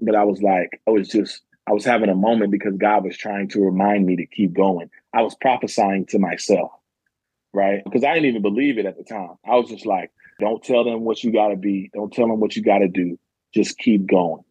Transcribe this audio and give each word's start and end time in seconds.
but 0.00 0.14
I 0.14 0.24
was 0.24 0.42
like, 0.42 0.80
I 0.86 0.90
was 0.90 1.08
just, 1.08 1.42
I 1.68 1.72
was 1.72 1.84
having 1.84 2.08
a 2.08 2.14
moment 2.14 2.50
because 2.50 2.76
God 2.76 3.04
was 3.04 3.16
trying 3.16 3.48
to 3.50 3.60
remind 3.60 4.06
me 4.06 4.16
to 4.16 4.26
keep 4.26 4.52
going. 4.52 4.90
I 5.14 5.22
was 5.22 5.34
prophesying 5.34 6.06
to 6.06 6.18
myself, 6.18 6.70
right? 7.52 7.82
Because 7.84 8.04
I 8.04 8.14
didn't 8.14 8.30
even 8.30 8.42
believe 8.42 8.78
it 8.78 8.86
at 8.86 8.96
the 8.96 9.04
time. 9.04 9.36
I 9.46 9.56
was 9.56 9.68
just 9.68 9.86
like, 9.86 10.10
don't 10.40 10.62
tell 10.62 10.84
them 10.84 11.04
what 11.04 11.22
you 11.22 11.32
got 11.32 11.48
to 11.48 11.56
be. 11.56 11.90
Don't 11.94 12.12
tell 12.12 12.26
them 12.26 12.40
what 12.40 12.56
you 12.56 12.62
got 12.62 12.78
to 12.78 12.88
do. 12.88 13.18
Just 13.54 13.78
keep 13.78 14.06
going. 14.06 14.42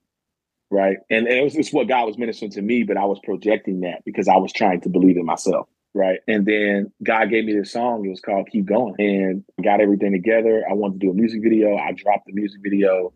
Right. 0.71 0.97
And, 1.09 1.25
and 1.25 1.35
it 1.35 1.43
was 1.43 1.55
just 1.55 1.73
what 1.73 1.87
God 1.87 2.05
was 2.05 2.17
ministering 2.17 2.51
to 2.51 2.61
me, 2.61 2.83
but 2.83 2.95
I 2.95 3.05
was 3.05 3.19
projecting 3.23 3.81
that 3.81 4.05
because 4.05 4.27
I 4.27 4.37
was 4.37 4.53
trying 4.53 4.81
to 4.81 4.89
believe 4.89 5.17
in 5.17 5.25
myself. 5.25 5.67
Right. 5.95 6.19
And 6.27 6.45
then 6.45 6.91
God 7.01 7.31
gave 7.31 7.45
me 7.45 7.53
this 7.53 7.73
song. 7.73 8.05
It 8.05 8.09
was 8.09 8.21
called 8.21 8.47
Keep 8.51 8.65
Going. 8.65 8.93
And 8.99 9.43
got 9.63 9.81
everything 9.81 10.11
together. 10.11 10.63
I 10.69 10.73
wanted 10.73 11.01
to 11.01 11.07
do 11.07 11.11
a 11.11 11.15
music 11.15 11.41
video. 11.41 11.75
I 11.75 11.93
dropped 11.93 12.27
the 12.27 12.33
music 12.33 12.61
video 12.61 13.11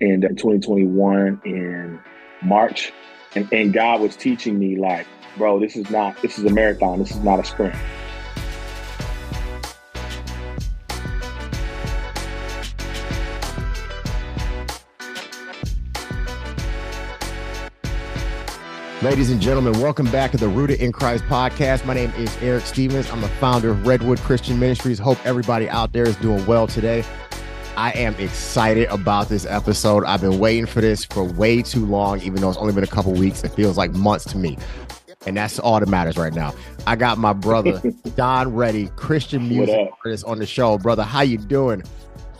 in 0.00 0.20
2021 0.22 1.40
in 1.44 2.00
March. 2.42 2.92
And, 3.34 3.48
and 3.52 3.72
God 3.72 4.00
was 4.00 4.16
teaching 4.16 4.58
me, 4.58 4.76
like, 4.76 5.06
bro, 5.36 5.58
this 5.58 5.76
is 5.76 5.90
not, 5.90 6.20
this 6.22 6.38
is 6.38 6.44
a 6.44 6.50
marathon. 6.50 6.98
This 6.98 7.10
is 7.10 7.20
not 7.20 7.40
a 7.40 7.44
sprint. 7.44 7.74
Ladies 19.02 19.30
and 19.30 19.38
gentlemen, 19.38 19.78
welcome 19.82 20.10
back 20.10 20.30
to 20.30 20.38
the 20.38 20.48
Rooted 20.48 20.80
in 20.80 20.90
Christ 20.90 21.24
podcast. 21.24 21.84
My 21.84 21.92
name 21.92 22.10
is 22.16 22.34
Eric 22.40 22.64
Stephens. 22.64 23.10
I'm 23.10 23.20
the 23.20 23.28
founder 23.28 23.68
of 23.72 23.86
Redwood 23.86 24.18
Christian 24.20 24.58
Ministries. 24.58 24.98
Hope 24.98 25.18
everybody 25.26 25.68
out 25.68 25.92
there 25.92 26.08
is 26.08 26.16
doing 26.16 26.46
well 26.46 26.66
today. 26.66 27.04
I 27.76 27.90
am 27.92 28.14
excited 28.16 28.88
about 28.88 29.28
this 29.28 29.46
episode. 29.46 30.04
I've 30.04 30.20
been 30.20 30.38
waiting 30.38 30.66
for 30.66 30.80
this 30.80 31.04
for 31.04 31.24
way 31.24 31.60
too 31.60 31.84
long, 31.84 32.20
even 32.22 32.36
though 32.36 32.48
it's 32.48 32.58
only 32.58 32.72
been 32.72 32.84
a 32.84 32.88
couple 32.88 33.12
weeks. 33.12 33.42
It 33.42 33.50
feels 33.50 33.76
like 33.76 33.92
months 33.92 34.24
to 34.26 34.38
me. 34.38 34.56
And 35.26 35.36
that's 35.36 35.58
all 35.58 35.80
that 35.80 35.88
matters 35.88 36.16
right 36.16 36.32
now. 36.32 36.54
I 36.86 36.96
got 36.96 37.18
my 37.18 37.32
brother, 37.32 37.82
Don 38.16 38.54
Ready, 38.54 38.88
Christian 38.96 39.48
music 39.48 39.90
artist 40.04 40.24
on 40.24 40.38
the 40.38 40.46
show. 40.46 40.78
Brother, 40.78 41.02
how 41.02 41.22
you 41.22 41.38
doing? 41.38 41.82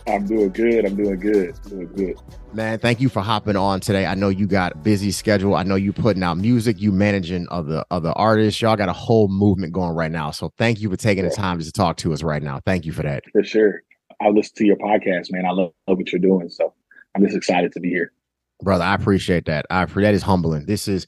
I'm 0.06 0.26
doing 0.26 0.50
good. 0.50 0.84
I'm 0.84 0.94
doing 0.94 1.18
good. 1.18 1.58
Doing 1.68 1.86
good. 1.94 2.16
Man, 2.52 2.78
thank 2.78 3.00
you 3.00 3.08
for 3.08 3.20
hopping 3.20 3.56
on 3.56 3.80
today. 3.80 4.04
I 4.04 4.14
know 4.14 4.28
you 4.28 4.46
got 4.46 4.72
a 4.72 4.76
busy 4.76 5.10
schedule. 5.10 5.54
I 5.54 5.62
know 5.62 5.76
you 5.76 5.94
putting 5.94 6.22
out 6.22 6.36
music, 6.36 6.80
you 6.80 6.92
managing 6.92 7.46
other 7.50 7.84
other 7.90 8.12
artists. 8.14 8.60
Y'all 8.60 8.76
got 8.76 8.90
a 8.90 8.94
whole 8.94 9.28
movement 9.28 9.72
going 9.72 9.96
right 9.96 10.12
now. 10.12 10.30
So 10.30 10.52
thank 10.58 10.80
you 10.80 10.90
for 10.90 10.96
taking 10.96 11.24
the 11.24 11.30
time 11.30 11.58
to 11.58 11.72
talk 11.72 11.96
to 11.98 12.12
us 12.12 12.22
right 12.22 12.42
now. 12.42 12.60
Thank 12.64 12.84
you 12.84 12.92
for 12.92 13.02
that. 13.02 13.24
For 13.32 13.42
sure. 13.42 13.82
I 14.20 14.28
listen 14.28 14.54
to 14.56 14.66
your 14.66 14.76
podcast, 14.76 15.30
man. 15.30 15.46
I 15.46 15.50
love, 15.50 15.72
love 15.88 15.98
what 15.98 16.12
you're 16.12 16.20
doing. 16.20 16.48
So 16.48 16.72
I'm 17.14 17.22
just 17.22 17.36
excited 17.36 17.72
to 17.72 17.80
be 17.80 17.90
here. 17.90 18.12
Brother, 18.62 18.84
I 18.84 18.94
appreciate 18.94 19.46
that. 19.46 19.66
I 19.70 19.84
that 19.84 20.14
is 20.14 20.22
humbling. 20.22 20.66
This 20.66 20.88
is 20.88 21.06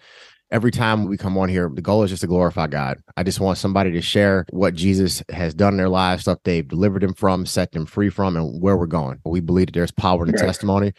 every 0.50 0.70
time 0.70 1.06
we 1.06 1.16
come 1.16 1.36
on 1.38 1.48
here, 1.48 1.70
the 1.72 1.82
goal 1.82 2.02
is 2.02 2.10
just 2.10 2.20
to 2.20 2.26
glorify 2.26 2.66
God. 2.66 2.98
I 3.16 3.22
just 3.22 3.40
want 3.40 3.58
somebody 3.58 3.92
to 3.92 4.00
share 4.00 4.46
what 4.50 4.74
Jesus 4.74 5.22
has 5.30 5.54
done 5.54 5.74
in 5.74 5.78
their 5.78 5.88
lives, 5.88 6.22
stuff 6.22 6.38
they've 6.44 6.66
delivered 6.66 7.02
them 7.02 7.14
from, 7.14 7.46
set 7.46 7.72
them 7.72 7.86
free 7.86 8.10
from, 8.10 8.36
and 8.36 8.60
where 8.60 8.76
we're 8.76 8.86
going. 8.86 9.20
We 9.24 9.40
believe 9.40 9.66
that 9.66 9.74
there's 9.74 9.90
power 9.90 10.24
in 10.24 10.32
the 10.32 10.38
right. 10.38 10.46
testimony. 10.46 10.92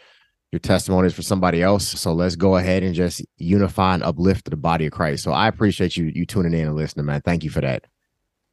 Your 0.52 0.60
testimony 0.60 1.06
is 1.06 1.14
for 1.14 1.22
somebody 1.22 1.62
else. 1.62 1.86
So 1.86 2.14
let's 2.14 2.36
go 2.36 2.56
ahead 2.56 2.82
and 2.82 2.94
just 2.94 3.22
unify 3.36 3.94
and 3.94 4.02
uplift 4.02 4.48
the 4.48 4.56
body 4.56 4.86
of 4.86 4.92
Christ. 4.92 5.22
So 5.22 5.32
I 5.32 5.46
appreciate 5.46 5.96
you 5.96 6.10
you 6.14 6.24
tuning 6.24 6.54
in 6.54 6.66
and 6.66 6.76
listening, 6.76 7.06
man. 7.06 7.20
Thank 7.20 7.44
you 7.44 7.50
for 7.50 7.60
that. 7.60 7.84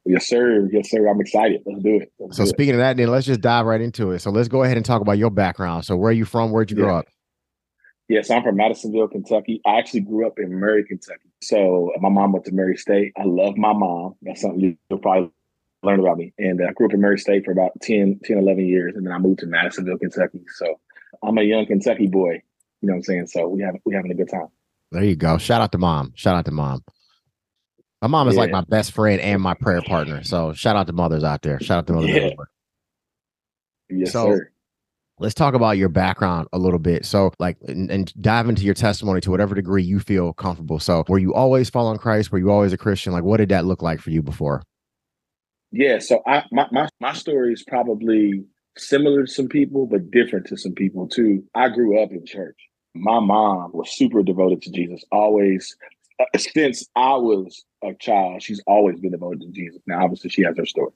Yes, 0.06 0.28
sir. 0.28 0.68
Yes, 0.72 0.90
sir. 0.90 1.08
I'm 1.08 1.20
excited. 1.20 1.62
Let's 1.66 1.82
do 1.82 1.96
it. 1.96 2.12
Let's 2.18 2.36
so 2.36 2.44
do 2.44 2.48
speaking 2.48 2.74
it. 2.74 2.78
of 2.78 2.80
that, 2.80 2.96
then 2.96 3.08
let's 3.08 3.26
just 3.26 3.40
dive 3.40 3.66
right 3.66 3.80
into 3.80 4.12
it. 4.12 4.20
So 4.20 4.30
let's 4.30 4.48
go 4.48 4.62
ahead 4.62 4.76
and 4.76 4.86
talk 4.86 5.02
about 5.02 5.18
your 5.18 5.30
background. 5.30 5.84
So 5.84 5.96
where 5.96 6.10
are 6.10 6.14
you 6.14 6.24
from? 6.24 6.52
Where'd 6.52 6.70
you 6.70 6.76
yeah. 6.76 6.84
grow 6.84 6.98
up? 6.98 7.06
Yes, 8.08 8.30
I'm 8.30 8.44
from 8.44 8.56
Madisonville, 8.56 9.08
Kentucky. 9.08 9.60
I 9.66 9.78
actually 9.78 10.00
grew 10.00 10.26
up 10.26 10.38
in 10.38 10.52
Murray, 10.52 10.84
Kentucky. 10.84 11.28
So 11.42 11.90
my 12.00 12.08
mom 12.08 12.32
went 12.32 12.44
to 12.44 12.52
Murray 12.52 12.76
State. 12.76 13.12
I 13.18 13.24
love 13.24 13.56
my 13.56 13.72
mom. 13.72 14.14
That's 14.22 14.40
something 14.40 14.78
you'll 14.88 14.98
probably 15.00 15.32
learn 15.82 15.98
about 15.98 16.16
me. 16.16 16.32
And 16.38 16.60
uh, 16.60 16.66
I 16.68 16.72
grew 16.72 16.86
up 16.86 16.94
in 16.94 17.00
Murray 17.00 17.18
State 17.18 17.44
for 17.44 17.50
about 17.50 17.72
10, 17.82 18.20
10, 18.24 18.38
11 18.38 18.66
years. 18.66 18.94
And 18.94 19.06
then 19.06 19.12
I 19.12 19.18
moved 19.18 19.40
to 19.40 19.46
Madisonville, 19.46 19.98
Kentucky. 19.98 20.44
So 20.54 20.78
I'm 21.24 21.36
a 21.36 21.42
young 21.42 21.66
Kentucky 21.66 22.06
boy. 22.06 22.42
You 22.80 22.88
know 22.88 22.92
what 22.92 22.98
I'm 22.98 23.02
saying? 23.02 23.26
So 23.26 23.48
we 23.48 23.62
have 23.62 23.74
we 23.84 23.94
having 23.94 24.12
a 24.12 24.14
good 24.14 24.30
time. 24.30 24.48
There 24.92 25.02
you 25.02 25.16
go. 25.16 25.36
Shout 25.38 25.60
out 25.60 25.72
to 25.72 25.78
mom. 25.78 26.12
Shout 26.14 26.36
out 26.36 26.44
to 26.44 26.52
mom. 26.52 26.84
My 28.02 28.08
mom 28.08 28.28
is 28.28 28.34
yeah. 28.34 28.42
like 28.42 28.50
my 28.50 28.62
best 28.62 28.92
friend 28.92 29.20
and 29.20 29.40
my 29.40 29.54
prayer 29.54 29.82
partner. 29.82 30.22
So 30.22 30.52
shout 30.52 30.76
out 30.76 30.86
to 30.86 30.92
mothers 30.92 31.24
out 31.24 31.42
there. 31.42 31.58
Shout 31.60 31.78
out 31.78 31.86
to 31.86 31.92
mothers. 31.94 32.10
Yeah. 32.10 32.30
Yes, 33.88 34.12
so, 34.12 34.32
sir 34.32 34.50
let's 35.18 35.34
talk 35.34 35.54
about 35.54 35.78
your 35.78 35.88
background 35.88 36.48
a 36.52 36.58
little 36.58 36.78
bit. 36.78 37.04
So, 37.04 37.32
like, 37.38 37.56
and, 37.66 37.90
and, 37.90 38.12
dive 38.20 38.48
into 38.48 38.62
your 38.62 38.74
testimony 38.74 39.20
to 39.22 39.30
whatever 39.30 39.54
degree 39.54 39.82
you 39.82 40.00
feel 40.00 40.32
comfortable. 40.32 40.78
So, 40.78 41.04
were 41.08 41.18
you 41.18 41.34
always 41.34 41.70
following 41.70 41.98
Christ? 41.98 42.32
Were 42.32 42.38
you 42.38 42.50
always 42.50 42.72
a 42.72 42.78
Christian? 42.78 43.12
Like, 43.12 43.24
what 43.24 43.38
did 43.38 43.48
that 43.50 43.64
look 43.64 43.82
like 43.82 44.00
for 44.00 44.10
you 44.10 44.22
before? 44.22 44.62
Yeah. 45.72 45.98
So, 45.98 46.22
I 46.26 46.44
my 46.52 46.66
my, 46.70 46.88
my 47.00 47.12
story 47.12 47.52
is 47.52 47.64
probably 47.66 48.44
similar 48.76 49.24
to 49.24 49.32
some 49.32 49.48
people, 49.48 49.86
but 49.86 50.10
different 50.10 50.46
to 50.48 50.56
some 50.56 50.72
people 50.72 51.08
too. 51.08 51.42
I 51.54 51.68
grew 51.68 52.02
up 52.02 52.10
in 52.10 52.26
church. 52.26 52.56
My 52.94 53.20
mom 53.20 53.72
was 53.72 53.90
super 53.96 54.22
devoted 54.22 54.62
to 54.62 54.70
Jesus. 54.70 55.04
Always, 55.12 55.76
uh, 56.18 56.38
since 56.38 56.86
I 56.96 57.14
was 57.14 57.64
a 57.86 57.94
child, 57.94 58.42
she's 58.42 58.62
always 58.66 59.00
been 59.00 59.12
devoted 59.12 59.42
to 59.42 59.48
Jesus. 59.48 59.80
Now, 59.86 60.04
obviously, 60.04 60.30
she 60.30 60.42
has 60.42 60.56
her 60.56 60.66
story. 60.66 60.92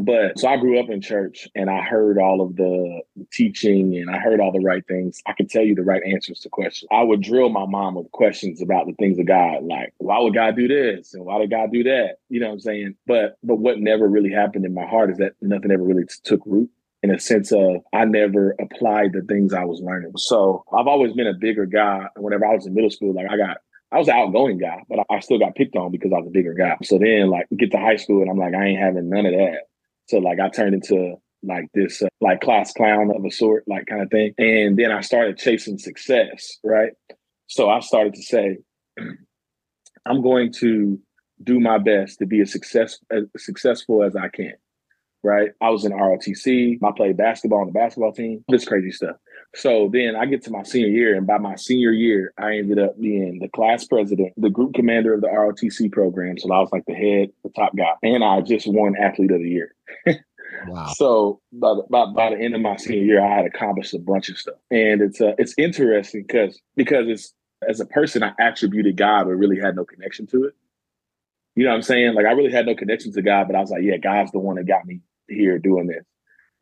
But 0.00 0.38
so 0.38 0.48
I 0.48 0.56
grew 0.56 0.80
up 0.80 0.88
in 0.88 1.00
church 1.00 1.48
and 1.54 1.68
I 1.68 1.82
heard 1.82 2.18
all 2.18 2.40
of 2.40 2.56
the 2.56 3.02
teaching 3.30 3.96
and 3.96 4.10
I 4.10 4.18
heard 4.18 4.40
all 4.40 4.50
the 4.50 4.60
right 4.60 4.86
things. 4.86 5.20
I 5.26 5.32
could 5.32 5.50
tell 5.50 5.62
you 5.62 5.74
the 5.74 5.82
right 5.82 6.02
answers 6.02 6.40
to 6.40 6.48
questions. 6.48 6.88
I 6.90 7.02
would 7.02 7.22
drill 7.22 7.50
my 7.50 7.66
mom 7.66 7.96
with 7.96 8.10
questions 8.10 8.62
about 8.62 8.86
the 8.86 8.94
things 8.94 9.18
of 9.18 9.26
God, 9.26 9.64
like 9.64 9.92
why 9.98 10.18
would 10.18 10.34
God 10.34 10.56
do 10.56 10.66
this 10.66 11.12
and 11.12 11.24
why 11.24 11.38
did 11.38 11.50
God 11.50 11.72
do 11.72 11.82
that? 11.84 12.16
You 12.30 12.40
know 12.40 12.46
what 12.46 12.54
I'm 12.54 12.60
saying? 12.60 12.94
But 13.06 13.36
but 13.42 13.56
what 13.56 13.78
never 13.78 14.08
really 14.08 14.32
happened 14.32 14.64
in 14.64 14.72
my 14.72 14.86
heart 14.86 15.10
is 15.10 15.18
that 15.18 15.34
nothing 15.42 15.70
ever 15.70 15.84
really 15.84 16.04
took 16.24 16.40
root 16.46 16.70
in 17.02 17.10
a 17.10 17.18
sense 17.18 17.52
of 17.52 17.82
I 17.92 18.04
never 18.04 18.54
applied 18.60 19.12
the 19.12 19.22
things 19.22 19.52
I 19.52 19.64
was 19.64 19.80
learning. 19.82 20.12
So 20.16 20.64
I've 20.72 20.86
always 20.86 21.12
been 21.12 21.26
a 21.26 21.34
bigger 21.34 21.66
guy. 21.66 22.06
Whenever 22.16 22.46
I 22.46 22.54
was 22.54 22.66
in 22.66 22.74
middle 22.74 22.90
school, 22.90 23.12
like 23.12 23.26
I 23.30 23.36
got 23.36 23.58
I 23.92 23.98
was 23.98 24.08
an 24.08 24.14
outgoing 24.16 24.58
guy, 24.58 24.82
but 24.88 25.00
I 25.10 25.20
still 25.20 25.38
got 25.38 25.54
picked 25.54 25.76
on 25.76 25.92
because 25.92 26.12
I 26.12 26.18
was 26.18 26.28
a 26.28 26.30
bigger 26.30 26.54
guy. 26.54 26.76
So 26.82 26.98
then, 26.98 27.28
like, 27.28 27.46
we 27.50 27.58
get 27.58 27.70
to 27.72 27.78
high 27.78 27.96
school, 27.96 28.22
and 28.22 28.30
I'm 28.30 28.38
like, 28.38 28.54
I 28.54 28.68
ain't 28.68 28.80
having 28.80 29.10
none 29.10 29.26
of 29.26 29.32
that. 29.32 29.64
So 30.08 30.18
like 30.18 30.40
I 30.40 30.48
turned 30.48 30.74
into 30.74 31.16
like 31.42 31.66
this 31.74 32.02
uh, 32.02 32.08
like 32.20 32.40
class 32.40 32.72
clown 32.72 33.10
of 33.14 33.24
a 33.24 33.30
sort, 33.30 33.64
like 33.66 33.86
kind 33.86 34.02
of 34.02 34.10
thing. 34.10 34.34
And 34.38 34.78
then 34.78 34.92
I 34.92 35.00
started 35.00 35.38
chasing 35.38 35.78
success, 35.78 36.58
right? 36.62 36.92
So 37.46 37.68
I 37.68 37.80
started 37.80 38.14
to 38.14 38.22
say, 38.22 38.58
I'm 40.06 40.22
going 40.22 40.52
to 40.54 40.98
do 41.42 41.60
my 41.60 41.78
best 41.78 42.18
to 42.18 42.26
be 42.26 42.40
as 42.40 42.52
success 42.52 42.98
as 43.10 43.24
successful 43.36 44.02
as 44.02 44.14
I 44.16 44.28
can. 44.28 44.52
Right. 45.24 45.50
I 45.60 45.70
was 45.70 45.84
in 45.84 45.92
ROTC. 45.92 46.78
I 46.82 46.90
played 46.96 47.16
basketball 47.16 47.60
on 47.60 47.66
the 47.66 47.72
basketball 47.72 48.12
team. 48.12 48.44
This 48.48 48.64
crazy 48.64 48.90
stuff. 48.90 49.16
So 49.54 49.90
then 49.92 50.16
I 50.16 50.24
get 50.26 50.42
to 50.44 50.50
my 50.50 50.62
senior 50.62 50.88
year, 50.88 51.14
and 51.14 51.26
by 51.26 51.36
my 51.36 51.56
senior 51.56 51.92
year, 51.92 52.32
I 52.38 52.56
ended 52.56 52.78
up 52.78 52.98
being 52.98 53.38
the 53.38 53.48
class 53.48 53.84
president, 53.84 54.32
the 54.38 54.48
group 54.48 54.72
commander 54.74 55.12
of 55.12 55.20
the 55.20 55.26
ROTC 55.26 55.92
program. 55.92 56.38
So 56.38 56.50
I 56.52 56.58
was 56.60 56.70
like 56.72 56.84
the 56.86 56.94
head, 56.94 57.30
the 57.44 57.50
top 57.50 57.76
guy, 57.76 57.92
and 58.02 58.24
I 58.24 58.40
just 58.40 58.66
won 58.66 58.96
athlete 58.96 59.30
of 59.30 59.40
the 59.40 59.50
year. 59.50 59.74
wow. 60.66 60.86
So 60.94 61.40
by 61.52 61.74
the, 61.74 61.82
by, 61.90 62.06
by 62.06 62.30
the 62.30 62.42
end 62.42 62.54
of 62.54 62.62
my 62.62 62.76
senior 62.76 63.04
year, 63.04 63.22
I 63.24 63.36
had 63.36 63.44
accomplished 63.44 63.92
a 63.92 63.98
bunch 63.98 64.30
of 64.30 64.38
stuff, 64.38 64.56
and 64.70 65.02
it's 65.02 65.20
uh, 65.20 65.34
it's 65.36 65.54
interesting 65.58 66.24
because 66.26 66.58
because 66.74 67.06
it's 67.08 67.34
as 67.68 67.78
a 67.78 67.86
person, 67.86 68.22
I 68.22 68.32
attributed 68.40 68.96
God, 68.96 69.24
but 69.24 69.32
really 69.32 69.60
had 69.60 69.76
no 69.76 69.84
connection 69.84 70.26
to 70.28 70.44
it. 70.44 70.54
You 71.54 71.64
know 71.64 71.70
what 71.70 71.76
I'm 71.76 71.82
saying? 71.82 72.14
Like 72.14 72.24
I 72.24 72.32
really 72.32 72.52
had 72.52 72.64
no 72.64 72.74
connection 72.74 73.12
to 73.12 73.22
God, 73.22 73.46
but 73.48 73.56
I 73.56 73.60
was 73.60 73.70
like, 73.70 73.82
yeah, 73.82 73.98
God's 73.98 74.32
the 74.32 74.38
one 74.38 74.56
that 74.56 74.66
got 74.66 74.86
me 74.86 75.00
here 75.28 75.58
doing 75.58 75.86
this. 75.86 76.04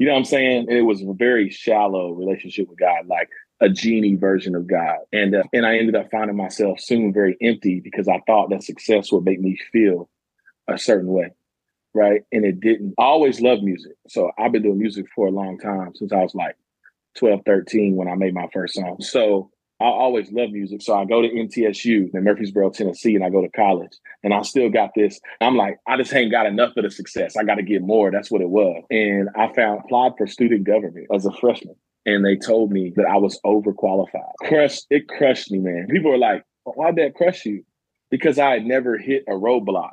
You 0.01 0.07
know 0.07 0.13
what 0.13 0.21
I'm 0.21 0.25
saying? 0.25 0.67
It 0.71 0.81
was 0.81 1.03
a 1.03 1.13
very 1.13 1.51
shallow 1.51 2.13
relationship 2.13 2.71
with 2.71 2.79
God, 2.79 3.07
like 3.07 3.29
a 3.61 3.69
genie 3.69 4.17
version 4.17 4.55
of 4.55 4.67
God. 4.67 4.97
And 5.13 5.35
uh, 5.35 5.43
and 5.53 5.67
I 5.67 5.77
ended 5.77 5.95
up 5.95 6.11
finding 6.11 6.39
myself 6.39 6.81
soon 6.81 7.13
very 7.13 7.37
empty 7.43 7.81
because 7.81 8.09
I 8.09 8.23
thought 8.27 8.49
that 8.49 8.63
success 8.63 9.13
would 9.13 9.27
make 9.27 9.43
me 9.43 9.59
feel 9.71 10.09
a 10.67 10.79
certain 10.79 11.09
way. 11.09 11.35
Right. 11.93 12.23
And 12.33 12.47
it 12.47 12.61
didn't. 12.61 12.95
I 12.99 13.03
always 13.03 13.43
loved 13.43 13.63
music. 13.63 13.93
So 14.09 14.31
I've 14.39 14.53
been 14.53 14.63
doing 14.63 14.79
music 14.79 15.05
for 15.15 15.27
a 15.27 15.33
long 15.33 15.59
time 15.59 15.95
since 15.95 16.15
I 16.15 16.23
was 16.23 16.35
like 16.35 16.57
12, 17.19 17.43
13 17.45 17.95
when 17.95 18.09
I 18.09 18.15
made 18.15 18.33
my 18.33 18.49
first 18.55 18.77
song. 18.77 19.03
So 19.03 19.51
I 19.81 19.87
always 19.87 20.31
love 20.31 20.51
music. 20.51 20.83
So 20.83 20.95
I 20.95 21.07
go 21.07 21.23
to 21.23 21.29
MTSU 21.29 22.15
in 22.15 22.25
Murfreesboro, 22.25 22.71
Tennessee, 22.71 23.15
and 23.15 23.25
I 23.25 23.31
go 23.31 23.41
to 23.41 23.49
college. 23.49 23.93
And 24.23 24.35
I 24.35 24.43
still 24.43 24.69
got 24.69 24.91
this. 24.95 25.19
I'm 25.41 25.57
like, 25.57 25.79
I 25.89 25.97
just 25.97 26.13
ain't 26.13 26.31
got 26.31 26.45
enough 26.45 26.77
of 26.77 26.85
the 26.85 26.91
success. 26.91 27.35
I 27.35 27.45
got 27.45 27.55
to 27.55 27.63
get 27.63 27.81
more. 27.81 28.11
That's 28.11 28.31
what 28.31 28.43
it 28.43 28.51
was. 28.51 28.85
And 28.91 29.31
I 29.37 29.51
found 29.55 29.81
applied 29.85 30.13
for 30.19 30.27
student 30.27 30.65
government 30.65 31.07
as 31.15 31.25
a 31.25 31.33
freshman. 31.33 31.77
And 32.05 32.25
they 32.25 32.37
told 32.37 32.71
me 32.71 32.93
that 32.97 33.07
I 33.07 33.17
was 33.17 33.41
overqualified. 33.45 34.33
Crushed, 34.43 34.87
it 34.91 35.09
crushed 35.09 35.51
me, 35.51 35.59
man. 35.59 35.87
People 35.89 36.11
were 36.11 36.19
like, 36.19 36.45
why'd 36.65 36.97
that 36.97 37.15
crush 37.15 37.47
you? 37.47 37.65
Because 38.11 38.39
I 38.39 38.51
had 38.53 38.67
never 38.67 38.99
hit 38.99 39.25
a 39.29 39.33
roadblock. 39.33 39.93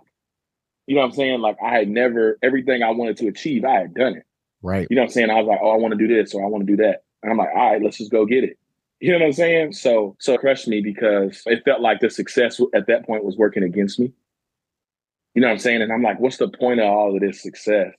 You 0.85 0.95
know 0.95 1.01
what 1.01 1.07
I'm 1.07 1.13
saying? 1.13 1.39
Like 1.39 1.57
I 1.63 1.73
had 1.73 1.87
never, 1.87 2.37
everything 2.41 2.83
I 2.83 2.91
wanted 2.91 3.17
to 3.17 3.27
achieve, 3.27 3.63
I 3.63 3.73
had 3.73 3.93
done 3.93 4.15
it. 4.15 4.23
Right. 4.61 4.87
You 4.89 4.95
know 4.95 5.03
what 5.03 5.09
I'm 5.09 5.13
saying? 5.13 5.29
I 5.29 5.35
was 5.35 5.47
like, 5.47 5.59
oh, 5.61 5.69
I 5.69 5.77
want 5.77 5.93
to 5.93 5.97
do 5.97 6.13
this 6.13 6.33
or 6.33 6.43
I 6.43 6.47
want 6.47 6.65
to 6.65 6.75
do 6.75 6.81
that. 6.83 7.03
And 7.23 7.31
I'm 7.31 7.37
like, 7.37 7.49
all 7.55 7.71
right, 7.71 7.81
let's 7.81 7.97
just 7.97 8.11
go 8.11 8.25
get 8.25 8.43
it 8.43 8.57
You 8.99 9.11
know 9.11 9.19
what 9.19 9.25
I'm 9.25 9.33
saying? 9.33 9.73
So 9.73 10.15
so 10.19 10.33
it 10.33 10.39
crushed 10.39 10.67
me 10.67 10.81
because 10.81 11.43
it 11.45 11.63
felt 11.65 11.81
like 11.81 11.99
the 11.99 12.09
success 12.09 12.59
at 12.73 12.87
that 12.87 13.05
point 13.05 13.23
was 13.23 13.37
working 13.37 13.63
against 13.63 13.99
me. 13.99 14.11
You 15.35 15.41
know 15.41 15.47
what 15.47 15.53
I'm 15.53 15.59
saying? 15.59 15.83
And 15.83 15.93
I'm 15.93 16.01
like, 16.01 16.19
what's 16.19 16.37
the 16.37 16.47
point 16.49 16.79
of 16.79 16.87
all 16.87 17.13
of 17.13 17.21
this 17.21 17.41
success? 17.43 17.93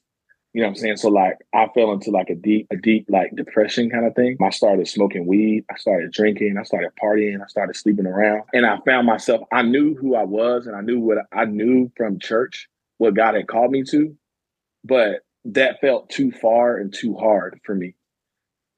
You 0.52 0.62
know 0.62 0.68
what 0.68 0.72
I'm 0.72 0.80
saying? 0.80 0.96
So 0.96 1.08
like 1.08 1.36
I 1.54 1.68
fell 1.72 1.92
into 1.92 2.10
like 2.10 2.30
a 2.30 2.34
deep, 2.34 2.66
a 2.72 2.76
deep 2.76 3.06
like 3.08 3.36
depression 3.36 3.90
kind 3.90 4.06
of 4.06 4.14
thing. 4.16 4.38
I 4.42 4.50
started 4.50 4.88
smoking 4.88 5.26
weed, 5.26 5.64
I 5.70 5.76
started 5.76 6.10
drinking, 6.10 6.56
I 6.58 6.64
started 6.64 6.90
partying, 7.00 7.40
I 7.40 7.46
started 7.46 7.76
sleeping 7.76 8.06
around. 8.06 8.42
And 8.52 8.66
I 8.66 8.78
found 8.84 9.06
myself, 9.06 9.42
I 9.52 9.62
knew 9.62 9.94
who 9.94 10.16
I 10.16 10.24
was 10.24 10.66
and 10.66 10.74
I 10.74 10.80
knew 10.80 10.98
what 10.98 11.18
I 11.32 11.44
knew 11.44 11.92
from 11.96 12.18
church, 12.18 12.68
what 12.96 13.14
God 13.14 13.36
had 13.36 13.46
called 13.46 13.70
me 13.70 13.84
to, 13.84 14.16
but 14.84 15.20
that 15.44 15.80
felt 15.80 16.10
too 16.10 16.32
far 16.32 16.76
and 16.76 16.92
too 16.92 17.14
hard 17.14 17.60
for 17.64 17.74
me. 17.74 17.94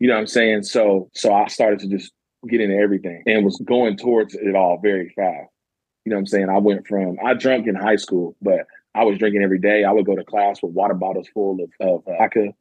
You 0.00 0.08
know 0.08 0.14
what 0.14 0.20
I'm 0.20 0.26
saying? 0.26 0.64
So 0.64 1.08
so 1.14 1.32
I 1.32 1.46
started 1.46 1.78
to 1.80 1.88
just 1.88 2.12
get 2.48 2.60
into 2.60 2.76
everything 2.76 3.22
and 3.26 3.44
was 3.44 3.60
going 3.64 3.96
towards 3.96 4.34
it 4.34 4.56
all 4.56 4.78
very 4.82 5.10
fast. 5.14 5.50
You 6.04 6.10
know 6.10 6.16
what 6.16 6.20
I'm 6.20 6.26
saying? 6.26 6.48
I 6.48 6.58
went 6.58 6.86
from 6.86 7.18
I 7.24 7.34
drank 7.34 7.68
in 7.68 7.74
high 7.76 7.96
school, 7.96 8.34
but 8.42 8.66
I 8.94 9.04
was 9.04 9.18
drinking 9.18 9.42
every 9.42 9.58
day. 9.58 9.84
I 9.84 9.92
would 9.92 10.06
go 10.06 10.16
to 10.16 10.24
class 10.24 10.62
with 10.62 10.72
water 10.72 10.94
bottles 10.94 11.28
full 11.32 11.58
of, 11.62 11.70
of 11.86 12.04
vodka. 12.04 12.52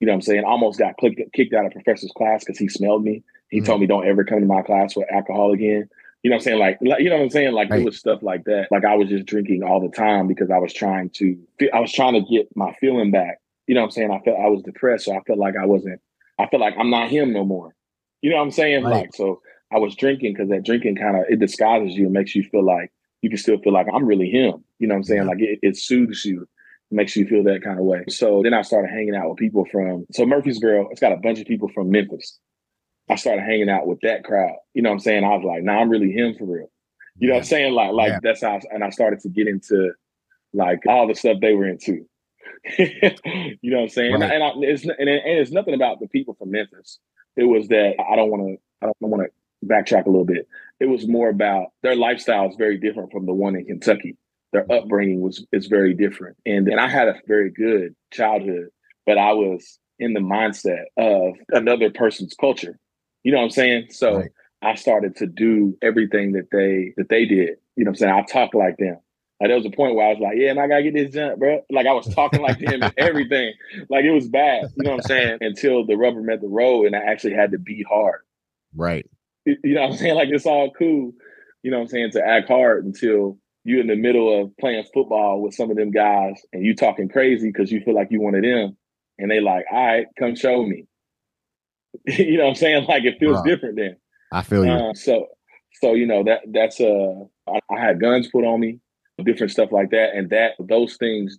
You 0.00 0.06
know 0.06 0.12
what 0.12 0.16
I'm 0.16 0.22
saying? 0.22 0.44
Almost 0.44 0.78
got 0.78 0.96
clicked, 0.96 1.20
kicked 1.32 1.54
out 1.54 1.66
of 1.66 1.72
professor's 1.72 2.12
class 2.16 2.44
because 2.44 2.58
he 2.58 2.68
smelled 2.68 3.04
me. 3.04 3.22
He 3.50 3.58
mm-hmm. 3.58 3.66
told 3.66 3.80
me, 3.80 3.86
don't 3.86 4.06
ever 4.06 4.24
come 4.24 4.40
to 4.40 4.46
my 4.46 4.62
class 4.62 4.96
with 4.96 5.10
alcohol 5.12 5.52
again. 5.52 5.88
You 6.22 6.30
know 6.30 6.36
what 6.36 6.40
I'm 6.40 6.44
saying? 6.44 6.58
Like, 6.58 6.78
like 6.80 7.00
you 7.00 7.10
know 7.10 7.16
what 7.16 7.24
I'm 7.24 7.30
saying? 7.30 7.52
Like 7.52 7.70
right. 7.70 7.80
it 7.80 7.84
was 7.84 7.98
stuff 7.98 8.22
like 8.22 8.44
that. 8.44 8.68
Like 8.70 8.84
I 8.84 8.96
was 8.96 9.08
just 9.08 9.26
drinking 9.26 9.62
all 9.62 9.80
the 9.80 9.94
time 9.94 10.26
because 10.26 10.50
I 10.50 10.58
was 10.58 10.72
trying 10.72 11.10
to, 11.10 11.36
I 11.72 11.80
was 11.80 11.92
trying 11.92 12.14
to 12.14 12.28
get 12.28 12.48
my 12.56 12.72
feeling 12.80 13.10
back. 13.10 13.40
You 13.66 13.74
know 13.74 13.82
what 13.82 13.86
I'm 13.86 13.90
saying? 13.92 14.10
I 14.10 14.18
felt 14.20 14.38
I 14.40 14.48
was 14.48 14.62
depressed. 14.62 15.04
So 15.04 15.16
I 15.16 15.20
felt 15.26 15.38
like 15.38 15.54
I 15.60 15.66
wasn't, 15.66 16.00
I 16.38 16.46
feel 16.48 16.60
like 16.60 16.74
I'm 16.78 16.90
not 16.90 17.10
him 17.10 17.32
no 17.32 17.44
more. 17.44 17.74
You 18.22 18.30
know 18.30 18.36
what 18.36 18.42
I'm 18.42 18.50
saying? 18.50 18.84
Right. 18.84 18.92
Like, 19.02 19.14
so 19.14 19.40
I 19.72 19.78
was 19.78 19.94
drinking 19.94 20.34
because 20.34 20.48
that 20.50 20.64
drinking 20.64 20.96
kind 20.96 21.16
of, 21.16 21.24
it 21.28 21.40
disguises 21.40 21.96
you 21.96 22.04
and 22.04 22.12
makes 22.12 22.34
you 22.34 22.42
feel 22.44 22.64
like 22.64 22.92
you 23.22 23.30
can 23.30 23.38
still 23.38 23.58
feel 23.58 23.72
like 23.72 23.86
I'm 23.92 24.06
really 24.06 24.30
him. 24.30 24.64
You 24.78 24.88
know 24.88 24.94
what 24.94 24.98
I'm 24.98 25.04
saying? 25.04 25.26
Like 25.26 25.40
it, 25.40 25.58
it 25.62 25.76
soothes 25.76 26.24
you, 26.24 26.48
makes 26.90 27.16
you 27.16 27.26
feel 27.26 27.42
that 27.44 27.62
kind 27.62 27.78
of 27.78 27.84
way. 27.84 28.04
So 28.08 28.42
then 28.42 28.54
I 28.54 28.62
started 28.62 28.90
hanging 28.90 29.14
out 29.14 29.28
with 29.28 29.38
people 29.38 29.66
from 29.70 30.06
so 30.12 30.24
Murfreesboro. 30.24 30.88
It's 30.90 31.00
got 31.00 31.12
a 31.12 31.16
bunch 31.16 31.40
of 31.40 31.46
people 31.46 31.68
from 31.68 31.90
Memphis. 31.90 32.38
I 33.10 33.16
started 33.16 33.42
hanging 33.42 33.70
out 33.70 33.86
with 33.86 34.00
that 34.02 34.24
crowd. 34.24 34.56
You 34.74 34.82
know 34.82 34.90
what 34.90 34.94
I'm 34.94 35.00
saying? 35.00 35.24
I 35.24 35.36
was 35.36 35.44
like, 35.44 35.62
nah, 35.62 35.80
I'm 35.80 35.88
really 35.88 36.12
him 36.12 36.34
for 36.38 36.44
real. 36.44 36.70
You 37.18 37.28
know 37.28 37.34
what 37.34 37.40
I'm 37.40 37.46
saying? 37.46 37.72
Like, 37.74 37.92
like 37.92 38.10
yeah. 38.10 38.18
that's 38.22 38.42
how. 38.42 38.56
I, 38.56 38.60
and 38.70 38.84
I 38.84 38.90
started 38.90 39.20
to 39.20 39.28
get 39.28 39.48
into 39.48 39.92
like 40.52 40.80
all 40.86 41.08
the 41.08 41.14
stuff 41.14 41.38
they 41.40 41.54
were 41.54 41.66
into. 41.66 42.06
you 42.78 43.70
know 43.70 43.78
what 43.78 43.82
I'm 43.84 43.88
saying? 43.88 44.12
Right. 44.14 44.22
And, 44.22 44.32
I, 44.32 44.34
and, 44.34 44.44
I, 44.44 44.68
it's, 44.68 44.82
and, 44.84 45.08
and 45.08 45.38
it's 45.38 45.50
nothing 45.50 45.74
about 45.74 46.00
the 46.00 46.08
people 46.08 46.34
from 46.34 46.50
Memphis. 46.50 46.98
It 47.36 47.44
was 47.44 47.68
that 47.68 47.94
I 48.00 48.16
don't 48.16 48.30
want 48.30 48.48
to. 48.48 48.56
I 48.80 48.86
don't 49.00 49.10
want 49.10 49.24
to 49.24 49.66
backtrack 49.66 50.06
a 50.06 50.10
little 50.10 50.24
bit 50.24 50.46
it 50.80 50.86
was 50.86 51.08
more 51.08 51.28
about 51.28 51.68
their 51.82 51.96
lifestyle 51.96 52.48
is 52.48 52.56
very 52.56 52.78
different 52.78 53.12
from 53.12 53.26
the 53.26 53.32
one 53.32 53.56
in 53.56 53.64
Kentucky. 53.64 54.16
Their 54.52 54.62
mm-hmm. 54.62 54.84
upbringing 54.84 55.20
was 55.20 55.44
is 55.52 55.66
very 55.66 55.94
different. 55.94 56.36
And 56.46 56.68
and 56.68 56.80
I 56.80 56.88
had 56.88 57.08
a 57.08 57.14
very 57.26 57.50
good 57.50 57.94
childhood, 58.12 58.68
but 59.06 59.18
I 59.18 59.32
was 59.32 59.78
in 59.98 60.14
the 60.14 60.20
mindset 60.20 60.84
of 60.96 61.34
another 61.50 61.90
person's 61.90 62.34
culture. 62.34 62.78
You 63.24 63.32
know 63.32 63.38
what 63.38 63.44
I'm 63.44 63.50
saying? 63.50 63.88
So 63.90 64.16
right. 64.18 64.30
I 64.62 64.74
started 64.76 65.16
to 65.16 65.26
do 65.26 65.76
everything 65.82 66.32
that 66.32 66.48
they 66.52 66.94
that 66.96 67.08
they 67.08 67.26
did. 67.26 67.56
You 67.76 67.84
know 67.84 67.90
what 67.90 68.00
I'm 68.02 68.06
saying? 68.08 68.14
I 68.14 68.22
talk 68.22 68.54
like 68.54 68.76
them. 68.78 68.98
Like 69.40 69.50
there 69.50 69.56
was 69.56 69.66
a 69.66 69.70
point 69.70 69.94
where 69.94 70.06
I 70.06 70.10
was 70.10 70.18
like, 70.20 70.36
yeah, 70.36 70.50
and 70.50 70.58
I 70.58 70.66
gotta 70.66 70.82
get 70.82 70.94
this 70.94 71.14
jump, 71.14 71.38
bro. 71.38 71.62
Like 71.70 71.86
I 71.86 71.92
was 71.92 72.12
talking 72.12 72.42
like 72.42 72.58
him 72.58 72.82
and 72.82 72.94
everything. 72.98 73.52
Like 73.88 74.04
it 74.04 74.10
was 74.10 74.28
bad. 74.28 74.64
You 74.76 74.84
know 74.84 74.90
what 74.90 74.96
I'm 74.96 75.02
saying? 75.02 75.38
Until 75.40 75.86
the 75.86 75.96
rubber 75.96 76.20
met 76.22 76.40
the 76.40 76.48
road 76.48 76.86
and 76.86 76.96
I 76.96 77.00
actually 77.00 77.34
had 77.34 77.52
to 77.52 77.58
be 77.58 77.84
hard. 77.88 78.20
Right. 78.74 79.08
You 79.46 79.56
know 79.64 79.82
what 79.82 79.92
I'm 79.92 79.96
saying? 79.96 80.16
Like 80.16 80.28
it's 80.30 80.46
all 80.46 80.70
cool, 80.72 81.12
you 81.62 81.70
know 81.70 81.78
what 81.78 81.84
I'm 81.84 81.88
saying, 81.88 82.10
to 82.12 82.26
act 82.26 82.48
hard 82.48 82.84
until 82.84 83.38
you're 83.64 83.80
in 83.80 83.86
the 83.86 83.96
middle 83.96 84.42
of 84.42 84.56
playing 84.58 84.84
football 84.92 85.40
with 85.40 85.54
some 85.54 85.70
of 85.70 85.76
them 85.76 85.90
guys 85.90 86.40
and 86.52 86.64
you 86.64 86.74
talking 86.74 87.08
crazy 87.08 87.48
because 87.48 87.70
you 87.70 87.80
feel 87.80 87.94
like 87.94 88.08
you 88.10 88.20
wanted 88.20 88.44
them. 88.44 88.76
And 89.18 89.30
they 89.30 89.40
like, 89.40 89.66
all 89.70 89.86
right, 89.86 90.06
come 90.18 90.36
show 90.36 90.64
me. 90.64 90.86
you 92.06 92.36
know 92.38 92.44
what 92.44 92.50
I'm 92.50 92.54
saying? 92.56 92.84
Like 92.86 93.04
it 93.04 93.18
feels 93.18 93.42
different 93.42 93.76
then. 93.76 93.96
I 94.32 94.42
feel 94.42 94.64
you. 94.64 94.70
Uh, 94.70 94.94
so 94.94 95.26
so 95.80 95.94
you 95.94 96.06
know 96.06 96.24
that 96.24 96.40
that's 96.48 96.80
uh 96.80 97.14
I, 97.48 97.60
I 97.70 97.80
had 97.80 98.00
guns 98.00 98.28
put 98.28 98.44
on 98.44 98.60
me, 98.60 98.80
different 99.24 99.52
stuff 99.52 99.72
like 99.72 99.90
that. 99.90 100.14
And 100.14 100.30
that 100.30 100.52
those 100.58 100.96
things 100.96 101.38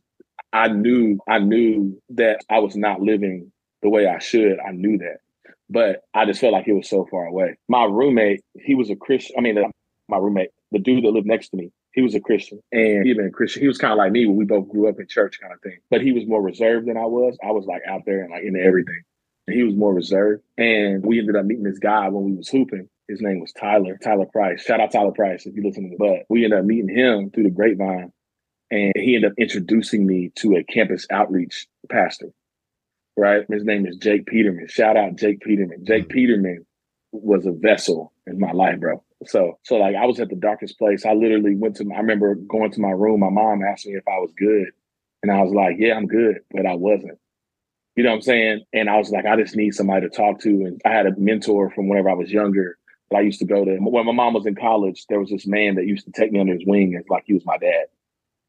I 0.53 0.67
knew 0.67 1.19
I 1.27 1.39
knew 1.39 2.01
that 2.09 2.41
I 2.49 2.59
was 2.59 2.75
not 2.75 3.01
living 3.01 3.51
the 3.81 3.89
way 3.89 4.07
I 4.07 4.19
should. 4.19 4.57
I 4.59 4.71
knew 4.71 4.97
that 4.99 5.19
but 5.69 6.03
I 6.13 6.25
just 6.25 6.41
felt 6.41 6.53
like 6.53 6.67
it 6.67 6.73
was 6.73 6.89
so 6.89 7.07
far 7.09 7.25
away. 7.25 7.57
My 7.67 7.83
roommate, 7.83 8.43
he 8.55 8.75
was 8.75 8.89
a 8.89 8.95
Christian. 8.95 9.35
I 9.37 9.41
mean, 9.41 9.57
uh, 9.57 9.69
my 10.07 10.17
roommate, 10.17 10.49
the 10.71 10.79
dude 10.79 11.03
that 11.03 11.11
lived 11.11 11.27
next 11.27 11.49
to 11.49 11.57
me, 11.57 11.71
he 11.93 12.01
was 12.01 12.15
a 12.15 12.19
Christian, 12.19 12.59
and 12.71 13.05
he 13.05 13.11
a 13.11 13.29
Christian. 13.29 13.61
He 13.61 13.67
was 13.67 13.77
kind 13.77 13.91
of 13.91 13.97
like 13.97 14.11
me 14.11 14.25
when 14.25 14.37
we 14.37 14.45
both 14.45 14.69
grew 14.69 14.87
up 14.87 14.99
in 14.99 15.07
church, 15.07 15.39
kind 15.41 15.53
of 15.53 15.61
thing. 15.61 15.79
But 15.89 16.01
he 16.01 16.11
was 16.11 16.25
more 16.27 16.41
reserved 16.41 16.87
than 16.87 16.97
I 16.97 17.05
was. 17.05 17.37
I 17.43 17.51
was 17.51 17.65
like 17.65 17.81
out 17.87 18.01
there 18.05 18.21
and 18.21 18.31
like 18.31 18.43
into 18.43 18.61
everything. 18.61 19.01
And 19.47 19.57
he 19.57 19.63
was 19.63 19.75
more 19.75 19.93
reserved. 19.93 20.43
And 20.57 21.03
we 21.03 21.19
ended 21.19 21.35
up 21.35 21.45
meeting 21.45 21.63
this 21.63 21.79
guy 21.79 22.07
when 22.09 22.25
we 22.25 22.35
was 22.35 22.47
hooping. 22.47 22.89
His 23.09 23.21
name 23.21 23.41
was 23.41 23.51
Tyler, 23.51 23.97
Tyler 24.01 24.27
Price. 24.31 24.63
Shout 24.63 24.79
out 24.79 24.91
Tyler 24.91 25.11
Price 25.11 25.45
if 25.45 25.55
you 25.55 25.63
listen 25.63 25.83
to 25.83 25.89
the 25.89 25.97
but 25.97 26.25
we 26.29 26.45
ended 26.45 26.59
up 26.59 26.65
meeting 26.65 26.95
him 26.95 27.31
through 27.31 27.43
the 27.43 27.49
grapevine. 27.49 28.13
And 28.71 28.93
he 28.95 29.15
ended 29.15 29.31
up 29.31 29.37
introducing 29.37 30.05
me 30.05 30.31
to 30.35 30.55
a 30.55 30.63
campus 30.63 31.07
outreach 31.09 31.67
pastor 31.89 32.29
right? 33.19 33.45
His 33.49 33.63
name 33.63 33.85
is 33.85 33.97
Jake 33.97 34.25
Peterman. 34.25 34.67
Shout 34.67 34.97
out 34.97 35.15
Jake 35.15 35.41
Peterman. 35.41 35.85
Jake 35.85 36.03
mm-hmm. 36.03 36.13
Peterman 36.13 36.65
was 37.11 37.45
a 37.45 37.51
vessel 37.51 38.13
in 38.25 38.39
my 38.39 38.51
life, 38.51 38.79
bro. 38.79 39.03
So, 39.25 39.59
so 39.63 39.75
like 39.75 39.95
I 39.95 40.05
was 40.05 40.19
at 40.19 40.29
the 40.29 40.35
darkest 40.35 40.77
place. 40.77 41.05
I 41.05 41.13
literally 41.13 41.55
went 41.55 41.75
to. 41.77 41.91
I 41.93 41.99
remember 41.99 42.35
going 42.35 42.71
to 42.71 42.81
my 42.81 42.91
room. 42.91 43.19
My 43.19 43.29
mom 43.29 43.61
asked 43.63 43.85
me 43.85 43.93
if 43.93 44.07
I 44.07 44.19
was 44.19 44.31
good, 44.37 44.67
and 45.21 45.31
I 45.31 45.41
was 45.41 45.53
like, 45.53 45.75
"Yeah, 45.77 45.95
I'm 45.95 46.07
good," 46.07 46.37
but 46.51 46.65
I 46.65 46.75
wasn't. 46.75 47.19
You 47.97 48.03
know 48.03 48.11
what 48.11 48.17
I'm 48.17 48.21
saying? 48.21 48.61
And 48.71 48.89
I 48.89 48.97
was 48.97 49.09
like, 49.09 49.25
I 49.25 49.35
just 49.35 49.57
need 49.57 49.71
somebody 49.71 50.07
to 50.07 50.15
talk 50.15 50.39
to. 50.41 50.49
And 50.49 50.79
I 50.85 50.91
had 50.91 51.05
a 51.05 51.19
mentor 51.19 51.69
from 51.69 51.89
whenever 51.89 52.09
I 52.09 52.13
was 52.13 52.31
younger 52.31 52.77
that 53.09 53.17
I 53.17 53.21
used 53.21 53.39
to 53.39 53.45
go 53.45 53.65
to. 53.65 53.77
When 53.77 54.05
my 54.05 54.11
mom 54.11 54.33
was 54.33 54.45
in 54.45 54.55
college, 54.55 55.05
there 55.07 55.19
was 55.19 55.29
this 55.29 55.47
man 55.47 55.75
that 55.75 55.87
used 55.87 56.05
to 56.05 56.11
take 56.11 56.31
me 56.31 56.39
under 56.39 56.53
his 56.53 56.65
wing 56.65 56.95
as 56.95 57.07
like 57.09 57.23
he 57.25 57.33
was 57.33 57.45
my 57.45 57.57
dad. 57.57 57.85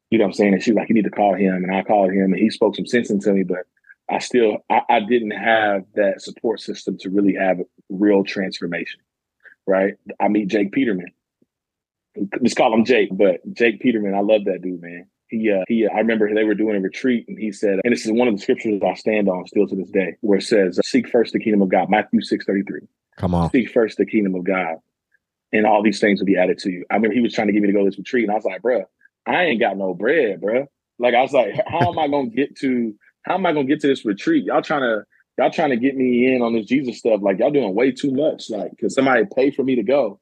You 0.09 0.17
know 0.17 0.25
what 0.25 0.29
I'm 0.29 0.33
saying? 0.33 0.53
And 0.53 0.63
she 0.63 0.71
was 0.71 0.77
like, 0.77 0.89
you 0.89 0.95
need 0.95 1.05
to 1.05 1.09
call 1.09 1.35
him. 1.35 1.63
And 1.63 1.73
I 1.73 1.83
called 1.83 2.11
him 2.11 2.33
and 2.33 2.35
he 2.35 2.49
spoke 2.49 2.75
some 2.75 2.85
sense 2.85 3.09
into 3.09 3.31
me, 3.31 3.43
but 3.43 3.65
I 4.09 4.19
still 4.19 4.57
I, 4.69 4.81
I, 4.89 4.99
didn't 4.99 5.31
have 5.31 5.85
that 5.95 6.21
support 6.21 6.59
system 6.59 6.97
to 6.99 7.09
really 7.09 7.33
have 7.35 7.61
real 7.89 8.23
transformation. 8.23 8.99
Right. 9.65 9.93
I 10.19 10.27
meet 10.27 10.49
Jake 10.49 10.73
Peterman. 10.73 11.11
Just 12.43 12.57
call 12.57 12.73
him 12.73 12.83
Jake, 12.83 13.09
but 13.13 13.39
Jake 13.53 13.79
Peterman, 13.79 14.13
I 14.13 14.19
love 14.19 14.43
that 14.45 14.61
dude, 14.61 14.81
man. 14.81 15.07
He, 15.29 15.49
uh, 15.49 15.63
he, 15.69 15.87
uh, 15.87 15.91
I 15.93 15.99
remember 15.99 16.33
they 16.33 16.43
were 16.43 16.55
doing 16.55 16.75
a 16.75 16.81
retreat 16.81 17.25
and 17.29 17.39
he 17.39 17.53
said, 17.53 17.79
and 17.85 17.93
this 17.93 18.05
is 18.05 18.11
one 18.11 18.27
of 18.27 18.35
the 18.35 18.41
scriptures 18.41 18.81
I 18.85 18.95
stand 18.95 19.29
on 19.29 19.47
still 19.47 19.65
to 19.65 19.75
this 19.77 19.89
day, 19.89 20.17
where 20.19 20.39
it 20.39 20.43
says, 20.43 20.77
seek 20.83 21.07
first 21.07 21.31
the 21.31 21.39
kingdom 21.39 21.61
of 21.61 21.69
God, 21.69 21.89
Matthew 21.89 22.19
6 22.19 22.45
33. 22.45 22.81
Come 23.17 23.35
on. 23.35 23.51
Seek 23.51 23.69
first 23.71 23.97
the 23.97 24.05
kingdom 24.05 24.35
of 24.35 24.43
God, 24.43 24.77
and 25.51 25.65
all 25.65 25.83
these 25.83 25.99
things 25.99 26.19
will 26.19 26.27
be 26.27 26.37
added 26.37 26.57
to 26.59 26.71
you. 26.71 26.85
I 26.89 26.95
remember 26.95 27.13
he 27.13 27.21
was 27.21 27.33
trying 27.33 27.47
to 27.47 27.53
get 27.53 27.61
me 27.61 27.67
to 27.67 27.73
go 27.73 27.79
to 27.79 27.85
this 27.85 27.97
retreat, 27.97 28.23
and 28.23 28.31
I 28.31 28.35
was 28.35 28.45
like, 28.45 28.61
bro, 28.61 28.83
I 29.25 29.43
ain't 29.45 29.59
got 29.59 29.77
no 29.77 29.93
bread, 29.93 30.41
bro. 30.41 30.67
Like, 30.99 31.15
I 31.15 31.21
was 31.21 31.33
like, 31.33 31.55
how 31.67 31.91
am 31.91 31.99
I 31.99 32.07
to 32.07 32.29
get 32.29 32.55
to 32.57 32.93
how 33.23 33.35
am 33.35 33.45
I 33.45 33.53
gonna 33.53 33.65
get 33.65 33.81
to 33.81 33.87
this 33.87 34.05
retreat? 34.05 34.45
Y'all 34.45 34.61
trying 34.61 34.81
to 34.81 35.03
y'all 35.37 35.51
trying 35.51 35.69
to 35.69 35.77
get 35.77 35.95
me 35.95 36.33
in 36.33 36.41
on 36.41 36.53
this 36.53 36.65
Jesus 36.65 36.99
stuff. 36.99 37.21
Like 37.21 37.39
y'all 37.39 37.51
doing 37.51 37.75
way 37.75 37.91
too 37.91 38.11
much. 38.11 38.49
Like, 38.49 38.71
cause 38.79 38.95
somebody 38.95 39.23
paid 39.35 39.55
for 39.55 39.63
me 39.63 39.75
to 39.75 39.83
go. 39.83 40.19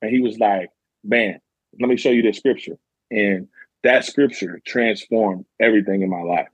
And 0.00 0.10
he 0.10 0.20
was 0.20 0.38
like, 0.38 0.70
man, 1.04 1.40
let 1.80 1.88
me 1.88 1.96
show 1.96 2.10
you 2.10 2.22
this 2.22 2.38
scripture. 2.38 2.76
And 3.10 3.48
that 3.84 4.04
scripture 4.04 4.60
transformed 4.66 5.44
everything 5.60 6.02
in 6.02 6.10
my 6.10 6.22
life. 6.22 6.48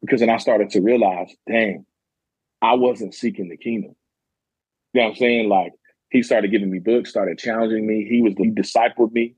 Because 0.00 0.20
then 0.20 0.30
I 0.30 0.38
started 0.38 0.70
to 0.70 0.80
realize, 0.80 1.34
dang, 1.46 1.84
I 2.62 2.74
wasn't 2.74 3.14
seeking 3.14 3.48
the 3.48 3.56
kingdom. 3.56 3.94
You 4.92 5.00
know 5.00 5.06
what 5.06 5.10
I'm 5.10 5.16
saying? 5.16 5.48
Like 5.48 5.72
he 6.10 6.22
started 6.22 6.50
giving 6.50 6.70
me 6.70 6.78
books, 6.78 7.10
started 7.10 7.38
challenging 7.38 7.86
me. 7.86 8.06
He 8.08 8.22
was 8.22 8.34
he 8.36 8.50
discipled 8.50 9.12
me. 9.12 9.34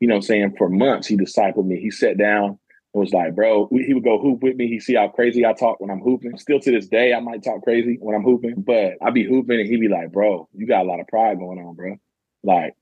You 0.00 0.08
know 0.08 0.14
what 0.14 0.18
I'm 0.18 0.22
saying? 0.22 0.54
For 0.58 0.68
months, 0.68 1.06
he 1.06 1.16
discipled 1.16 1.66
me. 1.66 1.80
He 1.80 1.90
sat 1.90 2.18
down 2.18 2.58
and 2.94 3.00
was 3.00 3.12
like, 3.12 3.34
bro, 3.34 3.68
he 3.70 3.94
would 3.94 4.04
go 4.04 4.18
hoop 4.20 4.42
with 4.42 4.56
me. 4.56 4.68
He 4.68 4.80
see 4.80 4.94
how 4.94 5.08
crazy 5.08 5.46
I 5.46 5.52
talk 5.52 5.80
when 5.80 5.90
I'm 5.90 6.00
hooping. 6.00 6.38
Still 6.38 6.60
to 6.60 6.70
this 6.70 6.88
day, 6.88 7.12
I 7.14 7.20
might 7.20 7.42
talk 7.42 7.62
crazy 7.62 7.98
when 8.00 8.14
I'm 8.14 8.24
hooping, 8.24 8.62
but 8.62 8.94
I 9.00 9.10
be 9.10 9.24
hooping 9.24 9.60
and 9.60 9.68
he'd 9.68 9.80
be 9.80 9.88
like, 9.88 10.12
bro, 10.12 10.48
you 10.54 10.66
got 10.66 10.84
a 10.84 10.88
lot 10.88 11.00
of 11.00 11.06
pride 11.06 11.38
going 11.38 11.58
on, 11.58 11.74
bro. 11.74 11.96
Like, 12.42 12.74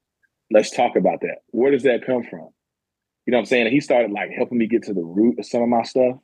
let's 0.51 0.71
talk 0.71 0.97
about 0.97 1.21
that. 1.21 1.39
Where 1.49 1.71
does 1.71 1.85
that 1.85 2.07
come 2.07 2.25
from? 2.25 2.49
You 3.27 3.33
know 3.33 3.39
what 3.39 3.43
I'm 3.43 3.47
saying? 3.47 3.67
And 3.67 3.75
he 3.75 3.81
started 3.81 4.11
like 4.11 4.31
helping 4.31 4.59
me 4.59 4.67
get 4.67 4.85
to 4.85 4.95
the 4.95 5.03
root 5.05 5.39
of 5.39 5.47
some 5.47 5.63
of 5.63 5.69
my 5.69 5.83
stuff. 5.83 6.17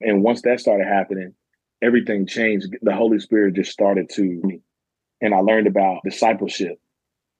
And 0.00 0.22
once 0.22 0.42
that 0.42 0.60
started 0.60 0.86
happening, 0.86 1.34
everything 1.82 2.26
changed. 2.26 2.76
The 2.80 2.94
Holy 2.94 3.18
Spirit 3.18 3.54
just 3.54 3.72
started 3.72 4.08
to. 4.14 4.60
And 5.20 5.34
I 5.34 5.38
learned 5.38 5.66
about 5.66 6.00
discipleship. 6.04 6.78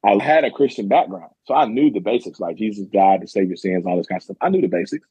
I 0.04 0.22
had 0.22 0.44
a 0.44 0.50
Christian 0.50 0.88
background. 0.88 1.30
So 1.44 1.54
I 1.54 1.66
knew 1.66 1.90
the 1.90 2.00
basics, 2.00 2.38
like 2.40 2.56
Jesus 2.56 2.86
died 2.86 3.20
to 3.20 3.26
save 3.26 3.48
your 3.48 3.56
sins, 3.56 3.84
all 3.86 3.96
this 3.96 4.06
kind 4.06 4.18
of 4.18 4.22
stuff. 4.24 4.36
I 4.40 4.48
knew 4.48 4.60
the 4.60 4.68
basics. 4.68 5.06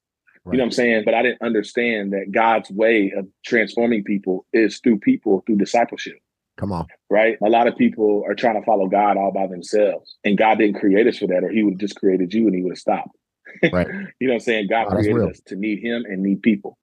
Right. 0.46 0.54
You 0.54 0.58
know 0.60 0.64
what 0.64 0.68
I'm 0.68 0.72
saying? 0.72 1.02
But 1.06 1.14
I 1.14 1.24
didn't 1.24 1.42
understand 1.42 2.14
that 2.14 2.32
God's 2.32 2.70
way 2.72 3.12
of 3.16 3.28
transforming 3.46 4.04
people 4.04 4.46
is 4.54 4.80
through 4.80 5.00
people, 5.00 5.44
through 5.46 5.58
discipleship. 5.58 6.20
Come 6.58 6.72
on. 6.72 6.88
Right? 7.10 7.38
A 7.44 7.50
lot 7.50 7.68
of 7.68 7.78
people 7.78 8.24
are 8.28 8.34
trying 8.34 8.60
to 8.60 8.66
follow 8.66 8.88
God 8.88 9.18
all 9.18 9.32
by 9.32 9.48
themselves. 9.48 10.18
And 10.24 10.38
God 10.38 10.58
didn't 10.58 10.80
create 10.80 11.06
us 11.06 11.18
for 11.18 11.28
that, 11.28 11.44
or 11.44 11.50
he 11.50 11.64
would 11.64 11.74
have 11.74 11.80
just 11.80 11.98
created 11.98 12.34
you 12.34 12.48
and 12.48 12.56
he 12.56 12.64
would 12.64 12.72
have 12.72 12.80
stopped. 12.80 13.16
Right. 13.72 13.88
you 14.20 14.28
know 14.28 14.34
what 14.34 14.34
I'm 14.36 14.40
saying? 14.40 14.68
God 14.70 14.88
Oh, 14.88 14.92
created 14.96 15.30
us 15.30 15.42
to 15.48 15.56
need 15.56 15.80
him 15.84 16.06
and 16.06 16.24
need 16.24 16.42
people. 16.42 16.78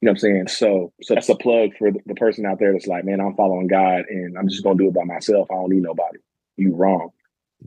You 0.00 0.06
know 0.06 0.12
what 0.12 0.16
I'm 0.16 0.18
saying? 0.18 0.48
So 0.48 0.92
so 1.02 1.14
that's 1.14 1.28
a 1.28 1.34
plug 1.34 1.70
for 1.76 1.90
the, 1.90 2.14
person 2.14 2.46
out 2.46 2.58
there 2.60 2.72
that's 2.72 2.86
like, 2.86 3.04
man, 3.04 3.20
I'm 3.20 3.34
following 3.34 3.66
God 3.66 4.04
and 4.08 4.38
I'm 4.38 4.48
just 4.48 4.62
gonna 4.62 4.78
do 4.78 4.88
it 4.88 4.94
by 4.94 5.04
myself. 5.04 5.48
I 5.50 5.54
don't 5.54 5.70
need 5.70 5.82
nobody. 5.82 6.18
You 6.56 6.74
wrong. 6.74 7.10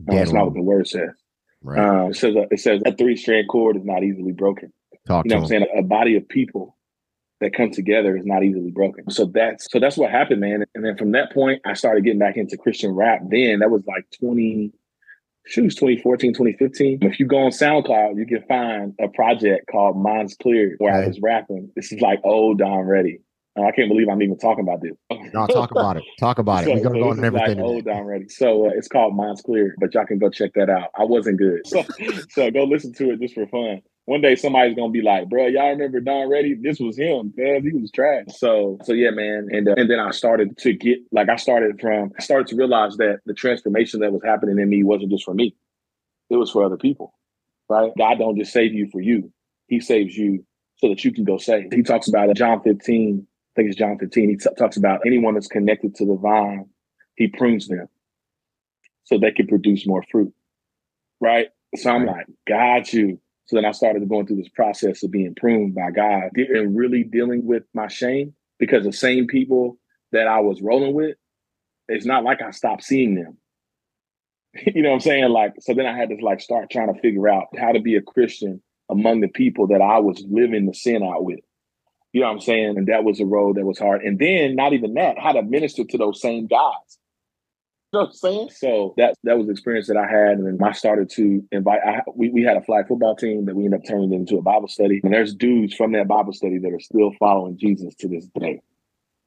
Dead 0.04 0.16
that's 0.16 0.32
not 0.32 0.46
what 0.46 0.54
the 0.54 0.62
word 0.62 0.88
says. 0.88 1.10
Right. 1.62 1.78
Um, 1.78 2.10
it 2.10 2.16
says 2.16 2.34
it 2.50 2.60
says 2.60 2.82
a 2.86 2.92
three 2.94 3.16
strand 3.16 3.48
cord 3.48 3.76
is 3.76 3.84
not 3.84 4.02
easily 4.02 4.32
broken. 4.32 4.72
Talk 5.06 5.24
You 5.26 5.30
know 5.30 5.36
what 5.36 5.42
I'm 5.42 5.48
saying? 5.48 5.66
A 5.76 5.82
body 5.82 6.16
of 6.16 6.28
people 6.28 6.76
that 7.42 7.54
come 7.54 7.70
together 7.70 8.16
is 8.16 8.24
not 8.24 8.44
easily 8.44 8.70
broken. 8.70 9.10
So 9.10 9.26
that's 9.26 9.70
so 9.70 9.78
that's 9.78 9.98
what 9.98 10.10
happened, 10.10 10.40
man. 10.40 10.64
And 10.74 10.84
then 10.84 10.96
from 10.96 11.12
that 11.12 11.32
point, 11.32 11.60
I 11.66 11.74
started 11.74 12.04
getting 12.04 12.20
back 12.20 12.36
into 12.36 12.56
Christian 12.56 12.92
rap. 12.92 13.20
Then 13.28 13.58
that 13.58 13.70
was 13.70 13.82
like 13.86 14.06
20, 14.20 14.72
shoot, 15.46 15.62
it 15.62 15.64
was 15.64 15.74
2014, 15.76 16.32
2015. 16.34 16.98
If 17.02 17.20
you 17.20 17.26
go 17.26 17.38
on 17.38 17.50
SoundCloud, 17.50 18.16
you 18.16 18.26
can 18.26 18.42
find 18.48 18.94
a 19.00 19.08
project 19.08 19.66
called 19.70 19.96
Minds 19.96 20.36
clear 20.40 20.74
where 20.78 20.94
I 20.94 21.06
was 21.06 21.20
rapping. 21.20 21.70
This 21.76 21.92
is 21.92 22.00
like 22.00 22.20
old 22.24 22.58
Don 22.58 22.80
Ready. 22.80 23.20
Uh, 23.58 23.64
I 23.64 23.72
can't 23.72 23.88
believe 23.88 24.08
I'm 24.08 24.22
even 24.22 24.38
talking 24.38 24.64
about 24.64 24.80
this. 24.80 24.92
No, 25.34 25.46
talk 25.46 25.70
about 25.72 25.98
it. 25.98 26.04
Talk 26.18 26.38
about 26.38 26.64
it. 26.64 26.68
So, 26.68 26.74
We're 26.74 26.82
gonna 26.82 26.94
so 26.94 27.04
go 27.04 27.10
on 27.10 27.24
everything. 27.24 27.58
Like 27.58 27.66
old. 27.66 27.84
Don 27.84 28.04
Ready. 28.04 28.28
So 28.28 28.66
uh, 28.66 28.70
it's 28.74 28.88
called 28.88 29.14
Minds 29.14 29.42
Clear, 29.42 29.74
but 29.78 29.92
y'all 29.92 30.06
can 30.06 30.18
go 30.18 30.30
check 30.30 30.52
that 30.54 30.70
out. 30.70 30.88
I 30.98 31.04
wasn't 31.04 31.38
good, 31.38 31.60
so 31.66 31.84
so 32.30 32.50
go 32.50 32.64
listen 32.64 32.94
to 32.94 33.10
it 33.10 33.20
just 33.20 33.34
for 33.34 33.46
fun. 33.46 33.82
One 34.06 34.20
day 34.20 34.34
somebody's 34.34 34.74
gonna 34.74 34.90
be 34.90 35.02
like, 35.02 35.28
"Bro, 35.28 35.46
y'all 35.48 35.70
remember 35.70 36.00
Don 36.00 36.28
Ready? 36.28 36.54
This 36.54 36.80
was 36.80 36.98
him, 36.98 37.32
man. 37.36 37.62
He 37.62 37.72
was 37.72 37.90
trash." 37.92 38.26
So 38.36 38.78
so 38.82 38.92
yeah, 38.92 39.10
man. 39.10 39.48
And 39.50 39.68
uh, 39.68 39.74
and 39.76 39.88
then 39.88 40.00
I 40.00 40.10
started 40.10 40.58
to 40.58 40.72
get 40.72 40.98
like 41.12 41.28
I 41.28 41.36
started 41.36 41.80
from 41.80 42.12
I 42.18 42.22
started 42.22 42.48
to 42.48 42.56
realize 42.56 42.96
that 42.96 43.20
the 43.26 43.34
transformation 43.34 44.00
that 44.00 44.12
was 44.12 44.22
happening 44.24 44.58
in 44.58 44.68
me 44.68 44.82
wasn't 44.82 45.12
just 45.12 45.24
for 45.24 45.34
me; 45.34 45.54
it 46.30 46.36
was 46.36 46.50
for 46.50 46.64
other 46.64 46.76
people. 46.76 47.14
Right? 47.68 47.92
God 47.96 48.18
don't 48.18 48.36
just 48.36 48.52
save 48.52 48.74
you 48.74 48.88
for 48.90 49.00
you; 49.00 49.32
He 49.68 49.78
saves 49.80 50.16
you 50.16 50.44
so 50.82 50.88
that 50.88 51.04
you 51.04 51.12
can 51.12 51.24
go 51.24 51.38
save. 51.38 51.72
He 51.72 51.82
talks 51.82 52.08
about 52.08 52.34
John 52.34 52.60
15. 52.60 53.24
I 53.24 53.52
think 53.54 53.68
it's 53.68 53.78
John 53.78 53.98
15. 53.98 54.30
He 54.30 54.36
t- 54.36 54.50
talks 54.58 54.76
about 54.76 55.00
anyone 55.06 55.34
that's 55.34 55.46
connected 55.46 55.94
to 55.96 56.06
the 56.06 56.16
vine, 56.16 56.66
he 57.16 57.28
prunes 57.28 57.68
them 57.68 57.88
so 59.04 59.18
they 59.18 59.30
can 59.30 59.46
produce 59.46 59.86
more 59.86 60.02
fruit. 60.10 60.34
Right? 61.20 61.48
So 61.76 61.90
I'm 61.90 62.04
like, 62.04 62.26
got 62.48 62.92
you. 62.92 63.20
So 63.46 63.56
then 63.56 63.64
I 63.64 63.72
started 63.72 64.08
going 64.08 64.26
through 64.26 64.36
this 64.36 64.48
process 64.48 65.02
of 65.02 65.10
being 65.10 65.34
pruned 65.34 65.74
by 65.74 65.90
God 65.90 66.30
and 66.36 66.76
really 66.76 67.02
dealing 67.02 67.44
with 67.44 67.64
my 67.74 67.88
shame 67.88 68.34
because 68.58 68.84
the 68.84 68.92
same 68.92 69.26
people 69.26 69.78
that 70.12 70.28
I 70.28 70.40
was 70.40 70.62
rolling 70.62 70.94
with, 70.94 71.16
it's 71.88 72.06
not 72.06 72.24
like 72.24 72.40
I 72.40 72.50
stopped 72.52 72.84
seeing 72.84 73.14
them. 73.14 73.38
you 74.74 74.82
know 74.82 74.90
what 74.90 74.96
I'm 74.96 75.00
saying? 75.00 75.30
Like, 75.30 75.54
so 75.60 75.74
then 75.74 75.86
I 75.86 75.96
had 75.96 76.10
to 76.10 76.16
like 76.16 76.40
start 76.40 76.70
trying 76.70 76.92
to 76.94 77.00
figure 77.00 77.28
out 77.28 77.48
how 77.58 77.72
to 77.72 77.80
be 77.80 77.96
a 77.96 78.02
Christian 78.02 78.62
among 78.90 79.20
the 79.20 79.28
people 79.28 79.68
that 79.68 79.80
I 79.80 79.98
was 79.98 80.24
living 80.28 80.66
the 80.66 80.74
sin 80.74 81.02
out 81.02 81.24
with. 81.24 81.40
You 82.12 82.20
know 82.20 82.26
what 82.26 82.34
I'm 82.34 82.40
saying? 82.40 82.76
And 82.76 82.86
that 82.88 83.04
was 83.04 83.20
a 83.20 83.26
road 83.26 83.56
that 83.56 83.64
was 83.64 83.78
hard. 83.78 84.02
And 84.02 84.18
then 84.18 84.54
not 84.54 84.74
even 84.74 84.94
that, 84.94 85.18
how 85.18 85.32
to 85.32 85.42
minister 85.42 85.84
to 85.84 85.98
those 85.98 86.20
same 86.20 86.46
guys. 86.46 86.98
You 87.94 87.98
know 87.98 88.04
what 88.04 88.08
I'm 88.08 88.14
saying? 88.14 88.50
So 88.54 88.94
that 88.96 89.16
that 89.24 89.36
was 89.36 89.46
the 89.46 89.52
experience 89.52 89.86
that 89.88 89.98
I 89.98 90.06
had. 90.06 90.38
And 90.38 90.46
then 90.46 90.66
I 90.66 90.72
started 90.72 91.10
to 91.10 91.46
invite 91.52 91.80
I, 91.86 92.00
we, 92.14 92.30
we 92.30 92.42
had 92.42 92.56
a 92.56 92.62
flag 92.62 92.88
football 92.88 93.16
team 93.16 93.44
that 93.46 93.54
we 93.54 93.66
ended 93.66 93.80
up 93.80 93.86
turning 93.86 94.14
into 94.14 94.38
a 94.38 94.42
Bible 94.42 94.68
study. 94.68 95.00
And 95.04 95.12
there's 95.12 95.34
dudes 95.34 95.74
from 95.74 95.92
that 95.92 96.08
Bible 96.08 96.32
study 96.32 96.58
that 96.58 96.72
are 96.72 96.80
still 96.80 97.12
following 97.18 97.58
Jesus 97.58 97.94
to 97.96 98.08
this 98.08 98.26
day. 98.40 98.62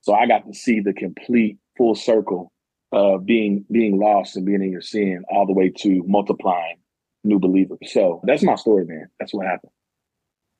So 0.01 0.15
I 0.15 0.27
got 0.27 0.48
to 0.48 0.53
see 0.53 0.79
the 0.79 0.93
complete 0.93 1.60
full 1.77 1.95
circle 1.95 2.51
of 2.91 3.25
being 3.25 3.65
being 3.72 4.00
lost 4.00 4.36
and 4.36 4.45
being 4.45 4.63
in 4.63 4.72
your 4.72 4.81
sin 4.81 5.24
all 5.29 5.45
the 5.45 5.53
way 5.53 5.69
to 5.69 6.03
multiplying 6.07 6.77
new 7.24 7.39
believers. 7.39 7.79
So 7.91 8.22
that's 8.24 8.43
my 8.43 8.55
story, 8.55 8.86
man. 8.86 9.10
That's 9.19 9.34
what 9.34 9.45
happened. 9.45 9.72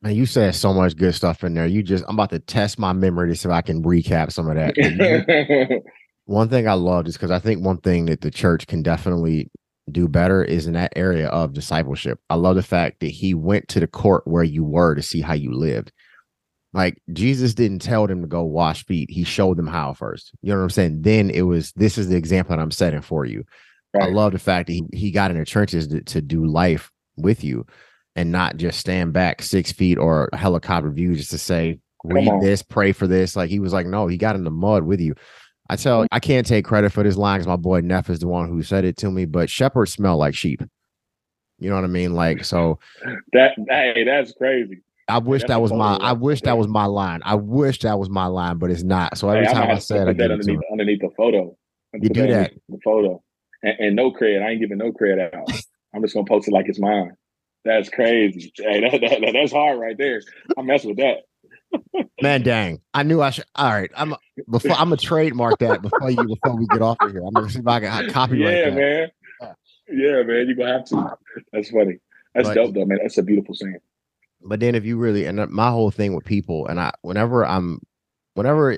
Man, 0.04 0.16
you 0.16 0.28
said 0.28 0.54
so 0.54 0.74
much 0.74 0.96
good 0.98 1.16
stuff 1.16 1.44
in 1.44 1.56
there. 1.56 1.66
You 1.66 1.82
just 1.82 2.04
I'm 2.08 2.16
about 2.16 2.30
to 2.32 2.40
test 2.40 2.78
my 2.78 2.94
memory 2.94 3.30
to 3.30 3.36
see 3.36 3.50
if 3.50 3.54
I 3.54 3.62
can 3.62 3.82
recap 3.84 4.32
some 4.32 4.48
of 4.48 4.56
that. 4.58 4.76
You- 4.78 5.84
one 6.26 6.50
thing 6.50 6.68
I 6.68 6.74
loved 6.74 7.08
is 7.08 7.16
because 7.16 7.32
I 7.32 7.40
think 7.40 7.64
one 7.64 7.78
thing 7.78 8.06
that 8.06 8.22
the 8.22 8.32
church 8.32 8.68
can 8.68 8.82
definitely 8.82 9.50
do 9.92 10.08
better 10.08 10.44
is 10.44 10.66
in 10.66 10.74
that 10.74 10.94
area 10.96 11.28
of 11.28 11.54
discipleship. 11.54 12.20
I 12.30 12.36
love 12.36 12.56
the 12.56 12.64
fact 12.64 13.00
that 13.02 13.12
he 13.12 13.34
went 13.34 13.68
to 13.70 13.80
the 13.80 13.88
court 13.88 14.24
where 14.26 14.44
you 14.44 14.64
were 14.64 14.96
to 14.96 15.04
see 15.04 15.22
how 15.22 15.34
you 15.34 15.54
lived. 15.54 15.92
Like 16.74 17.02
Jesus 17.14 17.54
didn't 17.54 17.80
tell 17.80 18.08
them 18.08 18.22
to 18.22 18.28
go 18.28 18.44
wash 18.44 18.86
feet. 18.86 19.10
He 19.10 19.24
showed 19.24 19.58
them 19.58 19.68
how 19.68 19.94
first. 19.94 20.32
You 20.42 20.52
know 20.52 20.58
what 20.58 20.64
I'm 20.64 20.70
saying? 20.72 21.04
Then 21.04 21.30
it 21.30 21.44
was 21.44 21.72
this 21.74 21.98
is 21.98 22.10
the 22.10 22.18
example 22.18 22.56
that 22.56 22.62
I'm 22.62 22.72
setting 22.72 23.02
for 23.02 23.26
you. 23.26 23.46
I 24.02 24.08
love 24.08 24.34
the 24.34 24.40
fact 24.40 24.68
that 24.68 24.74
he, 24.74 24.84
he 24.92 25.12
got 25.12 25.32
in 25.32 25.38
the 25.38 25.46
trenches 25.46 25.88
to, 25.88 26.02
to 26.02 26.22
do 26.22 26.46
life 26.46 26.92
with 27.16 27.46
you 27.46 27.66
and 28.18 28.30
not 28.30 28.58
just 28.58 28.80
stand 28.80 29.14
back 29.14 29.42
six 29.42 29.72
feet 29.72 29.98
or 29.98 30.30
a 30.34 30.38
helicopter 30.38 30.90
view 30.90 31.16
just 31.16 31.32
to 31.32 31.38
say, 31.38 31.80
read 32.04 32.32
this, 32.42 32.62
pray 32.62 32.92
for 32.92 33.08
this. 33.08 33.38
Like 33.38 33.50
he 33.50 33.60
was 33.60 33.72
like, 33.72 33.88
no, 33.88 34.08
he 34.08 34.18
got 34.18 34.36
in 34.36 34.44
the 34.44 34.52
mud 34.52 34.84
with 34.84 35.00
you. 35.00 35.16
I 35.70 35.76
tell 35.76 36.02
mm-hmm. 36.02 36.16
I 36.16 36.20
can't 36.20 36.46
take 36.46 36.66
credit 36.66 36.92
for 36.92 37.04
this 37.04 37.18
line 37.18 37.40
because 37.40 37.48
my 37.48 37.56
boy 37.56 37.82
Neff 37.82 38.10
is 38.10 38.20
the 38.20 38.28
one 38.28 38.50
who 38.50 38.62
said 38.64 38.86
it 38.86 38.98
to 38.98 39.12
me, 39.12 39.26
but 39.26 39.50
shepherds 39.50 39.94
smell 39.94 40.18
like 40.18 40.36
sheep. 40.36 40.62
You 41.60 41.70
know 41.70 41.76
what 41.76 41.86
I 41.86 41.88
mean? 41.88 42.14
Like, 42.14 42.44
so 42.44 42.80
that 43.34 43.52
hey, 43.70 44.04
that's 44.04 44.34
crazy. 44.34 44.82
I 45.08 45.20
wish 45.20 45.42
that's 45.42 45.50
that 45.50 45.62
was 45.62 45.72
my 45.72 45.96
I 45.98 46.14
wish 46.14 46.42
that 46.42 46.58
was 46.58 46.68
my 46.68 46.86
line. 46.86 47.22
I 47.24 47.36
wish 47.36 47.80
that 47.80 48.00
was 48.00 48.10
my 48.10 48.26
line, 48.26 48.58
but 48.58 48.72
it's 48.72 48.84
not. 48.84 49.18
So 49.18 49.30
every 49.30 49.46
Hey, 49.46 49.54
time 49.54 49.70
I 49.70 49.80
said 49.80 50.08
I 50.08 50.14
that 50.14 50.26
it 50.26 50.32
underneath 50.32 50.60
underneath 50.72 51.02
the 51.02 51.12
photo. 51.16 51.56
You 51.94 52.10
do 52.10 52.22
underneath 52.24 52.60
The 52.68 52.80
photo. 52.84 53.24
And, 53.62 53.80
and 53.80 53.96
no 53.96 54.12
credit. 54.12 54.42
I 54.42 54.52
ain't 54.52 54.62
giving 54.62 54.78
no 54.78 54.92
credit 54.92 55.34
out. 55.34 55.50
I'm 55.94 56.02
just 56.02 56.14
gonna 56.14 56.26
post 56.26 56.48
it 56.48 56.52
like 56.52 56.68
it's 56.68 56.80
mine. 56.80 57.12
That's 57.64 57.90
crazy. 57.90 58.52
Hey, 58.58 58.82
that, 58.82 59.02
that, 59.02 59.22
that- 59.22 59.34
that's 59.34 59.52
hard 59.52 59.80
right 59.80 59.98
there. 59.98 60.22
I 60.58 60.62
mess 60.62 60.84
with 60.84 60.98
that. 60.98 61.25
Man, 62.22 62.42
dang! 62.44 62.82
I 62.94 63.04
knew 63.04 63.22
I 63.22 63.30
should. 63.30 63.46
All 63.56 63.72
right, 63.72 63.92
I'm 63.96 64.16
before 64.50 64.72
I'm 64.72 64.90
gonna 64.90 64.98
trademark 64.98 65.60
that 65.60 65.82
before 65.82 66.10
you 66.10 66.24
before 66.24 66.56
we 66.58 66.66
get 66.68 66.82
off 66.82 66.98
of 67.02 67.12
here. 67.12 67.22
I'm 67.26 67.34
gonna 67.34 67.50
see 67.50 67.60
if 67.60 67.68
I 67.68 67.80
can 67.80 68.10
copyright 68.10 68.54
yeah, 68.58 68.70
that. 68.70 68.76
man. 68.76 69.12
Yeah, 69.90 70.24
man. 70.24 70.48
You're 70.48 70.56
gonna 70.56 70.74
have 70.74 70.86
to. 70.86 71.18
That's 71.52 71.70
funny. 71.70 71.98
That's 72.34 72.50
But- 72.50 72.56
dope 72.56 72.74
though, 72.74 72.86
man. 72.86 73.00
That's 73.02 73.18
a 73.18 73.24
beautiful 73.24 73.56
saying. 73.56 73.80
But 74.42 74.60
then 74.60 74.76
if 74.76 74.86
you 74.86 74.98
really 74.98 75.26
and 75.26 75.50
my 75.50 75.70
whole 75.70 75.92
thing 75.92 76.14
with 76.14 76.26
people 76.26 76.68
and 76.68 76.80
I 76.80 76.92
whenever 77.02 77.46
I'm 77.46 77.80
whenever 78.36 78.78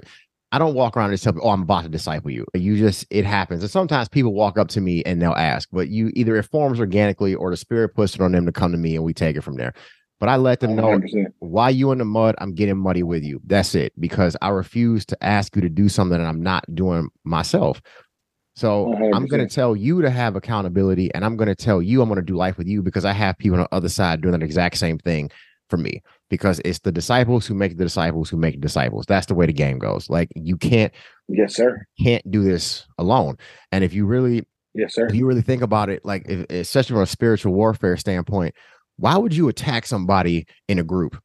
I 0.52 0.60
don't 0.60 0.76
walk 0.76 0.96
around 0.96 1.10
and 1.10 1.22
tell 1.22 1.34
people, 1.34 1.48
oh, 1.48 1.52
I'm 1.52 1.64
about 1.64 1.84
to 1.84 1.90
disciple 1.90 2.32
you. 2.32 2.46
You 2.54 2.78
just 2.78 3.06
it 3.10 3.26
happens. 3.26 3.62
And 3.62 3.70
sometimes 3.70 4.08
people 4.08 4.34
walk 4.34 4.58
up 4.58 4.70
to 4.70 4.82
me 4.82 5.04
and 5.04 5.22
they'll 5.22 5.34
ask, 5.34 5.68
but 5.72 5.90
you 5.90 6.10
either 6.14 6.38
it 6.38 6.44
forms 6.44 6.80
organically 6.80 7.36
or 7.36 7.50
the 7.52 7.58
spirit 7.58 7.90
puts 7.90 8.16
it 8.16 8.22
on 8.22 8.32
them 8.32 8.46
to 8.46 8.52
come 8.54 8.72
to 8.72 8.78
me 8.78 8.96
and 8.96 9.04
we 9.04 9.14
take 9.14 9.36
it 9.36 9.42
from 9.42 9.58
there. 9.58 9.74
But 10.20 10.30
I 10.30 10.36
let 10.38 10.60
them 10.62 10.76
know 10.76 10.98
100%. 10.98 11.28
why 11.40 11.70
you 11.70 11.92
in 11.92 12.00
the 12.00 12.06
mud, 12.06 12.36
I'm 12.40 12.54
getting 12.54 12.78
muddy 12.78 13.04
with 13.04 13.24
you. 13.24 13.40
That's 13.46 13.76
it. 13.76 13.94
Because 14.00 14.36
I 14.42 14.50
refuse 14.50 15.06
to 15.08 15.24
ask 15.24 15.56
you 15.56 15.62
to 15.62 15.70
do 15.70 15.90
something 15.90 16.18
that 16.18 16.26
I'm 16.28 16.42
not 16.42 16.64
doing 16.74 17.10
myself. 17.24 17.82
So 18.56 18.92
I'm 19.14 19.28
going 19.28 19.48
to 19.48 19.54
tell 19.54 19.76
you 19.76 20.02
to 20.02 20.10
have 20.10 20.36
accountability 20.36 21.14
and 21.14 21.24
I'm 21.24 21.38
going 21.38 21.48
to 21.48 21.54
tell 21.56 21.80
you 21.80 22.02
I'm 22.02 22.10
going 22.10 22.16
to 22.20 22.26
do 22.26 22.36
life 22.36 22.58
with 22.58 22.66
you 22.68 22.82
because 22.82 23.06
I 23.06 23.12
have 23.12 23.38
people 23.38 23.60
on 23.60 23.68
the 23.70 23.76
other 23.76 23.90
side 23.90 24.22
doing 24.22 24.32
that 24.32 24.42
exact 24.42 24.78
same 24.78 24.98
thing 24.98 25.30
for 25.70 25.78
me 25.78 26.02
because 26.32 26.60
it's 26.66 26.80
the 26.80 26.92
disciples 26.92 27.46
who 27.46 27.54
make 27.54 27.78
the 27.78 27.84
disciples 27.84 28.32
who 28.32 28.38
make 28.38 28.60
disciples. 28.60 29.06
That's 29.06 29.28
the 29.28 29.36
way 29.36 29.46
the 29.46 29.54
game 29.54 29.78
goes. 29.78 30.10
Like 30.10 30.30
you 30.34 30.58
can't 30.58 30.92
Yes, 31.28 31.54
sir. 31.56 31.86
can't 32.02 32.24
do 32.32 32.42
this 32.44 32.88
alone. 32.98 33.38
And 33.72 33.84
if 33.84 33.94
you 33.94 34.08
really 34.08 34.48
Yes, 34.74 34.96
sir. 34.96 35.06
if 35.06 35.14
you 35.14 35.28
really 35.28 35.44
think 35.44 35.62
about 35.62 35.90
it, 35.90 36.04
like 36.04 36.24
if, 36.28 36.50
especially 36.50 36.96
from 36.96 37.04
a 37.04 37.08
spiritual 37.08 37.54
warfare 37.54 37.96
standpoint, 37.96 38.56
why 38.98 39.18
would 39.18 39.36
you 39.36 39.48
attack 39.48 39.86
somebody 39.86 40.46
in 40.68 40.80
a 40.80 40.84
group? 40.84 41.22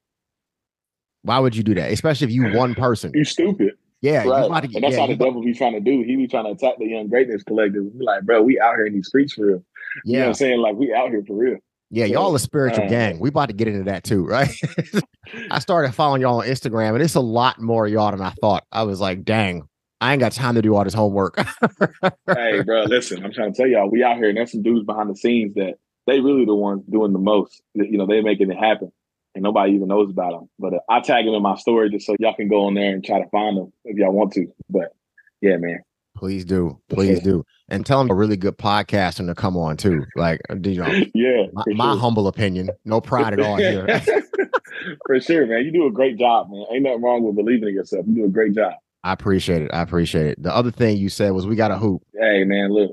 Why 1.22 1.38
would 1.38 1.56
you 1.56 1.62
do 1.62 1.74
that? 1.74 1.92
Especially 1.92 2.26
if 2.26 2.32
you 2.32 2.52
one 2.52 2.74
person. 2.76 3.12
You 3.14 3.24
stupid. 3.24 3.72
Yeah, 4.02 4.24
right. 4.24 4.46
about 4.46 4.64
to 4.64 4.70
and 4.74 4.82
that's 4.82 4.94
yeah, 4.94 5.00
how 5.00 5.06
the 5.06 5.14
devil 5.14 5.40
be 5.42 5.54
trying 5.54 5.74
to 5.74 5.80
do. 5.80 6.02
He 6.02 6.16
be 6.16 6.26
trying 6.26 6.44
to 6.44 6.50
attack 6.50 6.74
the 6.78 6.86
young 6.86 7.08
greatness 7.08 7.44
collective. 7.44 7.96
Be 7.96 8.04
like, 8.04 8.24
bro, 8.24 8.42
we 8.42 8.58
out 8.58 8.74
here 8.74 8.86
in 8.86 8.94
these 8.94 9.06
streets 9.06 9.34
for 9.34 9.46
real. 9.46 9.64
You 10.04 10.14
know 10.14 10.18
what 10.18 10.22
yeah, 10.22 10.26
I'm 10.26 10.34
saying? 10.34 10.60
Like 10.60 10.74
we 10.74 10.92
out 10.92 11.10
here 11.10 11.22
for 11.24 11.36
real. 11.36 11.58
yeah, 11.90 12.06
so, 12.06 12.12
y'all 12.12 12.34
a 12.34 12.40
spiritual 12.40 12.86
uh, 12.86 12.88
gang. 12.88 13.20
We 13.20 13.28
about 13.28 13.46
to 13.46 13.52
get 13.52 13.68
into 13.68 13.84
that 13.84 14.02
too, 14.02 14.26
right? 14.26 14.50
I 15.52 15.60
started 15.60 15.92
following 15.92 16.20
y'all 16.20 16.40
on 16.40 16.48
Instagram, 16.48 16.94
and 16.94 17.02
it's 17.02 17.14
a 17.14 17.20
lot 17.20 17.60
more 17.60 17.86
y'all 17.86 18.10
than 18.10 18.20
I 18.20 18.30
thought. 18.40 18.64
I 18.72 18.82
was 18.82 18.98
like, 18.98 19.24
dang, 19.24 19.68
I 20.00 20.12
ain't 20.12 20.20
got 20.20 20.32
time 20.32 20.56
to 20.56 20.62
do 20.62 20.74
all 20.74 20.82
this 20.82 20.94
homework. 20.94 21.38
hey, 22.26 22.62
bro, 22.62 22.82
listen, 22.82 23.24
I'm 23.24 23.32
trying 23.32 23.52
to 23.52 23.56
tell 23.56 23.68
y'all, 23.68 23.88
we 23.88 24.02
out 24.02 24.16
here, 24.16 24.28
and 24.30 24.36
there's 24.36 24.50
some 24.50 24.64
dudes 24.64 24.84
behind 24.84 25.10
the 25.10 25.16
scenes 25.16 25.54
that 25.54 25.74
they 26.06 26.20
really 26.20 26.44
the 26.44 26.54
ones 26.54 26.82
doing 26.90 27.12
the 27.12 27.18
most. 27.18 27.62
You 27.74 27.98
know, 27.98 28.06
they 28.06 28.20
making 28.20 28.50
it 28.50 28.58
happen, 28.58 28.92
and 29.34 29.42
nobody 29.42 29.72
even 29.72 29.88
knows 29.88 30.10
about 30.10 30.32
them. 30.32 30.50
But 30.58 30.74
uh, 30.74 30.78
I 30.88 31.00
tag 31.00 31.24
them 31.24 31.34
in 31.34 31.42
my 31.42 31.56
story 31.56 31.90
just 31.90 32.06
so 32.06 32.16
y'all 32.18 32.34
can 32.34 32.48
go 32.48 32.66
on 32.66 32.74
there 32.74 32.92
and 32.92 33.04
try 33.04 33.20
to 33.20 33.28
find 33.30 33.56
them 33.56 33.72
if 33.84 33.96
y'all 33.96 34.12
want 34.12 34.32
to. 34.34 34.46
But 34.68 34.94
yeah, 35.40 35.56
man, 35.56 35.82
Please 36.14 36.44
do, 36.44 36.78
please 36.88 37.20
do, 37.20 37.44
and 37.68 37.86
tell 37.86 37.98
them 37.98 38.10
a 38.10 38.14
really 38.14 38.36
good 38.36 38.58
podcasting 38.58 39.26
to 39.26 39.34
come 39.34 39.56
on 39.56 39.76
too. 39.76 40.04
Like, 40.14 40.40
you 40.50 40.76
know, 40.76 40.86
yeah, 41.14 41.46
my, 41.52 41.62
for 41.64 41.74
my 41.74 41.96
humble 41.96 42.28
opinion, 42.28 42.70
no 42.84 43.00
pride 43.00 43.32
at 43.32 43.40
all 43.40 43.56
here. 43.56 43.86
for 45.06 45.20
sure, 45.20 45.46
man. 45.46 45.64
You 45.64 45.72
do 45.72 45.86
a 45.86 45.90
great 45.90 46.18
job, 46.18 46.50
man. 46.50 46.64
Ain't 46.70 46.82
nothing 46.82 47.02
wrong 47.02 47.22
with 47.22 47.34
believing 47.34 47.70
in 47.70 47.74
yourself. 47.74 48.04
You 48.06 48.14
do 48.14 48.24
a 48.26 48.28
great 48.28 48.54
job. 48.54 48.74
I 49.02 49.12
appreciate 49.12 49.62
it. 49.62 49.70
I 49.72 49.80
appreciate 49.80 50.26
it. 50.26 50.42
The 50.42 50.54
other 50.54 50.70
thing 50.70 50.98
you 50.98 51.08
said 51.08 51.30
was 51.30 51.46
we 51.46 51.56
got 51.56 51.70
a 51.70 51.78
hoop. 51.78 52.02
Hey 52.14 52.44
man, 52.44 52.72
look, 52.72 52.92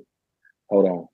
hold 0.69 0.85
on. 0.85 1.07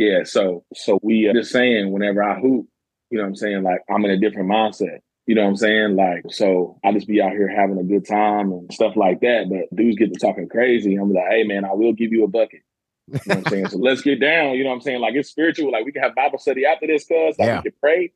Yeah, 0.00 0.24
so 0.24 0.64
so 0.74 0.98
we 1.02 1.28
uh, 1.28 1.34
just 1.34 1.52
saying 1.52 1.92
whenever 1.92 2.22
I 2.22 2.40
hoop, 2.40 2.66
you 3.10 3.18
know 3.18 3.24
what 3.24 3.28
I'm 3.28 3.36
saying? 3.36 3.62
Like 3.62 3.82
I'm 3.90 4.02
in 4.06 4.10
a 4.10 4.16
different 4.16 4.48
mindset. 4.48 5.00
You 5.26 5.34
know 5.34 5.42
what 5.42 5.48
I'm 5.48 5.56
saying? 5.56 5.94
Like, 5.94 6.22
so 6.30 6.80
I 6.82 6.90
just 6.92 7.06
be 7.06 7.20
out 7.20 7.32
here 7.32 7.48
having 7.48 7.78
a 7.78 7.84
good 7.84 8.06
time 8.08 8.50
and 8.50 8.72
stuff 8.72 8.96
like 8.96 9.20
that. 9.20 9.50
But 9.50 9.76
dudes 9.76 9.98
get 9.98 10.14
to 10.14 10.18
talking 10.18 10.48
crazy. 10.48 10.94
I'm 10.94 11.12
like, 11.12 11.28
hey 11.28 11.44
man, 11.44 11.66
I 11.66 11.74
will 11.74 11.92
give 11.92 12.12
you 12.12 12.24
a 12.24 12.28
bucket. 12.28 12.62
You 13.08 13.14
know 13.14 13.20
what 13.26 13.36
I'm 13.36 13.44
saying? 13.44 13.68
So 13.68 13.78
let's 13.78 14.00
get 14.00 14.20
down. 14.22 14.54
You 14.54 14.64
know 14.64 14.70
what 14.70 14.76
I'm 14.76 14.80
saying? 14.80 15.02
Like 15.02 15.16
it's 15.16 15.28
spiritual. 15.28 15.70
Like 15.70 15.84
we 15.84 15.92
can 15.92 16.02
have 16.02 16.14
Bible 16.14 16.38
study 16.38 16.64
after 16.64 16.86
this, 16.86 17.04
cuz 17.04 17.38
like 17.38 17.46
Yeah. 17.46 17.56
we 17.58 17.64
can 17.64 17.78
pray. 17.78 18.00
You 18.00 18.08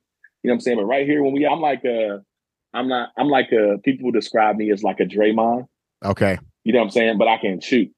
know 0.48 0.52
what 0.52 0.54
I'm 0.54 0.60
saying? 0.60 0.78
But 0.78 0.86
right 0.86 1.06
here, 1.06 1.22
when 1.22 1.34
we 1.34 1.46
I'm 1.46 1.60
like 1.60 1.84
uh 1.84 2.20
I'm 2.72 2.88
not 2.88 3.10
I'm 3.18 3.28
like 3.28 3.52
uh 3.52 3.76
people 3.84 4.10
describe 4.10 4.56
me 4.56 4.70
as 4.72 4.82
like 4.82 5.00
a 5.00 5.04
Draymond. 5.04 5.66
Okay. 6.02 6.38
You 6.64 6.72
know 6.72 6.78
what 6.78 6.86
I'm 6.86 6.90
saying? 6.92 7.18
But 7.18 7.28
I 7.28 7.36
can 7.36 7.60
shoot. 7.60 7.92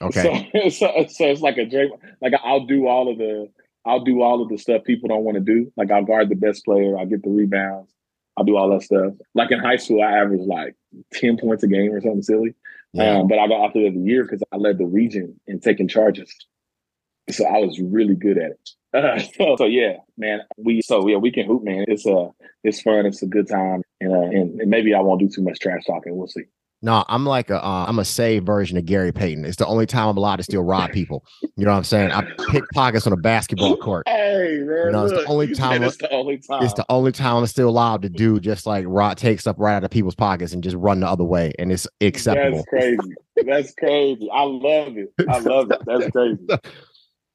Okay. 0.00 0.50
So, 0.52 0.68
so, 0.70 1.06
so 1.08 1.24
it's 1.26 1.40
like 1.40 1.58
a 1.58 1.66
Drake. 1.66 1.90
Like 2.20 2.34
I'll 2.42 2.66
do 2.66 2.86
all 2.86 3.10
of 3.10 3.18
the, 3.18 3.48
I'll 3.84 4.04
do 4.04 4.22
all 4.22 4.42
of 4.42 4.48
the 4.48 4.58
stuff 4.58 4.84
people 4.84 5.08
don't 5.08 5.24
want 5.24 5.36
to 5.36 5.40
do. 5.40 5.72
Like 5.76 5.90
I'll 5.90 6.04
guard 6.04 6.28
the 6.28 6.36
best 6.36 6.64
player. 6.64 6.98
I'll 6.98 7.06
get 7.06 7.22
the 7.22 7.30
rebounds. 7.30 7.92
I'll 8.36 8.44
do 8.44 8.56
all 8.56 8.70
that 8.70 8.82
stuff. 8.82 9.14
Like 9.34 9.50
in 9.50 9.58
high 9.58 9.76
school, 9.76 10.02
I 10.02 10.12
averaged 10.12 10.44
like 10.44 10.76
ten 11.12 11.36
points 11.36 11.64
a 11.64 11.66
game 11.66 11.92
or 11.92 12.00
something 12.00 12.22
silly. 12.22 12.54
yeah. 12.92 13.18
Um, 13.18 13.28
but 13.28 13.38
I 13.38 13.48
got 13.48 13.60
off 13.60 13.74
of 13.74 13.82
the 13.82 14.00
year 14.00 14.22
because 14.22 14.42
I 14.52 14.56
led 14.56 14.78
the 14.78 14.86
region 14.86 15.40
in 15.46 15.60
taking 15.60 15.88
charges. 15.88 16.32
So 17.30 17.44
I 17.44 17.58
was 17.58 17.78
really 17.80 18.14
good 18.14 18.38
at 18.38 18.52
it. 18.52 18.70
Uh, 18.94 19.18
so, 19.18 19.54
so 19.58 19.64
yeah, 19.66 19.96
man. 20.16 20.40
We 20.56 20.80
so 20.80 21.06
yeah, 21.06 21.18
we 21.18 21.30
can 21.30 21.44
hoop, 21.44 21.62
man. 21.62 21.84
It's 21.88 22.06
uh 22.06 22.28
it's 22.64 22.80
fun. 22.80 23.04
It's 23.04 23.22
a 23.22 23.26
good 23.26 23.46
time, 23.46 23.82
and 24.00 24.10
uh, 24.10 24.20
and, 24.20 24.58
and 24.62 24.70
maybe 24.70 24.94
I 24.94 25.00
won't 25.00 25.20
do 25.20 25.28
too 25.28 25.42
much 25.42 25.58
trash 25.58 25.84
talking. 25.84 26.16
We'll 26.16 26.26
see. 26.26 26.44
No, 26.80 27.04
I'm 27.08 27.26
like 27.26 27.50
a 27.50 27.64
uh, 27.64 27.86
I'm 27.88 27.98
a 27.98 28.04
saved 28.04 28.46
version 28.46 28.78
of 28.78 28.84
Gary 28.84 29.10
Payton. 29.10 29.44
It's 29.44 29.56
the 29.56 29.66
only 29.66 29.86
time 29.86 30.08
I'm 30.08 30.16
allowed 30.16 30.36
to 30.36 30.44
still 30.44 30.62
rob 30.62 30.92
people. 30.92 31.24
You 31.56 31.64
know 31.64 31.72
what 31.72 31.78
I'm 31.78 31.84
saying? 31.84 32.12
I 32.12 32.22
pick 32.50 32.62
pockets 32.70 33.04
on 33.06 33.12
a 33.12 33.16
basketball 33.16 33.76
court. 33.78 34.06
Hey, 34.06 34.58
man, 34.60 34.86
You 34.86 34.92
know, 34.92 35.04
it's 35.06 35.12
the 35.14 35.26
only 35.26 35.52
time 35.54 35.82
It's 35.82 35.96
the 35.96 36.10
only 36.12 36.38
time. 36.38 36.62
It's 36.62 36.74
the 36.74 36.86
only 36.88 37.10
time 37.10 37.36
I'm 37.36 37.46
still 37.46 37.68
allowed 37.68 38.02
to 38.02 38.08
do 38.08 38.38
just 38.38 38.64
like 38.64 38.84
rot 38.86 39.18
take 39.18 39.40
stuff 39.40 39.56
right 39.58 39.74
out 39.74 39.82
of 39.82 39.90
people's 39.90 40.14
pockets 40.14 40.52
and 40.52 40.62
just 40.62 40.76
run 40.76 41.00
the 41.00 41.08
other 41.08 41.24
way, 41.24 41.52
and 41.58 41.72
it's 41.72 41.88
acceptable. 42.00 42.58
That's 42.58 42.68
crazy. 42.68 43.14
That's 43.44 43.74
crazy. 43.74 44.28
I 44.32 44.42
love 44.42 44.96
it. 44.96 45.12
I 45.28 45.38
love 45.40 45.72
it. 45.72 45.80
That's 45.84 46.10
crazy. 46.10 46.46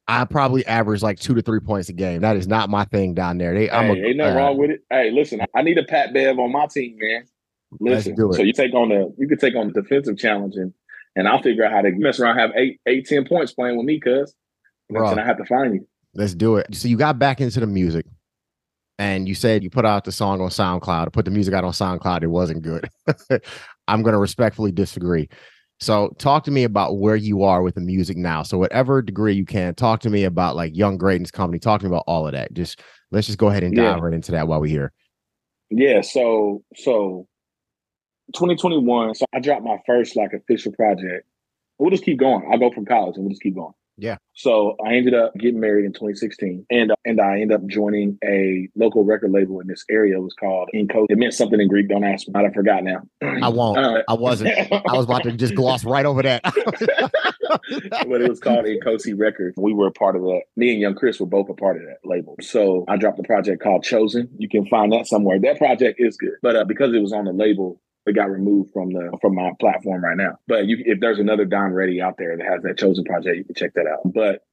I 0.08 0.26
probably 0.26 0.66
average 0.66 1.02
like 1.02 1.20
two 1.20 1.34
to 1.34 1.42
three 1.42 1.62
points 1.62 1.90
a 1.90 1.94
game. 1.94 2.22
That 2.22 2.36
is 2.36 2.48
not 2.48 2.70
my 2.70 2.86
thing 2.86 3.14
down 3.14 3.38
there. 3.38 3.54
They, 3.54 3.70
I'm 3.70 3.90
a, 3.90 3.94
ain't 3.94 4.18
nothing 4.18 4.36
uh, 4.36 4.38
wrong 4.38 4.58
with 4.58 4.72
it. 4.72 4.82
Hey, 4.90 5.12
listen, 5.12 5.42
I 5.56 5.62
need 5.62 5.78
a 5.78 5.84
Pat 5.84 6.14
Bev 6.14 6.40
on 6.40 6.52
my 6.52 6.66
team, 6.68 6.98
man. 7.00 7.24
Listen, 7.80 8.16
so 8.16 8.42
you 8.42 8.54
take 8.54 8.74
on 8.74 8.90
the 8.90 9.14
you 9.18 9.28
can 9.28 9.38
take 9.38 9.56
on 9.56 9.72
the 9.72 9.82
defensive 9.82 10.18
challenge 10.18 10.56
and 10.56 10.74
and 11.16 11.28
I'll 11.28 11.42
figure 11.42 11.64
out 11.64 11.72
how 11.72 11.82
to 11.82 11.92
mess 11.92 12.20
around, 12.20 12.40
have 12.40 12.52
eight, 12.56 12.80
eight, 12.88 13.06
ten 13.06 13.26
points 13.26 13.54
playing 13.54 13.78
with 13.78 13.86
me, 13.86 14.00
cuz. 14.00 14.34
You 14.90 14.96
know 14.96 15.02
what 15.02 15.12
I'm 15.12 15.14
Bruh. 15.14 15.16
saying? 15.18 15.20
I 15.20 15.28
have 15.28 15.38
to 15.38 15.46
find 15.46 15.74
you. 15.76 15.88
Let's 16.16 16.34
do 16.36 16.58
it. 16.58 16.74
So 16.76 16.88
you 16.88 16.98
got 16.98 17.20
back 17.20 17.40
into 17.42 17.60
the 17.60 17.68
music, 17.68 18.06
and 19.00 19.28
you 19.28 19.36
said 19.36 19.64
you 19.64 19.70
put 19.70 19.86
out 19.86 20.06
the 20.06 20.12
song 20.12 20.42
on 20.42 20.50
SoundCloud. 20.50 21.14
Put 21.14 21.26
the 21.26 21.32
music 21.32 21.54
out 21.54 21.64
on 21.64 21.72
SoundCloud. 21.72 22.24
It 22.24 22.28
wasn't 22.28 22.62
good. 22.64 22.90
I'm 23.88 24.02
going 24.02 24.14
to 24.14 24.20
respectfully 24.20 24.72
disagree. 24.72 25.30
So 25.80 26.16
talk 26.18 26.44
to 26.46 26.52
me 26.52 26.64
about 26.64 26.98
where 26.98 27.16
you 27.16 27.44
are 27.44 27.62
with 27.62 27.76
the 27.76 27.82
music 27.82 28.16
now. 28.16 28.44
So 28.44 28.58
whatever 28.58 29.02
degree 29.02 29.34
you 29.34 29.46
can, 29.46 29.76
talk 29.76 30.00
to 30.02 30.10
me 30.10 30.24
about 30.24 30.56
like 30.56 30.76
Young 30.76 30.98
Greatness 30.98 31.32
Company. 31.32 31.60
Talk 31.60 31.82
to 31.82 31.86
me 31.86 31.90
about 31.90 32.06
all 32.08 32.26
of 32.28 32.34
that. 32.34 32.54
Just 32.54 32.82
let's 33.12 33.28
just 33.28 33.40
go 33.40 33.50
ahead 33.50 33.64
and 33.64 33.76
dive 33.76 33.98
Yeah. 33.98 34.04
right 34.04 34.14
into 34.14 34.32
that 34.34 34.48
while 34.48 34.62
we're 34.62 34.68
here. 34.68 34.94
Yeah, 35.70 36.02
so 36.02 36.64
so 36.76 37.28
2021. 38.34 39.16
So 39.16 39.26
I 39.34 39.40
dropped 39.40 39.64
my 39.64 39.78
first 39.86 40.16
like 40.16 40.34
official 40.34 40.72
project. 40.74 41.28
We'll 41.80 41.92
just 41.92 42.04
keep 42.04 42.20
going. 42.20 42.48
I'll 42.52 42.60
go 42.60 42.72
from 42.72 42.86
college 42.86 43.16
and 43.16 43.26
we'll 43.26 43.32
just 43.32 43.42
keep 43.42 43.56
going. 43.56 43.74
Yeah. 43.98 44.18
So 44.34 44.76
I 44.86 44.96
ended 44.96 45.14
up 45.14 45.34
getting 45.36 45.60
married 45.60 45.86
in 45.86 45.94
2016, 45.94 46.66
and 46.72 46.92
and 47.06 47.22
I 47.22 47.42
ended 47.42 47.52
up 47.52 47.68
joining 47.68 48.18
a 48.24 48.68
local 48.76 49.04
record 49.04 49.32
label 49.32 49.60
in 49.60 49.68
this 49.68 49.86
area. 49.90 50.18
It 50.18 50.22
was 50.22 50.34
called 50.34 50.70
Inco. 50.74 51.06
It 51.10 51.20
meant 51.20 51.34
something 51.34 51.60
in 51.60 51.68
Greek. 51.68 51.90
Don't 51.90 52.04
ask 52.04 52.28
me. 52.28 52.34
I 52.36 52.52
forgot 52.52 52.84
now. 52.84 53.04
I 53.22 53.50
won't. 53.50 53.78
Uh, 53.78 54.02
I 54.08 54.14
wasn't. 54.14 54.58
I 54.72 54.94
was 54.94 55.06
about 55.06 55.24
to 55.24 55.32
just 55.34 55.54
gloss 55.54 55.86
right 55.86 56.06
over 56.06 56.24
that. 56.24 56.42
but 56.44 58.22
it 58.22 58.30
was 58.30 58.40
called 58.40 58.66
Incosi 58.66 59.14
Records. 59.18 59.56
We 59.58 59.74
were 59.74 59.88
a 59.88 59.92
part 59.92 60.16
of 60.16 60.24
that. 60.24 60.42
Me 60.56 60.72
and 60.72 60.82
Young 60.82 60.96
Chris 60.96 61.20
were 61.20 61.28
both 61.28 61.50
a 61.50 61.54
part 61.54 61.78
of 61.78 61.84
that 61.84 61.98
label. 62.04 62.36
So 62.42 62.86
I 62.88 62.98
dropped 62.98 63.20
a 63.20 63.24
project 63.24 63.62
called 63.62 63.84
Chosen. 63.84 64.30
You 64.38 64.50
can 64.50 64.66
find 64.66 64.92
that 64.92 65.06
somewhere. 65.06 65.40
That 65.40 65.60
project 65.60 66.00
is 66.00 66.18
good, 66.18 66.34
but 66.42 66.56
uh, 66.56 66.66
because 66.66 66.94
it 66.94 67.00
was 67.00 67.14
on 67.14 67.26
the 67.26 67.34
label, 67.34 67.80
it 68.06 68.14
got 68.16 68.30
removed 68.30 68.72
from 68.74 68.92
the 68.92 69.18
from 69.22 69.36
my 69.36 69.52
platform 69.60 70.04
right 70.04 70.18
now. 70.18 70.38
But 70.48 70.66
you, 70.68 70.78
if 70.86 71.00
there's 71.00 71.20
another 71.20 71.46
Don 71.46 71.72
Ready 71.72 72.02
out 72.02 72.18
there 72.18 72.36
that 72.38 72.46
has 72.46 72.64
that 72.64 72.78
Chosen 72.78 73.04
project, 73.06 73.38
you 73.38 73.44
can 73.44 73.56
check 73.56 73.74
that 73.76 73.88
out. 73.88 74.02
But 74.06 74.44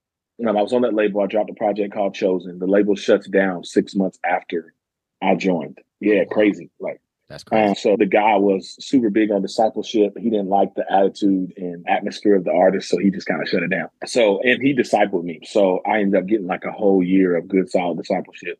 um, 0.46 0.56
I 0.56 0.62
was 0.62 0.72
on 0.72 0.82
that 0.82 0.94
label. 0.94 1.20
I 1.20 1.26
dropped 1.26 1.50
a 1.50 1.54
project 1.54 1.92
called 1.92 2.14
Chosen. 2.14 2.58
The 2.58 2.66
label 2.66 2.94
shuts 2.94 3.28
down 3.28 3.64
six 3.64 3.94
months 3.94 4.18
after 4.24 4.74
I 5.22 5.34
joined. 5.34 5.78
Yeah, 6.00 6.24
crazy. 6.30 6.70
Like 6.78 7.00
That's 7.28 7.44
crazy. 7.44 7.68
um, 7.68 7.74
so 7.74 7.96
the 7.98 8.06
guy 8.06 8.36
was 8.36 8.76
super 8.78 9.10
big 9.10 9.30
on 9.30 9.42
discipleship. 9.42 10.16
He 10.16 10.30
didn't 10.30 10.48
like 10.48 10.74
the 10.76 10.84
attitude 10.90 11.52
and 11.56 11.84
atmosphere 11.88 12.36
of 12.36 12.44
the 12.44 12.52
artist, 12.52 12.88
so 12.88 12.98
he 12.98 13.10
just 13.10 13.26
kind 13.26 13.42
of 13.42 13.48
shut 13.48 13.62
it 13.62 13.70
down. 13.70 13.88
So 14.06 14.40
and 14.42 14.62
he 14.62 14.74
discipled 14.74 15.24
me. 15.24 15.40
So 15.44 15.80
I 15.84 16.00
ended 16.00 16.22
up 16.22 16.28
getting 16.28 16.46
like 16.46 16.64
a 16.64 16.72
whole 16.72 17.02
year 17.02 17.36
of 17.36 17.48
good 17.48 17.68
solid 17.68 17.98
discipleship 17.98 18.58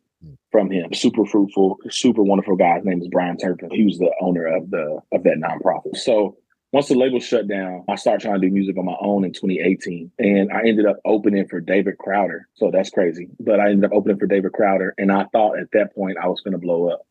from 0.51 0.69
him. 0.69 0.93
Super 0.93 1.25
fruitful, 1.25 1.77
super 1.89 2.23
wonderful 2.23 2.55
guy. 2.55 2.75
His 2.75 2.85
name 2.85 3.01
is 3.01 3.07
Brian 3.07 3.37
Turpin. 3.37 3.69
He 3.71 3.85
was 3.85 3.97
the 3.97 4.11
owner 4.21 4.45
of 4.45 4.69
the 4.69 4.99
of 5.11 5.23
that 5.23 5.37
nonprofit. 5.37 5.97
So 5.97 6.37
once 6.71 6.87
the 6.87 6.95
label 6.95 7.19
shut 7.19 7.47
down, 7.47 7.83
I 7.89 7.95
started 7.95 8.21
trying 8.21 8.39
to 8.39 8.47
do 8.47 8.53
music 8.53 8.77
on 8.77 8.85
my 8.85 8.95
own 9.01 9.25
in 9.25 9.33
2018. 9.33 10.11
And 10.19 10.51
I 10.51 10.59
ended 10.59 10.85
up 10.85 10.97
opening 11.03 11.47
for 11.47 11.59
David 11.59 11.97
Crowder. 11.97 12.47
So 12.53 12.71
that's 12.71 12.89
crazy. 12.89 13.27
But 13.39 13.59
I 13.59 13.71
ended 13.71 13.85
up 13.85 13.91
opening 13.93 14.17
for 14.17 14.25
David 14.25 14.53
Crowder. 14.53 14.93
And 14.97 15.11
I 15.11 15.25
thought 15.33 15.59
at 15.59 15.71
that 15.73 15.93
point 15.93 16.17
I 16.21 16.27
was 16.27 16.39
going 16.41 16.53
to 16.53 16.57
blow 16.57 16.89
up 16.89 17.01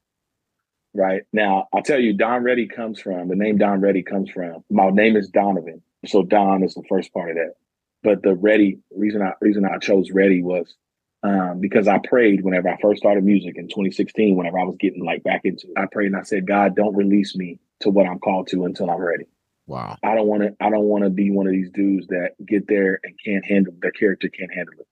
right? 0.94 1.22
Now, 1.33 1.68
I'll 1.72 1.83
tell 1.83 2.00
you, 2.00 2.12
Don 2.12 2.42
Ready 2.42 2.66
comes 2.66 3.00
from 3.00 3.29
the 3.29 3.37
name 3.37 3.59
Don 3.59 3.81
Ready 3.81 4.03
comes 4.03 4.31
from. 4.31 4.64
My 4.70 4.90
name 4.90 5.16
is 5.16 5.29
Donovan, 5.29 5.83
so 6.07 6.22
Don 6.22 6.62
is 6.62 6.74
the 6.74 6.83
first 6.88 7.12
part 7.12 7.31
of 7.31 7.37
that. 7.37 7.55
But 8.03 8.22
the 8.22 8.35
Ready 8.35 8.79
reason 8.94 9.22
I 9.22 9.33
reason 9.40 9.64
I 9.64 9.79
chose 9.79 10.11
Ready 10.11 10.42
was 10.42 10.74
um, 11.22 11.61
because 11.61 11.87
I 11.88 11.98
prayed 11.98 12.42
whenever 12.42 12.68
I 12.68 12.78
first 12.80 13.00
started 13.00 13.24
music 13.24 13.56
in 13.56 13.68
2016. 13.68 14.37
Whenever 14.37 14.59
I 14.59 14.64
was 14.64 14.76
getting 14.78 15.04
like 15.04 15.22
back 15.22 15.42
into, 15.44 15.66
it. 15.66 15.74
I 15.76 15.87
prayed 15.90 16.06
and 16.06 16.16
I 16.16 16.22
said, 16.22 16.46
God, 16.46 16.74
don't 16.74 16.94
release 16.94 17.37
me 17.37 17.59
to 17.80 17.90
what 17.90 18.06
I'm 18.06 18.18
called 18.18 18.48
to 18.48 18.64
until 18.64 18.90
I'm 18.90 19.00
ready. 19.00 19.26
Wow. 19.66 19.96
I 20.02 20.14
don't 20.14 20.26
want 20.26 20.42
to. 20.42 20.56
I 20.61 20.70
don't 20.70 20.85
want 20.85 21.04
to 21.04 21.11
be 21.11 21.30
one 21.30 21.46
of 21.46 21.52
these 21.52 21.70
dudes 21.70 22.06
that 22.09 22.30
get 22.44 22.66
there 22.66 23.00
and 23.04 23.14
can't 23.24 23.44
handle 23.44 23.74
their 23.80 23.92
character 23.92 24.28
can't 24.28 24.52
handle 24.52 24.74
it. 24.80 24.87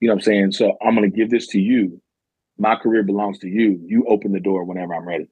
You 0.00 0.08
know 0.08 0.14
what 0.14 0.22
I'm 0.22 0.24
saying? 0.24 0.52
So 0.52 0.76
I'm 0.84 0.94
going 0.96 1.10
to 1.10 1.16
give 1.16 1.30
this 1.30 1.46
to 1.48 1.60
you. 1.60 2.02
My 2.58 2.76
career 2.76 3.04
belongs 3.04 3.38
to 3.40 3.48
you. 3.48 3.80
You 3.86 4.04
open 4.08 4.32
the 4.32 4.40
door 4.40 4.64
whenever 4.64 4.94
I'm 4.94 5.06
ready. 5.06 5.28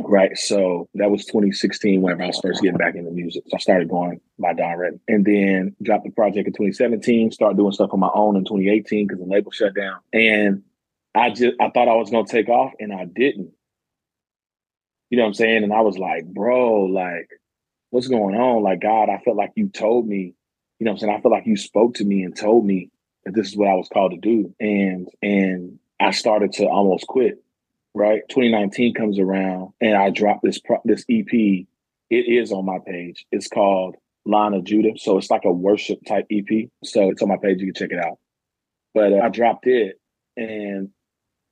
Right. 0.00 0.36
So 0.36 0.88
that 0.94 1.10
was 1.10 1.24
2016 1.26 2.02
whenever 2.02 2.24
I 2.24 2.26
was 2.28 2.40
first 2.40 2.62
getting 2.62 2.78
back 2.78 2.96
into 2.96 3.10
music. 3.10 3.44
So 3.46 3.56
I 3.56 3.58
started 3.58 3.88
going 3.88 4.20
by 4.38 4.52
Don 4.52 4.76
Ready 4.76 4.98
and 5.06 5.24
then 5.24 5.76
dropped 5.82 6.04
the 6.04 6.10
project 6.10 6.48
in 6.48 6.52
2017, 6.52 7.30
started 7.30 7.56
doing 7.56 7.72
stuff 7.72 7.90
on 7.92 8.00
my 8.00 8.10
own 8.12 8.36
in 8.36 8.44
2018 8.44 9.06
because 9.06 9.20
the 9.20 9.30
label 9.30 9.52
shut 9.52 9.74
down. 9.74 9.98
And 10.12 10.62
I 11.14 11.30
just 11.30 11.54
I 11.60 11.70
thought 11.70 11.88
I 11.88 11.94
was 11.94 12.10
gonna 12.10 12.26
take 12.26 12.48
off 12.48 12.72
and 12.80 12.92
I 12.92 13.04
didn't. 13.04 13.52
You 15.10 15.18
know 15.18 15.24
what 15.24 15.28
I'm 15.28 15.34
saying? 15.34 15.62
And 15.62 15.72
I 15.72 15.82
was 15.82 15.96
like, 15.96 16.24
bro, 16.26 16.84
like, 16.84 17.28
what's 17.90 18.08
going 18.08 18.34
on? 18.34 18.64
Like, 18.64 18.80
God, 18.80 19.08
I 19.08 19.18
felt 19.18 19.36
like 19.36 19.52
you 19.54 19.68
told 19.68 20.08
me, 20.08 20.34
you 20.80 20.84
know 20.84 20.90
what 20.90 20.94
I'm 20.94 20.98
saying? 20.98 21.14
I 21.16 21.20
felt 21.20 21.32
like 21.32 21.46
you 21.46 21.56
spoke 21.56 21.94
to 21.94 22.04
me 22.04 22.24
and 22.24 22.36
told 22.36 22.66
me 22.66 22.90
that 23.24 23.34
this 23.34 23.48
is 23.48 23.56
what 23.56 23.68
I 23.68 23.74
was 23.74 23.88
called 23.88 24.10
to 24.10 24.16
do. 24.16 24.52
And 24.58 25.08
and 25.22 25.78
I 26.00 26.10
started 26.10 26.52
to 26.54 26.66
almost 26.66 27.06
quit. 27.06 27.43
Right. 27.94 28.22
2019 28.28 28.94
comes 28.94 29.18
around 29.20 29.72
and 29.80 29.96
I 29.96 30.10
dropped 30.10 30.42
this 30.42 30.58
pro- 30.58 30.82
this 30.84 31.04
EP. 31.08 31.32
It 31.32 31.66
is 32.10 32.50
on 32.50 32.64
my 32.64 32.78
page. 32.84 33.24
It's 33.30 33.48
called 33.48 33.96
Line 34.26 34.52
of 34.54 34.64
Judah. 34.64 34.92
So 34.96 35.16
it's 35.16 35.30
like 35.30 35.44
a 35.44 35.52
worship 35.52 36.00
type 36.06 36.26
EP. 36.30 36.68
So 36.82 37.10
it's 37.10 37.22
on 37.22 37.28
my 37.28 37.36
page. 37.36 37.60
You 37.60 37.72
can 37.72 37.74
check 37.74 37.96
it 37.96 38.04
out. 38.04 38.18
But 38.94 39.12
uh, 39.12 39.20
I 39.22 39.28
dropped 39.28 39.66
it 39.66 40.00
and 40.36 40.90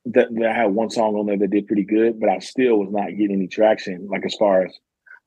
that, 0.06 0.28
I 0.44 0.52
had 0.52 0.72
one 0.72 0.90
song 0.90 1.14
on 1.14 1.26
there 1.26 1.38
that 1.38 1.50
did 1.50 1.66
pretty 1.68 1.84
good, 1.84 2.18
but 2.18 2.28
I 2.28 2.40
still 2.40 2.78
was 2.78 2.90
not 2.90 3.10
getting 3.10 3.36
any 3.36 3.46
traction, 3.46 4.08
like 4.08 4.24
as 4.26 4.34
far 4.34 4.66
as 4.66 4.76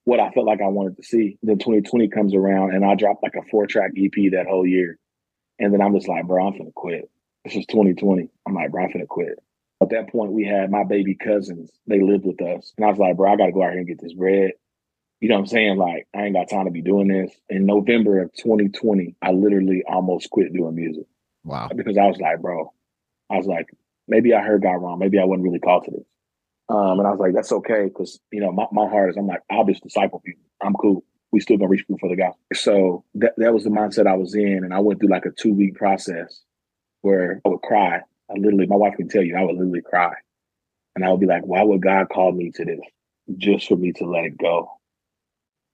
what 0.04 0.20
I 0.20 0.32
felt 0.32 0.46
like 0.46 0.62
I 0.62 0.68
wanted 0.68 0.98
to 0.98 1.04
see. 1.04 1.38
Then 1.44 1.58
2020 1.60 2.10
comes 2.10 2.36
around 2.36 2.74
and 2.74 2.86
I 2.86 2.96
dropped 2.96 3.24
like 3.24 3.36
a 3.36 3.50
four 3.50 3.68
track 3.68 3.92
EP 3.98 4.32
that 4.32 4.48
whole 4.48 4.66
year. 4.66 4.98
And 5.60 5.74
then 5.74 5.82
I'm 5.82 5.96
just 5.96 6.10
like, 6.10 6.28
bro, 6.28 6.46
I'm 6.46 6.54
finna 6.54 6.74
quit. 6.74 7.10
This 7.46 7.56
is 7.56 7.66
2020. 7.68 8.30
I'm 8.46 8.54
like, 8.54 8.72
bro, 8.72 8.84
I'm 8.84 8.92
finna 8.92 9.08
quit. 9.08 9.40
At 9.82 9.90
that 9.90 10.10
point, 10.10 10.32
we 10.32 10.46
had 10.46 10.72
my 10.72 10.84
baby 10.84 11.16
cousins. 11.16 11.70
They 11.86 12.02
lived 12.02 12.26
with 12.26 12.42
us. 12.42 12.74
And 12.78 12.86
I 12.86 12.90
was 12.90 12.98
like, 12.98 13.18
bro, 13.18 13.32
I 13.32 13.36
got 13.36 13.48
to 13.48 13.52
go 13.52 13.64
out 13.64 13.72
here 13.72 13.80
and 13.80 13.88
get 13.88 14.02
this 14.02 14.14
bread. 14.14 14.52
You 15.20 15.30
know 15.30 15.36
what 15.36 15.42
I'm 15.42 15.48
saying? 15.48 15.78
Like, 15.78 16.08
I 16.16 16.24
ain't 16.24 16.36
got 16.36 16.50
time 16.50 16.66
to 16.66 16.72
be 16.72 16.82
doing 16.82 17.08
this. 17.08 17.32
In 17.50 17.66
November 17.66 18.22
of 18.22 18.34
2020, 18.34 19.16
I 19.22 19.32
literally 19.32 19.84
almost 19.88 20.30
quit 20.30 20.54
doing 20.54 20.76
music 20.76 21.06
Wow. 21.44 21.70
because 21.76 21.98
I 21.98 22.06
was 22.06 22.18
like, 22.20 22.42
bro, 22.42 22.74
I 23.30 23.38
was 23.38 23.48
like, 23.48 23.68
maybe 24.08 24.34
I 24.34 24.42
heard 24.42 24.62
God 24.62 24.76
wrong. 24.76 25.00
Maybe 25.00 25.20
I 25.20 25.26
wasn't 25.26 25.44
really 25.44 25.60
called 25.60 25.86
to 25.86 25.92
this. 25.92 26.06
Um, 26.68 27.00
and 27.00 27.08
I 27.08 27.12
was 27.12 27.20
like, 27.20 27.34
that's 27.34 27.52
okay, 27.52 27.84
because 27.86 28.20
you 28.32 28.42
know, 28.42 28.52
my, 28.52 28.66
my 28.72 28.88
heart 28.90 29.12
is 29.12 29.18
I'm 29.18 29.28
like, 29.28 29.42
I'll 29.52 29.66
just 29.66 29.84
disciple 29.84 30.20
people. 30.26 30.44
I'm 30.62 30.74
cool. 30.74 31.04
We 31.32 31.40
still 31.40 31.58
gonna 31.58 31.70
reach 31.70 31.82
people 31.82 32.00
for 32.00 32.10
the 32.10 32.16
gospel. 32.16 32.40
So 32.54 33.04
that 33.16 33.34
that 33.38 33.54
was 33.54 33.66
the 33.66 33.70
mindset 33.70 34.08
I 34.08 34.16
was 34.16 34.34
in, 34.34 34.64
and 34.64 34.74
I 34.74 34.80
went 34.80 35.00
through 35.00 35.10
like 35.10 35.26
a 35.26 35.32
two 35.32 35.54
week 35.54 35.76
process 35.76 36.42
where 37.02 37.42
I 37.46 37.50
would 37.50 37.62
cry. 37.62 38.02
I 38.30 38.34
literally, 38.34 38.68
my 38.68 38.76
wife 38.76 38.96
can 38.98 39.08
tell 39.08 39.24
you, 39.24 39.36
I 39.36 39.44
would 39.44 39.56
literally 39.56 39.82
cry, 39.82 40.14
and 40.96 41.06
I 41.06 41.12
would 41.12 41.20
be 41.20 41.28
like, 41.28 41.46
why 41.46 41.64
would 41.64 41.82
God 41.82 42.10
call 42.10 42.32
me 42.32 42.52
to 42.52 42.66
this 42.66 42.80
just 43.38 43.68
for 43.68 43.76
me 43.76 43.92
to 43.94 44.06
let 44.06 44.26
it 44.26 44.38
go? 44.38 44.72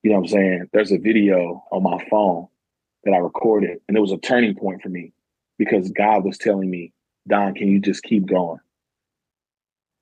You 0.03 0.11
know 0.11 0.17
what 0.17 0.23
I'm 0.23 0.29
saying? 0.29 0.69
There's 0.73 0.91
a 0.91 0.97
video 0.97 1.63
on 1.71 1.83
my 1.83 2.03
phone 2.09 2.47
that 3.03 3.13
I 3.13 3.17
recorded, 3.17 3.79
and 3.87 3.97
it 3.97 4.01
was 4.01 4.11
a 4.11 4.17
turning 4.17 4.55
point 4.55 4.81
for 4.81 4.89
me 4.89 5.13
because 5.57 5.91
God 5.91 6.23
was 6.23 6.37
telling 6.37 6.69
me, 6.69 6.93
Don, 7.27 7.53
can 7.53 7.67
you 7.67 7.79
just 7.79 8.03
keep 8.03 8.25
going? 8.25 8.59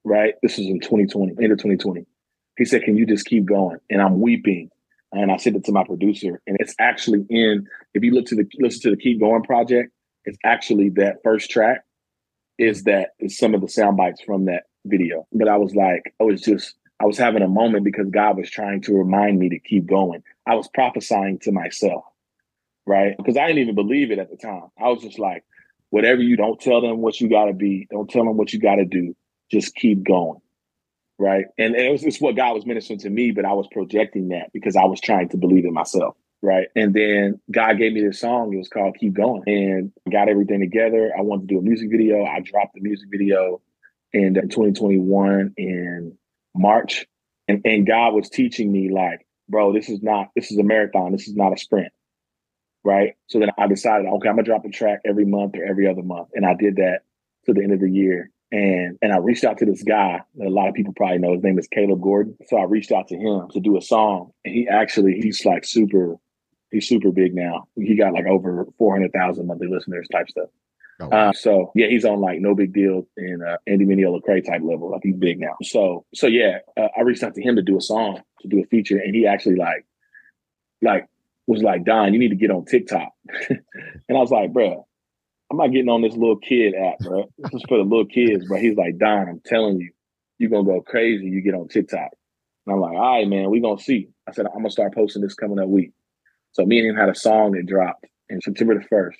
right? 0.04 0.36
This 0.42 0.58
was 0.58 0.68
in 0.68 0.80
2020, 0.80 1.36
end 1.42 1.52
of 1.52 1.58
2020. 1.60 2.06
He 2.58 2.66
said, 2.66 2.84
Can 2.84 2.98
you 2.98 3.06
just 3.06 3.26
keep 3.26 3.46
going? 3.46 3.78
And 3.90 4.02
I'm 4.02 4.20
weeping. 4.20 4.70
And 5.12 5.32
I 5.32 5.38
sent 5.38 5.56
it 5.56 5.64
to 5.66 5.72
my 5.72 5.84
producer. 5.84 6.40
And 6.46 6.58
it's 6.60 6.76
actually 6.80 7.26
in, 7.30 7.68
if 7.94 8.04
you 8.04 8.12
look 8.12 8.26
to 8.28 8.36
the 8.36 8.46
listen 8.60 8.82
to 8.82 8.92
the 8.92 8.98
Keep 8.98 9.20
Going 9.20 9.42
project, 9.42 9.92
it's 10.26 10.38
actually 10.44 10.90
that 10.90 11.18
first 11.24 11.50
track 11.50 11.84
is 12.60 12.84
that 12.84 13.12
is 13.19 13.38
some 13.38 13.56
of 13.56 13.62
the 13.62 13.69
sound 13.69 13.98
bites 13.98 14.22
from 14.22 14.45
that 14.45 14.63
video. 14.86 15.26
But 15.32 15.48
I 15.48 15.58
was 15.58 15.74
like, 15.74 16.13
I 16.19 16.26
was 16.26 16.41
just, 16.41 16.76
I 17.00 17.06
was 17.06 17.17
having 17.17 17.41
a 17.41 17.48
moment 17.48 17.86
because 17.86 18.10
God 18.10 18.38
was 18.38 18.50
trying 18.50 18.82
to 18.82 18.93
remind 18.93 19.39
me 19.39 19.50
to 19.50 19.60
keep 19.60 19.88
going. 19.88 20.22
I 20.45 20.56
was 20.56 20.67
prophesying 20.67 21.39
to 21.39 21.52
myself, 21.52 22.04
right? 22.86 23.15
Because 23.17 23.38
I 23.38 23.48
didn't 23.48 23.63
even 23.63 23.76
believe 23.76 24.12
it 24.12 24.19
at 24.19 24.30
the 24.30 24.38
time. 24.38 24.67
I 24.78 24.89
was 24.89 25.02
just 25.02 25.17
like, 25.17 25.45
whatever 25.89 26.22
you 26.22 26.36
don't 26.36 26.60
tell 26.60 26.82
them 26.82 27.00
what 27.00 27.19
you 27.19 27.30
got 27.30 27.45
to 27.45 27.54
be, 27.54 27.88
don't 27.89 28.10
tell 28.10 28.26
them 28.26 28.38
what 28.38 28.54
you 28.54 28.60
got 28.60 28.76
to 28.76 28.86
do 28.86 29.15
just 29.50 29.74
keep 29.76 30.04
going. 30.04 30.39
Right. 31.17 31.45
And, 31.58 31.76
it 31.76 31.91
was 31.91 32.02
just 32.02 32.22
what 32.22 32.36
God 32.36 32.54
was 32.54 32.65
ministering 32.65 33.00
to 33.00 33.10
me, 33.10 33.32
but 33.32 33.45
I 33.45 33.54
was 33.54 33.67
projecting 33.72 34.30
that 34.30 34.54
because 34.54 34.76
I 34.76 34.86
was 34.86 35.02
trying 35.02 35.30
to 35.30 35.38
believe 35.38 35.65
in 35.65 35.74
myself. 35.74 36.15
Right. 36.41 36.67
And 36.75 36.93
then 36.93 37.41
God 37.52 37.78
gave 37.78 37.91
me 37.91 38.02
this 38.02 38.21
song. 38.21 38.54
It 38.54 38.58
was 38.58 38.69
called 38.69 38.95
Keep 38.97 39.13
Going. 39.13 39.43
And 39.45 39.91
got 40.10 40.30
everything 40.30 40.62
together. 40.62 41.12
I 41.17 41.21
wanted 41.21 41.49
to 41.49 41.56
do 41.56 41.60
a 41.60 41.62
music 41.62 41.89
video. 41.91 42.23
I 42.23 42.39
dropped 42.39 42.75
the 42.75 42.82
music 42.82 43.10
video 43.12 43.62
in 44.13 44.36
2021 44.36 45.54
in 45.58 46.17
March. 46.56 47.06
And, 47.47 47.62
and 47.65 47.86
God 47.86 48.13
was 48.13 48.30
teaching 48.30 48.71
me, 48.71 48.89
like, 48.89 49.25
bro, 49.49 49.73
this 49.73 49.89
is 49.89 50.02
not, 50.02 50.28
this 50.36 50.52
is 50.52 50.58
a 50.58 50.63
marathon. 50.63 51.12
This 51.12 51.28
is 51.28 51.36
not 51.36 51.52
a 51.52 51.58
sprint. 51.58 51.91
Right. 52.86 53.15
So 53.28 53.39
then 53.39 53.49
I 53.58 53.67
decided, 53.67 54.08
okay, 54.08 54.30
I'm 54.30 54.38
to 54.38 54.43
drop 54.43 54.63
a 54.63 54.69
track 54.69 55.02
every 55.06 55.25
month 55.25 55.56
or 55.58 55.65
every 55.65 55.88
other 55.88 56.04
month. 56.04 56.30
And 56.34 56.45
I 56.45 56.54
did 56.54 56.78
that 56.78 56.99
to 57.45 57.54
the 57.54 57.62
end 57.62 57.73
of 57.73 57.82
the 57.82 57.91
year. 57.91 58.32
And 58.52 58.97
and 59.02 59.12
I 59.12 59.17
reached 59.17 59.43
out 59.43 59.60
to 59.60 59.65
this 59.65 59.84
guy 59.84 60.21
that 60.38 60.47
a 60.47 60.49
lot 60.49 60.69
of 60.69 60.73
people 60.73 60.93
probably 60.95 61.19
know. 61.19 61.34
His 61.34 61.43
name 61.43 61.60
is 61.60 61.67
Caleb 61.67 62.02
Gordon. 62.02 62.36
So 62.47 62.58
I 62.58 62.63
reached 62.63 62.91
out 62.91 63.08
to 63.10 63.15
him 63.15 63.47
to 63.52 63.60
do 63.60 63.78
a 63.78 63.82
song. 63.82 64.32
And 64.43 64.56
he 64.56 64.67
actually 64.67 65.19
he's 65.21 65.45
like 65.45 65.65
super 65.65 66.15
he's 66.72 66.88
super 66.88 67.12
big 67.12 67.36
now. 67.36 67.68
He 67.76 67.96
got 67.96 68.14
like 68.14 68.26
over 68.26 68.66
four 68.78 68.96
hundred 68.96 69.14
thousand 69.14 69.48
monthly 69.48 69.68
listeners 69.68 70.08
type 70.12 70.30
stuff. 70.30 70.50
Oh, 71.02 71.08
wow. 71.08 71.30
uh, 71.30 71.34
so 71.34 71.72
yeah, 71.76 71.88
he's 71.88 72.06
on 72.06 72.20
like 72.20 72.40
no 72.42 72.56
big 72.56 72.74
deal 72.74 73.08
in 73.16 73.42
uh, 73.42 73.58
Andy 73.68 73.86
Mineo 73.86 74.20
Lecrae 74.20 74.46
type 74.46 74.62
level. 74.64 74.92
Like 74.92 75.02
he's 75.04 75.16
big 75.16 75.40
now. 75.40 75.56
So 75.64 76.06
so 76.14 76.28
yeah, 76.28 76.60
uh, 76.78 76.88
I 76.98 77.02
reached 77.02 77.24
out 77.24 77.36
to 77.36 77.42
him 77.42 77.56
to 77.56 77.62
do 77.62 77.78
a 77.78 77.82
song 77.82 78.22
to 78.42 78.48
do 78.48 78.62
a 78.62 78.66
feature, 78.66 78.98
and 78.98 79.16
he 79.16 79.26
actually 79.26 79.56
like 79.56 79.86
like 80.82 81.08
was 81.48 81.64
like 81.64 81.84
Don, 81.84 82.14
you 82.14 82.20
need 82.20 82.30
to 82.30 82.36
get 82.36 82.52
on 82.52 82.66
TikTok. 82.66 83.12
and 83.50 83.60
I 84.10 84.14
was 84.14 84.32
like, 84.32 84.54
bro, 84.54 84.86
I'm 85.50 85.58
not 85.58 85.72
getting 85.72 85.90
on 85.90 86.02
this 86.02 86.14
little 86.14 86.38
kid 86.38 86.76
app, 86.76 87.00
bro. 87.00 87.30
This 87.38 87.54
is 87.54 87.64
for 87.68 87.78
the 87.78 87.84
little 87.84 88.06
kids, 88.06 88.46
bro. 88.48 88.60
He's 88.60 88.78
like, 88.78 88.98
Don, 88.98 89.28
I'm 89.28 89.42
telling 89.46 89.80
you, 89.80 89.92
you're 90.38 90.52
gonna 90.52 90.64
go 90.64 90.82
crazy. 90.82 91.26
You 91.26 91.42
get 91.42 91.56
on 91.56 91.68
TikTok. 91.68 92.12
And 92.66 92.76
I'm 92.76 92.82
like, 92.82 92.94
all 92.94 93.18
right, 93.18 93.28
man, 93.28 93.50
we 93.50 93.62
gonna 93.62 93.80
see. 93.80 94.10
I 94.28 94.32
said, 94.32 94.46
I'm 94.46 94.60
gonna 94.60 94.70
start 94.70 94.94
posting 94.94 95.22
this 95.22 95.34
coming 95.34 95.60
up 95.60 95.68
week. 95.68 95.92
So 96.52 96.66
me 96.66 96.80
and 96.80 96.90
him 96.90 96.96
had 96.96 97.10
a 97.10 97.16
song 97.16 97.52
that 97.52 97.66
dropped 97.66 98.06
in 98.30 98.42
September 98.42 98.76
the 98.76 98.86
first, 98.86 99.20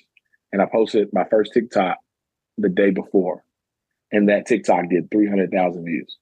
and 0.52 0.60
I 0.60 0.66
posted 0.66 1.08
my 1.12 1.24
first 1.24 1.52
TikTok 1.52 1.98
the 2.58 2.68
day 2.68 2.90
before, 2.90 3.44
and 4.12 4.28
that 4.28 4.46
TikTok 4.46 4.88
did 4.90 5.10
300,000 5.10 5.84
views. 5.84 6.18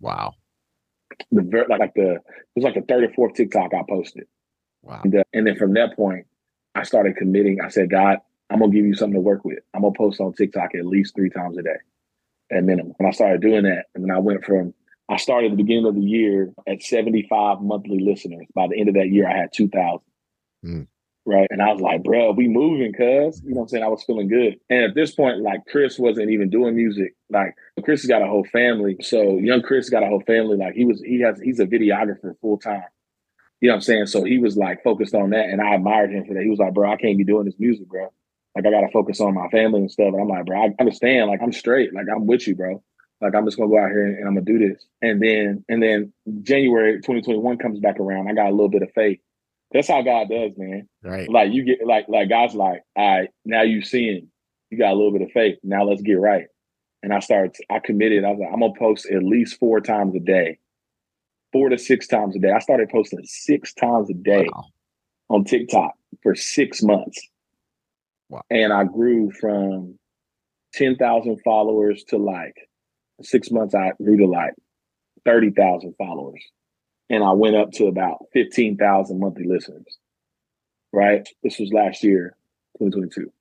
Wow. 0.00 0.34
The 1.30 1.64
like, 1.68 1.78
like 1.78 1.94
the 1.94 2.14
it 2.14 2.22
was 2.56 2.64
like 2.64 2.74
the 2.74 2.82
third 2.82 3.04
or 3.04 3.12
fourth 3.12 3.34
TikTok 3.34 3.72
I 3.72 3.82
posted. 3.88 4.24
Wow. 4.82 5.00
And, 5.04 5.14
uh, 5.14 5.24
and 5.32 5.46
then 5.46 5.56
from 5.56 5.74
that 5.74 5.96
point, 5.96 6.26
I 6.74 6.82
started 6.82 7.16
committing. 7.16 7.60
I 7.60 7.68
said, 7.68 7.90
God, 7.90 8.18
I'm 8.50 8.58
gonna 8.58 8.72
give 8.72 8.84
you 8.84 8.94
something 8.94 9.14
to 9.14 9.20
work 9.20 9.44
with. 9.44 9.60
I'm 9.74 9.82
gonna 9.82 9.94
post 9.96 10.20
on 10.20 10.32
TikTok 10.32 10.74
at 10.74 10.86
least 10.86 11.14
three 11.14 11.30
times 11.30 11.56
a 11.58 11.62
day, 11.62 11.76
at 12.50 12.64
minimum. 12.64 12.94
And 12.98 13.08
I 13.08 13.12
started 13.12 13.40
doing 13.40 13.64
that, 13.64 13.86
and 13.94 14.04
then 14.04 14.10
I 14.10 14.18
went 14.18 14.44
from 14.44 14.74
I 15.08 15.16
started 15.16 15.52
at 15.52 15.56
the 15.56 15.62
beginning 15.62 15.86
of 15.86 15.94
the 15.94 16.00
year 16.00 16.52
at 16.66 16.82
75 16.82 17.60
monthly 17.60 18.00
listeners. 18.00 18.46
By 18.54 18.66
the 18.68 18.78
end 18.78 18.88
of 18.88 18.96
that 18.96 19.08
year, 19.08 19.28
I 19.28 19.36
had 19.36 19.52
2,000. 19.52 20.00
Mm. 20.66 20.86
Right. 21.28 21.48
And 21.50 21.60
I 21.60 21.72
was 21.72 21.80
like, 21.80 22.04
bro, 22.04 22.30
we 22.32 22.46
moving, 22.46 22.92
cuz. 22.92 23.42
You 23.42 23.50
know 23.50 23.56
what 23.56 23.62
I'm 23.62 23.68
saying? 23.68 23.84
I 23.84 23.88
was 23.88 24.04
feeling 24.04 24.28
good. 24.28 24.60
And 24.70 24.84
at 24.84 24.94
this 24.94 25.12
point, 25.12 25.40
like 25.40 25.60
Chris 25.66 25.98
wasn't 25.98 26.30
even 26.30 26.50
doing 26.50 26.76
music. 26.76 27.16
Like 27.30 27.54
Chris 27.82 28.02
has 28.02 28.08
got 28.08 28.22
a 28.22 28.26
whole 28.26 28.44
family. 28.44 28.96
So 29.00 29.38
young 29.38 29.62
Chris 29.62 29.90
got 29.90 30.04
a 30.04 30.06
whole 30.06 30.22
family. 30.24 30.56
Like 30.56 30.74
he 30.74 30.84
was, 30.84 31.00
he 31.02 31.20
has, 31.22 31.40
he's 31.40 31.58
a 31.58 31.66
videographer 31.66 32.38
full 32.40 32.58
time. 32.58 32.84
You 33.60 33.68
know 33.68 33.74
what 33.74 33.78
I'm 33.78 33.82
saying? 33.82 34.06
So 34.06 34.22
he 34.22 34.38
was 34.38 34.56
like 34.56 34.84
focused 34.84 35.16
on 35.16 35.30
that. 35.30 35.46
And 35.46 35.60
I 35.60 35.74
admired 35.74 36.12
him 36.12 36.26
for 36.26 36.34
that. 36.34 36.44
He 36.44 36.50
was 36.50 36.60
like, 36.60 36.74
bro, 36.74 36.92
I 36.92 36.96
can't 36.96 37.18
be 37.18 37.24
doing 37.24 37.46
this 37.46 37.58
music, 37.58 37.88
bro. 37.88 38.12
Like 38.54 38.66
I 38.66 38.70
gotta 38.70 38.88
focus 38.92 39.20
on 39.20 39.34
my 39.34 39.48
family 39.48 39.80
and 39.80 39.90
stuff. 39.90 40.12
And 40.12 40.20
I'm 40.20 40.28
like, 40.28 40.46
bro, 40.46 40.62
I 40.62 40.74
understand. 40.78 41.28
Like 41.28 41.40
I'm 41.42 41.52
straight. 41.52 41.92
Like 41.92 42.06
I'm 42.14 42.26
with 42.26 42.46
you, 42.46 42.54
bro. 42.54 42.82
Like 43.20 43.34
I'm 43.34 43.44
just 43.46 43.56
gonna 43.56 43.70
go 43.70 43.78
out 43.78 43.90
here 43.90 44.06
and, 44.06 44.18
and 44.18 44.28
I'm 44.28 44.34
gonna 44.34 44.46
do 44.46 44.58
this. 44.58 44.84
And 45.02 45.20
then 45.20 45.64
and 45.68 45.82
then 45.82 46.12
January 46.42 46.96
2021 46.96 47.58
comes 47.58 47.80
back 47.80 47.98
around. 47.98 48.28
I 48.28 48.34
got 48.34 48.48
a 48.48 48.50
little 48.50 48.68
bit 48.68 48.82
of 48.82 48.92
faith. 48.94 49.20
That's 49.72 49.88
how 49.88 50.02
God 50.02 50.28
does, 50.28 50.52
man. 50.56 50.88
Right. 51.02 51.28
Like 51.28 51.52
you 51.52 51.64
get 51.64 51.86
like 51.86 52.06
like 52.08 52.28
God's 52.28 52.54
like, 52.54 52.82
all 52.96 53.18
right, 53.18 53.28
now 53.44 53.62
you 53.62 53.82
seeing, 53.82 54.28
you 54.70 54.78
got 54.78 54.92
a 54.92 54.94
little 54.94 55.12
bit 55.12 55.22
of 55.22 55.30
faith. 55.32 55.58
Now 55.62 55.84
let's 55.84 56.02
get 56.02 56.14
right. 56.14 56.46
And 57.02 57.12
I 57.12 57.20
started, 57.20 57.56
I 57.70 57.78
committed. 57.80 58.24
I 58.24 58.30
was 58.30 58.38
like, 58.40 58.52
I'm 58.52 58.60
gonna 58.60 58.72
post 58.78 59.06
at 59.06 59.22
least 59.22 59.58
four 59.58 59.80
times 59.80 60.14
a 60.14 60.20
day, 60.20 60.58
four 61.52 61.68
to 61.68 61.78
six 61.78 62.06
times 62.06 62.36
a 62.36 62.38
day. 62.38 62.52
I 62.52 62.60
started 62.60 62.88
posting 62.90 63.20
six 63.24 63.74
times 63.74 64.08
a 64.10 64.14
day 64.14 64.48
wow. 64.54 64.64
on 65.28 65.44
TikTok 65.44 65.94
for 66.22 66.34
six 66.34 66.82
months. 66.82 67.20
Wow. 68.28 68.42
And 68.50 68.72
I 68.72 68.84
grew 68.84 69.30
from 69.30 69.98
10,000 70.74 71.40
followers 71.42 72.04
to 72.08 72.18
like 72.18 72.54
six 73.22 73.50
months, 73.50 73.74
I 73.74 73.92
grew 74.02 74.18
to 74.18 74.26
like 74.26 74.54
30,000 75.24 75.94
followers. 75.96 76.42
And 77.08 77.22
I 77.22 77.32
went 77.32 77.56
up 77.56 77.72
to 77.72 77.86
about 77.86 78.26
15,000 78.32 79.20
monthly 79.20 79.46
listeners. 79.46 79.98
Right. 80.92 81.28
This 81.42 81.58
was 81.58 81.72
last 81.72 82.02
year, 82.02 82.36
2022. 82.78 83.32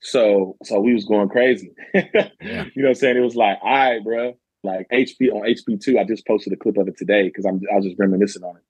So, 0.00 0.56
so 0.64 0.80
we 0.80 0.94
was 0.94 1.04
going 1.04 1.28
crazy. 1.28 1.72
yeah. 1.94 2.28
You 2.40 2.82
know 2.82 2.82
what 2.82 2.88
I'm 2.88 2.94
saying? 2.94 3.16
It 3.16 3.20
was 3.20 3.36
like, 3.36 3.58
all 3.62 3.70
right, 3.72 4.02
bro. 4.02 4.36
Like 4.64 4.88
HP 4.92 5.32
on 5.32 5.42
HP2, 5.42 5.98
I 5.98 6.04
just 6.04 6.26
posted 6.26 6.52
a 6.52 6.56
clip 6.56 6.76
of 6.76 6.88
it 6.88 6.96
today 6.96 7.24
because 7.24 7.44
I'm 7.44 7.60
I 7.72 7.76
was 7.76 7.84
just 7.84 7.98
reminiscing 7.98 8.44
on 8.44 8.56
it. 8.56 8.62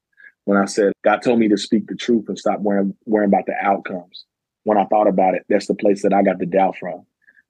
When 0.45 0.59
I 0.59 0.65
said 0.65 0.93
God 1.05 1.21
told 1.23 1.39
me 1.39 1.49
to 1.49 1.59
speak 1.59 1.87
the 1.87 1.95
truth 1.95 2.29
and 2.29 2.39
stop 2.39 2.61
worrying, 2.61 2.95
worrying 3.05 3.31
about 3.31 3.47
the 3.47 3.55
outcomes 3.61 4.25
when 4.65 4.79
I 4.79 4.85
thought 4.85 5.09
about 5.09 5.35
it, 5.35 5.45
that's 5.49 5.67
the 5.67 5.75
place 5.75 6.03
that 6.03 6.13
I 6.13 6.23
got 6.23 6.39
the 6.39 6.47
doubt 6.47 6.77
from. 6.79 7.05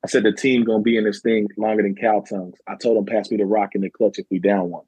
I 0.04 0.08
said 0.08 0.24
the 0.24 0.32
team 0.32 0.64
gonna 0.64 0.82
be 0.82 0.96
in 0.96 1.04
this 1.04 1.20
thing 1.20 1.46
longer 1.56 1.82
than 1.82 1.94
cow 1.94 2.24
tongues. 2.28 2.56
I 2.66 2.74
told 2.74 2.96
them 2.96 3.06
pass 3.06 3.30
me 3.30 3.36
the 3.36 3.46
rock 3.46 3.74
in 3.74 3.82
the 3.82 3.90
clutch 3.90 4.18
if 4.18 4.26
we 4.30 4.38
down 4.38 4.70
one. 4.70 4.84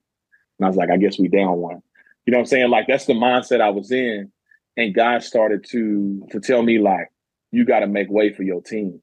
And 0.59 0.67
I 0.67 0.69
was 0.69 0.77
like, 0.77 0.91
I 0.91 0.97
guess 0.97 1.19
we 1.19 1.29
down 1.29 1.59
one. 1.59 1.83
You 2.27 2.33
know 2.33 2.39
what 2.39 2.43
I'm 2.43 2.47
saying? 2.47 2.71
Like 2.71 2.87
that's 2.87 3.07
the 3.07 3.15
mindset 3.15 3.61
I 3.61 3.71
was 3.71 3.91
in. 3.91 4.31
And 4.77 4.95
God 4.95 5.23
started 5.23 5.65
to 5.71 6.27
to 6.31 6.41
tell 6.41 6.63
me 6.63 6.79
like, 6.79 7.09
you 7.53 7.65
got 7.65 7.81
to 7.81 7.87
make 7.87 8.11
way 8.11 8.33
for 8.33 8.43
your 8.43 8.61
team. 8.61 9.01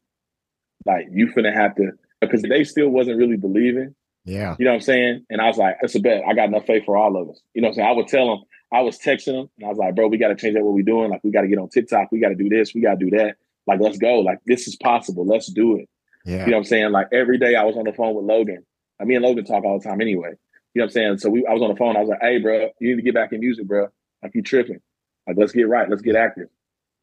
Like 0.86 1.08
you 1.12 1.28
finna 1.28 1.54
have 1.54 1.76
to 1.76 1.92
because 2.20 2.42
they 2.42 2.64
still 2.64 2.90
wasn't 2.90 3.18
really 3.18 3.38
believing. 3.38 3.96
Yeah. 4.26 4.56
You 4.60 4.66
know 4.66 4.72
what 4.72 4.76
I'm 4.76 4.82
saying? 4.82 5.26
And 5.30 5.42
I 5.42 5.48
was 5.48 5.58
like, 5.58 5.78
it's 5.82 5.96
a 5.96 6.00
bet. 6.00 6.22
I 6.28 6.34
got 6.34 6.50
enough 6.50 6.66
faith 6.66 6.86
for 6.86 6.96
all 6.96 7.20
of 7.20 7.30
us. 7.30 7.42
You 7.54 7.62
know 7.62 7.70
what 7.70 7.72
I'm 7.72 7.76
saying? 7.76 7.88
I 7.88 7.92
would 7.94 8.08
tell 8.08 8.28
them, 8.28 8.44
I 8.72 8.82
was 8.82 8.98
texting 8.98 9.34
them 9.34 9.50
and 9.58 9.66
I 9.66 9.70
was 9.70 9.78
like, 9.78 9.96
bro, 9.96 10.08
we 10.08 10.18
got 10.18 10.30
to 10.30 10.36
change 10.36 10.56
up 10.56 10.64
what 10.64 10.74
we're 10.74 10.84
doing. 10.84 11.10
Like, 11.10 11.24
we 11.24 11.32
got 11.32 11.42
to 11.42 11.48
get 11.48 11.58
on 11.58 11.70
TikTok. 11.70 12.12
We 12.12 12.20
got 12.20 12.30
to 12.30 12.36
do 12.36 12.48
this. 12.48 12.74
We 12.74 12.82
got 12.82 13.00
to 13.00 13.06
do 13.06 13.18
that. 13.18 13.38
Like, 13.68 13.80
let's 13.80 13.98
go. 13.98 14.20
Like, 14.20 14.40
this 14.46 14.68
is 14.68 14.76
possible. 14.76 15.26
Let's 15.26 15.52
do 15.52 15.78
it. 15.78 15.90
Yeah. 16.24 16.46
You 16.46 16.52
know 16.52 16.58
what 16.58 16.58
I'm 16.60 16.64
saying? 16.66 16.92
Like, 16.92 17.08
every 17.12 17.38
day 17.38 17.56
I 17.56 17.64
was 17.64 17.76
on 17.76 17.86
the 17.86 17.94
phone 17.94 18.14
with 18.16 18.26
Logan. 18.26 18.64
I 19.00 19.06
mean, 19.06 19.22
Logan 19.22 19.44
talk 19.44 19.64
all 19.66 19.80
the 19.80 19.90
time 19.90 20.02
anyway. 20.02 20.34
You 20.74 20.80
know 20.80 20.86
what 20.86 20.90
I'm 20.90 20.92
saying? 20.92 21.18
So 21.20 21.30
we, 21.30 21.46
I 21.46 21.54
was 21.54 21.62
on 21.62 21.70
the 21.70 21.76
phone. 21.76 21.98
I 21.98 22.00
was 22.00 22.10
like, 22.10 22.22
hey, 22.22 22.40
bro, 22.40 22.70
you 22.80 22.90
need 22.90 22.96
to 22.96 23.02
get 23.02 23.14
back 23.14 23.34
in 23.34 23.40
music, 23.40 23.68
bro. 23.68 23.88
Like, 24.24 24.34
you 24.36 24.42
tripping. 24.42 24.80
Like, 25.28 25.38
let's 25.38 25.52
get 25.52 25.68
right. 25.68 25.90
Let's 25.90 26.02
get 26.02 26.16
active. 26.16 26.48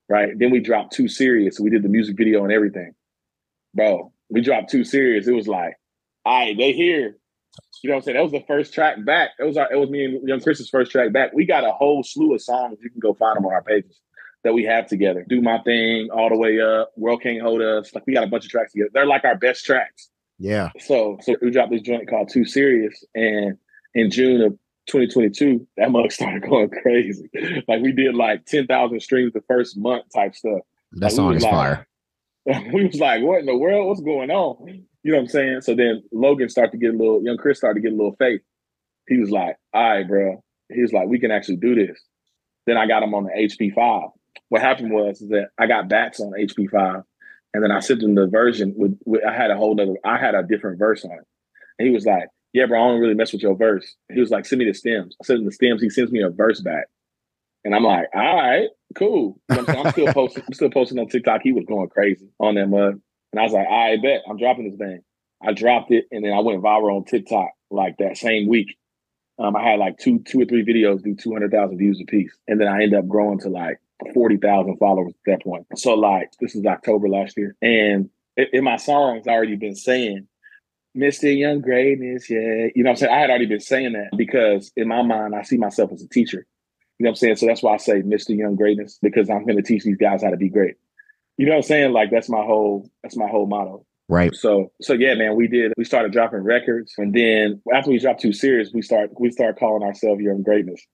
Right. 0.09 0.39
Then 0.39 0.51
we 0.51 0.61
dropped 0.61 0.95
Too 0.95 1.07
Serious. 1.07 1.61
We 1.61 1.69
did 1.69 1.83
the 1.83 1.89
music 1.89 2.17
video 2.17 2.43
and 2.45 2.53
everything. 2.53 2.95
Bro, 3.75 4.13
we 4.31 4.41
dropped 4.41 4.71
Too 4.71 4.85
Serious. 4.85 5.27
It 5.27 5.35
was 5.35 5.47
like, 5.47 5.75
all 6.25 6.47
right, 6.47 6.57
they 6.57 6.73
here. 6.73 7.17
You 7.83 7.91
know 7.91 7.95
what 7.95 7.99
I'm 7.99 8.03
saying? 8.05 8.17
That 8.17 8.23
was 8.23 8.33
the 8.33 8.45
first 8.47 8.73
track 8.73 9.05
back. 9.05 9.31
It 9.39 9.45
was 9.45 9.57
our, 9.57 9.71
it 9.73 9.77
was 9.77 9.91
me 9.91 10.05
and 10.05 10.27
Young 10.27 10.41
Chris's 10.41 10.71
first 10.71 10.91
track 10.91 11.13
back. 11.13 11.33
We 11.33 11.45
got 11.45 11.65
a 11.65 11.73
whole 11.73 12.03
slew 12.03 12.35
of 12.35 12.43
songs. 12.43 12.79
You 12.83 12.91
can 12.91 13.01
go 13.01 13.15
find 13.15 13.37
them 13.37 13.47
on 13.47 13.53
our 13.53 13.63
pages 13.63 14.01
that 14.45 14.55
we 14.55 14.65
have 14.65 14.87
together. 14.87 15.25
Do 15.29 15.43
my 15.43 15.59
thing 15.63 16.09
all 16.11 16.29
the 16.29 16.37
way 16.37 16.61
up. 16.61 16.93
World 16.97 17.23
Can't 17.23 17.43
Hold 17.43 17.61
Us. 17.63 17.95
Like 17.95 18.07
we 18.07 18.15
got 18.15 18.25
a 18.25 18.29
bunch 18.29 18.45
of 18.45 18.51
tracks 18.51 18.73
together. 18.73 18.91
They're 18.93 19.07
like 19.07 19.25
our 19.25 19.37
best 19.37 19.65
tracks. 19.65 20.09
Yeah. 20.39 20.71
So 20.81 21.19
so 21.23 21.37
we 21.43 21.51
dropped 21.51 21.73
this 21.73 21.83
joint 21.83 22.09
called 22.09 22.31
Too 22.33 22.45
Serious, 22.45 23.05
and 23.15 23.57
in 23.95 24.11
June 24.11 24.41
of 24.43 24.53
2022, 24.89 25.67
that 25.77 25.91
mug 25.91 26.13
started 26.13 26.43
going 26.49 26.71
crazy. 26.71 27.29
like 27.69 27.83
we 27.83 27.93
did 27.93 28.15
like 28.15 28.47
10,000 28.47 29.01
streams 29.01 29.33
the 29.33 29.43
first 29.49 29.77
month 29.77 30.05
type 30.15 30.35
stuff. 30.35 30.61
That 30.93 31.13
song 31.13 31.35
is 31.35 31.43
like, 31.43 31.53
fire. 31.53 31.89
We 32.73 32.87
was 32.87 32.99
like, 32.99 33.23
what 33.23 33.41
in 33.41 33.47
the 33.47 33.57
world? 33.57 33.89
What's 33.89 34.01
going 34.01 34.31
on? 34.31 34.87
You 35.03 35.13
know 35.13 35.19
what 35.19 35.23
I'm 35.25 35.29
saying? 35.29 35.61
So 35.63 35.75
then 35.75 36.03
Logan 36.13 36.49
started 36.49 36.73
to 36.73 36.79
get 36.79 36.95
a 36.95 36.97
little, 36.97 37.23
young 37.23 37.37
Chris 37.37 37.59
started 37.59 37.81
to 37.81 37.83
get 37.83 37.93
a 37.93 37.97
little 37.97 38.17
faith. 38.19 38.41
He 39.07 39.19
was 39.19 39.31
like, 39.31 39.57
all 39.75 39.83
right, 39.83 40.09
bro. 40.09 40.43
He 40.73 40.81
was 40.81 40.93
like, 40.93 41.09
we 41.09 41.19
can 41.19 41.31
actually 41.31 41.57
do 41.57 41.75
this. 41.75 42.01
Then 42.67 42.79
I 42.79 42.87
got 42.87 43.03
him 43.03 43.15
on 43.15 43.25
the 43.25 43.31
HP5. 43.31 44.11
What 44.49 44.63
happened 44.63 44.93
was 44.93 45.19
that 45.29 45.49
I 45.59 45.67
got 45.67 45.89
bats 45.89 46.21
on 46.21 46.33
HP5 46.33 47.05
and 47.55 47.63
then 47.63 47.73
I 47.73 47.81
sent 47.81 48.03
him 48.03 48.15
the 48.15 48.27
version 48.27 48.75
with, 48.77 48.99
with 49.05 49.25
I 49.25 49.35
had 49.35 49.51
a 49.51 49.57
whole 49.57 49.79
other, 49.81 49.95
I 50.05 50.19
had 50.19 50.35
a 50.35 50.43
different 50.43 50.79
verse 50.79 51.05
on 51.05 51.13
it. 51.13 51.27
And 51.79 51.89
he 51.89 51.95
was 51.95 52.05
like, 52.05 52.29
yeah, 52.53 52.67
bro, 52.67 52.83
I 52.83 52.89
don't 52.89 53.01
really 53.01 53.15
mess 53.15 53.33
with 53.33 53.43
your 53.43 53.57
verse. 53.57 53.97
He 54.13 54.21
was 54.21 54.31
like, 54.31 54.47
send 54.47 54.59
me 54.59 54.67
the 54.67 54.75
stems. 54.75 55.17
I 55.21 55.25
sent 55.25 55.41
him 55.41 55.47
the 55.47 55.53
stems. 55.53 55.83
He 55.83 55.91
sends 55.91 56.11
me 56.11 56.23
a 56.23 56.31
verse 56.31 56.61
back. 56.61 56.87
And 57.65 57.75
I'm 57.75 57.85
like, 57.85 58.07
all 58.15 58.37
right, 58.37 58.69
cool. 58.95 59.41
I'm, 59.51 59.69
I'm, 59.69 59.93
still 59.93 60.13
posting, 60.13 60.43
I'm 60.47 60.55
still 60.55 60.71
posting 60.71 60.99
on 60.99 61.09
TikTok. 61.09 61.41
He 61.43 61.53
was 61.53 61.65
going 61.67 61.89
crazy 61.89 62.29
on 62.39 62.55
that 62.55 62.69
mug. 62.69 63.01
And 63.33 63.41
I 63.41 63.43
was 63.43 63.53
like, 63.53 63.69
I 63.69 63.97
bet 64.03 64.23
I'm 64.29 64.39
dropping 64.39 64.71
this 64.71 64.79
thing. 64.79 65.03
I 65.43 65.53
dropped 65.53 65.91
it 65.93 66.07
and 66.11 66.25
then 66.25 66.33
I 66.33 66.41
went 66.41 66.63
viral 66.63 66.97
on 66.97 67.05
TikTok 67.05 67.51
like 67.71 67.97
that 67.99 68.17
same 68.17 68.49
week. 68.49 68.77
Um, 69.39 69.55
I 69.55 69.63
had 69.63 69.79
like 69.79 69.99
two, 69.99 70.21
two 70.21 70.41
or 70.41 70.47
three 70.47 70.65
videos 70.65 71.03
do 71.03 71.15
200,000 71.15 71.79
views 71.79 72.01
a 72.01 72.07
piece. 72.07 72.37
And 72.49 72.61
then 72.61 72.69
I 72.69 72.83
ended 72.83 72.95
up 72.95 73.07
growing 73.07 73.39
to 73.41 73.49
like 73.49 73.79
40,000 74.15 74.77
followers 74.79 75.13
at 75.27 75.33
that 75.33 75.43
point. 75.43 75.67
So 75.77 75.95
like, 75.95 76.31
this 76.41 76.55
is 76.55 76.65
October 76.65 77.09
last 77.09 77.37
year. 77.37 77.57
And 77.63 78.11
in 78.37 78.65
my 78.65 78.77
songs, 78.77 79.27
I 79.27 79.33
already 79.33 79.57
been 79.57 79.75
saying, 79.75 80.29
Mr. 80.97 81.37
Young 81.37 81.61
Greatness, 81.61 82.29
yeah. 82.31 82.69
You 82.75 82.83
know 82.83 82.91
I'm 82.91 82.97
saying? 82.97 83.13
I 83.13 83.19
had 83.21 83.31
already 83.31 83.47
been 83.47 83.61
saying 83.61 83.93
that 83.93 84.17
because 84.17 84.73
in 84.77 84.89
my 84.89 85.03
mind, 85.03 85.35
I 85.35 85.43
see 85.43 85.57
myself 85.57 85.93
as 85.93 86.03
a 86.03 86.09
teacher. 86.09 86.47
You 86.99 87.05
know 87.05 87.11
what 87.11 87.13
I'm 87.13 87.17
saying? 87.17 87.37
So 87.37 87.47
that's 87.47 87.63
why 87.63 87.75
I 87.75 87.77
say 87.77 88.03
Mr. 88.03 88.37
Young 88.37 88.57
Greatness, 88.57 88.99
because 89.01 89.31
I'm 89.31 89.47
gonna 89.47 89.63
teach 89.63 89.85
these 89.85 89.97
guys 89.97 90.23
how 90.23 90.31
to 90.31 90.37
be 90.37 90.49
great. 90.49 90.75
You 91.37 91.47
know 91.47 91.53
what 91.53 91.59
I'm 91.59 91.63
saying? 91.63 91.93
Like 91.93 92.11
that's 92.11 92.29
my 92.29 92.43
whole 92.43 92.91
that's 93.03 93.17
my 93.17 93.29
whole 93.29 93.47
motto. 93.47 93.87
Right. 94.09 94.35
So 94.35 94.73
so 94.81 94.95
yeah, 94.95 95.15
man, 95.15 95.37
we 95.37 95.47
did 95.47 95.73
we 95.77 95.85
started 95.85 96.13
dropping 96.13 96.41
records 96.41 96.95
and 96.99 97.15
then 97.15 97.63
after 97.73 97.91
we 97.91 97.99
dropped 98.01 98.21
Too 98.21 98.33
Serious, 98.33 98.71
we 98.75 98.83
start 98.83 99.11
we 99.21 99.31
start 99.31 99.59
calling 99.59 99.85
ourselves 99.85 100.21
Young 100.21 100.43
Greatness. 100.43 100.85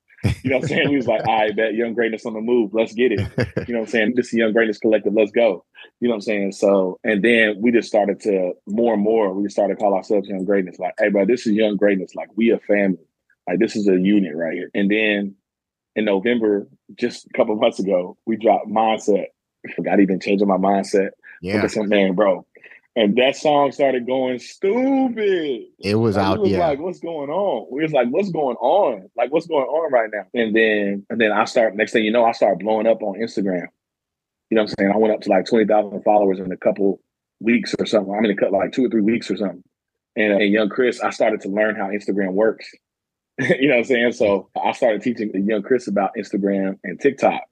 You 0.42 0.50
know 0.50 0.56
what 0.56 0.64
I'm 0.64 0.68
saying? 0.68 0.90
We 0.90 0.96
was 0.96 1.06
like, 1.06 1.28
I 1.28 1.52
bet 1.52 1.74
Young 1.74 1.94
Greatness 1.94 2.26
on 2.26 2.34
the 2.34 2.40
move. 2.40 2.72
Let's 2.72 2.92
get 2.94 3.12
it. 3.12 3.20
You 3.68 3.74
know 3.74 3.80
what 3.80 3.86
I'm 3.86 3.90
saying? 3.90 4.12
This 4.16 4.26
is 4.28 4.34
Young 4.34 4.52
Greatness 4.52 4.78
Collective. 4.78 5.12
Let's 5.14 5.32
go. 5.32 5.64
You 6.00 6.08
know 6.08 6.14
what 6.14 6.16
I'm 6.16 6.20
saying? 6.22 6.52
So, 6.52 6.98
and 7.04 7.22
then 7.22 7.56
we 7.60 7.70
just 7.72 7.88
started 7.88 8.20
to 8.20 8.54
more 8.66 8.94
and 8.94 9.02
more, 9.02 9.32
we 9.32 9.48
started 9.48 9.74
to 9.74 9.80
call 9.80 9.94
ourselves 9.94 10.28
Young 10.28 10.44
Greatness. 10.44 10.78
Like, 10.78 10.94
hey, 10.98 11.08
bro, 11.10 11.26
this 11.26 11.46
is 11.46 11.52
Young 11.52 11.76
Greatness. 11.76 12.14
Like, 12.14 12.28
we 12.36 12.50
a 12.50 12.58
family. 12.58 13.06
Like, 13.46 13.58
this 13.58 13.76
is 13.76 13.88
a 13.88 13.98
unit 13.98 14.34
right 14.34 14.54
here. 14.54 14.70
And 14.74 14.90
then 14.90 15.36
in 15.96 16.04
November, 16.04 16.66
just 16.94 17.26
a 17.26 17.36
couple 17.36 17.54
months 17.56 17.78
ago, 17.78 18.16
we 18.26 18.36
dropped 18.36 18.68
Mindset. 18.68 19.26
I 19.66 19.72
forgot 19.72 20.00
even 20.00 20.20
changing 20.20 20.48
my 20.48 20.56
mindset. 20.56 21.10
Yeah. 21.40 21.66
Man, 21.76 22.14
bro, 22.14 22.46
and 22.96 23.16
that 23.16 23.36
song 23.36 23.72
started 23.72 24.06
going 24.06 24.38
stupid. 24.38 25.64
It 25.80 25.96
was 25.96 26.16
like, 26.16 26.24
out. 26.24 26.40
was 26.40 26.50
yeah. 26.50 26.68
like, 26.68 26.78
what's 26.78 27.00
going 27.00 27.28
on? 27.28 27.66
We 27.70 27.82
was 27.82 27.92
like, 27.92 28.08
what's 28.08 28.30
going 28.30 28.56
on? 28.56 29.08
Like, 29.16 29.32
what's 29.32 29.46
going 29.46 29.66
on 29.66 29.92
right 29.92 30.10
now? 30.12 30.26
And 30.32 30.54
then, 30.54 31.04
and 31.10 31.20
then 31.20 31.32
I 31.32 31.44
start. 31.44 31.74
Next 31.74 31.92
thing 31.92 32.04
you 32.04 32.12
know, 32.12 32.24
I 32.24 32.32
start 32.32 32.60
blowing 32.60 32.86
up 32.86 33.02
on 33.02 33.18
Instagram. 33.18 33.66
You 34.50 34.56
know 34.56 34.62
what 34.62 34.70
I'm 34.70 34.74
saying? 34.78 34.92
I 34.94 34.96
went 34.96 35.14
up 35.14 35.20
to 35.22 35.30
like 35.30 35.46
twenty 35.46 35.64
thousand 35.64 36.02
followers 36.02 36.38
in 36.38 36.52
a 36.52 36.56
couple 36.56 37.00
weeks 37.40 37.74
or 37.78 37.86
something. 37.86 38.14
I 38.14 38.20
mean, 38.20 38.30
a 38.30 38.36
couple 38.36 38.58
like 38.58 38.72
two 38.72 38.84
or 38.84 38.90
three 38.90 39.02
weeks 39.02 39.30
or 39.30 39.36
something. 39.36 39.64
And, 40.16 40.32
uh, 40.34 40.36
and 40.36 40.52
young 40.52 40.68
Chris, 40.68 41.00
I 41.00 41.10
started 41.10 41.40
to 41.40 41.48
learn 41.48 41.74
how 41.74 41.88
Instagram 41.88 42.32
works. 42.32 42.70
you 43.40 43.66
know 43.66 43.74
what 43.74 43.78
I'm 43.78 43.84
saying? 43.84 44.12
So 44.12 44.48
I 44.62 44.70
started 44.72 45.02
teaching 45.02 45.30
young 45.48 45.62
Chris 45.62 45.88
about 45.88 46.12
Instagram 46.16 46.78
and 46.84 47.00
TikTok. 47.00 47.42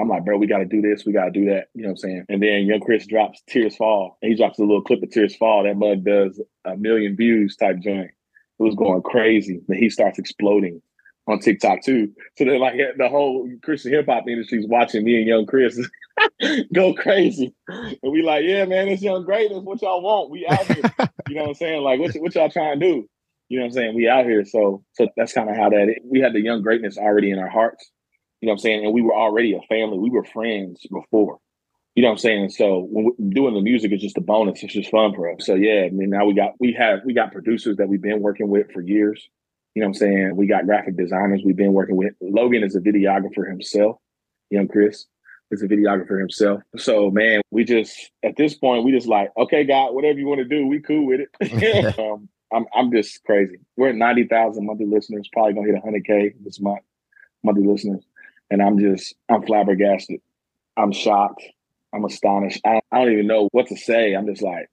I'm 0.00 0.08
like, 0.08 0.24
bro, 0.24 0.38
we 0.38 0.46
got 0.46 0.58
to 0.58 0.64
do 0.64 0.80
this. 0.80 1.04
We 1.04 1.12
got 1.12 1.26
to 1.26 1.30
do 1.30 1.46
that. 1.46 1.68
You 1.74 1.82
know 1.82 1.88
what 1.88 1.92
I'm 1.92 1.96
saying? 1.98 2.24
And 2.28 2.42
then 2.42 2.66
young 2.66 2.80
Chris 2.80 3.06
drops 3.06 3.42
Tears 3.48 3.76
Fall. 3.76 4.16
And 4.22 4.30
he 4.30 4.36
drops 4.36 4.58
a 4.58 4.62
little 4.62 4.82
clip 4.82 5.02
of 5.02 5.10
Tears 5.10 5.36
Fall. 5.36 5.64
That 5.64 5.76
mug 5.76 6.04
does 6.04 6.40
a 6.64 6.76
million 6.76 7.16
views 7.16 7.56
type 7.56 7.78
joint. 7.80 8.10
It 8.10 8.62
was 8.62 8.74
going 8.74 9.02
crazy. 9.02 9.60
Then 9.68 9.78
he 9.78 9.90
starts 9.90 10.18
exploding 10.18 10.80
on 11.26 11.40
TikTok 11.40 11.82
too. 11.82 12.12
So 12.36 12.44
then 12.44 12.58
like 12.58 12.74
the 12.96 13.08
whole 13.08 13.48
Christian 13.62 13.92
hip 13.92 14.06
hop 14.08 14.24
industry 14.28 14.58
is 14.58 14.66
watching 14.68 15.04
me 15.04 15.18
and 15.18 15.26
young 15.26 15.46
Chris 15.46 15.78
go 16.74 16.94
crazy. 16.94 17.54
And 17.68 17.98
we 18.02 18.22
like, 18.22 18.44
yeah, 18.44 18.64
man, 18.64 18.88
it's 18.88 19.02
young 19.02 19.24
greatness. 19.24 19.62
What 19.62 19.82
y'all 19.82 20.02
want? 20.02 20.30
We 20.30 20.46
out 20.46 20.64
here. 20.66 20.82
you 21.28 21.34
know 21.34 21.42
what 21.42 21.48
I'm 21.50 21.54
saying? 21.54 21.82
Like, 21.82 22.00
what, 22.00 22.14
what 22.14 22.34
y'all 22.34 22.50
trying 22.50 22.80
to 22.80 22.86
do? 22.86 23.08
You 23.48 23.58
know 23.58 23.64
what 23.64 23.68
I'm 23.68 23.72
saying? 23.72 23.94
We 23.94 24.08
out 24.08 24.24
here. 24.24 24.44
So 24.46 24.82
so 24.94 25.08
that's 25.16 25.34
kind 25.34 25.50
of 25.50 25.56
how 25.56 25.68
that 25.68 25.94
we 26.04 26.20
had 26.20 26.32
the 26.32 26.40
young 26.40 26.62
greatness 26.62 26.96
already 26.96 27.30
in 27.30 27.38
our 27.38 27.50
hearts. 27.50 27.91
You 28.42 28.48
know 28.48 28.54
what 28.54 28.54
I'm 28.54 28.58
saying? 28.58 28.84
And 28.84 28.92
we 28.92 29.02
were 29.02 29.14
already 29.14 29.54
a 29.54 29.60
family. 29.68 29.98
We 29.98 30.10
were 30.10 30.24
friends 30.24 30.84
before. 30.92 31.38
You 31.94 32.02
know 32.02 32.08
what 32.08 32.14
I'm 32.14 32.18
saying? 32.18 32.50
So 32.50 32.88
when 32.90 33.30
doing 33.30 33.54
the 33.54 33.60
music 33.60 33.92
is 33.92 34.00
just 34.00 34.18
a 34.18 34.20
bonus. 34.20 34.64
It's 34.64 34.72
just 34.72 34.90
fun 34.90 35.14
for 35.14 35.32
us. 35.32 35.46
So 35.46 35.54
yeah, 35.54 35.84
I 35.86 35.90
mean 35.90 36.10
now 36.10 36.26
we 36.26 36.34
got 36.34 36.54
we 36.58 36.72
have 36.72 37.00
we 37.04 37.14
got 37.14 37.30
producers 37.30 37.76
that 37.76 37.88
we've 37.88 38.02
been 38.02 38.20
working 38.20 38.48
with 38.48 38.72
for 38.72 38.80
years. 38.80 39.28
You 39.74 39.80
know 39.80 39.88
what 39.88 39.90
I'm 39.90 39.98
saying? 40.00 40.36
We 40.36 40.48
got 40.48 40.66
graphic 40.66 40.96
designers 40.96 41.42
we've 41.44 41.56
been 41.56 41.72
working 41.72 41.94
with. 41.94 42.14
Logan 42.20 42.64
is 42.64 42.74
a 42.74 42.80
videographer 42.80 43.48
himself. 43.48 43.98
Young 44.50 44.66
Chris 44.66 45.06
is 45.52 45.62
a 45.62 45.68
videographer 45.68 46.18
himself. 46.18 46.62
So 46.78 47.12
man, 47.12 47.42
we 47.52 47.62
just 47.62 48.10
at 48.24 48.36
this 48.36 48.54
point 48.54 48.84
we 48.84 48.90
just 48.90 49.06
like, 49.06 49.30
okay, 49.36 49.62
God, 49.62 49.94
whatever 49.94 50.18
you 50.18 50.26
want 50.26 50.40
to 50.40 50.44
do, 50.44 50.66
we 50.66 50.80
cool 50.80 51.06
with 51.06 51.20
it. 51.20 51.98
um, 51.98 52.28
I'm 52.52 52.66
I'm 52.74 52.90
just 52.90 53.22
crazy. 53.22 53.58
We're 53.76 53.90
at 53.90 53.94
ninety 53.94 54.24
thousand 54.24 54.66
monthly 54.66 54.86
listeners. 54.86 55.28
Probably 55.32 55.52
gonna 55.52 55.68
hit 55.68 55.84
hundred 55.84 56.06
k 56.06 56.34
this 56.42 56.58
month. 56.58 56.80
Monthly 57.44 57.66
listeners 57.66 58.02
and 58.52 58.62
I'm 58.62 58.78
just 58.78 59.14
I'm 59.30 59.42
flabbergasted. 59.42 60.20
I'm 60.76 60.92
shocked. 60.92 61.42
I'm 61.92 62.04
astonished. 62.04 62.60
I 62.64 62.72
don't, 62.72 62.84
I 62.92 62.98
don't 62.98 63.12
even 63.12 63.26
know 63.26 63.48
what 63.52 63.66
to 63.68 63.76
say. 63.76 64.14
I'm 64.14 64.26
just 64.26 64.42
like, 64.42 64.68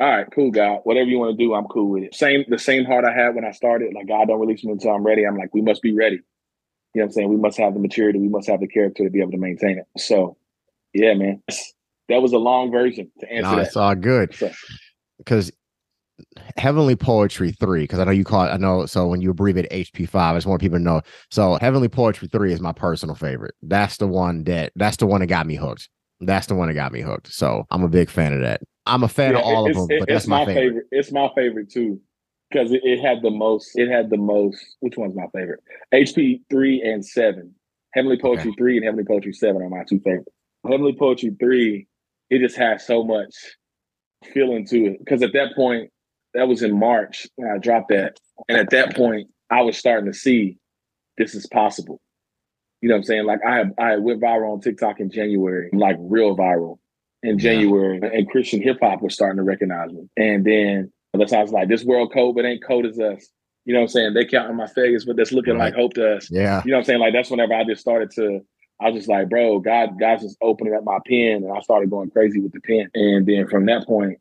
all 0.00 0.08
right, 0.08 0.26
cool, 0.32 0.50
God. 0.50 0.80
Whatever 0.84 1.06
you 1.10 1.18
want 1.18 1.36
to 1.36 1.44
do, 1.44 1.54
I'm 1.54 1.66
cool 1.66 1.90
with 1.90 2.04
it. 2.04 2.14
Same 2.14 2.44
the 2.48 2.58
same 2.58 2.84
heart 2.84 3.04
I 3.04 3.12
had 3.12 3.34
when 3.34 3.44
I 3.44 3.50
started. 3.50 3.92
Like 3.92 4.08
God 4.08 4.28
don't 4.28 4.40
release 4.40 4.64
me 4.64 4.72
until 4.72 4.92
I'm 4.92 5.04
ready. 5.04 5.26
I'm 5.26 5.36
like, 5.36 5.52
we 5.52 5.62
must 5.62 5.82
be 5.82 5.92
ready. 5.92 6.20
You 6.94 7.00
know 7.00 7.02
what 7.02 7.04
I'm 7.06 7.12
saying? 7.12 7.28
We 7.28 7.36
must 7.36 7.58
have 7.58 7.74
the 7.74 7.80
maturity. 7.80 8.20
We 8.20 8.28
must 8.28 8.48
have 8.48 8.60
the 8.60 8.68
character 8.68 9.02
to 9.02 9.10
be 9.10 9.20
able 9.20 9.32
to 9.32 9.38
maintain 9.38 9.78
it. 9.78 10.00
So, 10.00 10.36
yeah, 10.92 11.14
man, 11.14 11.42
that 12.08 12.22
was 12.22 12.32
a 12.32 12.38
long 12.38 12.70
version 12.70 13.10
to 13.18 13.32
answer 13.32 13.50
no, 13.50 13.56
that. 13.56 13.66
It's 13.66 13.76
all 13.76 13.96
good 13.96 14.32
because 15.18 15.50
Heavenly 16.56 16.96
Poetry 16.96 17.52
3, 17.52 17.82
because 17.82 17.98
I 17.98 18.04
know 18.04 18.10
you 18.10 18.24
call 18.24 18.44
it, 18.44 18.50
I 18.50 18.56
know, 18.56 18.86
so 18.86 19.06
when 19.06 19.20
you 19.20 19.30
abbreviate 19.30 19.70
HP5, 19.70 20.14
I 20.14 20.34
just 20.34 20.46
want 20.46 20.60
people 20.60 20.78
to 20.78 20.84
know. 20.84 21.02
So 21.30 21.58
Heavenly 21.60 21.88
Poetry 21.88 22.28
3 22.28 22.52
is 22.52 22.60
my 22.60 22.72
personal 22.72 23.14
favorite. 23.14 23.54
That's 23.62 23.96
the 23.96 24.06
one 24.06 24.44
that, 24.44 24.72
that's 24.76 24.96
the 24.96 25.06
one 25.06 25.20
that 25.20 25.26
got 25.26 25.46
me 25.46 25.56
hooked. 25.56 25.88
That's 26.20 26.46
the 26.46 26.54
one 26.54 26.68
that 26.68 26.74
got 26.74 26.92
me 26.92 27.00
hooked. 27.00 27.32
So 27.32 27.66
I'm 27.70 27.82
a 27.82 27.88
big 27.88 28.08
fan 28.08 28.32
of 28.32 28.40
that. 28.40 28.60
I'm 28.86 29.02
a 29.02 29.08
fan 29.08 29.32
Yeah, 29.32 29.40
of 29.40 29.44
all 29.44 29.66
of 29.66 29.74
them, 29.74 29.86
but 29.98 30.08
that's 30.08 30.24
it's 30.24 30.28
my 30.28 30.44
favorite. 30.44 30.86
It's 30.90 31.12
my 31.12 31.28
favorite 31.34 31.70
too. 31.70 32.00
Because 32.50 32.70
it, 32.70 32.82
it 32.84 33.00
had 33.00 33.22
the 33.22 33.30
most, 33.30 33.70
it 33.74 33.88
had 33.90 34.10
the 34.10 34.16
most, 34.16 34.58
which 34.80 34.96
one's 34.96 35.16
my 35.16 35.26
favorite? 35.34 35.60
HP 35.92 36.42
three 36.50 36.80
and 36.82 37.04
seven. 37.04 37.54
Heavenly 37.94 38.18
Poetry 38.18 38.52
three 38.56 38.76
and 38.76 38.84
Heavenly 38.84 39.04
Poetry 39.04 39.32
seven 39.32 39.62
are 39.62 39.68
my 39.68 39.84
two 39.88 40.00
favorites. 40.00 40.30
Heavenly 40.62 40.94
Poetry 40.94 41.34
three, 41.40 41.88
it 42.30 42.38
just 42.40 42.56
has 42.56 42.86
so 42.86 43.02
much 43.02 43.34
feeling 44.32 44.66
to 44.66 44.86
it. 44.86 44.98
Because 44.98 45.22
at 45.22 45.32
that 45.32 45.56
point, 45.56 45.90
that 46.34 46.48
was 46.48 46.62
in 46.62 46.78
March 46.78 47.26
when 47.36 47.50
I 47.50 47.58
dropped 47.58 47.88
that. 47.90 48.18
And 48.48 48.58
at 48.58 48.70
that 48.70 48.96
point, 48.96 49.28
I 49.50 49.62
was 49.62 49.76
starting 49.78 50.10
to 50.10 50.16
see 50.18 50.58
this 51.18 51.34
is 51.34 51.46
possible. 51.46 52.00
You 52.80 52.88
know 52.88 52.96
what 52.96 52.98
I'm 53.00 53.04
saying? 53.04 53.24
Like 53.24 53.40
I 53.46 53.64
I 53.78 53.96
went 53.96 54.20
viral 54.20 54.52
on 54.52 54.60
TikTok 54.60 55.00
in 55.00 55.10
January, 55.10 55.70
like 55.72 55.96
real 56.00 56.36
viral 56.36 56.78
in 57.22 57.38
Yeah. 57.38 57.52
January, 57.52 58.00
and 58.02 58.28
Christian 58.28 58.60
hip 58.62 58.78
hop 58.82 59.00
was 59.02 59.14
starting 59.14 59.38
to 59.38 59.42
recognize 59.42 59.90
me. 59.92 60.08
And 60.16 60.44
then 60.44 60.92
that's 61.14 61.32
how 61.32 61.38
I 61.38 61.42
was 61.42 61.52
like, 61.52 61.68
this 61.68 61.84
world 61.84 62.12
code, 62.12 62.34
but 62.34 62.44
ain't 62.44 62.62
cold 62.64 62.84
as 62.86 62.98
us. 62.98 63.28
You 63.64 63.72
know 63.72 63.80
what 63.80 63.84
I'm 63.84 63.88
saying? 63.88 64.14
They 64.14 64.26
counting 64.26 64.56
my 64.56 64.66
failures, 64.66 65.06
but 65.06 65.16
that's 65.16 65.32
looking 65.32 65.54
Right. 65.54 65.66
like 65.66 65.74
hope 65.74 65.94
to 65.94 66.16
us. 66.16 66.28
Yeah. 66.30 66.60
You 66.66 66.72
know 66.72 66.76
what 66.76 66.80
I'm 66.80 66.84
saying? 66.84 67.00
Like 67.00 67.14
that's 67.14 67.30
whenever 67.30 67.54
I 67.54 67.64
just 67.64 67.80
started 67.80 68.10
to, 68.16 68.40
I 68.80 68.90
was 68.90 68.96
just 68.96 69.08
like, 69.08 69.30
bro, 69.30 69.60
God, 69.60 69.98
God's 69.98 70.24
just 70.24 70.36
opening 70.42 70.74
up 70.74 70.84
my 70.84 70.98
pen, 71.08 71.44
and 71.44 71.52
I 71.56 71.60
started 71.60 71.88
going 71.88 72.10
crazy 72.10 72.40
with 72.40 72.52
the 72.52 72.60
pen. 72.60 72.90
And 72.94 73.24
then 73.24 73.46
from 73.48 73.64
that 73.66 73.86
point, 73.86 74.18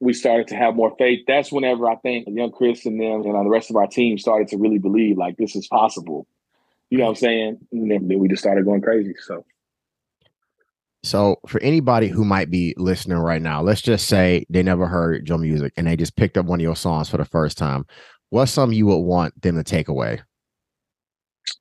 we 0.00 0.12
started 0.12 0.48
to 0.48 0.56
have 0.56 0.76
more 0.76 0.94
faith. 0.98 1.24
That's 1.26 1.50
whenever 1.50 1.88
I 1.88 1.96
think 1.96 2.28
young 2.28 2.52
Chris 2.52 2.86
and 2.86 3.00
them 3.00 3.22
and 3.22 3.36
uh, 3.36 3.42
the 3.42 3.48
rest 3.48 3.70
of 3.70 3.76
our 3.76 3.86
team 3.86 4.18
started 4.18 4.48
to 4.48 4.58
really 4.58 4.78
believe 4.78 5.16
like 5.16 5.36
this 5.36 5.56
is 5.56 5.66
possible. 5.66 6.26
You 6.90 6.98
know 6.98 7.04
what 7.04 7.10
I'm 7.10 7.16
saying? 7.16 7.58
And 7.72 7.90
then 7.90 8.08
then 8.08 8.18
we 8.18 8.28
just 8.28 8.42
started 8.42 8.64
going 8.64 8.80
crazy. 8.80 9.14
So 9.18 9.44
So 11.02 11.36
for 11.46 11.60
anybody 11.60 12.08
who 12.08 12.24
might 12.24 12.50
be 12.50 12.74
listening 12.76 13.18
right 13.18 13.42
now, 13.42 13.62
let's 13.62 13.82
just 13.82 14.06
say 14.06 14.46
they 14.48 14.62
never 14.62 14.86
heard 14.86 15.28
your 15.28 15.38
music 15.38 15.72
and 15.76 15.86
they 15.86 15.96
just 15.96 16.16
picked 16.16 16.38
up 16.38 16.46
one 16.46 16.60
of 16.60 16.64
your 16.64 16.76
songs 16.76 17.08
for 17.08 17.16
the 17.16 17.24
first 17.24 17.58
time. 17.58 17.84
What's 18.30 18.52
something 18.52 18.76
you 18.76 18.86
would 18.86 18.98
want 18.98 19.40
them 19.40 19.56
to 19.56 19.64
take 19.64 19.88
away? 19.88 20.20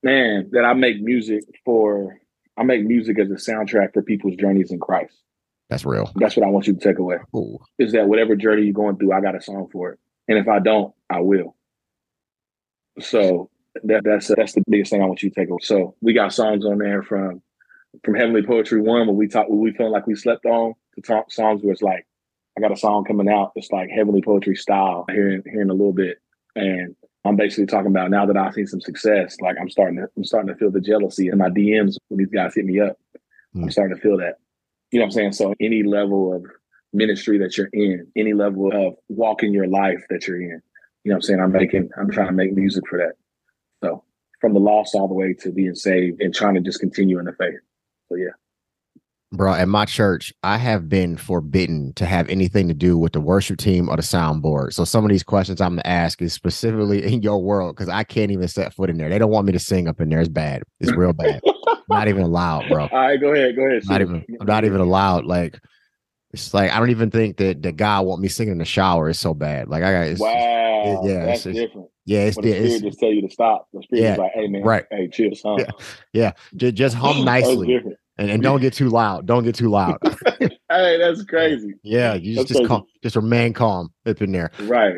man, 0.03 0.49
that 0.51 0.65
I 0.65 0.73
make 0.73 1.01
music 1.01 1.43
for 1.65 2.17
I 2.57 2.63
make 2.63 2.83
music 2.83 3.19
as 3.19 3.29
a 3.29 3.51
soundtrack 3.51 3.93
for 3.93 4.01
people's 4.01 4.35
journeys 4.35 4.71
in 4.71 4.79
Christ. 4.79 5.13
That's 5.69 5.85
real. 5.85 6.11
That's 6.15 6.37
what 6.37 6.45
I 6.45 6.49
want 6.49 6.67
you 6.67 6.73
to 6.73 6.79
take 6.79 6.99
away. 6.99 7.17
is 7.77 7.91
that 7.91 8.07
whatever 8.07 8.35
journey 8.35 8.63
you're 8.63 8.73
going 8.73 8.97
through, 8.97 9.11
I 9.11 9.21
got 9.21 9.35
a 9.35 9.41
song 9.41 9.67
for 9.71 9.91
it. 9.91 9.99
And 10.27 10.37
if 10.37 10.47
I 10.47 10.59
don't, 10.59 10.93
I 11.09 11.21
will. 11.21 11.55
So 12.99 13.49
that, 13.83 14.03
that's 14.03 14.27
that's 14.27 14.53
the 14.53 14.63
biggest 14.69 14.91
thing 14.91 15.01
I 15.01 15.05
want 15.05 15.21
you 15.23 15.29
to 15.29 15.35
take 15.35 15.49
away. 15.49 15.59
So 15.61 15.95
we 16.01 16.13
got 16.13 16.33
songs 16.33 16.65
on 16.65 16.77
there 16.77 17.03
from 17.03 17.41
from 18.03 18.15
Heavenly 18.15 18.43
Poetry 18.43 18.81
One 18.81 19.07
where 19.07 19.15
we 19.15 19.27
talk 19.27 19.49
where 19.49 19.57
we 19.57 19.71
feel 19.71 19.91
like 19.91 20.07
we 20.07 20.15
slept 20.15 20.45
on 20.45 20.73
to 20.95 21.01
talk 21.01 21.31
songs 21.31 21.61
where 21.61 21.73
it's 21.73 21.81
like 21.81 22.07
I 22.57 22.61
got 22.61 22.71
a 22.71 22.77
song 22.77 23.05
coming 23.05 23.29
out. 23.29 23.51
It's 23.55 23.71
like 23.71 23.89
Heavenly 23.89 24.21
Poetry 24.21 24.55
style 24.55 25.05
here 25.09 25.29
in, 25.29 25.43
here 25.45 25.61
in 25.61 25.69
a 25.69 25.73
little 25.73 25.93
bit, 25.93 26.17
and 26.55 26.95
I'm 27.23 27.35
basically 27.35 27.67
talking 27.67 27.91
about 27.91 28.09
now 28.09 28.25
that 28.25 28.37
I've 28.37 28.53
seen 28.53 28.67
some 28.67 28.81
success. 28.81 29.37
Like 29.41 29.57
I'm 29.59 29.69
starting 29.69 29.97
to 29.97 30.07
I'm 30.15 30.23
starting 30.23 30.47
to 30.47 30.55
feel 30.55 30.71
the 30.71 30.81
jealousy 30.81 31.27
in 31.27 31.37
my 31.37 31.49
DMs 31.49 31.97
when 32.07 32.17
these 32.17 32.29
guys 32.29 32.55
hit 32.55 32.65
me 32.65 32.79
up. 32.79 32.97
Mm. 33.55 33.63
I'm 33.63 33.71
starting 33.71 33.95
to 33.95 34.01
feel 34.01 34.17
that. 34.17 34.39
You 34.91 34.99
know 34.99 35.05
what 35.05 35.07
I'm 35.07 35.11
saying? 35.11 35.31
So 35.33 35.53
any 35.59 35.83
level 35.83 36.33
of 36.33 36.45
ministry 36.93 37.37
that 37.39 37.57
you're 37.57 37.69
in, 37.73 38.07
any 38.15 38.33
level 38.33 38.71
of 38.73 38.95
walking 39.09 39.53
your 39.53 39.67
life 39.67 40.03
that 40.09 40.27
you're 40.27 40.41
in, 40.41 40.61
you 41.03 41.11
know 41.11 41.15
what 41.15 41.15
I'm 41.15 41.21
saying? 41.21 41.39
I'm 41.39 41.51
making 41.51 41.89
I'm 41.99 42.09
trying 42.09 42.27
to 42.27 42.33
make 42.33 42.53
music 42.53 42.83
for 42.89 42.97
that. 42.99 43.13
So 43.83 44.03
from 44.39 44.53
the 44.53 44.59
lost 44.59 44.95
all 44.95 45.07
the 45.07 45.13
way 45.13 45.33
to 45.41 45.51
being 45.51 45.75
saved 45.75 46.21
and 46.21 46.33
trying 46.33 46.55
to 46.55 46.61
just 46.61 46.79
continue 46.79 47.19
in 47.19 47.25
the 47.25 47.33
faith. 47.33 47.59
So 48.09 48.15
yeah. 48.15 48.31
Bro, 49.33 49.55
at 49.55 49.67
my 49.67 49.83
church, 49.83 50.33
I 50.43 50.57
have 50.57 50.87
been 50.87 51.17
forbidden 51.17 51.91
to 51.95 52.05
have 52.05 52.29
anything 52.29 52.69
to 52.69 52.73
do 52.73 52.97
with 52.97 53.11
the 53.11 53.19
worship 53.19 53.57
team 53.57 53.89
or 53.89 53.97
the 53.97 54.01
soundboard. 54.01 54.71
So 54.71 54.85
some 54.85 55.03
of 55.03 55.09
these 55.09 55.23
questions 55.23 55.59
I'm 55.59 55.71
gonna 55.71 55.81
ask 55.83 56.21
is 56.21 56.33
specifically 56.33 57.03
in 57.03 57.21
your 57.21 57.41
world 57.41 57.75
because 57.75 57.89
I 57.89 58.05
can't 58.05 58.31
even 58.31 58.47
set 58.47 58.73
foot 58.73 58.89
in 58.89 58.97
there. 58.97 59.09
They 59.09 59.19
don't 59.19 59.31
want 59.31 59.45
me 59.45 59.51
to 59.51 59.59
sing 59.59 59.89
up 59.89 59.99
in 59.99 60.07
there. 60.07 60.21
It's 60.21 60.29
bad. 60.29 60.63
It's 60.79 60.93
real 60.93 61.11
bad. 61.11 61.41
not 61.89 62.07
even 62.07 62.23
allowed, 62.23 62.67
bro. 62.69 62.87
All 62.87 62.99
right, 62.99 63.19
go 63.19 63.33
ahead, 63.33 63.55
go 63.55 63.63
ahead. 63.63 63.83
Not 63.85 64.01
even 64.01 64.25
I'm 64.39 64.47
not 64.47 64.65
even 64.65 64.81
allowed. 64.81 65.25
Like 65.25 65.59
it's 66.31 66.53
like 66.53 66.71
I 66.71 66.79
don't 66.79 66.89
even 66.89 67.11
think 67.11 67.37
that 67.37 67.61
the 67.61 67.71
guy 67.71 67.99
want 67.99 68.21
me 68.21 68.27
singing 68.27 68.53
in 68.53 68.57
the 68.57 68.65
shower. 68.65 69.09
It's 69.09 69.19
so 69.19 69.33
bad. 69.33 69.69
Like 69.69 69.83
I 69.83 69.91
got 69.91 70.19
wow, 70.19 71.01
it, 71.03 71.09
yeah, 71.09 71.25
that's 71.25 71.45
it's, 71.45 71.57
different. 71.57 71.89
Yeah, 72.05 72.19
it's, 72.19 72.37
the 72.37 72.43
spirit 72.43 72.65
it's, 72.65 72.81
just 72.81 72.99
tell 72.99 73.11
you 73.11 73.21
to 73.21 73.29
stop. 73.29 73.67
The 73.73 73.81
spirit 73.83 74.01
yeah, 74.03 74.13
is 74.13 74.17
like, 74.19 74.31
hey 74.33 74.47
man, 74.47 74.63
right. 74.63 74.85
hey, 74.91 75.07
chill, 75.07 75.33
son. 75.35 75.59
Yeah, 75.59 75.65
yeah. 76.13 76.31
Just, 76.55 76.75
just 76.75 76.95
hum 76.95 77.25
nicely. 77.25 77.81
And, 78.19 78.31
and 78.31 78.41
don't 78.41 78.61
get 78.61 78.73
too 78.73 78.89
loud. 78.89 79.27
Don't 79.27 79.43
get 79.43 79.53
too 79.53 79.69
loud. 79.69 79.99
hey, 80.39 80.97
that's 80.97 81.23
crazy. 81.25 81.75
Yeah, 81.83 82.15
you 82.15 82.35
just 82.35 82.47
just, 82.47 82.65
calm, 82.65 82.85
just 83.03 83.15
remain 83.15 83.53
calm 83.53 83.93
up 84.05 84.21
in 84.21 84.31
there. 84.31 84.51
Right. 84.61 84.95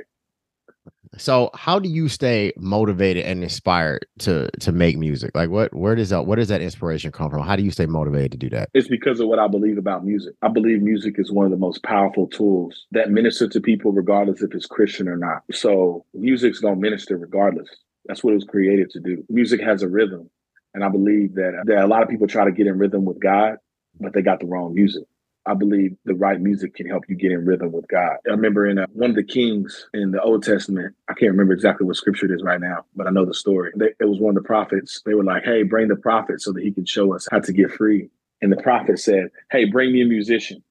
So, 1.17 1.49
how 1.53 1.79
do 1.79 1.89
you 1.89 2.07
stay 2.07 2.53
motivated 2.57 3.25
and 3.25 3.43
inspired 3.43 4.05
to 4.19 4.49
to 4.59 4.71
make 4.71 4.97
music? 4.97 5.31
Like, 5.33 5.49
what 5.49 5.73
where 5.73 5.95
does 5.95 6.09
that 6.09 6.25
where 6.25 6.35
does 6.35 6.49
that 6.49 6.61
inspiration 6.61 7.11
come 7.11 7.29
from? 7.31 7.41
How 7.41 7.55
do 7.55 7.63
you 7.63 7.71
stay 7.71 7.87
motivated 7.87 8.31
to 8.33 8.37
do 8.37 8.49
that? 8.51 8.69
It's 8.73 8.87
because 8.87 9.19
of 9.19 9.27
what 9.27 9.39
I 9.39 9.47
believe 9.47 9.77
about 9.77 10.05
music. 10.05 10.35
I 10.41 10.49
believe 10.49 10.81
music 10.81 11.15
is 11.17 11.31
one 11.31 11.45
of 11.45 11.51
the 11.51 11.57
most 11.57 11.83
powerful 11.83 12.27
tools 12.27 12.85
that 12.91 13.09
minister 13.09 13.47
to 13.47 13.59
people, 13.59 13.91
regardless 13.91 14.41
if 14.41 14.53
it's 14.53 14.67
Christian 14.67 15.07
or 15.07 15.17
not. 15.17 15.43
So, 15.51 16.05
music's 16.13 16.59
gonna 16.59 16.75
minister 16.75 17.17
regardless. 17.17 17.69
That's 18.05 18.23
what 18.23 18.31
it 18.31 18.35
was 18.35 18.45
created 18.45 18.89
to 18.91 18.99
do. 18.99 19.23
Music 19.29 19.61
has 19.61 19.83
a 19.83 19.87
rhythm. 19.87 20.29
And 20.73 20.83
I 20.83 20.89
believe 20.89 21.35
that, 21.35 21.63
that 21.65 21.83
a 21.83 21.87
lot 21.87 22.03
of 22.03 22.09
people 22.09 22.27
try 22.27 22.45
to 22.45 22.51
get 22.51 22.67
in 22.67 22.77
rhythm 22.77 23.03
with 23.05 23.19
God, 23.19 23.57
but 23.99 24.13
they 24.13 24.21
got 24.21 24.39
the 24.39 24.45
wrong 24.45 24.73
music. 24.73 25.03
I 25.45 25.53
believe 25.53 25.95
the 26.05 26.13
right 26.13 26.39
music 26.39 26.75
can 26.75 26.87
help 26.87 27.03
you 27.07 27.15
get 27.15 27.31
in 27.31 27.45
rhythm 27.45 27.71
with 27.71 27.87
God. 27.87 28.17
I 28.27 28.31
remember 28.31 28.67
in 28.67 28.77
uh, 28.77 28.85
one 28.91 29.11
of 29.11 29.15
the 29.15 29.23
kings 29.23 29.87
in 29.93 30.11
the 30.11 30.21
Old 30.21 30.43
Testament, 30.43 30.95
I 31.07 31.13
can't 31.13 31.31
remember 31.31 31.53
exactly 31.53 31.87
what 31.87 31.95
scripture 31.95 32.25
it 32.25 32.31
is 32.31 32.43
right 32.43 32.59
now, 32.59 32.85
but 32.95 33.07
I 33.07 33.09
know 33.09 33.25
the 33.25 33.33
story. 33.33 33.71
They, 33.75 33.93
it 33.99 34.05
was 34.05 34.19
one 34.19 34.35
of 34.37 34.43
the 34.43 34.47
prophets. 34.47 35.01
They 35.05 35.13
were 35.13 35.23
like, 35.23 35.43
hey, 35.43 35.63
bring 35.63 35.87
the 35.87 35.95
prophet 35.95 36.41
so 36.41 36.51
that 36.51 36.61
he 36.61 36.71
can 36.71 36.85
show 36.85 37.15
us 37.15 37.27
how 37.31 37.39
to 37.39 37.53
get 37.53 37.71
free. 37.71 38.09
And 38.41 38.51
the 38.51 38.61
prophet 38.61 38.99
said, 38.99 39.29
hey, 39.51 39.65
bring 39.65 39.91
me 39.91 40.01
a 40.01 40.05
musician. 40.05 40.61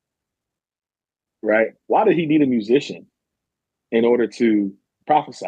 Right? 1.42 1.68
Why 1.87 2.04
did 2.04 2.16
he 2.16 2.26
need 2.26 2.42
a 2.42 2.46
musician 2.46 3.07
in 3.90 4.04
order 4.04 4.26
to 4.26 4.72
prophesy? 5.07 5.46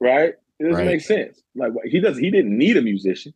Right? 0.00 0.34
It 0.58 0.64
doesn't 0.64 0.78
right. 0.78 0.86
make 0.86 1.00
sense. 1.00 1.40
Like 1.54 1.72
he 1.84 2.00
does, 2.00 2.18
he 2.18 2.30
didn't 2.30 2.56
need 2.56 2.76
a 2.76 2.82
musician, 2.82 3.34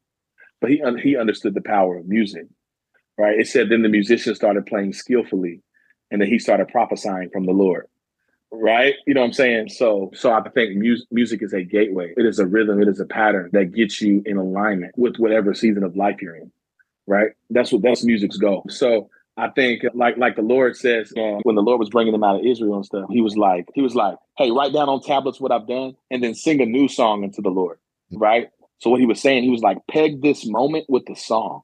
but 0.61 0.71
he 0.71 0.83
he 1.03 1.17
understood 1.17 1.55
the 1.55 1.61
power 1.61 1.99
of 1.99 2.07
music. 2.07 2.47
Right? 3.19 3.41
It 3.41 3.49
said 3.49 3.69
then 3.69 3.83
the 3.83 3.89
musician 3.89 4.35
started 4.35 4.67
playing 4.67 4.93
skillfully, 4.93 5.63
and 6.11 6.21
then 6.21 6.29
he 6.29 6.39
started 6.39 6.69
prophesying 6.69 7.31
from 7.31 7.47
the 7.47 7.53
Lord. 7.53 7.87
Right? 8.53 8.95
You 9.07 9.15
know 9.15 9.21
what 9.21 9.29
I'm 9.29 9.33
saying? 9.33 9.71
So 9.71 10.11
so 10.15 10.33
I 10.33 10.49
think 10.51 10.77
music 10.77 11.09
music 11.11 11.43
is 11.43 11.53
a 11.53 11.63
gateway. 11.63 12.15
It 12.17 12.27
is 12.27 12.39
a 12.39 12.47
rhythm. 12.47 12.81
It 12.81 12.89
is 12.89 13.01
a 13.01 13.07
pattern 13.07 13.51
that 13.53 13.73
gets 13.73 14.01
you 14.01 14.23
in 14.25 14.37
alignment 14.37 14.95
with 14.97 15.17
whatever 15.17 15.55
season 15.55 15.83
of 15.83 15.97
life 15.97 16.23
you're 16.23 16.37
in. 16.37 16.53
Right? 17.07 17.31
That's 17.51 17.73
what 17.73 17.83
that's 17.83 18.05
music's 18.05 18.37
goal. 18.37 18.65
So 18.69 19.11
I 19.37 19.49
think 19.51 19.83
like 19.95 20.17
like 20.17 20.37
the 20.37 20.43
Lord 20.43 20.77
says 20.77 21.13
when 21.15 21.57
the 21.57 21.63
Lord 21.63 21.81
was 21.81 21.91
bringing 21.91 22.13
them 22.13 22.25
out 22.25 22.41
of 22.41 22.47
Israel 22.47 22.77
and 22.77 22.87
stuff, 22.87 23.07
he 23.11 23.21
was 23.21 23.37
like 23.37 23.67
he 23.75 23.83
was 23.83 23.95
like, 23.95 24.17
"Hey, 24.39 24.51
write 24.51 24.73
down 24.73 24.89
on 24.89 25.03
tablets 25.03 25.41
what 25.41 25.53
I've 25.53 25.67
done, 25.67 25.97
and 26.11 26.23
then 26.23 26.35
sing 26.35 26.61
a 26.61 26.67
new 26.67 26.89
song 26.89 27.25
unto 27.25 27.43
the 27.43 27.51
Lord." 27.51 27.79
Right. 28.13 28.49
So 28.79 28.91
what 28.91 29.01
he 29.01 29.07
was 29.07 29.21
saying, 29.21 29.43
he 29.43 29.51
was 29.51 29.63
like, 29.63 29.79
peg 29.91 30.23
this 30.23 30.47
moment 30.47 30.85
with 30.89 31.07
the 31.07 31.15
song. 31.15 31.63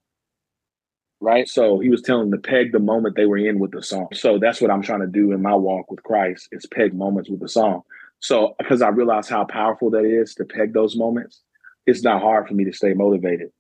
Right. 1.23 1.49
So 1.49 1.79
he 1.79 1.89
was 1.89 2.03
telling 2.03 2.31
them 2.31 2.43
to 2.43 2.49
peg 2.49 2.73
the 2.73 2.81
moment 2.81 3.15
they 3.15 3.27
were 3.27 3.39
in 3.39 3.61
with 3.61 3.71
the 3.71 3.81
song. 3.81 4.09
So 4.13 4.41
that's 4.41 4.61
what 4.61 4.73
I'm 4.73 4.83
trying 4.83 5.03
to 5.03 5.07
do 5.07 5.31
in 5.31 5.41
my 5.41 5.55
walk 5.55 5.89
with 5.89 6.03
Christ 6.03 6.49
is 6.51 6.67
peg 6.67 6.93
moments 6.95 7.31
with 7.31 7.39
the 7.39 7.49
song. 7.49 7.83
So 8.19 8.57
because 8.59 8.83
I 8.83 8.89
realize 8.89 9.29
how 9.29 9.45
powerful 9.45 9.89
that 9.91 10.05
is 10.05 10.35
to 10.35 10.45
peg 10.45 10.75
those 10.75 10.97
moments, 10.97 11.41
it's 11.87 12.03
not 12.03 12.23
hard 12.23 12.49
for 12.49 12.55
me 12.55 12.65
to 12.65 12.73
stay 12.73 12.93
motivated 12.93 13.51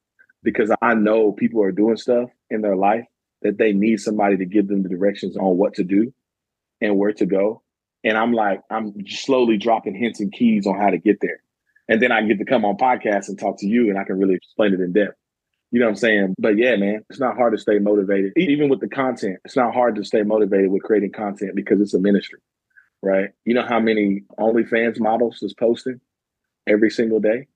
because 0.42 0.72
I 0.82 0.94
know 0.94 1.30
people 1.30 1.62
are 1.62 1.70
doing 1.70 1.96
stuff 1.96 2.30
in 2.50 2.62
their 2.62 2.74
life 2.74 3.04
that 3.42 3.58
they 3.58 3.72
need 3.72 4.00
somebody 4.00 4.36
to 4.38 4.44
give 4.44 4.66
them 4.66 4.82
the 4.82 4.88
directions 4.88 5.36
on 5.36 5.56
what 5.56 5.74
to 5.74 5.84
do 5.84 6.12
and 6.80 6.98
where 6.98 7.12
to 7.12 7.26
go. 7.26 7.62
And 8.02 8.18
I'm 8.18 8.32
like, 8.32 8.60
I'm 8.70 8.92
slowly 9.06 9.56
dropping 9.56 9.94
hints 9.94 10.18
and 10.18 10.32
keys 10.32 10.66
on 10.66 10.76
how 10.80 10.90
to 10.90 10.98
get 10.98 11.18
there. 11.20 11.40
And 11.88 12.02
then 12.02 12.10
I 12.10 12.22
get 12.22 12.38
to 12.38 12.44
come 12.44 12.64
on 12.64 12.76
podcast 12.76 13.28
and 13.28 13.38
talk 13.38 13.60
to 13.60 13.68
you 13.68 13.88
and 13.88 14.00
I 14.00 14.02
can 14.02 14.18
really 14.18 14.34
explain 14.34 14.74
it 14.74 14.80
in 14.80 14.92
depth. 14.92 15.16
You 15.72 15.80
know 15.80 15.86
what 15.86 15.92
I'm 15.92 15.96
saying? 15.96 16.34
But 16.38 16.58
yeah, 16.58 16.76
man, 16.76 17.02
it's 17.08 17.18
not 17.18 17.36
hard 17.36 17.54
to 17.54 17.58
stay 17.58 17.78
motivated. 17.78 18.34
Even 18.36 18.68
with 18.68 18.80
the 18.80 18.88
content, 18.88 19.38
it's 19.44 19.56
not 19.56 19.72
hard 19.74 19.96
to 19.96 20.04
stay 20.04 20.22
motivated 20.22 20.70
with 20.70 20.82
creating 20.82 21.12
content 21.12 21.56
because 21.56 21.80
it's 21.80 21.94
a 21.94 21.98
ministry, 21.98 22.40
right? 23.00 23.30
You 23.46 23.54
know 23.54 23.66
how 23.66 23.80
many 23.80 24.22
OnlyFans 24.38 25.00
models 25.00 25.42
is 25.42 25.54
posting 25.54 25.98
every 26.66 26.90
single 26.90 27.20
day? 27.20 27.48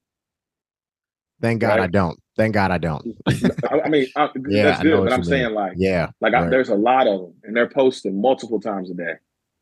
Thank 1.42 1.60
God 1.60 1.78
right? 1.78 1.80
I 1.80 1.86
don't. 1.88 2.18
Thank 2.38 2.54
God 2.54 2.70
I 2.70 2.78
don't. 2.78 3.16
I 3.26 3.88
mean, 3.90 4.06
I, 4.16 4.30
yeah, 4.48 4.62
that's 4.64 4.82
good, 4.82 5.04
but 5.04 5.12
I'm 5.12 5.22
saying 5.22 5.52
like, 5.52 5.74
yeah, 5.76 6.10
like 6.22 6.32
right. 6.32 6.44
I, 6.44 6.48
there's 6.48 6.70
a 6.70 6.74
lot 6.74 7.06
of 7.06 7.20
them, 7.20 7.34
and 7.44 7.54
they're 7.54 7.68
posting 7.68 8.18
multiple 8.18 8.60
times 8.60 8.90
a 8.90 8.94
day. 8.94 9.14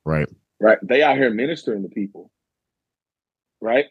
Right. 0.05 0.29
Right. 0.61 0.79
They 0.83 1.03
out 1.03 1.17
here 1.17 1.31
ministering 1.31 1.83
to 1.83 1.89
people. 1.89 2.31
Right. 3.61 3.87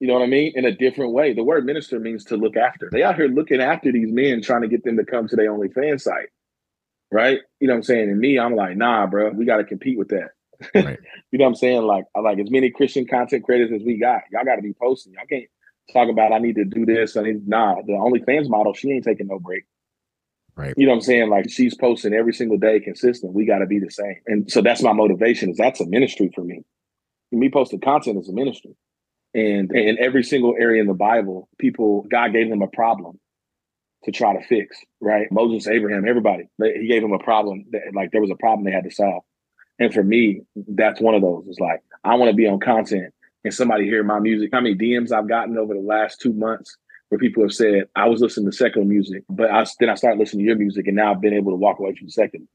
You 0.00 0.08
know 0.08 0.14
what 0.14 0.22
I 0.22 0.26
mean? 0.26 0.52
In 0.54 0.64
a 0.64 0.72
different 0.72 1.12
way. 1.12 1.32
The 1.32 1.44
word 1.44 1.64
minister 1.64 1.98
means 1.98 2.24
to 2.24 2.36
look 2.36 2.56
after. 2.56 2.90
They 2.92 3.02
out 3.02 3.16
here 3.16 3.28
looking 3.28 3.60
after 3.60 3.90
these 3.90 4.12
men, 4.12 4.42
trying 4.42 4.62
to 4.62 4.68
get 4.68 4.84
them 4.84 4.96
to 4.98 5.04
come 5.04 5.26
to 5.28 5.36
their 5.36 5.50
OnlyFans 5.50 6.02
site. 6.02 6.28
Right. 7.10 7.40
You 7.60 7.68
know 7.68 7.74
what 7.74 7.78
I'm 7.78 7.82
saying? 7.84 8.10
And 8.10 8.18
me, 8.18 8.38
I'm 8.38 8.54
like, 8.54 8.76
nah, 8.76 9.06
bro, 9.06 9.30
we 9.30 9.46
got 9.46 9.56
to 9.58 9.64
compete 9.64 9.96
with 9.96 10.08
that. 10.08 10.30
Right. 10.74 10.98
you 11.30 11.38
know 11.38 11.44
what 11.44 11.50
I'm 11.50 11.54
saying? 11.54 11.82
Like, 11.82 12.04
I 12.14 12.20
like 12.20 12.38
as 12.38 12.50
many 12.50 12.70
Christian 12.70 13.06
content 13.06 13.44
creators 13.44 13.70
as 13.72 13.86
we 13.86 13.98
got. 13.98 14.22
Y'all 14.32 14.44
got 14.44 14.56
to 14.56 14.62
be 14.62 14.74
posting. 14.74 15.14
Y'all 15.14 15.24
can't 15.30 15.46
talk 15.92 16.08
about 16.10 16.32
I 16.32 16.38
need 16.38 16.56
to 16.56 16.64
do 16.64 16.84
this. 16.84 17.16
I 17.16 17.22
need 17.22 17.48
nah, 17.48 17.76
the 17.76 17.92
OnlyFans 17.92 18.48
model, 18.48 18.74
she 18.74 18.90
ain't 18.90 19.04
taking 19.04 19.28
no 19.28 19.38
break. 19.38 19.64
Right. 20.56 20.74
You 20.76 20.86
know 20.86 20.92
what 20.92 20.96
I'm 20.96 21.02
saying? 21.02 21.28
Like 21.28 21.50
she's 21.50 21.74
posting 21.74 22.14
every 22.14 22.32
single 22.32 22.56
day 22.56 22.80
consistent. 22.80 23.34
We 23.34 23.44
gotta 23.44 23.66
be 23.66 23.78
the 23.78 23.90
same. 23.90 24.16
And 24.26 24.50
so 24.50 24.62
that's 24.62 24.82
my 24.82 24.92
motivation 24.92 25.50
is 25.50 25.58
that's 25.58 25.80
a 25.80 25.86
ministry 25.86 26.30
for 26.34 26.42
me. 26.42 26.62
Me 27.30 27.50
posting 27.50 27.80
content 27.80 28.18
is 28.18 28.28
a 28.30 28.32
ministry. 28.32 28.74
And 29.36 29.70
in 29.76 29.98
every 30.00 30.22
single 30.22 30.54
area 30.58 30.80
in 30.80 30.86
the 30.88 30.94
Bible, 30.94 31.46
people, 31.58 32.06
God 32.10 32.32
gave 32.32 32.48
them 32.48 32.62
a 32.62 32.68
problem 32.68 33.20
to 34.04 34.10
try 34.10 34.34
to 34.34 34.42
fix, 34.46 34.78
right? 35.02 35.30
Moses, 35.30 35.68
Abraham, 35.68 36.08
everybody, 36.08 36.48
he 36.58 36.86
gave 36.86 37.02
them 37.02 37.12
a 37.12 37.18
problem 37.18 37.66
that 37.72 37.82
like 37.94 38.12
there 38.12 38.22
was 38.22 38.30
a 38.30 38.36
problem 38.36 38.64
they 38.64 38.70
had 38.70 38.84
to 38.84 38.90
solve. 38.90 39.24
And 39.78 39.92
for 39.92 40.02
me, 40.02 40.40
that's 40.56 41.02
one 41.02 41.14
of 41.14 41.20
those. 41.20 41.44
It's 41.48 41.60
like, 41.60 41.82
I 42.02 42.14
want 42.14 42.30
to 42.30 42.34
be 42.34 42.46
on 42.46 42.60
content 42.60 43.12
and 43.44 43.52
somebody 43.52 43.84
hear 43.84 44.02
my 44.02 44.20
music. 44.20 44.48
How 44.54 44.62
many 44.62 44.74
DMs 44.74 45.12
I've 45.12 45.28
gotten 45.28 45.58
over 45.58 45.74
the 45.74 45.80
last 45.80 46.18
two 46.18 46.32
months 46.32 46.74
where 47.10 47.18
people 47.18 47.42
have 47.42 47.52
said, 47.52 47.88
I 47.94 48.08
was 48.08 48.22
listening 48.22 48.50
to 48.50 48.56
secular 48.56 48.86
music, 48.86 49.22
but 49.28 49.50
I, 49.50 49.66
then 49.78 49.90
I 49.90 49.96
started 49.96 50.18
listening 50.18 50.44
to 50.44 50.48
your 50.48 50.56
music 50.56 50.86
and 50.86 50.96
now 50.96 51.10
I've 51.12 51.20
been 51.20 51.34
able 51.34 51.52
to 51.52 51.56
walk 51.56 51.78
away 51.78 51.94
from 51.94 52.08
secular. 52.08 52.46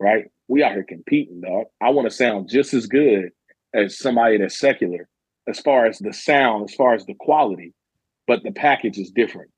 Right? 0.00 0.30
We 0.48 0.62
out 0.62 0.72
here 0.72 0.82
competing, 0.82 1.42
dog. 1.42 1.66
I 1.82 1.90
want 1.90 2.08
to 2.08 2.14
sound 2.14 2.48
just 2.48 2.72
as 2.72 2.86
good 2.86 3.32
as 3.74 3.98
somebody 3.98 4.38
that's 4.38 4.58
secular 4.58 5.10
as 5.48 5.60
far 5.60 5.86
as 5.86 5.98
the 5.98 6.12
sound, 6.12 6.68
as 6.68 6.74
far 6.74 6.94
as 6.94 7.06
the 7.06 7.14
quality, 7.14 7.74
but 8.26 8.42
the 8.42 8.52
package 8.52 8.98
is 8.98 9.10
different. 9.10 9.50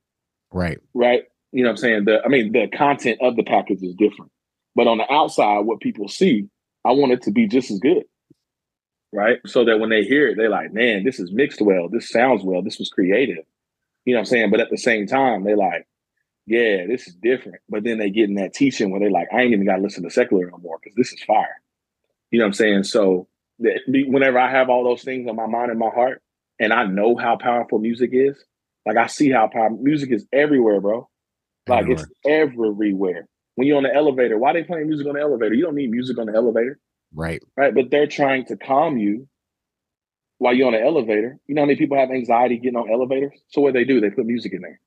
Right. 0.52 0.78
Right. 0.94 1.24
You 1.52 1.62
know 1.62 1.70
what 1.70 1.72
I'm 1.72 1.76
saying? 1.78 2.04
The 2.04 2.22
I 2.24 2.28
mean, 2.28 2.52
the 2.52 2.68
content 2.68 3.18
of 3.22 3.36
the 3.36 3.42
package 3.42 3.82
is 3.82 3.94
different. 3.94 4.30
But 4.74 4.86
on 4.86 4.98
the 4.98 5.12
outside, 5.12 5.60
what 5.60 5.80
people 5.80 6.08
see, 6.08 6.48
I 6.84 6.92
want 6.92 7.12
it 7.12 7.22
to 7.22 7.30
be 7.30 7.46
just 7.46 7.70
as 7.70 7.78
good 7.78 8.04
right? 9.12 9.38
So 9.46 9.64
that 9.64 9.80
when 9.80 9.90
they 9.90 10.02
hear 10.02 10.28
it, 10.28 10.36
they're 10.36 10.50
like, 10.50 10.72
man, 10.72 11.04
this 11.04 11.18
is 11.18 11.32
mixed 11.32 11.60
well. 11.60 11.88
This 11.88 12.10
sounds 12.10 12.42
well. 12.44 12.62
This 12.62 12.78
was 12.78 12.90
creative. 12.90 13.44
You 14.04 14.14
know 14.14 14.18
what 14.18 14.22
I'm 14.22 14.26
saying? 14.26 14.50
But 14.50 14.60
at 14.60 14.70
the 14.70 14.78
same 14.78 15.06
time, 15.06 15.44
they 15.44 15.54
like, 15.54 15.86
yeah, 16.46 16.86
this 16.86 17.06
is 17.06 17.14
different. 17.14 17.60
But 17.68 17.84
then 17.84 17.98
they 17.98 18.10
get 18.10 18.28
in 18.28 18.36
that 18.36 18.54
teaching 18.54 18.90
where 18.90 19.00
they're 19.00 19.10
like, 19.10 19.28
I 19.32 19.42
ain't 19.42 19.52
even 19.52 19.66
got 19.66 19.76
to 19.76 19.82
listen 19.82 20.02
to 20.04 20.10
secular 20.10 20.50
no 20.50 20.58
more 20.58 20.78
because 20.82 20.96
this 20.96 21.12
is 21.12 21.22
fire. 21.22 21.60
You 22.30 22.38
know 22.38 22.44
what 22.44 22.48
I'm 22.48 22.54
saying? 22.54 22.84
So 22.84 23.28
whenever 23.58 24.38
I 24.38 24.50
have 24.50 24.68
all 24.68 24.84
those 24.84 25.02
things 25.02 25.28
on 25.28 25.36
my 25.36 25.46
mind 25.46 25.70
and 25.70 25.78
my 25.78 25.90
heart, 25.90 26.22
and 26.58 26.72
I 26.72 26.84
know 26.84 27.16
how 27.16 27.36
powerful 27.36 27.78
music 27.78 28.10
is. 28.12 28.36
Like 28.86 28.96
I 28.96 29.06
see 29.06 29.30
how 29.30 29.48
powerful 29.52 29.78
music 29.78 30.10
is 30.12 30.26
everywhere, 30.32 30.80
bro. 30.80 31.08
Like 31.68 31.82
everywhere. 31.82 32.04
it's 32.04 32.12
everywhere. 32.26 33.28
When 33.54 33.66
you're 33.66 33.76
on 33.76 33.82
the 33.82 33.94
elevator, 33.94 34.38
why 34.38 34.52
they 34.52 34.62
playing 34.62 34.88
music 34.88 35.06
on 35.06 35.14
the 35.14 35.20
elevator? 35.20 35.54
You 35.54 35.64
don't 35.64 35.74
need 35.74 35.90
music 35.90 36.18
on 36.18 36.26
the 36.26 36.34
elevator. 36.34 36.78
Right. 37.14 37.42
Right. 37.56 37.74
But 37.74 37.90
they're 37.90 38.06
trying 38.06 38.46
to 38.46 38.56
calm 38.56 38.98
you 38.98 39.28
while 40.38 40.54
you're 40.54 40.68
on 40.68 40.72
the 40.74 40.82
elevator. 40.82 41.38
You 41.46 41.54
know 41.54 41.62
how 41.62 41.66
many 41.66 41.78
people 41.78 41.98
have 41.98 42.10
anxiety 42.10 42.58
getting 42.58 42.78
on 42.78 42.90
elevators? 42.90 43.32
So 43.48 43.60
what 43.60 43.74
they 43.74 43.84
do, 43.84 44.00
they 44.00 44.10
put 44.10 44.26
music 44.26 44.52
in 44.52 44.62
there. 44.62 44.80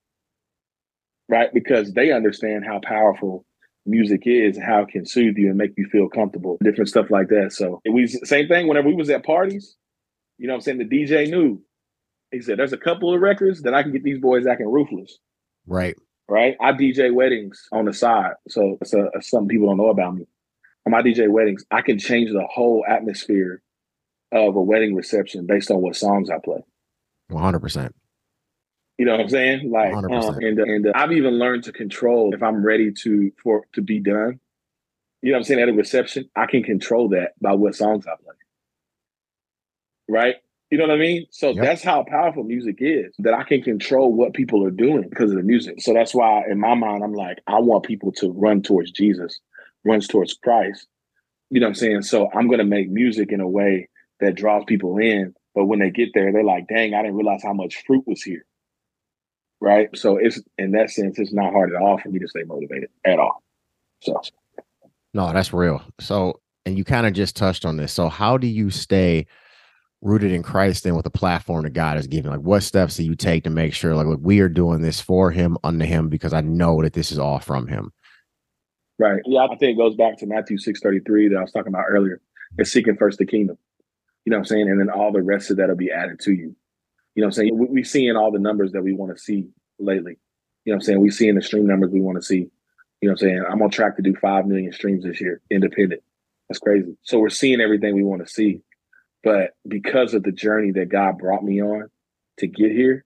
Right? 1.28 1.52
Because 1.52 1.92
they 1.92 2.12
understand 2.12 2.64
how 2.64 2.80
powerful 2.82 3.44
music 3.86 4.22
is, 4.24 4.58
how 4.58 4.82
it 4.82 4.88
can 4.88 5.06
soothe 5.06 5.36
you 5.36 5.48
and 5.48 5.58
make 5.58 5.72
you 5.76 5.86
feel 5.90 6.08
comfortable, 6.08 6.58
different 6.62 6.88
stuff 6.88 7.10
like 7.10 7.28
that. 7.28 7.52
So 7.52 7.80
we 7.90 8.06
same 8.06 8.48
thing 8.48 8.68
whenever 8.68 8.88
we 8.88 8.94
was 8.94 9.10
at 9.10 9.24
parties, 9.24 9.76
you 10.38 10.46
know 10.46 10.54
I'm 10.54 10.60
saying? 10.60 10.78
The 10.78 10.84
DJ 10.84 11.28
knew. 11.28 11.62
He 12.30 12.40
said, 12.40 12.58
There's 12.58 12.72
a 12.72 12.78
couple 12.78 13.14
of 13.14 13.20
records 13.20 13.62
that 13.62 13.74
I 13.74 13.82
can 13.82 13.92
get 13.92 14.02
these 14.02 14.20
boys 14.20 14.46
acting 14.46 14.70
ruthless. 14.70 15.18
Right. 15.66 15.96
Right. 16.28 16.56
I 16.60 16.72
DJ 16.72 17.12
weddings 17.12 17.68
on 17.72 17.84
the 17.84 17.92
side. 17.92 18.32
So 18.48 18.78
it's 18.80 18.94
a, 18.94 19.10
some 19.20 19.48
people 19.48 19.68
don't 19.68 19.76
know 19.76 19.90
about 19.90 20.14
me. 20.14 20.26
On 20.86 20.92
my 20.92 21.02
DJ 21.02 21.28
weddings, 21.28 21.64
I 21.70 21.82
can 21.82 21.98
change 21.98 22.30
the 22.30 22.46
whole 22.50 22.84
atmosphere 22.88 23.62
of 24.32 24.56
a 24.56 24.62
wedding 24.62 24.94
reception 24.94 25.46
based 25.46 25.70
on 25.70 25.82
what 25.82 25.94
songs 25.94 26.30
I 26.30 26.38
play. 26.42 26.64
100%. 27.30 27.90
You 29.02 29.06
know 29.06 29.16
what 29.16 29.22
I'm 29.22 29.28
saying? 29.30 29.68
Like, 29.68 29.94
um, 29.94 30.04
and 30.04 30.60
uh, 30.60 30.62
and 30.62 30.86
uh, 30.86 30.92
I've 30.94 31.10
even 31.10 31.36
learned 31.36 31.64
to 31.64 31.72
control 31.72 32.32
if 32.34 32.40
I'm 32.40 32.64
ready 32.64 32.92
to 33.02 33.32
for 33.42 33.66
to 33.72 33.82
be 33.82 33.98
done. 33.98 34.38
You 35.22 35.32
know 35.32 35.38
what 35.38 35.38
I'm 35.38 35.42
saying? 35.42 35.60
At 35.60 35.68
a 35.68 35.72
reception, 35.72 36.30
I 36.36 36.46
can 36.46 36.62
control 36.62 37.08
that 37.08 37.32
by 37.40 37.54
what 37.54 37.74
songs 37.74 38.06
I 38.06 38.14
play. 38.22 38.36
Right? 40.08 40.36
You 40.70 40.78
know 40.78 40.84
what 40.84 40.94
I 40.94 40.98
mean? 40.98 41.26
So 41.32 41.50
yep. 41.50 41.64
that's 41.64 41.82
how 41.82 42.04
powerful 42.04 42.44
music 42.44 42.76
is. 42.78 43.12
That 43.18 43.34
I 43.34 43.42
can 43.42 43.60
control 43.60 44.12
what 44.12 44.34
people 44.34 44.64
are 44.64 44.70
doing 44.70 45.08
because 45.08 45.32
of 45.32 45.36
the 45.36 45.42
music. 45.42 45.80
So 45.80 45.92
that's 45.92 46.14
why, 46.14 46.44
in 46.48 46.60
my 46.60 46.76
mind, 46.76 47.02
I'm 47.02 47.12
like, 47.12 47.38
I 47.48 47.58
want 47.58 47.84
people 47.84 48.12
to 48.12 48.30
run 48.30 48.62
towards 48.62 48.92
Jesus, 48.92 49.40
runs 49.84 50.06
towards 50.06 50.34
Christ. 50.34 50.86
You 51.50 51.58
know 51.58 51.66
what 51.66 51.70
I'm 51.70 51.74
saying? 51.74 52.02
So 52.02 52.30
I'm 52.32 52.46
going 52.46 52.60
to 52.60 52.64
make 52.64 52.88
music 52.88 53.32
in 53.32 53.40
a 53.40 53.48
way 53.48 53.88
that 54.20 54.36
draws 54.36 54.62
people 54.64 54.96
in. 54.98 55.34
But 55.56 55.64
when 55.64 55.80
they 55.80 55.90
get 55.90 56.10
there, 56.14 56.32
they're 56.32 56.44
like, 56.44 56.68
dang, 56.68 56.94
I 56.94 57.02
didn't 57.02 57.16
realize 57.16 57.42
how 57.42 57.52
much 57.52 57.82
fruit 57.84 58.04
was 58.06 58.22
here. 58.22 58.46
Right. 59.62 59.96
So 59.96 60.16
it's 60.16 60.40
in 60.58 60.72
that 60.72 60.90
sense, 60.90 61.20
it's 61.20 61.32
not 61.32 61.52
hard 61.52 61.72
at 61.72 61.80
all 61.80 61.96
for 61.96 62.08
me 62.08 62.18
to 62.18 62.26
stay 62.26 62.42
motivated 62.42 62.90
at 63.04 63.20
all. 63.20 63.44
So 64.00 64.20
no, 65.14 65.32
that's 65.32 65.52
real. 65.52 65.80
So 66.00 66.40
and 66.66 66.76
you 66.76 66.82
kind 66.82 67.06
of 67.06 67.12
just 67.12 67.36
touched 67.36 67.64
on 67.64 67.76
this. 67.76 67.92
So 67.92 68.08
how 68.08 68.36
do 68.36 68.48
you 68.48 68.70
stay 68.70 69.24
rooted 70.00 70.32
in 70.32 70.42
Christ 70.42 70.82
then 70.82 70.96
with 70.96 71.04
the 71.04 71.10
platform 71.10 71.62
that 71.62 71.74
God 71.74 71.94
has 71.94 72.08
given? 72.08 72.32
Like 72.32 72.40
what 72.40 72.64
steps 72.64 72.96
do 72.96 73.04
you 73.04 73.14
take 73.14 73.44
to 73.44 73.50
make 73.50 73.72
sure 73.72 73.94
like 73.94 74.08
look, 74.08 74.18
we 74.20 74.40
are 74.40 74.48
doing 74.48 74.82
this 74.82 75.00
for 75.00 75.30
him, 75.30 75.56
under 75.62 75.84
him, 75.84 76.08
because 76.08 76.32
I 76.32 76.40
know 76.40 76.82
that 76.82 76.94
this 76.94 77.12
is 77.12 77.20
all 77.20 77.38
from 77.38 77.68
him. 77.68 77.92
Right. 78.98 79.22
Yeah, 79.26 79.44
I 79.44 79.54
think 79.54 79.76
it 79.76 79.78
goes 79.78 79.94
back 79.94 80.18
to 80.18 80.26
Matthew 80.26 80.58
633 80.58 81.28
that 81.28 81.38
I 81.38 81.40
was 81.42 81.52
talking 81.52 81.72
about 81.72 81.84
earlier. 81.88 82.20
It's 82.58 82.72
seeking 82.72 82.96
first 82.96 83.18
the 83.18 83.26
kingdom. 83.26 83.58
You 84.24 84.30
know 84.30 84.38
what 84.38 84.40
I'm 84.40 84.46
saying? 84.46 84.68
And 84.68 84.80
then 84.80 84.90
all 84.90 85.12
the 85.12 85.22
rest 85.22 85.52
of 85.52 85.58
that 85.58 85.68
will 85.68 85.76
be 85.76 85.92
added 85.92 86.18
to 86.22 86.32
you. 86.32 86.56
You 87.14 87.22
know 87.22 87.26
what 87.26 87.28
I'm 87.28 87.32
saying? 87.32 87.58
We, 87.58 87.66
we 87.66 87.84
seeing 87.84 88.16
all 88.16 88.30
the 88.30 88.38
numbers 88.38 88.72
that 88.72 88.82
we 88.82 88.94
want 88.94 89.16
to 89.16 89.22
see 89.22 89.48
lately. 89.78 90.18
You 90.64 90.72
know 90.72 90.76
what 90.76 90.82
I'm 90.82 90.86
saying? 90.86 91.00
We 91.00 91.10
seeing 91.10 91.34
the 91.34 91.42
stream 91.42 91.66
numbers 91.66 91.90
we 91.90 92.00
want 92.00 92.18
to 92.18 92.22
see. 92.22 92.50
You 93.00 93.08
know 93.08 93.12
what 93.12 93.22
I'm 93.22 93.28
saying? 93.28 93.44
I'm 93.50 93.62
on 93.62 93.70
track 93.70 93.96
to 93.96 94.02
do 94.02 94.14
5 94.14 94.46
million 94.46 94.72
streams 94.72 95.04
this 95.04 95.20
year, 95.20 95.40
independent. 95.50 96.02
That's 96.48 96.60
crazy. 96.60 96.96
So 97.02 97.18
we're 97.18 97.30
seeing 97.30 97.60
everything 97.60 97.94
we 97.94 98.04
want 98.04 98.24
to 98.24 98.32
see. 98.32 98.60
But 99.24 99.50
because 99.66 100.14
of 100.14 100.22
the 100.22 100.32
journey 100.32 100.72
that 100.72 100.88
God 100.88 101.18
brought 101.18 101.44
me 101.44 101.62
on 101.62 101.88
to 102.38 102.46
get 102.46 102.72
here, 102.72 103.04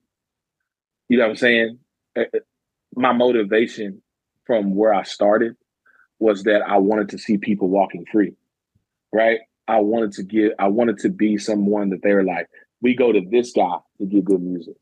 you 1.09 1.19
know 1.19 1.25
what 1.25 1.31
I'm 1.31 1.37
saying? 1.37 1.79
Eh, 2.17 2.25
eh, 2.35 2.39
my 2.95 3.13
motivation 3.13 4.03
from 4.47 4.75
where 4.75 4.95
I 4.95 5.03
started 5.03 5.57
was 6.19 6.45
that 6.45 6.63
I 6.63 6.79
wanted 6.79 7.11
to 7.11 7.19
see 7.19 7.37
people 7.37 7.69
walking 7.69 8.05
free, 8.11 8.35
right? 9.13 9.41
I 9.69 9.81
wanted 9.81 10.13
to 10.13 10.23
get, 10.23 10.53
I 10.59 10.69
wanted 10.69 10.99
to 10.99 11.09
be 11.09 11.37
someone 11.39 11.91
that 11.91 12.03
they 12.03 12.15
were 12.15 12.25
like, 12.25 12.49
we 12.81 12.95
go 12.95 13.13
to 13.13 13.21
this 13.31 13.53
guy 13.53 13.77
to 13.99 14.07
get 14.07 14.25
good 14.25 14.43
music. 14.43 14.75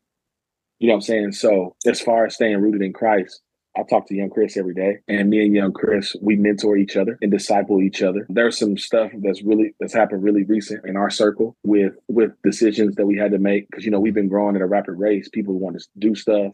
You 0.78 0.88
know 0.88 0.94
what 0.94 0.98
I'm 0.98 1.02
saying? 1.02 1.32
So 1.32 1.76
as 1.86 2.00
far 2.00 2.26
as 2.26 2.34
staying 2.34 2.60
rooted 2.60 2.82
in 2.82 2.92
Christ, 2.92 3.40
I 3.76 3.82
talk 3.82 4.06
to 4.06 4.14
young 4.14 4.30
Chris 4.30 4.56
every 4.56 4.74
day, 4.74 4.98
and 5.08 5.28
me 5.28 5.44
and 5.44 5.54
young 5.54 5.72
Chris, 5.72 6.14
we 6.22 6.36
mentor 6.36 6.76
each 6.76 6.96
other 6.96 7.18
and 7.20 7.30
disciple 7.30 7.82
each 7.82 8.02
other. 8.02 8.24
There's 8.28 8.56
some 8.56 8.76
stuff 8.76 9.10
that's 9.20 9.42
really 9.42 9.74
that's 9.80 9.94
happened 9.94 10.22
really 10.22 10.44
recent 10.44 10.86
in 10.86 10.96
our 10.96 11.10
circle 11.10 11.56
with 11.64 11.94
with 12.06 12.30
decisions 12.44 12.94
that 12.96 13.06
we 13.06 13.18
had 13.18 13.32
to 13.32 13.38
make 13.38 13.68
because 13.68 13.84
you 13.84 13.90
know 13.90 13.98
we've 13.98 14.14
been 14.14 14.28
growing 14.28 14.54
at 14.54 14.62
a 14.62 14.66
rapid 14.66 14.92
race. 14.92 15.28
People 15.28 15.58
want 15.58 15.78
to 15.78 15.84
do 15.98 16.14
stuff, 16.14 16.52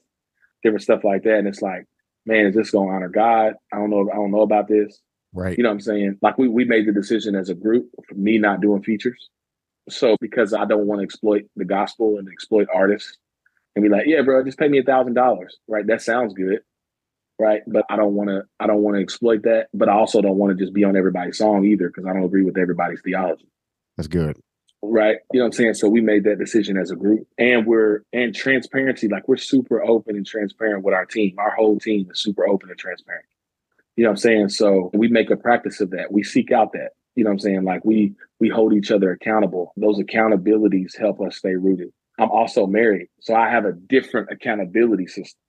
different 0.63 0.83
stuff 0.83 1.05
like 1.05 1.25
that, 1.25 1.39
and 1.39 1.47
it's 1.47 1.61
like, 1.61 1.85
man, 2.25 2.47
is 2.47 2.55
this 2.55 2.71
going 2.71 2.89
to 2.89 2.95
honor 2.95 3.11
God? 3.11 3.53
I 3.71 3.77
don't 3.77 3.91
know. 3.91 4.09
I 4.11 4.17
don't 4.17 4.31
know 4.31 4.41
about 4.41 4.69
this. 4.69 4.99
Right. 5.35 5.57
You 5.57 5.63
know 5.63 5.69
what 5.69 5.75
I'm 5.75 5.81
saying? 5.81 6.19
Like 6.23 6.39
we 6.39 6.49
we 6.49 6.65
made 6.65 6.87
the 6.89 6.93
decision 6.93 7.35
as 7.35 7.51
a 7.51 7.55
group 7.55 7.91
for 8.09 8.15
me 8.15 8.39
not 8.39 8.63
doing 8.63 8.83
features. 8.83 9.29
So 9.89 10.17
because 10.21 10.53
I 10.53 10.65
don't 10.65 10.87
want 10.87 11.01
to 11.01 11.05
exploit 11.05 11.43
the 11.57 11.65
gospel 11.65 12.19
and 12.19 12.29
exploit 12.29 12.69
artists 12.73 13.17
and 13.75 13.83
be 13.83 13.89
like, 13.89 14.05
yeah, 14.07 14.23
bro, 14.23 14.45
just 14.45 14.59
pay 14.59 14.69
me 14.69 14.79
a 14.79 14.83
thousand 14.83 15.15
dollars. 15.15 15.59
Right. 15.69 15.87
That 15.87 16.03
sounds 16.03 16.35
good. 16.35 16.61
Right. 17.39 17.63
But 17.67 17.85
I 17.89 17.97
don't 17.97 18.15
want 18.15 18.29
to 18.29 18.43
I 18.59 18.67
don't 18.67 18.83
want 18.83 18.97
to 18.97 19.03
exploit 19.03 19.43
that. 19.45 19.69
But 19.73 19.89
I 19.89 19.93
also 19.93 20.21
don't 20.21 20.37
want 20.37 20.57
to 20.57 20.63
just 20.63 20.75
be 20.75 20.85
on 20.85 20.97
everybody's 20.97 21.39
song 21.39 21.65
either 21.65 21.89
because 21.89 22.07
I 22.07 22.13
don't 22.13 22.25
agree 22.25 22.45
with 22.45 22.59
everybody's 22.59 23.01
theology. 23.03 23.49
That's 23.97 24.09
good. 24.09 24.39
Right. 24.83 25.19
You 25.33 25.41
know 25.41 25.45
what 25.45 25.49
I'm 25.49 25.53
saying? 25.53 25.75
So 25.75 25.89
we 25.89 26.01
made 26.01 26.25
that 26.25 26.39
decision 26.39 26.79
as 26.79 26.91
a 26.91 26.97
group. 26.97 27.27
And 27.39 27.67
we're 27.67 28.03
and 28.13 28.35
transparency, 28.35 29.09
like 29.09 29.29
we're 29.29 29.37
super 29.37 29.83
open 29.83 30.17
and 30.17 30.27
transparent 30.27 30.85
with 30.85 30.95
our 30.95 31.05
team. 31.07 31.35
Our 31.39 31.51
whole 31.51 31.79
team 31.79 32.09
is 32.11 32.21
super 32.21 32.49
open 32.49 32.71
and 32.71 32.79
transparent. 32.79 33.27
You 33.97 34.05
know 34.05 34.11
what 34.11 34.15
I'm 34.15 34.17
saying? 34.19 34.49
So 34.51 34.91
we 34.95 35.09
make 35.09 35.31
a 35.31 35.37
practice 35.37 35.81
of 35.81 35.91
that. 35.91 36.11
We 36.13 36.23
seek 36.23 36.53
out 36.53 36.73
that. 36.73 36.93
You 37.15 37.25
know 37.25 37.31
what 37.31 37.35
I'm 37.35 37.39
saying? 37.41 37.65
Like 37.65 37.85
we 37.85 38.15
we 38.39 38.49
hold 38.49 38.73
each 38.73 38.91
other 38.91 39.11
accountable. 39.11 39.73
Those 39.77 39.99
accountabilities 39.99 40.99
help 40.99 41.21
us 41.21 41.37
stay 41.37 41.55
rooted. 41.55 41.89
I'm 42.19 42.31
also 42.31 42.67
married, 42.67 43.09
so 43.21 43.35
I 43.35 43.51
have 43.51 43.65
a 43.65 43.73
different 43.73 44.29
accountability 44.31 45.07
system. 45.07 45.41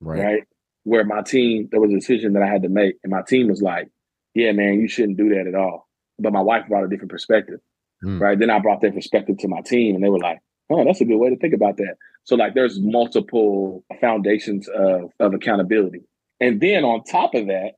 Right. 0.00 0.22
right? 0.22 0.42
Where 0.84 1.04
my 1.04 1.22
team, 1.22 1.68
there 1.70 1.80
was 1.80 1.90
a 1.90 1.94
decision 1.94 2.32
that 2.34 2.42
I 2.42 2.46
had 2.46 2.62
to 2.62 2.68
make, 2.68 2.96
and 3.02 3.10
my 3.10 3.22
team 3.22 3.48
was 3.48 3.62
like, 3.62 3.88
"Yeah, 4.34 4.52
man, 4.52 4.80
you 4.80 4.88
shouldn't 4.88 5.18
do 5.18 5.28
that 5.30 5.46
at 5.46 5.54
all." 5.54 5.88
But 6.18 6.32
my 6.32 6.40
wife 6.40 6.68
brought 6.68 6.84
a 6.84 6.88
different 6.88 7.10
perspective. 7.10 7.60
Mm. 8.04 8.20
Right. 8.20 8.38
Then 8.38 8.50
I 8.50 8.58
brought 8.58 8.80
that 8.82 8.94
perspective 8.94 9.38
to 9.38 9.48
my 9.48 9.60
team, 9.60 9.94
and 9.94 10.04
they 10.04 10.08
were 10.08 10.18
like, 10.18 10.38
"Oh, 10.70 10.84
that's 10.84 11.00
a 11.00 11.04
good 11.04 11.18
way 11.18 11.30
to 11.30 11.36
think 11.36 11.54
about 11.54 11.76
that." 11.78 11.96
So 12.24 12.36
like, 12.36 12.54
there's 12.54 12.78
multiple 12.80 13.84
foundations 14.00 14.68
of 14.68 15.12
of 15.18 15.34
accountability. 15.34 16.02
And 16.40 16.60
then 16.60 16.84
on 16.84 17.02
top 17.04 17.34
of 17.34 17.46
that, 17.46 17.72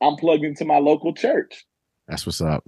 I'm 0.00 0.16
plugged 0.16 0.44
into 0.44 0.64
my 0.64 0.78
local 0.78 1.14
church. 1.14 1.64
That's 2.08 2.26
what's 2.26 2.40
up. 2.40 2.64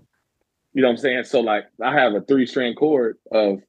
You 0.73 0.83
know 0.83 0.89
what 0.89 0.93
I'm 0.93 0.99
saying? 0.99 1.25
So 1.25 1.41
like 1.41 1.65
I 1.83 1.95
have 1.95 2.15
a 2.15 2.21
three 2.21 2.47
strand 2.47 2.77
cord 2.77 3.17
of 3.33 3.61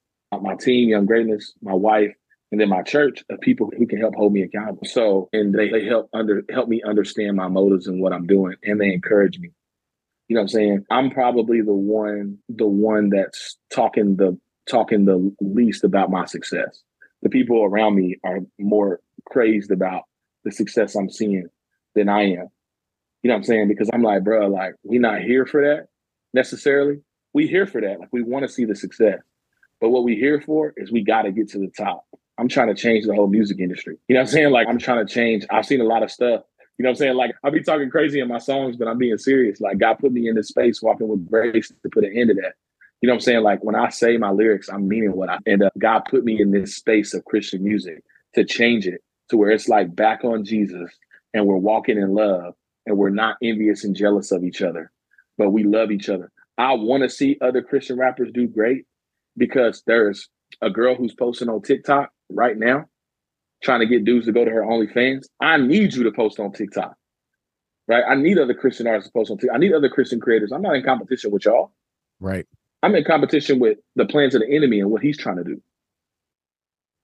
my 0.41 0.55
team, 0.55 0.89
Young 0.89 1.05
Greatness, 1.05 1.53
my 1.61 1.74
wife, 1.74 2.13
and 2.51 2.59
then 2.59 2.70
my 2.70 2.82
church 2.82 3.24
of 3.30 3.39
people 3.39 3.72
who 3.78 3.88
can 3.88 3.99
help 3.99 4.15
hold 4.15 4.34
me 4.34 4.41
accountable. 4.41 4.86
So 4.86 5.30
and 5.34 5.53
they, 5.53 5.70
they 5.70 5.86
help 5.86 6.09
under 6.13 6.43
help 6.49 6.68
me 6.68 6.82
understand 6.86 7.38
my 7.38 7.47
motives 7.47 7.88
and 7.88 8.01
what 8.01 8.13
I'm 8.13 8.28
doing 8.28 8.55
and 8.63 8.80
they 8.80 8.91
encourage 8.91 9.39
me. 9.39 9.51
You 10.28 10.36
know 10.36 10.41
what 10.41 10.43
I'm 10.43 10.47
saying? 10.49 10.86
I'm 10.89 11.09
probably 11.09 11.61
the 11.61 11.74
one 11.74 12.39
the 12.49 12.68
one 12.68 13.09
that's 13.09 13.57
talking 13.74 14.18
the 14.18 14.38
talking 14.70 15.05
the 15.05 15.34
least 15.39 15.84
about 15.84 16.11
my 16.11 16.26
success. 16.26 16.82
The 17.22 17.30
people 17.30 17.63
around 17.63 17.95
me 17.95 18.18
are 18.24 18.39
more 18.59 18.99
crazed 19.26 19.72
about 19.72 20.03
the 20.43 20.51
success 20.51 20.95
I'm 20.95 21.09
seeing 21.09 21.47
than 21.95 22.09
I 22.09 22.34
am. 22.34 22.47
You 23.24 23.30
know 23.30 23.36
what 23.36 23.39
I'm 23.39 23.43
saying? 23.43 23.68
Because 23.68 23.89
I'm 23.93 24.03
like, 24.03 24.24
bro, 24.24 24.47
like 24.47 24.76
we 24.84 24.99
not 24.99 25.22
here 25.22 25.45
for 25.45 25.61
that 25.61 25.88
necessarily. 26.34 27.01
We 27.34 27.47
here 27.47 27.65
for 27.68 27.82
that. 27.82 27.99
Like 27.99 28.09
we 28.11 28.22
want 28.22 28.43
to 28.43 28.49
see 28.49 28.65
the 28.65 28.76
success. 28.76 29.20
But 29.80 29.89
what 29.89 30.03
we 30.03 30.15
here 30.15 30.41
for 30.41 30.74
is 30.78 30.91
we 30.91 31.03
got 31.03 31.24
to 31.24 31.32
get 31.32 31.49
to 31.49 31.59
the 31.59 31.70
top. 31.78 32.05
I'm 32.38 32.47
trying 32.47 32.68
to 32.68 32.76
change 32.76 33.05
the 33.05 33.15
whole 33.15 33.28
music 33.28 33.59
industry. 33.59 33.97
You 34.07 34.15
know 34.15 34.22
what 34.22 34.30
I'm 34.30 34.34
saying? 34.34 34.51
Like 34.51 34.68
I'm 34.68 34.78
trying 34.78 35.05
to 35.05 35.11
change. 35.11 35.45
I've 35.49 35.65
seen 35.65 35.82
a 35.82 35.86
lot 35.86 36.03
of 36.03 36.11
stuff. 36.11 36.43
You 36.78 36.84
know 36.84 36.89
what 36.89 36.91
I'm 36.91 36.95
saying? 36.97 37.15
Like 37.15 37.36
I'll 37.43 37.51
be 37.51 37.63
talking 37.63 37.89
crazy 37.89 38.20
in 38.20 38.28
my 38.28 38.38
songs, 38.38 38.78
but 38.78 38.88
I'm 38.88 38.97
being 38.97 39.18
serious. 39.18 39.59
Like 39.59 39.80
God 39.80 39.95
put 39.95 40.11
me 40.11 40.28
in 40.28 40.36
this 40.36 40.49
space 40.49 40.82
walking 40.82 41.07
with 41.07 41.28
grace 41.30 41.70
to 41.70 41.89
put 41.89 42.03
an 42.03 42.15
end 42.15 42.30
to 42.30 42.36
that. 42.36 42.53
You 43.01 43.07
know 43.07 43.13
what 43.13 43.18
I'm 43.18 43.22
saying? 43.22 43.43
Like 43.43 43.63
when 43.63 43.76
I 43.76 43.89
say 43.89 44.18
my 44.18 44.30
lyrics, 44.30 44.70
I'm 44.70 44.88
meaning 44.88 45.15
what 45.15 45.30
I 45.30 45.39
and 45.45 45.63
uh, 45.63 45.70
God 45.78 46.03
put 46.09 46.24
me 46.24 46.39
in 46.39 46.51
this 46.51 46.76
space 46.76 47.13
of 47.13 47.26
Christian 47.26 47.63
music 47.63 48.03
to 48.36 48.43
change 48.43 48.88
it 48.88 49.01
to 49.30 49.38
where 49.38 49.49
it's 49.49 49.68
like 49.68 49.95
back 49.95 50.24
on 50.24 50.45
Jesus 50.45 50.91
and 51.34 51.45
we're 51.45 51.57
walking 51.57 51.97
in 51.97 52.13
love 52.13 52.53
and 52.88 52.98
we're 52.98 53.10
not 53.10 53.36
envious 53.44 53.84
and 53.84 53.96
jealous 53.96 54.32
of 54.32 54.44
each 54.44 54.62
other, 54.62 54.92
but 55.38 55.52
we 55.52 55.64
love 55.64 55.92
each 55.92 56.10
other. 56.10 56.32
I 56.58 56.74
want 56.74 57.04
to 57.04 57.10
see 57.10 57.38
other 57.42 57.62
Christian 57.62 58.00
rappers 58.00 58.30
do 58.34 58.48
great 58.48 58.86
because 59.36 59.84
there's 59.86 60.30
a 60.62 60.72
girl 60.72 60.96
who's 60.96 61.14
posting 61.14 61.50
on 61.50 61.62
TikTok 61.62 62.10
right 62.30 62.58
now 62.58 62.86
trying 63.62 63.82
to 63.82 63.86
get 63.86 64.06
dudes 64.06 64.26
to 64.26 64.32
go 64.32 64.46
to 64.46 64.52
her 64.52 64.62
OnlyFans. 64.62 65.26
I 65.40 65.58
need 65.58 65.94
you 65.94 66.04
to 66.04 66.12
post 66.12 66.40
on 66.40 66.54
TikTok. 66.54 66.96
Right? 67.88 68.04
I 68.08 68.16
need 68.16 68.38
other 68.38 68.54
Christian 68.54 68.88
artists 68.88 69.10
to 69.10 69.14
post 69.14 69.32
on 69.32 69.38
TikTok. 69.38 69.56
I 69.56 69.60
need 69.60 69.74
other 69.74 69.90
Christian 69.90 70.20
creators. 70.20 70.52
I'm 70.52 70.62
not 70.62 70.76
in 70.76 70.84
competition 70.84 71.32
with 71.32 71.46
y'all. 71.46 71.72
Right. 72.20 72.48
I'm 72.84 72.96
in 72.96 73.04
competition 73.04 73.60
with 73.60 73.80
the 73.96 74.06
plans 74.06 74.34
of 74.34 74.42
the 74.42 74.50
enemy 74.56 74.80
and 74.80 74.90
what 74.90 75.02
he's 75.02 75.18
trying 75.18 75.38
to 75.38 75.44
do. 75.44 75.62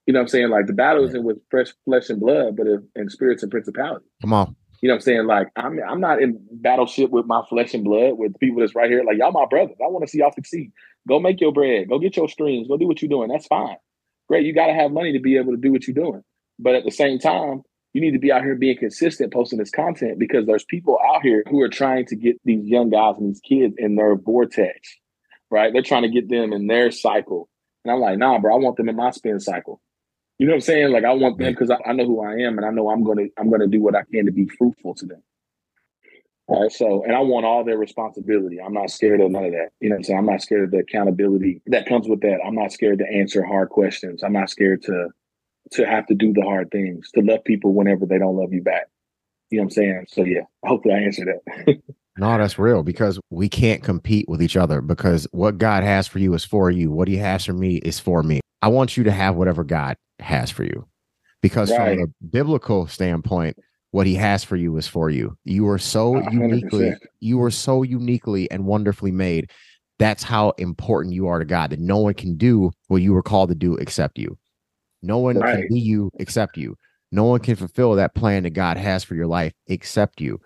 You 0.06 0.14
know 0.14 0.20
what 0.20 0.24
I'm 0.24 0.28
saying? 0.30 0.50
Like 0.50 0.68
the 0.68 0.74
battle 0.74 1.06
isn't 1.06 1.24
with 1.24 1.38
fresh 1.50 1.74
flesh 1.86 2.10
and 2.10 2.20
blood, 2.20 2.56
but 2.56 2.68
in 2.96 3.10
spirits 3.10 3.44
and 3.44 3.52
principalities. 3.52 4.08
Come 4.22 4.34
on. 4.34 4.56
You 4.84 4.90
know 4.90 4.96
what 4.96 4.98
I'm 4.98 5.02
saying? 5.04 5.28
Like 5.28 5.48
I'm 5.56 5.80
I'm 5.82 6.02
not 6.02 6.22
in 6.22 6.46
battleship 6.52 7.10
with 7.10 7.26
my 7.26 7.42
flesh 7.48 7.74
and 7.74 7.86
blood 7.86 8.18
with 8.18 8.38
people 8.38 8.60
that's 8.60 8.76
right 8.76 8.90
here. 8.90 9.02
Like 9.06 9.18
y'all 9.18 9.32
my 9.32 9.46
brothers. 9.46 9.78
I 9.82 9.88
want 9.88 10.04
to 10.04 10.12
see 10.12 10.18
y'all 10.18 10.34
succeed. 10.34 10.74
Go 11.08 11.22
make 11.22 11.40
your 11.40 11.54
bread. 11.54 11.88
Go 11.88 12.00
get 12.00 12.18
your 12.18 12.28
streams. 12.28 12.68
Go 12.68 12.76
do 12.76 12.86
what 12.86 13.02
you're 13.02 13.08
doing. 13.08 13.30
That's 13.30 13.48
fine. 13.48 13.78
Great. 14.28 14.46
You 14.46 14.54
got 14.54 14.68
to 14.68 14.74
have 14.74 14.92
money 14.92 15.14
to 15.14 15.22
be 15.22 15.38
able 15.38 15.54
to 15.54 15.58
do 15.58 15.72
what 15.72 15.88
you're 15.88 15.94
doing. 15.94 16.22
But 16.60 16.76
at 16.76 16.84
the 16.84 16.92
same 16.92 17.18
time, 17.18 17.62
you 17.94 18.02
need 18.02 18.12
to 18.12 18.20
be 18.20 18.30
out 18.30 18.44
here 18.44 18.56
being 18.56 18.78
consistent 18.78 19.32
posting 19.32 19.58
this 19.58 19.72
content 19.72 20.20
because 20.20 20.46
there's 20.48 20.66
people 20.66 21.00
out 21.14 21.22
here 21.22 21.46
who 21.50 21.62
are 21.62 21.70
trying 21.70 22.06
to 22.08 22.18
get 22.18 22.42
these 22.44 22.66
young 22.66 22.90
guys 22.90 23.16
and 23.18 23.30
these 23.30 23.40
kids 23.40 23.76
in 23.78 23.96
their 23.96 24.18
vortex, 24.18 24.98
right? 25.50 25.72
They're 25.72 25.82
trying 25.82 26.04
to 26.04 26.10
get 26.10 26.28
them 26.28 26.52
in 26.52 26.68
their 26.68 26.92
cycle. 26.92 27.48
And 27.86 27.94
I'm 27.94 28.02
like, 28.02 28.18
nah, 28.18 28.38
bro, 28.38 28.54
I 28.54 28.60
want 28.60 28.76
them 28.76 28.90
in 28.90 28.98
my 28.98 29.12
spin 29.12 29.40
cycle. 29.40 29.80
You 30.44 30.48
know 30.48 30.56
what 30.56 30.58
I'm 30.58 30.62
saying? 30.62 30.92
Like 30.92 31.06
I 31.06 31.14
want 31.14 31.38
them 31.38 31.54
because 31.54 31.70
I, 31.70 31.78
I, 31.86 31.94
know 31.94 32.06
who 32.06 32.22
I 32.22 32.34
am 32.34 32.58
and 32.58 32.66
I 32.66 32.70
know 32.70 32.90
I'm 32.90 33.06
gonna 33.06 33.28
I'm 33.38 33.50
gonna 33.50 33.66
do 33.66 33.82
what 33.82 33.96
I 33.96 34.02
can 34.12 34.26
to 34.26 34.32
be 34.34 34.46
fruitful 34.46 34.94
to 34.96 35.06
them. 35.06 35.24
All 36.48 36.64
right. 36.64 36.70
So 36.70 37.02
and 37.06 37.16
I 37.16 37.22
want 37.22 37.46
all 37.46 37.64
their 37.64 37.78
responsibility. 37.78 38.60
I'm 38.60 38.74
not 38.74 38.92
scared 38.92 39.22
of 39.22 39.32
none 39.32 39.46
of 39.46 39.52
that. 39.54 39.70
You 39.80 39.88
know 39.88 39.94
what 39.94 40.00
I'm 40.00 40.04
saying? 40.04 40.20
I'm 40.20 40.26
not 40.26 40.42
scared 40.42 40.66
of 40.66 40.72
the 40.72 40.80
accountability 40.80 41.62
that 41.68 41.86
comes 41.88 42.10
with 42.10 42.20
that. 42.24 42.40
I'm 42.46 42.56
not 42.56 42.74
scared 42.74 43.00
to 43.00 43.06
answer 43.06 43.42
hard 43.42 43.70
questions. 43.70 44.22
I'm 44.22 44.34
not 44.34 44.50
scared 44.50 44.84
to 44.84 45.12
to 45.72 45.86
have 45.86 46.08
to 46.08 46.14
do 46.14 46.34
the 46.34 46.42
hard 46.42 46.72
things, 46.72 47.10
to 47.16 47.22
love 47.22 47.46
people 47.46 47.72
whenever 47.74 48.06
they 48.06 48.18
don't 48.18 48.36
love 48.36 48.52
you 48.52 48.62
back. 48.62 48.88
You 49.50 49.60
know 49.60 49.62
what 49.62 49.68
I'm 49.68 49.72
saying? 49.72 50.06
So 50.10 50.26
yeah, 50.26 50.42
hopefully 50.66 50.94
I 50.94 50.98
answered 50.98 51.30
that. 51.30 51.82
no, 52.18 52.38
that's 52.38 52.60
real 52.60 52.84
because 52.84 53.18
we 53.30 53.48
can't 53.48 53.82
compete 53.82 54.28
with 54.28 54.42
each 54.42 54.58
other 54.58 54.82
because 54.82 55.26
what 55.32 55.58
God 55.58 55.86
has 55.86 56.06
for 56.06 56.20
you 56.20 56.34
is 56.34 56.44
for 56.44 56.70
you. 56.70 56.92
What 56.92 57.08
he 57.08 57.16
has 57.16 57.46
for 57.46 57.54
me 57.54 57.78
is 57.78 57.98
for 57.98 58.24
me. 58.24 58.42
I 58.62 58.68
want 58.68 58.98
you 58.98 59.06
to 59.06 59.12
have 59.12 59.36
whatever 59.36 59.64
God 59.64 59.96
has 60.24 60.50
for 60.50 60.64
you. 60.64 60.88
Because 61.42 61.72
right. 61.72 61.98
from 61.98 62.04
a 62.04 62.26
biblical 62.26 62.88
standpoint, 62.88 63.58
what 63.92 64.08
he 64.08 64.16
has 64.16 64.44
for 64.44 64.56
you 64.56 64.76
is 64.78 64.88
for 64.88 65.10
you. 65.10 65.38
You 65.46 65.68
are 65.70 65.78
so 65.78 66.14
100%. 66.14 66.34
uniquely, 66.34 66.94
you 67.20 67.42
are 67.44 67.52
so 67.52 67.84
uniquely 67.84 68.50
and 68.50 68.66
wonderfully 68.66 69.12
made. 69.12 69.52
That's 70.00 70.24
how 70.24 70.52
important 70.58 71.14
you 71.14 71.28
are 71.28 71.40
to 71.40 71.46
God 71.46 71.70
that 71.70 71.80
no 71.80 71.98
one 71.98 72.16
can 72.16 72.36
do 72.36 72.72
what 72.88 73.02
you 73.02 73.14
were 73.14 73.22
called 73.22 73.50
to 73.50 73.56
do 73.56 73.76
except 73.76 74.18
you. 74.18 74.38
No 75.04 75.20
one 75.20 75.38
right. 75.38 75.60
can 75.60 75.68
be 75.70 75.80
you 75.80 76.10
except 76.18 76.58
you. 76.58 76.76
No 77.12 77.26
one 77.26 77.42
can 77.42 77.56
fulfill 77.56 77.94
that 77.94 78.16
plan 78.16 78.44
that 78.44 78.52
God 78.52 78.78
has 78.78 79.04
for 79.04 79.14
your 79.14 79.28
life 79.28 79.54
except 79.68 80.20
you. 80.20 80.40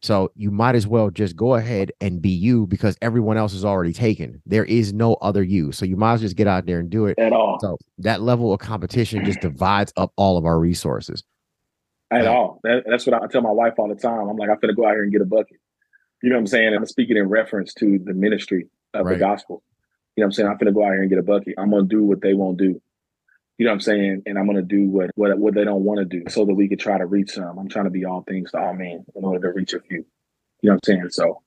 So 0.00 0.30
you 0.36 0.50
might 0.50 0.76
as 0.76 0.86
well 0.86 1.10
just 1.10 1.34
go 1.34 1.54
ahead 1.54 1.90
and 2.00 2.22
be 2.22 2.30
you 2.30 2.66
because 2.66 2.96
everyone 3.02 3.36
else 3.36 3.52
is 3.52 3.64
already 3.64 3.92
taken. 3.92 4.40
There 4.46 4.64
is 4.64 4.92
no 4.92 5.14
other 5.14 5.42
you. 5.42 5.72
So 5.72 5.84
you 5.84 5.96
might 5.96 6.14
as 6.14 6.20
well 6.20 6.26
just 6.26 6.36
get 6.36 6.46
out 6.46 6.66
there 6.66 6.78
and 6.78 6.88
do 6.88 7.06
it 7.06 7.18
at 7.18 7.32
all. 7.32 7.58
So 7.60 7.76
that 7.98 8.22
level 8.22 8.52
of 8.52 8.60
competition 8.60 9.24
just 9.24 9.40
divides 9.40 9.92
up 9.96 10.12
all 10.16 10.38
of 10.38 10.44
our 10.44 10.58
resources. 10.58 11.24
At 12.10 12.26
all. 12.26 12.60
That, 12.62 12.84
that's 12.88 13.06
what 13.06 13.20
I 13.20 13.26
tell 13.26 13.42
my 13.42 13.50
wife 13.50 13.74
all 13.78 13.88
the 13.88 13.94
time. 13.94 14.28
I'm 14.28 14.36
like, 14.36 14.48
I'm 14.48 14.58
gonna 14.60 14.74
go 14.74 14.86
out 14.86 14.92
here 14.92 15.02
and 15.02 15.12
get 15.12 15.20
a 15.20 15.26
bucket. 15.26 15.58
You 16.22 16.30
know 16.30 16.36
what 16.36 16.40
I'm 16.40 16.46
saying? 16.46 16.68
And 16.68 16.76
I'm 16.76 16.86
speaking 16.86 17.16
in 17.16 17.28
reference 17.28 17.74
to 17.74 17.98
the 18.02 18.14
ministry 18.14 18.68
of 18.94 19.04
right. 19.04 19.14
the 19.14 19.18
gospel. 19.18 19.62
You 20.16 20.22
know 20.22 20.26
what 20.26 20.28
I'm 20.28 20.32
saying? 20.32 20.48
I'm 20.48 20.56
gonna 20.58 20.72
go 20.72 20.84
out 20.84 20.92
here 20.92 21.02
and 21.02 21.10
get 21.10 21.18
a 21.18 21.22
bucket. 21.22 21.54
I'm 21.58 21.70
gonna 21.70 21.84
do 21.84 22.04
what 22.04 22.22
they 22.22 22.34
won't 22.34 22.56
do. 22.56 22.80
You 23.58 23.64
know 23.64 23.72
what 23.72 23.74
I'm 23.74 23.80
saying? 23.80 24.22
And 24.26 24.38
I'm 24.38 24.46
gonna 24.46 24.62
do 24.62 24.84
what 24.88 25.10
what 25.16 25.36
what 25.36 25.54
they 25.54 25.64
don't 25.64 25.84
want 25.84 25.98
to 25.98 26.04
do 26.04 26.24
so 26.30 26.44
that 26.44 26.54
we 26.54 26.68
could 26.68 26.78
try 26.78 26.96
to 26.96 27.06
reach 27.06 27.32
some. 27.32 27.58
I'm 27.58 27.68
trying 27.68 27.86
to 27.86 27.90
be 27.90 28.04
all 28.04 28.22
things 28.22 28.52
to 28.52 28.58
all 28.58 28.72
men 28.72 29.04
in 29.14 29.24
order 29.24 29.48
to 29.48 29.54
reach 29.54 29.74
a 29.74 29.80
few. 29.80 30.04
You 30.62 30.70
know 30.70 30.74
what 30.74 30.88
I'm 30.88 30.94
saying? 31.00 31.10
So, 31.10 31.42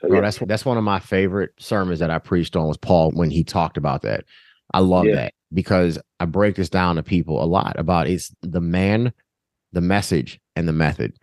so 0.00 0.08
Bro, 0.08 0.20
that's 0.20 0.38
that's 0.38 0.64
one 0.64 0.78
of 0.78 0.84
my 0.84 1.00
favorite 1.00 1.50
sermons 1.58 1.98
that 1.98 2.10
I 2.10 2.18
preached 2.18 2.54
on 2.54 2.68
was 2.68 2.76
Paul 2.76 3.10
when 3.10 3.30
he 3.30 3.42
talked 3.42 3.76
about 3.76 4.02
that. 4.02 4.24
I 4.72 4.80
love 4.80 5.06
yeah. 5.06 5.16
that 5.16 5.34
because 5.52 5.98
I 6.20 6.26
break 6.26 6.54
this 6.54 6.68
down 6.68 6.96
to 6.96 7.02
people 7.02 7.42
a 7.42 7.46
lot 7.46 7.78
about 7.78 8.06
it's 8.06 8.32
the 8.42 8.60
man, 8.60 9.12
the 9.72 9.80
message, 9.80 10.40
and 10.54 10.68
the 10.68 10.72
method. 10.72 11.14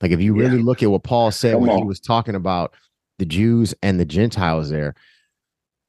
Like 0.00 0.12
if 0.12 0.20
you 0.20 0.34
really 0.34 0.58
yeah. 0.58 0.64
look 0.64 0.82
at 0.82 0.90
what 0.90 1.02
Paul 1.02 1.32
said 1.32 1.54
Come 1.54 1.62
when 1.62 1.70
on. 1.70 1.78
he 1.78 1.84
was 1.84 2.00
talking 2.00 2.34
about 2.34 2.74
the 3.18 3.26
Jews 3.26 3.74
and 3.82 3.98
the 3.98 4.04
Gentiles 4.04 4.70
there, 4.70 4.94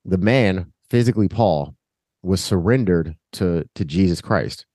the 0.05 0.17
man, 0.17 0.71
physically 0.89 1.27
Paul, 1.27 1.75
was 2.23 2.41
surrendered 2.41 3.15
to 3.33 3.65
to 3.75 3.85
Jesus 3.85 4.21
Christ. 4.21 4.65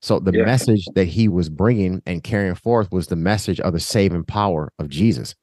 So 0.00 0.18
the 0.18 0.32
yeah. 0.32 0.44
message 0.44 0.84
that 0.94 1.04
he 1.04 1.28
was 1.28 1.48
bringing 1.48 2.02
and 2.06 2.24
carrying 2.24 2.56
forth 2.56 2.90
was 2.90 3.06
the 3.06 3.16
message 3.16 3.60
of 3.60 3.72
the 3.72 3.80
saving 3.80 4.24
power 4.24 4.72
of 4.78 4.88
Jesus. 4.88 5.34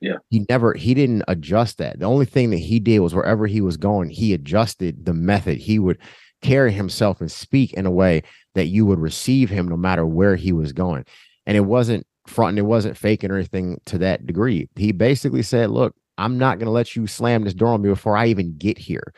Yeah. 0.00 0.16
He 0.30 0.44
never 0.48 0.74
he 0.74 0.94
didn't 0.94 1.24
adjust 1.28 1.78
that. 1.78 1.98
The 1.98 2.06
only 2.06 2.26
thing 2.26 2.50
that 2.50 2.58
he 2.58 2.80
did 2.80 2.98
was 3.00 3.14
wherever 3.14 3.46
he 3.46 3.60
was 3.60 3.76
going, 3.76 4.10
he 4.10 4.34
adjusted 4.34 5.04
the 5.04 5.14
method. 5.14 5.58
He 5.58 5.78
would 5.78 5.98
carry 6.42 6.72
himself 6.72 7.20
and 7.20 7.30
speak 7.30 7.72
in 7.72 7.86
a 7.86 7.90
way 7.90 8.22
that 8.54 8.66
you 8.66 8.84
would 8.84 8.98
receive 8.98 9.48
him 9.48 9.68
no 9.68 9.76
matter 9.76 10.04
where 10.04 10.36
he 10.36 10.52
was 10.52 10.72
going. 10.72 11.04
And 11.46 11.56
it 11.56 11.60
wasn't 11.60 12.06
fronting, 12.26 12.58
it 12.58 12.66
wasn't 12.66 12.96
faking 12.96 13.30
or 13.30 13.36
anything 13.36 13.80
to 13.86 13.98
that 13.98 14.26
degree. 14.26 14.68
He 14.76 14.92
basically 14.92 15.42
said, 15.42 15.70
Look, 15.70 15.94
I'm 16.18 16.36
not 16.36 16.58
going 16.58 16.66
to 16.66 16.72
let 16.72 16.94
you 16.94 17.06
slam 17.06 17.44
this 17.44 17.54
door 17.54 17.68
on 17.68 17.82
me 17.82 17.88
before 17.88 18.16
I 18.16 18.26
even 18.26 18.56
get 18.58 18.78
here. 18.78 19.14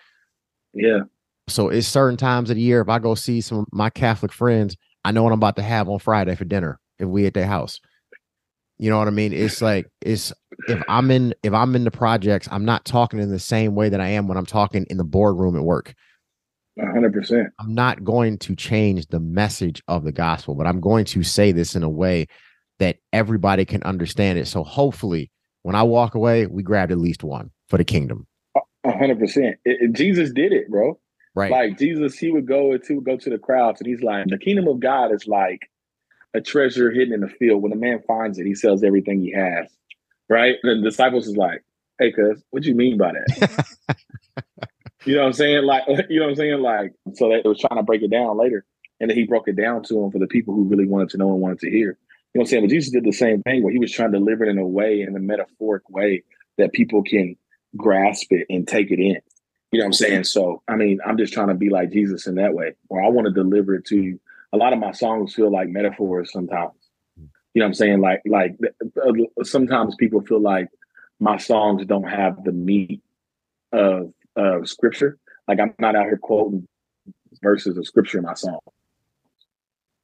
Yeah. 0.72 1.00
So 1.48 1.68
it's 1.68 1.86
certain 1.86 2.16
times 2.16 2.50
of 2.50 2.56
the 2.56 2.62
year 2.62 2.80
if 2.80 2.88
I 2.88 2.98
go 2.98 3.14
see 3.14 3.40
some 3.40 3.58
of 3.58 3.66
my 3.72 3.90
Catholic 3.90 4.32
friends, 4.32 4.76
I 5.04 5.12
know 5.12 5.22
what 5.22 5.32
I'm 5.32 5.38
about 5.38 5.56
to 5.56 5.62
have 5.62 5.88
on 5.88 5.98
Friday 5.98 6.34
for 6.34 6.44
dinner 6.44 6.80
if 6.98 7.08
we 7.08 7.26
at 7.26 7.34
their 7.34 7.46
house. 7.46 7.80
You 8.78 8.90
know 8.90 8.98
what 8.98 9.08
I 9.08 9.12
mean? 9.12 9.32
It's 9.32 9.62
like 9.62 9.86
it's 10.00 10.32
if 10.68 10.82
I'm 10.88 11.10
in 11.10 11.34
if 11.42 11.52
I'm 11.52 11.76
in 11.76 11.84
the 11.84 11.90
projects, 11.90 12.48
I'm 12.50 12.64
not 12.64 12.84
talking 12.84 13.20
in 13.20 13.30
the 13.30 13.38
same 13.38 13.74
way 13.74 13.88
that 13.88 14.00
I 14.00 14.08
am 14.08 14.26
when 14.26 14.36
I'm 14.36 14.46
talking 14.46 14.86
in 14.90 14.96
the 14.96 15.04
boardroom 15.04 15.56
at 15.56 15.62
work. 15.62 15.94
hundred 16.80 17.12
percent. 17.12 17.48
I'm 17.60 17.74
not 17.74 18.02
going 18.02 18.38
to 18.38 18.56
change 18.56 19.06
the 19.08 19.20
message 19.20 19.82
of 19.86 20.02
the 20.02 20.12
gospel, 20.12 20.54
but 20.54 20.66
I'm 20.66 20.80
going 20.80 21.04
to 21.06 21.22
say 21.22 21.52
this 21.52 21.76
in 21.76 21.82
a 21.82 21.88
way 21.88 22.26
that 22.80 22.96
everybody 23.12 23.64
can 23.64 23.82
understand 23.84 24.38
it. 24.38 24.48
So 24.48 24.64
hopefully 24.64 25.30
when 25.62 25.76
I 25.76 25.84
walk 25.84 26.14
away, 26.16 26.46
we 26.46 26.62
grabbed 26.62 26.90
at 26.90 26.98
least 26.98 27.22
one 27.22 27.50
for 27.68 27.76
the 27.76 27.84
kingdom. 27.84 28.26
hundred 28.84 29.20
percent. 29.20 29.56
Jesus 29.92 30.32
did 30.32 30.52
it, 30.52 30.68
bro. 30.68 30.98
Right. 31.34 31.50
Like 31.50 31.78
Jesus, 31.78 32.16
he 32.16 32.30
would 32.30 32.46
go 32.46 32.76
to 32.76 33.00
go 33.00 33.16
to 33.16 33.30
the 33.30 33.38
crowds 33.38 33.80
and 33.80 33.88
he's 33.88 34.02
like, 34.02 34.26
the 34.26 34.38
kingdom 34.38 34.68
of 34.68 34.80
God 34.80 35.12
is 35.12 35.26
like 35.26 35.68
a 36.32 36.40
treasure 36.40 36.90
hidden 36.90 37.12
in 37.12 37.20
the 37.20 37.28
field. 37.28 37.62
When 37.62 37.72
a 37.72 37.76
man 37.76 38.02
finds 38.06 38.38
it, 38.38 38.46
he 38.46 38.54
sells 38.54 38.84
everything 38.84 39.20
he 39.20 39.32
has. 39.32 39.68
Right? 40.28 40.56
And 40.62 40.82
the 40.84 40.90
disciples 40.90 41.26
is 41.26 41.36
like, 41.36 41.64
hey, 41.98 42.12
cuz, 42.12 42.42
what 42.50 42.62
do 42.62 42.68
you 42.68 42.74
mean 42.74 42.98
by 42.98 43.12
that? 43.12 43.66
you 45.04 45.14
know 45.14 45.22
what 45.22 45.26
I'm 45.26 45.32
saying? 45.32 45.64
Like, 45.64 45.84
you 46.08 46.20
know 46.20 46.26
what 46.26 46.30
I'm 46.30 46.36
saying? 46.36 46.60
Like, 46.60 46.92
so 47.14 47.28
they 47.28 47.46
was 47.46 47.60
trying 47.60 47.78
to 47.78 47.84
break 47.84 48.02
it 48.02 48.10
down 48.10 48.38
later. 48.38 48.64
And 49.00 49.10
then 49.10 49.18
he 49.18 49.24
broke 49.24 49.48
it 49.48 49.56
down 49.56 49.82
to 49.84 49.94
them 49.94 50.10
for 50.12 50.18
the 50.18 50.28
people 50.28 50.54
who 50.54 50.64
really 50.64 50.86
wanted 50.86 51.10
to 51.10 51.18
know 51.18 51.32
and 51.32 51.40
wanted 51.40 51.58
to 51.60 51.70
hear. 51.70 51.98
You 52.34 52.38
know 52.38 52.40
what 52.40 52.42
I'm 52.42 52.46
saying? 52.46 52.62
But 52.64 52.70
Jesus 52.70 52.92
did 52.92 53.04
the 53.04 53.12
same 53.12 53.42
thing 53.42 53.62
where 53.62 53.72
he 53.72 53.78
was 53.78 53.92
trying 53.92 54.12
to 54.12 54.18
deliver 54.18 54.44
it 54.44 54.50
in 54.50 54.58
a 54.58 54.66
way, 54.66 55.02
in 55.02 55.16
a 55.16 55.20
metaphoric 55.20 55.88
way 55.90 56.22
that 56.58 56.72
people 56.72 57.02
can 57.02 57.36
grasp 57.76 58.28
it 58.30 58.46
and 58.48 58.66
take 58.66 58.90
it 58.90 59.00
in. 59.00 59.20
You 59.74 59.80
know 59.80 59.86
what 59.86 59.88
I'm 59.88 59.92
saying? 59.94 60.22
So, 60.22 60.62
I 60.68 60.76
mean, 60.76 61.00
I'm 61.04 61.18
just 61.18 61.32
trying 61.32 61.48
to 61.48 61.54
be 61.54 61.68
like 61.68 61.90
Jesus 61.90 62.28
in 62.28 62.36
that 62.36 62.54
way, 62.54 62.76
or 62.90 63.02
I 63.02 63.08
want 63.08 63.26
to 63.26 63.32
deliver 63.32 63.74
it 63.74 63.84
to 63.86 64.00
you. 64.00 64.20
A 64.52 64.56
lot 64.56 64.72
of 64.72 64.78
my 64.78 64.92
songs 64.92 65.34
feel 65.34 65.50
like 65.50 65.68
metaphors 65.68 66.30
sometimes. 66.30 66.74
You 67.16 67.24
know 67.56 67.64
what 67.64 67.70
I'm 67.70 67.74
saying? 67.74 68.00
Like, 68.00 68.22
like 68.24 68.56
uh, 69.04 69.42
sometimes 69.42 69.96
people 69.96 70.20
feel 70.20 70.40
like 70.40 70.68
my 71.18 71.38
songs 71.38 71.84
don't 71.86 72.08
have 72.08 72.44
the 72.44 72.52
meat 72.52 73.02
of 73.72 74.14
of 74.36 74.68
scripture. 74.68 75.18
Like 75.48 75.58
I'm 75.58 75.74
not 75.80 75.96
out 75.96 76.04
here 76.04 76.20
quoting 76.22 76.68
verses 77.42 77.76
of 77.76 77.84
scripture 77.84 78.18
in 78.18 78.24
my 78.24 78.34
song. 78.34 78.60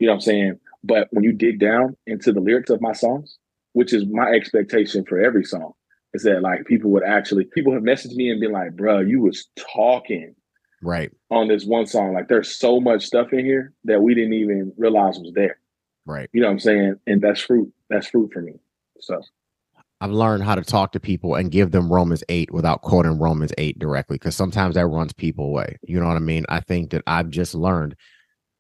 You 0.01 0.09
know 0.09 0.15
what 0.15 0.17
I'm 0.17 0.21
saying? 0.23 0.61
But 0.83 1.07
when 1.13 1.23
you 1.23 1.33
dig 1.33 1.61
down 1.61 1.97
into 2.09 2.33
the 2.33 2.41
lyrics 2.41 2.71
of 2.71 2.81
my 2.81 2.93
songs, 2.93 3.39
which 3.75 3.93
is 3.93 4.05
my 4.05 4.31
expectation 4.31 5.05
for 5.05 5.21
every 5.21 5.45
song, 5.45 5.75
is 6.15 6.23
that 6.25 6.43
like 6.43 6.65
people 6.67 6.91
would 6.91 7.05
actually 7.05 7.45
people 7.45 7.73
have 7.73 7.83
messaged 7.83 8.15
me 8.15 8.31
and 8.31 8.41
been 8.41 8.53
like, 8.53 8.77
bro, 8.77 9.01
you 9.01 9.21
was 9.21 9.49
talking 9.75 10.35
right 10.83 11.11
on 11.31 11.49
this 11.49 11.65
one 11.65 11.87
song. 11.87 12.15
Like 12.15 12.29
there's 12.29 12.55
so 12.55 12.81
much 12.81 13.05
stuff 13.05 13.33
in 13.33 13.45
here 13.45 13.73
that 13.85 14.03
we 14.03 14.15
didn't 14.15 14.35
even 14.35 14.73
realize 14.77 15.19
was 15.19 15.33
there. 15.35 15.59
Right. 16.07 16.29
You 16.33 16.41
know 16.41 16.49
what 16.49 16.55
I'm 16.55 16.61
saying? 16.61 16.97
And 17.07 17.21
that's 17.21 17.41
fruit. 17.41 17.73
That's 17.89 18.09
fruit 18.09 18.31
for 18.33 18.43
me. 18.43 18.55
So 19.01 19.21
I've 20.01 20.11
learned 20.11 20.45
how 20.45 20.55
to 20.55 20.63
talk 20.63 20.93
to 20.93 21.01
people 21.01 21.35
and 21.35 21.51
give 21.51 21.73
them 21.73 21.93
Romans 21.93 22.25
8 22.29 22.53
without 22.53 22.81
quoting 22.81 23.19
Romans 23.19 23.53
8 23.59 23.79
directly 23.79 24.15
because 24.15 24.35
sometimes 24.35 24.75
that 24.75 24.87
runs 24.87 25.13
people 25.13 25.45
away. 25.45 25.77
You 25.83 26.01
know 26.01 26.07
what 26.07 26.17
I 26.17 26.21
mean? 26.21 26.47
I 26.49 26.61
think 26.61 26.91
that 26.91 27.03
I've 27.07 27.29
just 27.29 27.55
learned 27.55 27.97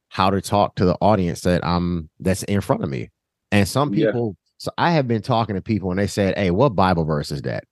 how 0.09 0.29
to 0.29 0.41
talk 0.41 0.75
to 0.77 0.85
the 0.85 0.97
audience 1.01 1.41
that 1.43 1.65
I'm 1.65 2.11
that's 2.19 2.43
in 2.43 2.61
front 2.61 2.85
of 2.85 2.91
me. 2.91 3.11
And 3.53 3.67
some 3.67 3.91
people 3.91 4.37
so 4.61 4.71
I 4.77 4.91
have 4.91 5.09
been 5.09 5.23
talking 5.23 5.55
to 5.55 5.63
people 5.63 5.91
and 5.91 5.99
they 5.99 6.07
said, 6.07 6.37
Hey, 6.37 6.51
what 6.51 6.77
Bible 6.77 7.07
verse 7.07 7.33
is 7.33 7.41
that? 7.43 7.65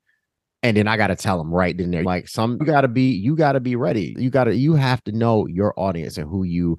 And 0.62 0.74
then 0.74 0.89
I 0.89 0.97
got 0.97 1.09
to 1.09 1.16
tell 1.16 1.36
them 1.36 1.53
right 1.53 1.76
then 1.76 1.91
there, 1.91 2.03
like 2.03 2.28
some, 2.28 2.57
you 2.59 2.66
got 2.66 2.80
to 2.80 2.89
be, 2.89 3.11
you 3.11 3.36
got 3.36 3.53
to 3.53 3.61
be 3.61 3.76
ready. 3.76 4.16
You 4.18 4.30
got 4.30 4.45
to, 4.45 4.57
you 4.57 4.74
have 4.74 5.05
to 5.05 5.12
know 5.12 5.47
your 5.47 5.74
audience 5.76 6.16
and 6.16 6.26
who 6.28 6.45
you 6.45 6.78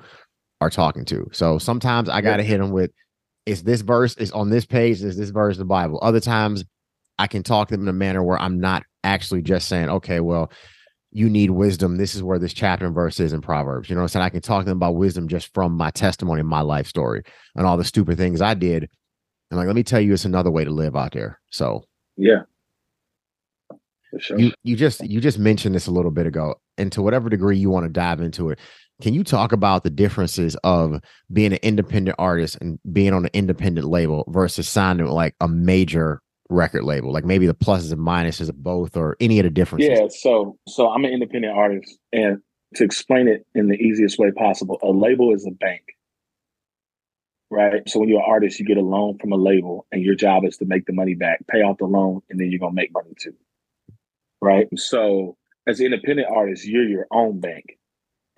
are 0.62 0.72
talking 0.72 1.06
to. 1.06 1.28
So 1.32 1.60
sometimes 1.60 2.10
I 2.10 2.22
got 2.22 2.38
to 2.38 2.44
hit 2.44 2.58
them 2.58 2.72
with, 2.72 2.90
is 3.46 3.62
this 3.62 3.82
verse 3.82 4.16
is 4.16 4.32
on 4.32 4.50
this 4.50 4.66
page? 4.66 5.04
Is 5.04 5.16
this 5.16 5.30
verse 5.30 5.58
the 5.58 5.66
Bible? 5.66 6.00
Other 6.02 6.20
times 6.20 6.66
I 7.20 7.28
can 7.28 7.44
talk 7.44 7.68
to 7.68 7.76
them 7.76 7.84
in 7.84 7.90
a 7.90 7.94
manner 7.94 8.24
where 8.24 8.42
I'm 8.42 8.60
not 8.60 8.82
actually 9.04 9.44
just 9.44 9.68
saying, 9.70 9.90
okay, 9.90 10.22
well, 10.22 10.52
you 11.12 11.30
need 11.30 11.52
wisdom. 11.52 11.98
This 11.98 12.16
is 12.16 12.24
where 12.24 12.40
this 12.40 12.54
chapter 12.54 12.88
and 12.88 12.96
verse 12.96 13.20
is 13.20 13.32
in 13.32 13.42
Proverbs. 13.42 13.90
You 13.90 13.96
know 13.96 14.02
what 14.02 14.06
I'm 14.06 14.10
saying? 14.10 14.26
I 14.26 14.30
can 14.30 14.42
talk 14.42 14.64
to 14.64 14.70
them 14.70 14.80
about 14.80 14.96
wisdom 14.96 15.28
just 15.28 15.54
from 15.54 15.78
my 15.78 15.92
testimony, 15.92 16.42
my 16.42 16.62
life 16.62 16.88
story, 16.88 17.22
and 17.56 17.68
all 17.68 17.78
the 17.78 17.84
stupid 17.84 18.18
things 18.18 18.42
I 18.42 18.56
did. 18.56 18.90
And 19.50 19.58
like, 19.58 19.68
let 19.68 19.76
me 19.76 19.84
tell 19.84 20.00
you, 20.00 20.14
it's 20.14 20.26
another 20.26 20.52
way 20.52 20.64
to 20.64 20.72
live 20.72 20.96
out 20.96 21.14
there. 21.14 21.40
So 21.50 21.86
yeah. 22.18 22.42
Sure. 24.18 24.40
You 24.40 24.52
you 24.64 24.76
just 24.76 25.08
you 25.08 25.22
just 25.22 25.38
mentioned 25.38 25.76
this 25.76 25.86
a 25.86 25.92
little 25.92 26.10
bit 26.10 26.26
ago, 26.26 26.56
and 26.78 26.92
to 26.92 27.02
whatever 27.02 27.30
degree 27.30 27.58
you 27.58 27.70
want 27.70 27.86
to 27.86 27.92
dive 27.92 28.22
into 28.22 28.50
it, 28.50 28.58
can 29.02 29.14
you 29.14 29.24
talk 29.24 29.52
about 29.52 29.84
the 29.84 29.92
differences 29.92 30.56
of 30.64 31.00
being 31.32 31.54
an 31.54 31.60
independent 31.62 32.16
artist 32.18 32.58
and 32.60 32.80
being 32.92 33.14
on 33.14 33.26
an 33.26 33.32
independent 33.34 33.88
label 33.88 34.26
versus 34.30 34.68
signing 34.68 35.06
like 35.06 35.36
a 35.40 35.48
major 35.48 36.22
record 36.50 36.86
label? 36.86 37.14
Like 37.14 37.24
maybe 37.24 37.46
the 37.46 37.54
pluses 37.54 37.92
and 37.92 38.02
minuses 38.02 38.50
of 38.50 38.64
both, 38.64 38.98
or 38.98 39.16
any 39.20 39.40
of 39.40 39.44
the 39.44 39.52
differences. 39.52 39.92
Yeah. 39.92 40.08
So 40.10 40.58
so 40.68 40.90
I'm 40.90 41.06
an 41.06 41.12
independent 41.12 41.56
artist, 41.56 42.00
and 42.12 42.40
to 42.76 42.84
explain 42.84 43.28
it 43.28 43.46
in 43.54 43.68
the 43.68 43.76
easiest 43.76 44.18
way 44.18 44.32
possible, 44.32 44.80
a 44.82 44.90
label 44.90 45.34
is 45.36 45.46
a 45.46 45.52
bank. 45.52 45.84
Right. 47.52 47.88
So 47.90 48.00
when 48.00 48.10
you're 48.10 48.20
an 48.20 48.26
artist, 48.28 48.60
you 48.60 48.66
get 48.66 48.78
a 48.78 48.82
loan 48.82 49.18
from 49.18 49.32
a 49.32 49.36
label, 49.36 49.88
and 49.92 50.04
your 50.04 50.16
job 50.16 50.46
is 50.46 50.58
to 50.58 50.66
make 50.66 50.86
the 50.86 50.94
money 50.94 51.16
back, 51.16 51.46
pay 51.48 51.62
off 51.62 51.78
the 51.80 51.86
loan, 51.86 52.22
and 52.30 52.40
then 52.40 52.52
you're 52.52 52.60
gonna 52.60 52.74
make 52.74 52.94
money 52.94 53.14
too. 53.20 53.34
Right. 54.42 54.68
So 54.76 55.36
as 55.68 55.80
an 55.80 55.88
independent 55.88 56.30
artist, 56.32 56.66
you're 56.66 56.88
your 56.88 57.08
own 57.12 57.40
bank 57.40 57.80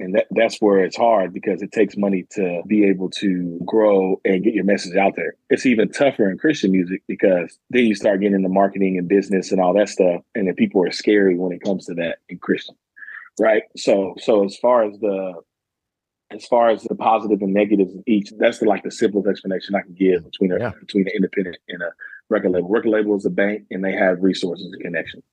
and 0.01 0.15
that, 0.15 0.27
that's 0.31 0.57
where 0.57 0.83
it's 0.83 0.97
hard 0.97 1.31
because 1.31 1.61
it 1.61 1.71
takes 1.71 1.95
money 1.95 2.25
to 2.31 2.63
be 2.65 2.85
able 2.85 3.09
to 3.11 3.59
grow 3.63 4.19
and 4.25 4.43
get 4.43 4.55
your 4.55 4.63
message 4.63 4.95
out 4.95 5.15
there. 5.15 5.35
It's 5.51 5.65
even 5.67 5.89
tougher 5.89 6.29
in 6.29 6.39
Christian 6.39 6.71
music 6.71 7.03
because 7.07 7.59
then 7.69 7.85
you 7.85 7.93
start 7.93 8.19
getting 8.19 8.35
into 8.35 8.49
marketing 8.49 8.97
and 8.97 9.07
business 9.07 9.51
and 9.51 9.61
all 9.61 9.75
that 9.75 9.89
stuff. 9.89 10.21
And 10.33 10.47
then 10.47 10.55
people 10.55 10.83
are 10.83 10.91
scary 10.91 11.37
when 11.37 11.51
it 11.51 11.61
comes 11.61 11.85
to 11.85 11.93
that 11.95 12.17
in 12.29 12.39
Christian. 12.39 12.75
Right. 13.39 13.63
So 13.77 14.15
so 14.17 14.43
as 14.43 14.57
far 14.57 14.83
as 14.83 14.99
the 14.99 15.35
as 16.31 16.45
far 16.45 16.69
as 16.69 16.83
the 16.83 16.95
positive 16.95 17.41
and 17.41 17.53
negatives 17.53 17.93
of 17.93 18.03
each, 18.07 18.31
that's 18.37 18.59
the 18.59 18.65
like 18.65 18.83
the 18.83 18.91
simplest 18.91 19.27
explanation 19.27 19.75
I 19.75 19.81
can 19.81 19.93
give 19.93 20.23
between 20.23 20.51
a 20.51 20.59
yeah. 20.59 20.71
between 20.79 21.07
an 21.07 21.13
independent 21.15 21.57
and 21.67 21.81
a 21.81 21.91
record 22.29 22.51
label. 22.51 22.69
Record 22.69 22.89
label 22.89 23.15
is 23.17 23.25
a 23.25 23.29
bank 23.29 23.65
and 23.71 23.83
they 23.83 23.93
have 23.93 24.21
resources 24.21 24.71
and 24.71 24.81
connections. 24.81 25.23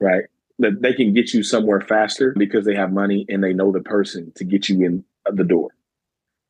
Right 0.00 0.24
that 0.58 0.82
they 0.82 0.92
can 0.92 1.12
get 1.12 1.34
you 1.34 1.42
somewhere 1.42 1.80
faster 1.80 2.34
because 2.36 2.64
they 2.64 2.74
have 2.74 2.92
money 2.92 3.26
and 3.28 3.42
they 3.42 3.52
know 3.52 3.72
the 3.72 3.80
person 3.80 4.32
to 4.36 4.44
get 4.44 4.68
you 4.68 4.84
in 4.84 5.04
the 5.32 5.44
door. 5.44 5.70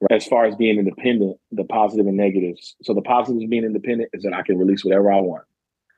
Right? 0.01 0.17
As 0.17 0.27
far 0.27 0.45
as 0.45 0.55
being 0.57 0.79
independent, 0.79 1.39
the 1.53 1.65
positive 1.65 2.07
and 2.07 2.17
negatives. 2.17 2.77
So 2.83 2.93
the 2.93 3.03
positives 3.03 3.45
of 3.45 3.51
being 3.51 3.65
independent 3.65 4.11
is 4.13 4.23
that 4.25 4.35
I 4.35 4.43
can 4.43 4.59
release 4.59 4.85
whatever 4.85 5.11
I 5.11 5.21
want. 5.21 5.45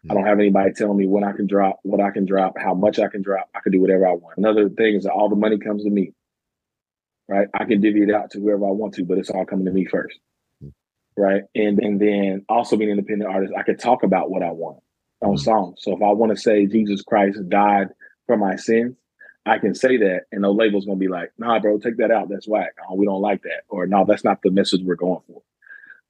I 0.09 0.15
don't 0.15 0.25
have 0.25 0.39
anybody 0.39 0.73
telling 0.73 0.97
me 0.97 1.09
when 1.09 1.25
I 1.25 1.33
can 1.33 1.49
drop, 1.49 1.81
what 1.83 2.01
I 2.01 2.11
can 2.11 2.27
drop, 2.27 2.55
how 2.57 2.75
much 2.75 3.01
I 3.01 3.09
can 3.09 3.23
drop. 3.23 3.49
I 3.57 3.61
can 3.61 3.73
do 3.73 3.81
whatever 3.81 4.07
I 4.07 4.13
want. 4.13 4.37
Another 4.37 4.69
thing 4.69 4.95
is 4.95 5.03
that 5.03 5.11
all 5.11 5.29
the 5.29 5.35
money 5.35 5.59
comes 5.59 5.83
to 5.83 5.91
me. 5.91 6.13
Right? 7.29 7.49
I 7.55 7.65
can 7.65 7.81
divvy 7.81 8.03
it 8.03 8.15
out 8.15 8.31
to 8.33 8.41
whoever 8.41 8.67
I 8.67 8.71
want 8.71 8.95
to, 8.95 9.05
but 9.05 9.19
it's 9.19 9.31
all 9.31 9.45
coming 9.45 9.67
to 9.67 9.73
me 9.73 9.85
first. 9.85 10.19
Right. 11.17 11.43
And 11.55 11.79
and 11.79 12.01
then 12.01 12.45
also 12.49 12.77
being 12.77 12.91
an 12.91 12.99
independent 12.99 13.31
artist, 13.31 13.55
I 13.57 13.63
can 13.63 13.79
talk 13.79 14.03
about 14.03 14.31
what 14.31 14.43
I 14.43 14.51
want 14.51 14.83
on 15.23 15.31
mm-hmm. 15.31 15.37
songs. 15.39 15.79
So 15.81 15.97
if 15.97 16.03
I 16.03 16.13
want 16.13 16.35
to 16.35 16.41
say 16.41 16.67
Jesus 16.67 17.03
Christ 17.03 17.39
died 17.49 17.89
for 18.27 18.37
my 18.37 18.57
sins, 18.57 18.97
I 19.47 19.59
can 19.59 19.75
say 19.75 19.97
that, 19.97 20.23
and 20.31 20.43
no 20.43 20.53
label's 20.53 20.85
gonna 20.85 20.99
be 20.99 21.09
like, 21.09 21.33
"Nah, 21.39 21.59
bro, 21.59 21.79
take 21.79 21.97
that 21.99 22.11
out. 22.11 22.29
That's 22.29 22.49
whack. 22.49 22.75
Oh, 22.89 22.97
we 22.97 23.07
don't 23.07 23.23
like 23.23 23.43
that." 23.43 23.63
Or, 23.69 23.87
"No, 23.87 24.05
that's 24.07 24.25
not 24.25 24.43
the 24.43 24.51
message 24.51 24.83
we're 24.85 24.97
going 24.97 25.23
for." 25.27 25.41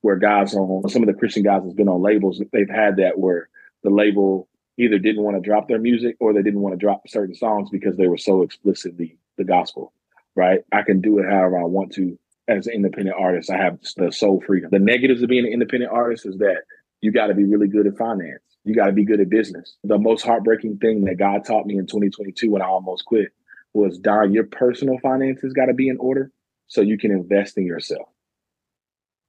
Where 0.00 0.16
guys 0.16 0.54
on 0.54 0.88
some 0.88 1.02
of 1.02 1.06
the 1.06 1.14
Christian 1.14 1.42
guys 1.42 1.62
has 1.62 1.74
been 1.74 1.88
on 1.88 2.02
labels, 2.02 2.42
they've 2.52 2.68
had 2.68 2.96
that 2.96 3.18
where 3.18 3.48
the 3.82 3.90
label 3.90 4.48
either 4.78 4.98
didn't 4.98 5.22
want 5.22 5.36
to 5.36 5.48
drop 5.48 5.68
their 5.68 5.78
music 5.78 6.16
or 6.18 6.32
they 6.32 6.42
didn't 6.42 6.60
want 6.60 6.72
to 6.72 6.78
drop 6.78 7.08
certain 7.08 7.34
songs 7.34 7.70
because 7.70 7.96
they 7.96 8.08
were 8.08 8.18
so 8.18 8.42
explicitly 8.42 9.18
the 9.36 9.44
gospel. 9.44 9.92
Right? 10.37 10.61
I 10.72 10.82
can 10.82 11.01
do 11.01 11.18
it 11.18 11.24
however 11.24 11.59
I 11.59 11.64
want 11.64 11.93
to 11.95 12.18
as 12.47 12.66
an 12.66 12.74
independent 12.74 13.16
artist. 13.18 13.51
I 13.51 13.57
have 13.57 13.78
the 13.97 14.12
sole 14.12 14.43
freedom. 14.47 14.70
The 14.70 14.78
negatives 14.78 15.22
of 15.22 15.28
being 15.28 15.47
an 15.47 15.53
independent 15.53 15.91
artist 15.91 16.26
is 16.26 16.37
that 16.39 16.62
you 17.01 17.11
got 17.11 17.28
to 17.28 17.34
be 17.34 17.45
really 17.45 17.68
good 17.68 17.87
at 17.87 17.97
finance 17.97 18.43
you 18.66 18.74
got 18.74 18.87
to 18.87 18.93
be 18.93 19.05
good 19.05 19.20
at 19.20 19.30
business. 19.30 19.76
The 19.84 19.97
most 19.97 20.24
heartbreaking 20.24 20.78
thing 20.78 21.05
that 21.05 21.18
God 21.18 21.45
taught 21.45 21.66
me 21.66 21.78
in 21.78 21.87
2022 21.87 22.51
when 22.51 22.62
I 22.62 22.66
almost 22.66 23.05
quit 23.05 23.28
was, 23.72 23.97
Don, 23.97 24.32
your 24.32 24.45
personal 24.45 24.99
finances 24.99 25.53
got 25.53 25.66
to 25.66 25.72
be 25.72 25.89
in 25.89 25.99
order 25.99 26.32
so 26.66 26.80
you 26.80 26.99
can 26.99 27.12
invest 27.12 27.57
in 27.57 27.64
yourself. 27.64 28.09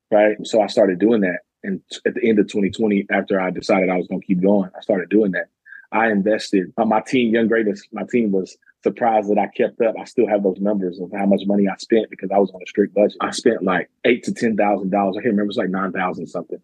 Right. 0.10 0.38
So 0.44 0.60
I 0.60 0.68
started 0.68 0.98
doing 0.98 1.22
that. 1.22 1.42
And 1.64 1.82
at 2.04 2.16
the 2.16 2.28
end 2.28 2.40
of 2.40 2.48
2020, 2.48 3.06
after 3.12 3.40
I 3.40 3.52
decided 3.52 3.90
I 3.90 3.98
was 3.98 4.08
going 4.08 4.22
to 4.22 4.26
keep 4.26 4.42
going, 4.42 4.72
I 4.76 4.82
started 4.82 5.10
doing 5.10 5.34
that. 5.34 5.50
I 5.92 6.10
invested 6.10 6.74
uh, 6.76 6.86
my 6.86 7.02
team, 7.02 7.32
Young 7.32 7.48
Greatness. 7.48 7.84
My 7.92 8.04
team 8.10 8.32
was 8.32 8.58
surprised 8.88 9.30
that 9.30 9.38
I 9.38 9.48
kept 9.48 9.82
up. 9.82 9.96
I 10.00 10.06
still 10.06 10.28
have 10.28 10.44
those 10.44 10.60
numbers 10.60 11.00
of 11.00 11.12
how 11.12 11.26
much 11.26 11.42
money 11.46 11.68
I 11.68 11.76
spent 11.78 12.10
because 12.10 12.30
I 12.32 12.38
was 12.38 12.52
on 12.52 12.62
a 12.62 12.68
strict 12.68 12.94
budget. 12.94 13.18
I 13.22 13.32
spent 13.32 13.64
like 13.64 13.90
eight 14.06 14.24
to 14.24 14.34
ten 14.34 14.56
thousand 14.56 14.92
dollars. 14.92 15.16
I 15.18 15.22
can't 15.22 15.34
remember. 15.34 15.44
It 15.44 15.48
was 15.48 15.58
like 15.58 15.70
nine 15.70 15.92
thousand 15.92 16.28
something 16.28 16.60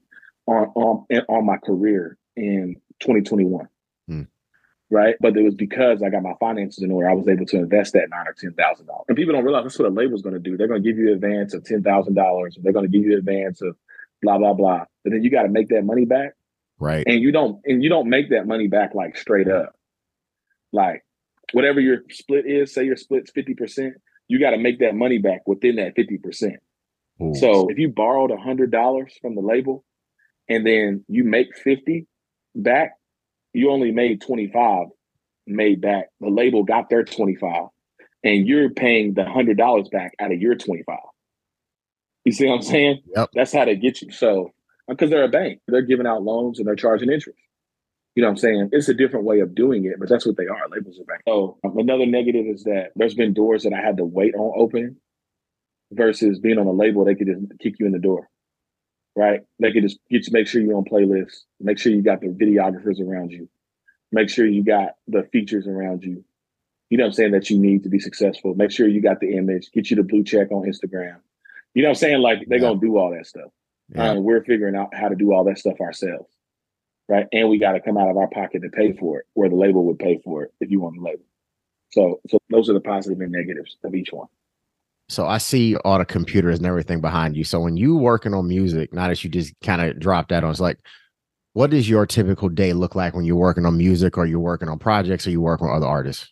on 0.48 0.68
on 0.76 1.06
on 1.30 1.46
my 1.46 1.58
career 1.58 2.18
in 2.36 2.76
2021. 3.00 3.68
Hmm. 4.08 4.22
Right. 4.90 5.16
But 5.20 5.36
it 5.36 5.44
was 5.44 5.56
because 5.56 6.04
I 6.04 6.10
got 6.10 6.24
my 6.24 6.34
finances 6.40 6.84
in 6.84 6.92
order, 6.92 7.10
I 7.10 7.14
was 7.14 7.28
able 7.28 7.46
to 7.48 7.58
invest 7.58 7.94
that 7.94 8.10
nine 8.10 8.28
or 8.28 8.34
ten 8.34 8.54
thousand 8.54 8.86
dollars. 8.86 9.06
And 9.08 9.18
people 9.18 9.34
don't 9.34 9.44
realize 9.44 9.64
that's 9.64 9.80
what 9.80 9.88
a 9.88 9.92
label's 9.92 10.22
gonna 10.22 10.40
do. 10.40 10.56
They're 10.56 10.68
gonna 10.68 10.82
give 10.82 10.98
you 10.98 11.10
an 11.10 11.16
advance 11.16 11.54
of 11.54 11.64
ten 11.64 11.84
thousand 11.84 12.16
dollars, 12.16 12.58
they're 12.62 12.74
gonna 12.74 12.88
give 12.88 13.04
you 13.04 13.14
an 13.14 13.20
advance 13.20 13.62
of 13.62 13.76
blah, 14.22 14.38
blah, 14.38 14.54
blah. 14.54 14.86
But 15.04 15.14
then 15.14 15.24
you 15.24 15.32
gotta 15.32 15.50
make 15.50 15.70
that 15.70 15.84
money 15.84 16.06
back. 16.06 16.34
Right. 16.80 17.04
And 17.08 17.22
you 17.22 17.32
don't 17.32 17.62
and 17.66 17.84
you 17.84 17.90
don't 17.90 18.10
make 18.10 18.30
that 18.30 18.48
money 18.48 18.68
back 18.68 18.94
like 18.94 19.18
straight 19.18 19.50
up. 19.50 19.76
Like 20.72 21.04
whatever 21.54 21.80
your 21.80 22.00
split 22.10 22.46
is, 22.46 22.74
say 22.74 22.84
your 22.84 22.98
split's 22.98 23.32
50%, 23.32 23.92
you 24.28 24.40
got 24.40 24.52
to 24.52 24.58
make 24.58 24.80
that 24.80 24.96
money 24.96 25.18
back 25.18 25.42
within 25.48 25.78
that 25.78 25.96
50%. 25.96 26.56
Ooh. 27.22 27.34
So 27.36 27.70
if 27.70 27.78
you 27.78 27.90
borrowed 27.90 28.32
a 28.32 28.38
hundred 28.38 28.72
dollars 28.72 29.14
from 29.22 29.36
the 29.36 29.42
label 29.42 29.86
and 30.50 30.66
then 30.66 31.06
you 31.08 31.24
make 31.24 31.56
50, 31.56 32.08
back, 32.56 32.94
you 33.54 33.72
only 33.72 33.92
made 33.92 34.22
25 34.22 34.88
made 35.46 35.82
back. 35.82 36.10
The 36.22 36.30
label 36.30 36.64
got 36.64 36.90
their 36.90 37.04
25 37.04 37.68
and 38.24 38.48
you're 38.48 38.70
paying 38.70 39.14
the 39.14 39.26
hundred 39.26 39.58
dollars 39.58 39.90
back 39.90 40.14
out 40.20 40.32
of 40.32 40.42
your 40.42 40.56
25. 40.56 40.98
You 42.26 42.32
see 42.32 42.48
what 42.48 42.56
I'm 42.56 42.62
saying? 42.62 43.02
Yep. 43.16 43.30
That's 43.34 43.54
how 43.54 43.66
they 43.66 43.76
get 43.76 44.02
you. 44.02 44.12
So 44.12 44.52
because 44.88 45.10
they're 45.10 45.26
a 45.26 45.30
bank, 45.30 45.60
they're 45.68 45.82
giving 45.82 46.08
out 46.08 46.24
loans 46.24 46.60
and 46.60 46.68
they're 46.68 46.76
charging 46.76 47.12
interest. 47.12 47.38
You 48.16 48.22
know 48.22 48.28
what 48.28 48.34
I'm 48.34 48.38
saying? 48.38 48.70
It's 48.72 48.90
a 48.90 48.94
different 48.94 49.26
way 49.26 49.40
of 49.40 49.56
doing 49.56 49.86
it, 49.86 49.96
but 50.00 50.08
that's 50.08 50.26
what 50.26 50.38
they 50.38 50.46
are. 50.48 50.70
Labels 50.70 51.00
are 51.00 51.06
back. 51.06 51.22
So 51.28 51.58
um, 51.64 51.78
another 51.78 52.06
negative 52.06 52.46
is 52.46 52.64
that 52.64 52.92
there's 52.96 53.16
been 53.16 53.34
doors 53.34 53.64
that 53.64 53.74
I 53.74 53.82
had 53.82 53.98
to 53.98 54.06
wait 54.06 54.36
on 54.36 54.54
open 54.56 54.98
versus 55.92 56.40
being 56.40 56.60
on 56.60 56.68
a 56.68 56.72
label, 56.72 57.06
they 57.06 57.16
could 57.16 57.28
just 57.28 57.60
kick 57.60 57.76
you 57.80 57.86
in 57.86 57.92
the 57.92 58.00
door 58.00 58.30
right? 59.16 59.42
They 59.60 59.72
could 59.72 59.84
just 59.84 60.00
get 60.10 60.26
you, 60.28 60.34
make 60.34 60.48
sure 60.48 60.62
you're 60.62 60.78
on 60.78 60.86
playlists, 60.86 61.42
make 61.60 61.78
sure 61.78 61.92
you 61.92 62.02
got 62.02 62.22
the 62.22 62.28
videographers 62.28 63.00
around 63.00 63.32
you, 63.32 63.50
make 64.12 64.30
sure 64.30 64.46
you 64.46 64.64
got 64.64 64.94
the 65.08 65.24
features 65.32 65.68
around 65.68 66.04
you. 66.04 66.24
You 66.90 66.98
know 66.98 67.06
what 67.06 67.10
I'm 67.10 67.14
saying? 67.14 67.32
That 67.32 67.50
you 67.50 67.58
need 67.58 67.84
to 67.84 67.90
be 67.90 68.00
successful. 68.00 68.54
Make 68.56 68.72
sure 68.72 68.88
you 68.88 69.02
got 69.02 69.20
the 69.20 69.36
image, 69.36 69.72
get 69.72 69.90
you 69.90 69.96
the 69.96 70.04
blue 70.04 70.24
check 70.24 70.52
on 70.52 70.68
Instagram. 70.68 71.18
You 71.74 71.82
know 71.82 71.90
what 71.90 71.96
I'm 71.96 71.96
saying? 71.96 72.22
Like 72.22 72.40
they're 72.48 72.60
yeah. 72.60 72.68
gonna 72.70 72.80
do 72.80 72.98
all 72.98 73.12
that 73.12 73.26
stuff. 73.26 73.50
Yeah. 73.96 74.12
Um, 74.12 74.24
we're 74.24 74.44
figuring 74.44 74.76
out 74.76 74.94
how 74.94 75.10
to 75.10 75.16
do 75.16 75.34
all 75.34 75.44
that 75.46 75.58
stuff 75.58 75.82
ourselves. 75.82 76.30
Right. 77.14 77.28
And 77.32 77.50
we 77.50 77.60
got 77.60 77.74
to 77.74 77.82
come 77.82 77.98
out 77.98 78.10
of 78.10 78.18
our 78.18 78.28
pocket 78.28 78.62
to 78.64 78.70
pay 78.70 78.94
for 78.94 79.20
it, 79.20 79.26
where 79.34 79.50
the 79.50 79.56
label 79.56 79.86
would 79.86 80.00
pay 80.00 80.20
for 80.24 80.44
it 80.44 80.54
if 80.60 80.72
you 80.72 80.80
want 80.80 80.96
the 80.96 81.02
label. 81.02 81.24
So 81.92 82.20
so 82.30 82.40
those 82.50 82.70
are 82.70 82.74
the 82.74 82.82
positive 82.82 83.20
and 83.22 83.32
negatives 83.32 83.78
of 83.84 83.94
each 83.94 84.12
one 84.12 84.28
so 85.10 85.28
I 85.28 85.38
see 85.38 85.76
all 85.78 86.00
the 86.00 86.06
computers 86.06 86.58
and 86.58 86.68
everything 86.68 87.02
behind 87.02 87.36
you. 87.36 87.44
So 87.44 87.60
when 87.60 87.78
you 87.78 87.96
working 87.96 88.34
on 88.34 88.48
music, 88.48 88.94
not 88.94 89.12
as 89.12 89.24
you 89.24 89.30
just 89.30 89.54
kind 89.62 89.82
of 89.82 90.00
dropped 90.00 90.30
that 90.30 90.44
on, 90.44 90.52
it's 90.52 90.60
like, 90.60 90.80
what 91.54 91.70
does 91.70 91.88
your 91.88 92.06
typical 92.06 92.50
day 92.50 92.74
look 92.74 92.96
like 92.96 93.14
when 93.14 93.26
you're 93.26 93.36
working 93.36 93.66
on 93.66 93.78
music 93.78 94.18
or 94.18 94.26
you're 94.26 94.40
working 94.40 94.70
on 94.70 94.80
projects 94.80 95.28
or 95.28 95.30
you 95.30 95.42
work 95.42 95.62
with 95.62 95.70
other 95.70 95.86
artists? 95.86 96.30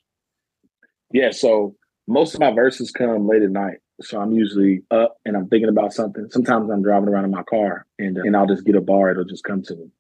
Yeah, 1.14 1.32
so 1.32 1.76
most 2.08 2.34
of 2.34 2.40
my 2.40 2.52
verses 2.52 2.92
come 2.92 3.28
late 3.28 3.44
at 3.44 3.52
night. 3.52 3.78
So 4.02 4.20
I'm 4.20 4.32
usually 4.32 4.82
up 4.90 5.18
and 5.26 5.38
I'm 5.38 5.48
thinking 5.48 5.70
about 5.70 5.94
something. 5.94 6.28
Sometimes 6.32 6.72
I'm 6.72 6.82
driving 6.82 7.10
around 7.10 7.26
in 7.26 7.32
my 7.32 7.44
car 7.44 7.86
and 8.00 8.18
uh, 8.18 8.22
and 8.22 8.36
I'll 8.36 8.48
just 8.48 8.66
get 8.66 8.76
a 8.76 8.82
bar. 8.82 9.12
It'll 9.12 9.26
just 9.26 9.44
come 9.44 9.62
to 9.64 9.76
me 9.76 9.92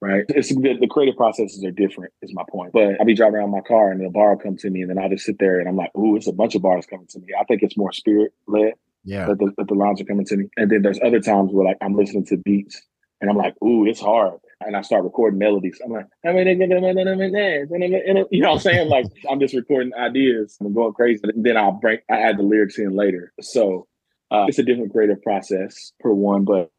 right? 0.00 0.24
It's 0.30 0.48
the, 0.48 0.76
the, 0.80 0.86
creative 0.86 1.16
processes 1.16 1.62
are 1.64 1.70
different, 1.70 2.12
is 2.22 2.34
my 2.34 2.44
point. 2.50 2.72
But 2.72 2.98
I'll 2.98 3.06
be 3.06 3.14
driving 3.14 3.36
around 3.36 3.50
my 3.50 3.60
car 3.60 3.90
and 3.90 4.04
a 4.04 4.10
bar 4.10 4.34
will 4.34 4.42
come 4.42 4.56
to 4.58 4.70
me, 4.70 4.80
and 4.80 4.90
then 4.90 4.98
I'll 4.98 5.10
just 5.10 5.24
sit 5.24 5.38
there 5.38 5.60
and 5.60 5.68
I'm 5.68 5.76
like, 5.76 5.94
ooh, 5.96 6.16
it's 6.16 6.26
a 6.26 6.32
bunch 6.32 6.54
of 6.54 6.62
bars 6.62 6.86
coming 6.86 7.06
to 7.08 7.18
me. 7.18 7.28
I 7.38 7.44
think 7.44 7.62
it's 7.62 7.76
more 7.76 7.92
spirit 7.92 8.32
led. 8.46 8.74
Yeah. 9.04 9.26
That 9.26 9.38
the, 9.38 9.52
that 9.56 9.68
the 9.68 9.74
lines 9.74 10.00
are 10.00 10.04
coming 10.04 10.26
to 10.26 10.36
me. 10.36 10.48
And 10.56 10.70
then 10.70 10.82
there's 10.82 11.00
other 11.02 11.20
times 11.20 11.52
where 11.52 11.64
like 11.64 11.78
I'm 11.80 11.94
listening 11.94 12.26
to 12.26 12.36
beats 12.36 12.82
and 13.20 13.30
I'm 13.30 13.36
like, 13.36 13.54
ooh, 13.62 13.86
it's 13.86 14.00
hard. 14.00 14.38
And 14.60 14.76
I 14.76 14.82
start 14.82 15.04
recording 15.04 15.38
melodies. 15.38 15.80
I'm 15.84 15.92
like, 15.92 16.06
I 16.26 16.32
mean, 16.32 16.46
you 16.48 16.66
know 16.66 18.48
what 18.48 18.54
I'm 18.54 18.58
saying? 18.58 18.88
Like 18.88 19.06
I'm 19.30 19.40
just 19.40 19.54
recording 19.54 19.92
ideas 19.94 20.56
and 20.60 20.66
I'm 20.66 20.74
going 20.74 20.92
crazy. 20.92 21.20
And 21.24 21.44
then 21.44 21.56
I'll 21.56 21.72
break, 21.72 22.00
I 22.10 22.20
add 22.20 22.38
the 22.38 22.42
lyrics 22.42 22.78
in 22.78 22.94
later. 22.94 23.32
So 23.40 23.86
uh, 24.30 24.46
it's 24.48 24.58
a 24.58 24.62
different 24.62 24.92
creative 24.92 25.22
process 25.22 25.92
per 26.00 26.12
one. 26.12 26.44
But 26.44 26.70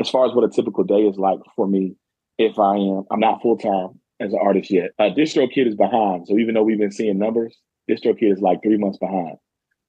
as 0.00 0.08
far 0.08 0.26
as 0.26 0.32
what 0.32 0.44
a 0.44 0.48
typical 0.48 0.84
day 0.84 1.02
is 1.02 1.16
like 1.16 1.38
for 1.54 1.66
me, 1.66 1.96
if 2.38 2.58
I 2.58 2.76
am. 2.76 3.04
I'm 3.10 3.20
not 3.20 3.42
full 3.42 3.58
time 3.58 4.00
as 4.20 4.32
an 4.32 4.38
artist 4.42 4.70
yet. 4.70 4.90
Uh, 4.98 5.10
DistroKid 5.10 5.66
is 5.66 5.74
behind, 5.74 6.26
so 6.28 6.38
even 6.38 6.54
though 6.54 6.62
we've 6.62 6.78
been 6.78 6.92
seeing 6.92 7.18
numbers, 7.18 7.56
DistroKid 7.90 8.32
is 8.32 8.40
like 8.40 8.62
three 8.62 8.78
months 8.78 8.98
behind. 8.98 9.36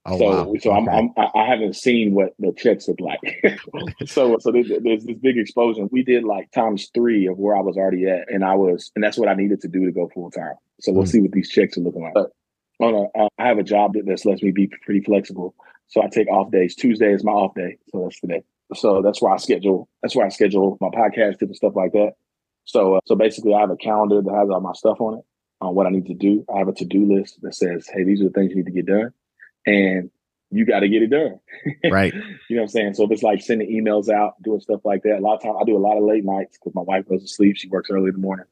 Oh, 0.06 0.18
so, 0.18 0.26
wow. 0.26 0.54
so. 0.60 0.72
I'm, 0.72 0.89
I'm, 0.89 1.10
I 1.36 1.45
haven't 1.45 1.76
seen 1.76 2.14
what 2.14 2.34
the 2.39 2.54
checks 2.58 2.88
look 2.88 3.00
like. 3.02 3.20
so, 4.06 4.38
so 4.39 4.52
there's, 4.52 4.72
there's, 4.82 5.04
this 5.04 5.18
big 5.18 5.38
explosion. 5.38 5.89
We 5.91 6.04
did 6.04 6.24
like 6.24 6.52
times 6.52 6.89
three 6.95 7.28
of 7.28 7.38
where 7.38 7.56
I 7.56 7.62
was 7.62 7.78
already 7.78 8.08
at, 8.08 8.32
and 8.32 8.43
I 8.43 8.56
was, 8.56 8.91
and 8.95 9.04
that's 9.04 9.18
what 9.18 9.28
I 9.30 9.34
needed 9.34 9.62
to 9.62 9.68
do 9.68 9.86
to 9.86 9.91
go 9.91 10.10
full 10.14 10.32
time. 10.32 10.56
So 10.80 10.91
we'll 10.93 11.04
mm. 11.04 11.10
see 11.10 11.20
what 11.20 11.32
these 11.32 11.50
checks 11.50 11.78
are 11.78 11.82
looking 11.82 12.02
like. 12.02 12.14
But 12.14 12.32
on 12.80 12.95
a, 12.95 13.20
uh, 13.20 13.28
I 13.38 13.47
have 13.47 13.58
a 13.58 13.64
job 13.64 13.93
that 13.93 14.06
this 14.06 14.26
lets 14.26 14.41
me 14.41 14.52
be 14.52 14.72
pretty 14.84 15.02
flexible. 15.02 15.54
So 15.88 16.02
I 16.02 16.08
take 16.08 16.30
off 16.30 16.52
days. 16.52 16.76
Tuesday 16.76 17.12
is 17.12 17.24
my 17.24 17.32
off 17.32 17.54
day, 17.56 17.78
so 17.91 18.04
that's 18.04 18.20
today. 18.20 18.43
So 18.76 19.02
that's 19.02 19.22
where 19.22 19.34
I 19.34 19.38
schedule. 19.38 19.89
That's 20.02 20.16
where 20.16 20.26
I 20.26 20.30
schedule 20.30 20.78
my 20.80 20.89
podcast, 20.89 21.41
and 21.41 21.56
stuff 21.56 21.76
like 21.76 21.91
that. 21.91 22.14
So, 22.66 22.95
uh, 22.95 22.99
so 23.05 23.16
basically, 23.16 23.53
I 23.53 23.62
have 23.62 23.72
a 23.72 23.78
calendar 23.78 24.22
that 24.22 24.34
has 24.34 24.49
all 24.49 24.62
my 24.62 24.74
stuff 24.74 25.01
on 25.01 25.20
it, 25.20 25.26
on 25.62 25.76
what 25.76 25.88
I 25.88 25.89
need 25.89 26.05
to 26.07 26.14
do. 26.14 26.45
I 26.53 26.60
have 26.60 26.68
a 26.68 26.74
to 26.74 26.86
do 26.86 27.12
list 27.12 27.41
that 27.41 27.55
says, 27.55 27.88
"Hey, 27.91 28.03
these 28.03 28.22
are 28.22 28.26
the 28.26 28.30
things 28.32 28.51
you 28.51 28.57
need 28.57 28.68
to 28.68 28.72
get 28.72 28.86
done." 28.86 29.14
and 29.66 30.10
you 30.51 30.66
got 30.66 30.80
to 30.80 30.89
get 30.89 31.03
it 31.03 31.07
done. 31.10 31.39
Right. 31.91 32.14
you 32.14 32.55
know 32.55 32.62
what 32.62 32.64
I'm 32.64 32.68
saying? 32.70 32.93
So 32.95 33.03
if 33.03 33.12
it's 33.12 33.24
like 33.24 33.41
sending 33.41 33.70
emails 33.70 34.10
out, 34.10 34.41
doing 34.41 34.60
stuff 34.60 34.82
like 34.84 35.03
that, 35.03 35.20
a 35.20 35.22
lot 35.22 35.36
of 35.36 35.43
times 35.43 35.57
I 35.62 35.64
do 35.66 35.78
a 35.78 35.80
lot 35.80 35.97
of 35.97 36.03
late 36.03 36.26
nights 36.26 36.57
because 36.57 36.74
my 36.74 36.82
wife 36.82 37.07
goes 37.07 37.22
to 37.22 37.28
sleep. 37.28 37.57
She 37.57 37.70
works 37.70 37.89
early 37.89 38.07
in 38.07 38.14
the 38.14 38.20
morning. 38.20 38.45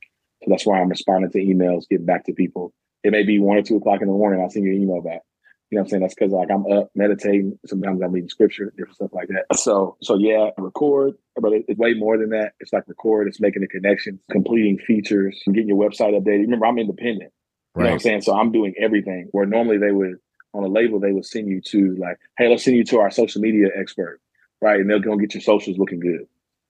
So 0.43 0.49
that's 0.49 0.65
why 0.65 0.79
I'm 0.79 0.89
responding 0.89 1.31
to 1.31 1.39
emails, 1.39 1.87
getting 1.89 2.05
back 2.05 2.25
to 2.25 2.33
people. 2.33 2.73
It 3.03 3.11
may 3.11 3.23
be 3.23 3.39
one 3.39 3.57
or 3.57 3.63
two 3.63 3.77
o'clock 3.77 4.01
in 4.01 4.07
the 4.07 4.13
morning. 4.13 4.41
I'll 4.41 4.49
send 4.49 4.65
you 4.65 4.73
an 4.73 4.81
email 4.81 5.01
back. 5.01 5.21
You 5.69 5.75
know 5.75 5.81
what 5.81 5.87
I'm 5.87 5.89
saying? 5.89 6.01
That's 6.01 6.15
because 6.15 6.31
like 6.31 6.49
I'm 6.49 6.65
up 6.71 6.89
meditating. 6.95 7.59
Sometimes 7.65 8.01
I'm 8.01 8.11
reading 8.11 8.29
scripture, 8.29 8.73
different 8.77 8.95
stuff 8.95 9.13
like 9.13 9.27
that. 9.29 9.45
So, 9.57 9.97
so 10.01 10.17
yeah, 10.17 10.51
record, 10.57 11.15
but 11.35 11.51
it's 11.53 11.77
way 11.77 11.93
more 11.93 12.17
than 12.17 12.29
that. 12.29 12.53
It's 12.59 12.71
like 12.71 12.87
record. 12.87 13.27
It's 13.27 13.41
making 13.41 13.63
the 13.63 13.67
connections, 13.67 14.21
completing 14.31 14.77
features, 14.77 15.41
getting 15.45 15.67
your 15.67 15.77
website 15.77 16.17
updated. 16.17 16.43
Remember, 16.43 16.67
I'm 16.67 16.79
independent. 16.79 17.33
You 17.75 17.81
right. 17.81 17.83
know 17.83 17.89
what 17.89 17.93
I'm 17.93 17.99
saying? 17.99 18.21
So 18.21 18.37
I'm 18.37 18.51
doing 18.51 18.73
everything 18.79 19.27
where 19.31 19.45
normally 19.45 19.77
they 19.77 19.91
would 19.91 20.15
on 20.53 20.63
a 20.63 20.67
label, 20.67 20.99
they 20.99 21.11
would 21.11 21.25
send 21.25 21.47
you 21.47 21.61
to 21.61 21.95
like, 21.97 22.17
hey, 22.37 22.49
let's 22.49 22.63
send 22.63 22.77
you 22.77 22.83
to 22.85 22.99
our 22.99 23.11
social 23.11 23.41
media 23.41 23.67
expert, 23.75 24.19
right? 24.61 24.79
And 24.79 24.89
they'll 24.89 24.99
go 24.99 25.11
and 25.11 25.21
get 25.21 25.33
your 25.33 25.41
socials 25.41 25.77
looking 25.77 25.99
good. 25.99 26.27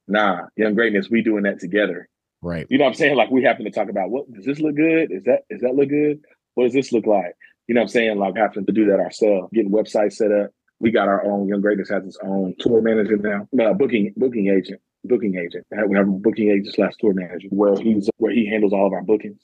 Nah, 0.08 0.48
Young 0.56 0.74
Greatness, 0.74 1.10
we 1.10 1.22
doing 1.22 1.44
that 1.44 1.60
together. 1.60 2.10
Right. 2.42 2.68
You 2.70 2.78
know 2.78 2.86
what 2.86 2.92
I'm 2.92 2.96
saying? 2.96 3.16
Like 3.16 3.32
we 3.32 3.44
happen 3.44 3.66
to 3.66 3.72
talk 3.72 3.90
about 3.90 4.10
what 4.10 4.32
does 4.32 4.46
this 4.46 4.60
look 4.60 4.76
good? 4.76 5.12
Is 5.12 5.24
that 5.24 5.42
is 5.50 5.62
that 5.62 5.76
look 5.76 5.90
good? 5.90 6.22
What 6.54 6.66
does 6.66 6.74
this 6.74 6.92
look 6.92 7.06
like? 7.06 7.36
You 7.68 7.76
know 7.76 7.82
what 7.82 7.86
I'm 7.86 7.90
saying? 7.90 8.18
Like 8.18 8.36
having 8.38 8.66
to 8.66 8.72
do 8.72 8.86
that 8.88 9.00
ourselves, 9.00 9.50
getting 9.54 9.72
websites 9.72 10.14
set 10.14 10.32
up. 10.32 10.52
We 10.80 10.92
got 10.92 11.08
our 11.08 11.26
own 11.26 11.48
Young 11.48 11.62
Greatness 11.62 11.90
has 11.90 12.06
its 12.06 12.18
own 12.24 12.56
tour 12.60 12.82
manager 12.82 13.18
now, 13.18 13.48
uh, 13.62 13.74
booking 13.74 14.14
booking 14.16 14.48
agent, 14.48 14.80
booking 15.04 15.36
agent. 15.36 15.66
We 15.90 15.98
have 15.98 16.08
a 16.08 16.12
booking 16.12 16.50
agent 16.50 16.74
slash 16.76 16.94
tour 17.00 17.14
manager 17.14 17.48
where 17.50 17.76
he's 17.76 18.10
where 18.18 18.32
he 18.32 18.48
handles 18.48 18.74
all 18.74 18.88
of 18.88 18.94
our 18.94 19.04
bookings. 19.04 19.42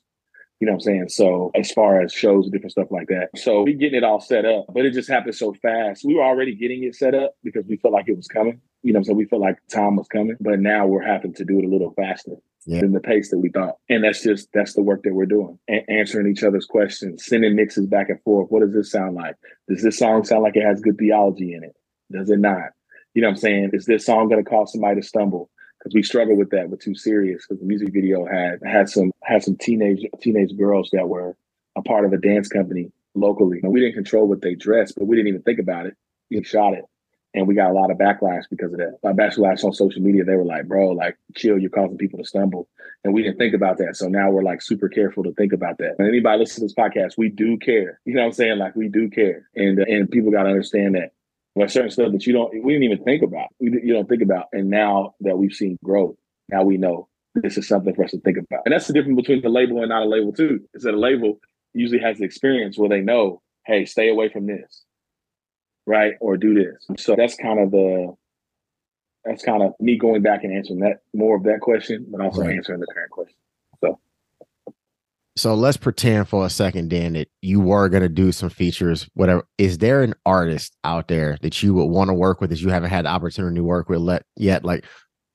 You 0.60 0.68
know 0.68 0.74
what 0.74 0.78
I'm 0.78 0.82
saying? 0.82 1.10
So 1.10 1.52
as 1.56 1.72
far 1.72 2.02
as 2.02 2.14
shows 2.14 2.46
and 2.46 2.54
different 2.54 2.72
stuff 2.72 2.88
like 2.92 3.08
that. 3.08 3.30
So 3.36 3.64
we 3.64 3.74
getting 3.74 3.98
it 3.98 4.04
all 4.04 4.22
set 4.22 4.46
up, 4.46 4.68
but 4.74 4.86
it 4.86 4.94
just 4.94 5.10
happened 5.10 5.36
so 5.36 5.54
fast. 5.62 6.06
We 6.06 6.16
were 6.16 6.24
already 6.24 6.56
getting 6.56 6.84
it 6.84 6.96
set 6.96 7.14
up 7.16 7.34
because 7.44 7.66
we 7.68 7.78
felt 7.78 7.94
like 7.94 8.08
it 8.08 8.16
was 8.16 8.28
coming. 8.28 8.62
You 8.84 8.94
know, 8.94 9.02
so 9.02 9.14
we 9.14 9.26
felt 9.26 9.42
like 9.42 9.58
time 9.70 9.98
was 9.98 10.08
coming, 10.08 10.38
but 10.40 10.60
now 10.60 10.86
we're 10.86 11.04
having 11.04 11.34
to 11.34 11.44
do 11.44 11.60
it 11.60 11.66
a 11.66 11.68
little 11.68 11.94
faster 11.98 12.36
yeah. 12.66 12.82
than 12.82 12.94
the 12.94 13.00
pace 13.00 13.30
that 13.32 13.40
we 13.40 13.50
thought. 13.50 13.76
And 13.90 14.04
that's 14.04 14.24
just 14.24 14.50
that's 14.54 14.74
the 14.74 14.82
work 14.82 15.04
that 15.04 15.14
we're 15.14 15.26
doing. 15.26 15.60
A- 15.70 15.90
answering 15.90 16.28
each 16.28 16.44
other's 16.44 16.66
questions, 16.66 17.26
sending 17.26 17.56
mixes 17.56 17.88
back 17.88 18.10
and 18.10 18.22
forth. 18.24 18.50
What 18.50 18.62
does 18.62 18.74
this 18.74 18.92
sound 18.92 19.16
like? 19.16 19.36
Does 19.70 19.84
this 19.84 19.98
song 19.98 20.24
sound 20.24 20.44
like 20.44 20.56
it 20.56 20.66
has 20.66 20.82
good 20.82 20.98
theology 20.98 21.54
in 21.54 21.64
it? 21.64 21.76
Does 22.12 22.30
it 22.30 22.40
not? 22.40 22.72
You 23.14 23.22
know 23.22 23.28
what 23.28 23.34
I'm 23.34 23.38
saying? 23.38 23.70
Is 23.74 23.86
this 23.86 24.06
song 24.06 24.30
gonna 24.30 24.44
cause 24.44 24.72
somebody 24.72 25.02
to 25.02 25.08
stumble? 25.08 25.50
because 25.84 25.94
we 25.94 26.04
struggled 26.04 26.38
with 26.38 26.50
that 26.52 26.70
with 26.70 26.80
Too 26.80 26.96
Serious 26.96 27.46
because 27.46 27.60
the 27.60 27.68
music 27.68 27.92
video 27.92 28.26
had 28.26 28.60
had 28.66 28.90
some 28.90 29.12
had 29.24 29.44
some 29.44 29.58
teenage 29.58 30.06
teenage 30.22 30.56
girls 30.58 30.90
that 30.94 31.10
were 31.10 31.36
a 31.76 31.82
part 31.82 32.06
of 32.06 32.14
a 32.14 32.18
dance 32.18 32.48
company 32.48 32.92
locally. 33.16 33.60
And 33.62 33.72
we 33.72 33.82
didn't 33.82 33.96
control 33.96 34.28
what 34.28 34.42
they 34.42 34.56
dressed, 34.56 34.96
but 34.98 35.06
we 35.06 35.16
didn't 35.16 35.30
even 35.30 35.42
think 35.42 35.60
about 35.60 35.86
it. 35.86 35.96
We 36.32 36.42
shot 36.44 36.74
it. 36.74 36.86
And 37.36 37.48
we 37.48 37.56
got 37.56 37.72
a 37.72 37.74
lot 37.74 37.90
of 37.90 37.98
backlash 37.98 38.44
because 38.50 38.74
of 38.74 38.80
that. 38.80 39.00
By 39.02 39.12
backlash 39.12 39.64
on 39.64 39.74
social 39.74 40.02
media, 40.02 40.24
they 40.24 40.36
were 40.36 40.46
like, 40.46 40.68
bro, 40.68 40.90
like, 40.90 41.18
chill, 41.36 41.58
you're 41.58 41.72
causing 41.72 41.98
people 41.98 42.20
to 42.20 42.26
stumble. 42.26 42.68
And 43.04 43.14
we 43.14 43.24
didn't 43.24 43.40
think 43.40 43.56
about 43.56 43.78
that. 43.80 43.96
So 43.96 44.08
now 44.08 44.30
we're 44.30 44.44
like 44.44 44.62
super 44.62 44.88
careful 44.88 45.24
to 45.24 45.34
think 45.34 45.52
about 45.52 45.80
that. 45.80 45.96
And 45.98 46.08
anybody 46.08 46.40
listen 46.40 46.62
to 46.62 46.66
this 46.66 46.76
podcast, 46.76 47.18
we 47.18 47.30
do 47.30 47.58
care. 47.58 48.00
You 48.06 48.14
know 48.14 48.22
what 48.22 48.28
I'm 48.28 48.34
saying? 48.34 48.60
Like, 48.60 48.76
we 48.76 48.88
do 48.88 49.10
care. 49.10 49.50
And, 49.56 49.80
uh, 49.80 49.86
and 49.88 50.10
people 50.12 50.32
got 50.32 50.44
to 50.44 50.50
understand 50.50 50.96
that 50.96 51.12
like 51.56 51.70
certain 51.70 51.92
stuff 51.92 52.12
that 52.12 52.26
you 52.26 52.34
don't 52.34 52.52
we 52.64 52.74
didn't 52.74 52.84
even 52.84 53.04
think 53.04 53.22
about. 53.22 53.50
You 53.60 53.94
don't 53.94 54.10
think 54.10 54.22
about, 54.22 54.48
and 54.54 54.70
now 54.70 55.14
that 55.22 55.38
we've 55.38 55.54
seen 55.54 55.78
growth, 55.84 56.16
now 56.50 56.64
we 56.64 56.78
know 56.78 57.08
this 57.36 57.58
is 57.58 57.68
something 57.68 57.94
for 57.94 58.04
us 58.04 58.12
to 58.12 58.20
think 58.22 58.38
about. 58.38 58.62
And 58.66 58.74
that's 58.74 58.88
the 58.88 58.94
difference 58.94 59.18
between 59.18 59.42
the 59.42 59.50
label 59.50 59.80
and 59.80 59.90
not 59.90 60.04
a 60.04 60.10
label 60.10 60.34
too. 60.34 60.62
Is 60.74 60.84
that 60.84 60.94
a 60.94 61.00
label 61.00 61.40
usually 61.74 62.02
has 62.02 62.18
the 62.18 62.26
experience 62.26 62.78
where 62.78 62.90
they 62.90 63.02
know, 63.02 63.42
hey, 63.66 63.86
stay 63.86 64.10
away 64.10 64.30
from 64.30 64.46
this, 64.46 64.84
right, 65.86 66.14
or 66.20 66.38
do 66.38 66.54
this. 66.54 66.88
So 67.04 67.16
that's 67.16 67.36
kind 67.36 67.60
of 67.60 67.72
the 67.72 68.16
that's 69.26 69.44
kind 69.44 69.64
of 69.64 69.74
me 69.80 69.98
going 69.98 70.22
back 70.22 70.44
and 70.44 70.56
answering 70.56 70.80
that 70.80 71.02
more 71.14 71.38
of 71.38 71.44
that 71.44 71.62
question, 71.62 72.06
but 72.10 72.22
also 72.22 72.42
right. 72.42 72.56
answering 72.56 72.80
the 72.80 72.88
current 72.94 73.12
question. 73.12 73.36
So 73.82 74.00
so 75.36 75.56
let's 75.56 75.78
pretend 75.78 76.28
for 76.28 76.46
a 76.46 76.50
second, 76.50 76.90
Dan, 76.90 77.14
that 77.14 77.30
you 77.42 77.60
were 77.60 77.90
going 77.90 78.04
to 78.04 78.10
do 78.10 78.32
some 78.32 78.50
features, 78.50 79.10
whatever. 79.16 79.48
Is 79.58 79.80
there 79.80 80.04
an 80.04 80.14
artist 80.26 80.78
out 80.84 81.08
there 81.08 81.38
that 81.42 81.64
you 81.64 81.74
would 81.74 81.86
want 81.86 82.10
to 82.10 82.14
work 82.14 82.40
with 82.40 82.52
that 82.52 82.62
you 82.62 82.70
haven't 82.70 82.92
had 82.92 83.06
the 83.06 83.10
opportunity 83.10 83.56
to 83.56 83.64
work 83.64 83.90
with 83.90 84.00
let, 84.00 84.26
yet? 84.36 84.64
Like, 84.64 84.86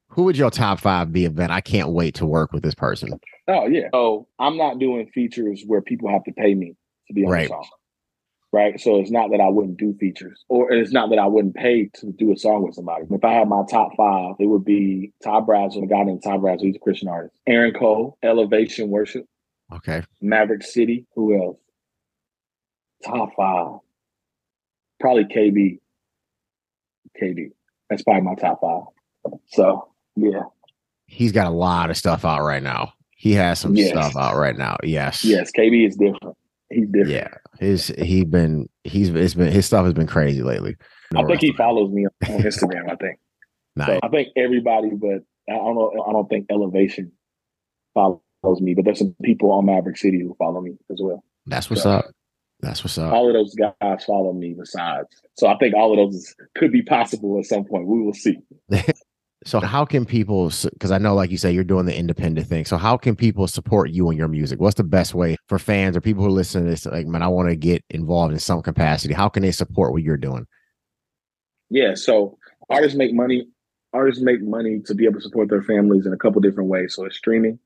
who 0.09 0.25
would 0.25 0.37
your 0.37 0.51
top 0.51 0.81
five 0.81 1.13
be? 1.13 1.25
Event 1.25 1.51
I 1.51 1.61
can't 1.61 1.91
wait 1.91 2.15
to 2.17 2.27
work 2.27 2.53
with 2.53 2.63
this 2.63 2.75
person. 2.75 3.19
Oh 3.49 3.67
yeah. 3.67 3.89
So 3.93 4.29
I'm 4.39 4.57
not 4.57 4.79
doing 4.79 5.09
features 5.09 5.63
where 5.67 5.81
people 5.81 6.09
have 6.11 6.25
to 6.25 6.33
pay 6.33 6.55
me 6.55 6.77
to 7.09 7.15
be 7.15 7.25
on 7.25 7.31
right. 7.31 7.49
the 7.49 7.55
song. 7.55 7.67
Right. 8.51 8.81
So 8.81 8.99
it's 8.99 9.11
not 9.11 9.31
that 9.33 9.41
I 9.41 9.49
wouldn't 9.49 9.77
do 9.77 9.95
features, 10.01 10.43
or 10.49 10.73
it's 10.73 10.91
not 10.91 11.11
that 11.11 11.19
I 11.19 11.27
wouldn't 11.27 11.55
pay 11.55 11.91
to 11.97 12.13
do 12.13 12.33
a 12.33 12.37
song 12.37 12.63
with 12.63 12.75
somebody. 12.75 13.05
If 13.11 13.23
I 13.23 13.35
had 13.35 13.47
my 13.47 13.63
top 13.71 13.91
five, 13.95 14.37
it 14.41 14.47
would 14.47 14.65
be 14.65 15.13
Todd 15.23 15.47
Brazel, 15.47 15.83
a 15.83 15.87
guy 15.87 16.03
named 16.03 16.23
Todd 16.23 16.41
Brazel, 16.41 16.63
he's 16.63 16.77
a 16.77 16.79
Christian 16.79 17.09
artist. 17.09 17.37
Aaron 17.47 17.75
Cole, 17.75 18.17
Elevation 18.23 18.89
Worship. 18.89 19.27
Okay. 19.75 20.03
Maverick 20.23 20.63
City. 20.63 21.07
Who 21.15 21.37
else? 21.37 21.59
Top 23.05 23.31
five. 23.37 23.81
Probably 24.99 25.25
KB. 25.25 25.79
KB. 27.21 27.51
That's 27.91 28.03
probably 28.03 28.23
my 28.23 28.35
top 28.35 28.61
five. 28.63 29.33
So 29.49 29.89
yeah. 30.17 30.45
He's 31.07 31.33
got 31.33 31.47
a 31.47 31.51
lot 31.51 31.91
of 31.91 31.97
stuff 31.97 32.25
out 32.25 32.43
right 32.43 32.63
now. 32.63 32.95
He 33.11 33.33
has 33.33 33.59
some 33.59 33.75
yes. 33.75 33.91
stuff 33.91 34.17
out 34.17 34.37
right 34.37 34.57
now. 34.57 34.77
Yes. 34.83 35.25
Yes. 35.25 35.51
KB 35.57 35.87
is 35.87 35.97
different. 35.97 36.37
He's 36.71 36.87
different. 36.87 37.11
Yeah. 37.11 37.35
His 37.59 37.89
he 37.99 38.25
been 38.25 38.69
he's 38.85 39.09
it's 39.11 39.35
been 39.35 39.51
his 39.53 39.67
stuff 39.67 39.85
has 39.85 39.95
been 39.95 40.07
crazy 40.07 40.43
lately. 40.43 40.77
No 41.13 41.21
I 41.21 41.25
think 41.25 41.41
he 41.41 41.53
follows 41.53 41.91
me 41.91 42.07
on 42.07 42.13
Instagram, 42.29 42.91
I 42.91 42.97
think. 42.97 43.19
nice. 43.77 43.89
So 43.89 44.01
I 44.03 44.09
think 44.09 44.29
everybody, 44.37 44.91
but 44.91 45.23
I 45.49 45.57
don't 45.57 45.75
know. 45.75 46.05
I 46.09 46.13
don't 46.13 46.29
think 46.29 46.47
Elevation 46.51 47.13
follows 47.95 48.21
me, 48.61 48.75
but 48.75 48.85
there's 48.85 48.99
some 48.99 49.17
people 49.23 49.51
on 49.51 49.67
Maverick 49.67 49.97
City 49.97 50.21
who 50.21 50.37
follow 50.39 50.61
me 50.61 50.77
as 50.91 50.99
well. 51.03 51.25
That's 51.47 51.69
what's 51.71 51.83
so, 51.83 51.91
up. 51.91 52.07
That's 52.61 52.85
what's 52.85 52.99
up. 52.99 53.13
All 53.13 53.29
of 53.29 53.35
those 53.35 53.55
guys 53.55 54.05
follow 54.05 54.33
me 54.33 54.55
besides. 54.59 55.09
So 55.37 55.47
I 55.47 55.57
think 55.59 55.75
all 55.75 55.93
of 55.93 56.13
those 56.13 56.35
could 56.57 56.73
be 56.73 56.83
possible 56.83 57.39
at 57.39 57.47
some 57.47 57.65
point. 57.65 57.87
We 57.87 58.03
will 58.03 58.15
see. 58.15 58.39
so 59.45 59.61
how 59.61 59.85
can 59.85 60.05
people 60.05 60.51
because 60.73 60.91
I 60.91 60.99
know 60.99 61.15
like 61.15 61.31
you 61.31 61.37
say 61.37 61.53
you're 61.53 61.65
doing 61.65 61.87
the 61.87 61.97
independent 61.97 62.49
thing. 62.49 62.65
So 62.65 62.77
how 62.77 62.97
can 62.97 63.15
people 63.15 63.47
support 63.47 63.91
you 63.91 64.09
and 64.09 64.19
your 64.19 64.29
music? 64.29 64.61
What's 64.61 64.77
the 64.77 64.85
best 64.85 65.15
way 65.15 65.37
for 65.47 65.59
fans 65.59 65.97
or 65.97 66.01
people 66.01 66.25
who 66.25 66.31
listen 66.31 66.65
to 66.65 66.71
this 66.71 66.87
like 66.87 67.07
man 67.07 67.23
I 67.23 67.29
want 67.29 67.49
to 67.49 67.57
get 67.57 67.85
involved 67.91 68.33
in 68.33 68.41
some 68.41 68.63
capacity. 68.63 69.15
How 69.15 69.29
can 69.29 69.43
they 69.43 69.53
support 69.53 69.93
what 69.93 70.03
you're 70.03 70.17
doing? 70.17 70.47
Yeah, 71.71 71.95
so 71.95 72.39
artists 72.69 72.97
make 72.97 73.15
money 73.15 73.47
artists 73.93 74.23
make 74.23 74.43
money 74.43 74.81
to 74.87 74.95
be 74.95 75.05
able 75.05 75.15
to 75.15 75.23
support 75.23 75.49
their 75.49 75.63
families 75.63 76.05
in 76.05 76.13
a 76.13 76.19
couple 76.19 76.41
different 76.41 76.69
ways. 76.69 76.95
So 76.95 77.05
it's 77.05 77.17
streaming, 77.17 77.59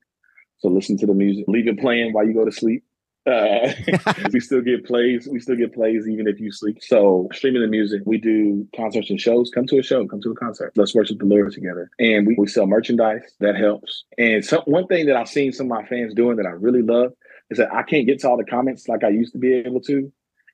so 0.59 0.69
listen 0.69 0.97
to 0.99 1.07
the 1.07 1.13
music, 1.13 1.45
leave 1.47 1.67
it 1.67 1.79
playing 1.79 2.13
while 2.13 2.25
you 2.25 2.33
go 2.33 2.45
to 2.45 2.51
sleep. 2.51 2.83
Uh, 3.25 3.71
we 4.33 4.39
still 4.39 4.61
get 4.61 4.85
plays. 4.85 5.27
We 5.31 5.39
still 5.39 5.55
get 5.55 5.73
plays 5.73 6.07
even 6.07 6.27
if 6.27 6.39
you 6.39 6.51
sleep. 6.51 6.79
So 6.81 7.29
streaming 7.33 7.61
the 7.61 7.67
music, 7.67 8.01
we 8.05 8.17
do 8.17 8.67
concerts 8.75 9.09
and 9.09 9.19
shows. 9.19 9.49
Come 9.53 9.65
to 9.67 9.79
a 9.79 9.83
show. 9.83 10.05
Come 10.07 10.21
to 10.21 10.31
a 10.31 10.35
concert. 10.35 10.73
Let's 10.75 10.93
worship 10.93 11.19
the 11.19 11.25
Lord 11.25 11.51
together. 11.53 11.89
And 11.99 12.27
we, 12.27 12.35
we 12.37 12.47
sell 12.47 12.67
merchandise. 12.67 13.23
That 13.39 13.55
helps. 13.55 14.03
And 14.17 14.43
some, 14.43 14.61
one 14.65 14.87
thing 14.87 15.05
that 15.05 15.15
I've 15.15 15.29
seen 15.29 15.53
some 15.53 15.71
of 15.71 15.77
my 15.77 15.85
fans 15.85 16.13
doing 16.13 16.37
that 16.37 16.45
I 16.45 16.51
really 16.51 16.81
love 16.81 17.13
is 17.49 17.57
that 17.57 17.73
I 17.73 17.83
can't 17.83 18.05
get 18.05 18.19
to 18.19 18.29
all 18.29 18.37
the 18.37 18.45
comments 18.45 18.87
like 18.87 19.03
I 19.03 19.09
used 19.09 19.33
to 19.33 19.39
be 19.39 19.53
able 19.53 19.81
to. 19.81 20.11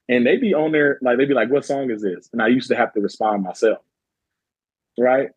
And 0.08 0.26
they 0.26 0.38
be 0.38 0.54
on 0.54 0.72
there, 0.72 0.98
like 1.02 1.18
they 1.18 1.26
be 1.26 1.36
like, 1.36 1.52
"What 1.52 1.66
song 1.66 1.92
is 1.92 2.02
this?" 2.02 2.30
And 2.34 2.42
I 2.42 2.48
used 2.48 2.68
to 2.70 2.76
have 2.76 2.92
to 2.94 3.00
respond 3.00 3.44
myself. 3.44 3.78
Right 4.98 5.30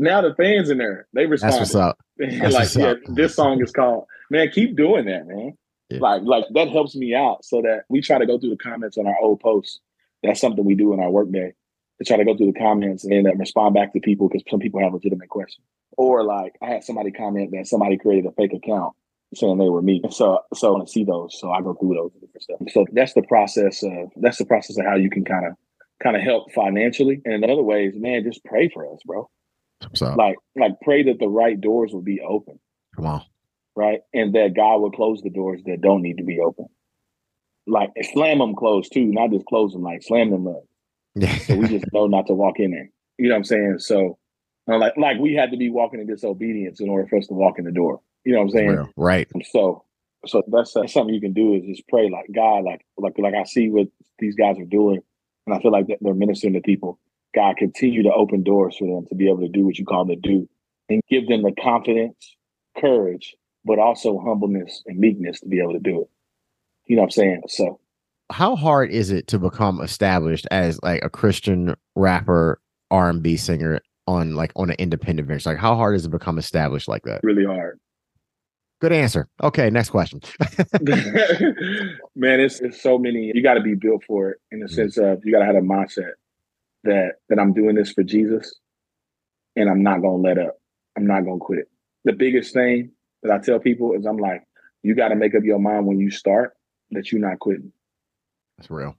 now, 0.00 0.22
the 0.22 0.34
fans 0.34 0.70
in 0.70 0.78
there, 0.78 1.06
they 1.12 1.26
respond. 1.26 1.52
That's 1.52 1.60
what's 1.60 1.74
up. 1.74 1.98
like, 2.18 2.74
yeah, 2.74 2.94
this 3.14 3.36
song 3.36 3.62
is 3.62 3.70
called, 3.70 4.06
man, 4.30 4.50
keep 4.50 4.76
doing 4.76 5.04
that, 5.04 5.26
man. 5.26 5.56
Yeah. 5.90 5.98
Like, 6.00 6.22
like 6.22 6.44
that 6.54 6.68
helps 6.68 6.94
me 6.94 7.14
out 7.14 7.44
so 7.44 7.62
that 7.62 7.82
we 7.88 8.00
try 8.00 8.18
to 8.18 8.26
go 8.26 8.38
through 8.38 8.50
the 8.50 8.56
comments 8.56 8.96
on 8.96 9.06
our 9.06 9.16
old 9.20 9.40
posts. 9.40 9.80
That's 10.22 10.40
something 10.40 10.64
we 10.64 10.74
do 10.74 10.92
in 10.92 11.00
our 11.00 11.10
workday 11.10 11.54
to 11.98 12.04
try 12.04 12.16
to 12.16 12.24
go 12.24 12.36
through 12.36 12.52
the 12.52 12.58
comments 12.58 13.04
and 13.04 13.26
then 13.26 13.38
respond 13.38 13.74
back 13.74 13.92
to 13.92 14.00
people 14.00 14.28
because 14.28 14.42
some 14.50 14.60
people 14.60 14.80
have 14.80 14.92
legitimate 14.92 15.28
questions. 15.28 15.66
Or 15.96 16.22
like 16.22 16.54
I 16.62 16.66
had 16.66 16.84
somebody 16.84 17.10
comment 17.10 17.50
that 17.52 17.66
somebody 17.66 17.98
created 17.98 18.26
a 18.26 18.32
fake 18.32 18.52
account 18.52 18.94
saying 19.34 19.58
they 19.58 19.68
were 19.68 19.82
me. 19.82 20.02
So 20.10 20.40
so 20.54 20.68
I 20.68 20.70
want 20.70 20.86
to 20.86 20.92
see 20.92 21.04
those. 21.04 21.38
So 21.38 21.50
I 21.50 21.60
go 21.60 21.74
through 21.74 21.94
those 21.94 22.12
different 22.12 22.42
stuff. 22.42 22.58
So 22.72 22.86
that's 22.92 23.14
the 23.14 23.22
process 23.22 23.82
of 23.82 24.10
that's 24.16 24.38
the 24.38 24.46
process 24.46 24.78
of 24.78 24.86
how 24.86 24.96
you 24.96 25.10
can 25.10 25.24
kind 25.24 25.46
of 25.46 25.54
kind 26.02 26.16
of 26.16 26.22
help 26.22 26.52
financially. 26.52 27.20
And 27.24 27.44
in 27.44 27.50
other 27.50 27.62
ways, 27.62 27.94
man, 27.96 28.24
just 28.24 28.44
pray 28.44 28.68
for 28.72 28.92
us, 28.92 29.00
bro. 29.04 29.28
Like 30.16 30.36
like 30.56 30.72
pray 30.82 31.02
that 31.04 31.18
the 31.18 31.28
right 31.28 31.60
doors 31.60 31.92
will 31.92 32.02
be 32.02 32.20
open, 32.20 32.58
come 32.96 33.06
on. 33.06 33.22
Right? 33.76 34.00
And 34.12 34.34
that 34.34 34.54
God 34.54 34.78
will 34.78 34.90
close 34.90 35.22
the 35.22 35.30
doors 35.30 35.60
that 35.66 35.80
don't 35.80 36.02
need 36.02 36.18
to 36.18 36.24
be 36.24 36.40
open. 36.40 36.66
Like 37.66 37.90
slam 38.12 38.38
them 38.38 38.54
closed 38.54 38.92
too, 38.92 39.06
not 39.06 39.30
just 39.30 39.46
close 39.46 39.72
them, 39.72 39.82
like 39.82 40.02
slam 40.02 40.30
them 40.30 40.48
up. 40.48 40.64
So 41.46 41.56
we 41.56 41.66
just 41.66 41.84
know 41.92 42.06
not 42.06 42.26
to 42.28 42.34
walk 42.34 42.60
in 42.60 42.70
there. 42.70 42.88
You 43.18 43.28
know 43.28 43.34
what 43.34 43.38
I'm 43.38 43.44
saying? 43.44 43.76
So 43.80 44.18
uh, 44.70 44.78
like 44.78 44.96
like 44.96 45.18
we 45.18 45.34
had 45.34 45.50
to 45.50 45.56
be 45.56 45.70
walking 45.70 46.00
in 46.00 46.06
disobedience 46.06 46.80
in 46.80 46.88
order 46.88 47.06
for 47.06 47.18
us 47.18 47.26
to 47.26 47.34
walk 47.34 47.58
in 47.58 47.64
the 47.64 47.72
door. 47.72 48.00
You 48.24 48.32
know 48.32 48.38
what 48.40 48.44
I'm 48.44 48.50
saying? 48.50 48.68
Real, 48.68 48.90
right. 48.96 49.28
So, 49.50 49.84
so 50.26 50.42
that's, 50.48 50.74
that's 50.74 50.92
something 50.92 51.14
you 51.14 51.20
can 51.20 51.32
do 51.32 51.54
is 51.54 51.64
just 51.64 51.88
pray 51.88 52.10
like 52.10 52.26
God, 52.34 52.64
like 52.64 52.84
like 52.96 53.18
like 53.18 53.34
I 53.34 53.44
see 53.44 53.70
what 53.70 53.88
these 54.18 54.36
guys 54.36 54.58
are 54.58 54.64
doing, 54.64 55.00
and 55.46 55.56
I 55.56 55.60
feel 55.60 55.72
like 55.72 55.86
they're 56.00 56.14
ministering 56.14 56.54
to 56.54 56.60
people. 56.60 56.98
God, 57.34 57.56
continue 57.56 58.02
to 58.02 58.12
open 58.12 58.42
doors 58.42 58.76
for 58.76 58.86
them 58.86 59.06
to 59.08 59.14
be 59.14 59.28
able 59.28 59.40
to 59.40 59.48
do 59.48 59.64
what 59.64 59.78
you 59.78 59.84
call 59.84 60.04
them 60.04 60.20
to 60.20 60.28
do, 60.28 60.48
and 60.88 61.00
give 61.08 61.28
them 61.28 61.42
the 61.42 61.52
confidence, 61.52 62.36
courage, 62.78 63.34
but 63.64 63.78
also 63.78 64.18
humbleness 64.18 64.82
and 64.86 64.98
meekness 64.98 65.40
to 65.40 65.48
be 65.48 65.60
able 65.60 65.72
to 65.72 65.80
do 65.80 66.02
it. 66.02 66.10
You 66.86 66.96
know 66.96 67.02
what 67.02 67.06
I'm 67.06 67.10
saying? 67.10 67.42
So, 67.48 67.80
How 68.30 68.56
hard 68.56 68.90
is 68.90 69.10
it 69.10 69.26
to 69.28 69.38
become 69.38 69.80
established 69.80 70.46
as 70.50 70.80
like 70.82 71.04
a 71.04 71.10
Christian 71.10 71.74
rapper, 71.94 72.60
R 72.90 73.10
and 73.10 73.22
B 73.22 73.36
singer 73.36 73.80
on 74.06 74.34
like 74.34 74.52
on 74.56 74.70
an 74.70 74.76
independent 74.78 75.28
venture? 75.28 75.50
Like 75.50 75.58
how 75.58 75.76
hard 75.76 75.96
is 75.96 76.02
it 76.02 76.08
to 76.08 76.18
become 76.18 76.38
established 76.38 76.88
like 76.88 77.02
that? 77.04 77.20
really 77.22 77.44
hard. 77.44 77.78
Good 78.80 78.92
answer. 78.92 79.28
Okay, 79.42 79.68
next 79.68 79.90
question. 79.90 80.20
Man, 82.16 82.40
it's, 82.40 82.60
it's 82.60 82.82
so 82.82 82.98
many. 82.98 83.30
You 83.34 83.42
got 83.42 83.54
to 83.54 83.60
be 83.60 83.74
built 83.74 84.02
for 84.04 84.30
it 84.30 84.38
in 84.50 84.60
the 84.60 84.66
mm. 84.66 84.74
sense 84.74 84.96
of 84.96 85.20
you 85.22 85.32
got 85.32 85.40
to 85.40 85.44
have 85.44 85.54
a 85.54 85.60
mindset 85.60 86.12
that 86.84 87.16
that 87.28 87.38
I'm 87.38 87.52
doing 87.52 87.76
this 87.76 87.92
for 87.92 88.02
Jesus, 88.02 88.58
and 89.54 89.68
I'm 89.68 89.82
not 89.82 90.00
gonna 90.00 90.16
let 90.16 90.38
up. 90.38 90.58
I'm 90.96 91.06
not 91.06 91.24
gonna 91.24 91.38
quit. 91.38 91.68
The 92.04 92.14
biggest 92.14 92.54
thing 92.54 92.92
that 93.22 93.32
I 93.32 93.38
tell 93.38 93.58
people 93.58 93.92
is 93.94 94.06
I'm 94.06 94.16
like, 94.16 94.44
you 94.82 94.94
got 94.94 95.08
to 95.08 95.16
make 95.16 95.34
up 95.34 95.44
your 95.44 95.58
mind 95.58 95.86
when 95.86 95.98
you 95.98 96.10
start 96.10 96.56
that 96.92 97.12
you're 97.12 97.20
not 97.20 97.38
quitting, 97.38 97.72
That's 98.56 98.70
real. 98.70 98.96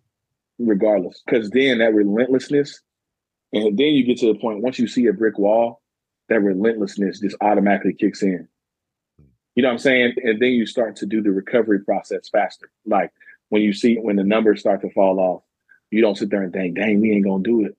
regardless. 0.59 1.21
Because 1.25 1.49
then 1.49 1.79
that 1.79 1.93
relentlessness, 1.93 2.81
and 3.53 3.77
then 3.77 3.87
you 3.87 4.05
get 4.05 4.17
to 4.19 4.27
the 4.31 4.39
point 4.39 4.61
once 4.61 4.79
you 4.79 4.87
see 4.87 5.07
a 5.07 5.13
brick 5.13 5.37
wall, 5.37 5.81
that 6.29 6.41
relentlessness 6.41 7.19
just 7.19 7.35
automatically 7.41 7.93
kicks 7.93 8.21
in. 8.23 8.47
You 9.55 9.63
know 9.63 9.69
what 9.69 9.73
I'm 9.73 9.79
saying? 9.79 10.13
And 10.23 10.41
then 10.41 10.51
you 10.51 10.65
start 10.65 10.95
to 10.97 11.05
do 11.05 11.21
the 11.21 11.31
recovery 11.31 11.83
process 11.83 12.29
faster. 12.29 12.71
Like 12.85 13.11
when 13.49 13.61
you 13.61 13.73
see 13.73 13.95
when 13.95 14.15
the 14.15 14.23
numbers 14.23 14.61
start 14.61 14.81
to 14.81 14.89
fall 14.91 15.19
off, 15.19 15.43
you 15.89 16.01
don't 16.01 16.17
sit 16.17 16.29
there 16.29 16.41
and 16.41 16.53
think, 16.53 16.75
dang, 16.75 17.01
we 17.01 17.11
ain't 17.11 17.25
gonna 17.25 17.43
do 17.43 17.65
it. 17.65 17.75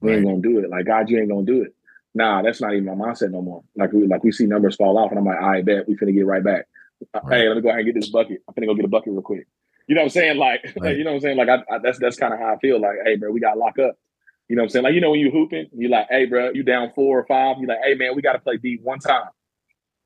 We 0.00 0.14
ain't 0.14 0.24
Right. 0.24 0.30
gonna 0.32 0.42
do 0.42 0.58
it. 0.58 0.68
Like 0.68 0.86
God, 0.86 1.08
you 1.08 1.20
ain't 1.20 1.28
gonna 1.30 1.44
do 1.46 1.62
it. 1.62 1.74
Nah, 2.14 2.42
that's 2.42 2.60
not 2.60 2.74
even 2.74 2.84
my 2.84 2.92
mindset 2.92 3.30
no 3.30 3.40
more. 3.42 3.62
Like 3.76 3.92
we 3.92 4.06
like 4.06 4.22
we 4.22 4.32
see 4.32 4.46
numbers 4.46 4.76
fall 4.76 4.98
off, 4.98 5.10
and 5.10 5.18
I'm 5.18 5.24
like, 5.24 5.40
I 5.40 5.62
bet 5.62 5.88
we 5.88 5.96
finna 5.96 6.14
get 6.14 6.26
right 6.26 6.44
back. 6.44 6.66
Uh, 7.14 7.20
Right. 7.24 7.40
Hey, 7.40 7.48
let 7.48 7.56
me 7.56 7.62
go 7.62 7.68
ahead 7.68 7.80
and 7.80 7.86
get 7.86 7.94
this 7.94 8.10
bucket. 8.10 8.42
I'm 8.46 8.54
finna 8.54 8.66
go 8.66 8.74
get 8.74 8.84
a 8.84 8.88
bucket 8.88 9.12
real 9.12 9.22
quick. 9.22 9.46
You 9.88 9.94
know 9.94 10.02
what 10.02 10.06
I'm 10.06 10.10
saying? 10.10 10.36
Like, 10.36 10.72
Right. 10.80 10.96
you 10.96 11.04
know 11.04 11.10
what 11.10 11.16
I'm 11.16 11.20
saying? 11.22 11.36
Like, 11.38 11.48
I, 11.48 11.56
I, 11.74 11.78
that's 11.82 11.98
that's 11.98 12.16
kind 12.16 12.32
of 12.34 12.38
how 12.40 12.54
I 12.54 12.58
feel. 12.58 12.80
Like, 12.80 12.96
hey, 13.04 13.16
bro, 13.16 13.30
we 13.30 13.40
got 13.40 13.54
to 13.54 13.58
lock 13.58 13.78
up. 13.78 13.96
You 14.48 14.56
know 14.56 14.62
what 14.62 14.66
I'm 14.66 14.68
saying? 14.70 14.84
Like, 14.84 14.94
you 14.94 15.00
know, 15.00 15.10
when 15.10 15.20
you 15.20 15.30
hooping, 15.30 15.68
you 15.72 15.88
like, 15.88 16.06
hey, 16.10 16.26
bro, 16.26 16.50
you 16.52 16.62
down 16.62 16.92
four 16.94 17.18
or 17.18 17.26
five. 17.26 17.56
You 17.60 17.66
like, 17.66 17.78
hey, 17.84 17.94
man, 17.94 18.14
we 18.14 18.22
got 18.22 18.34
to 18.34 18.38
play 18.38 18.58
D 18.58 18.78
one 18.82 18.98
time. 18.98 19.24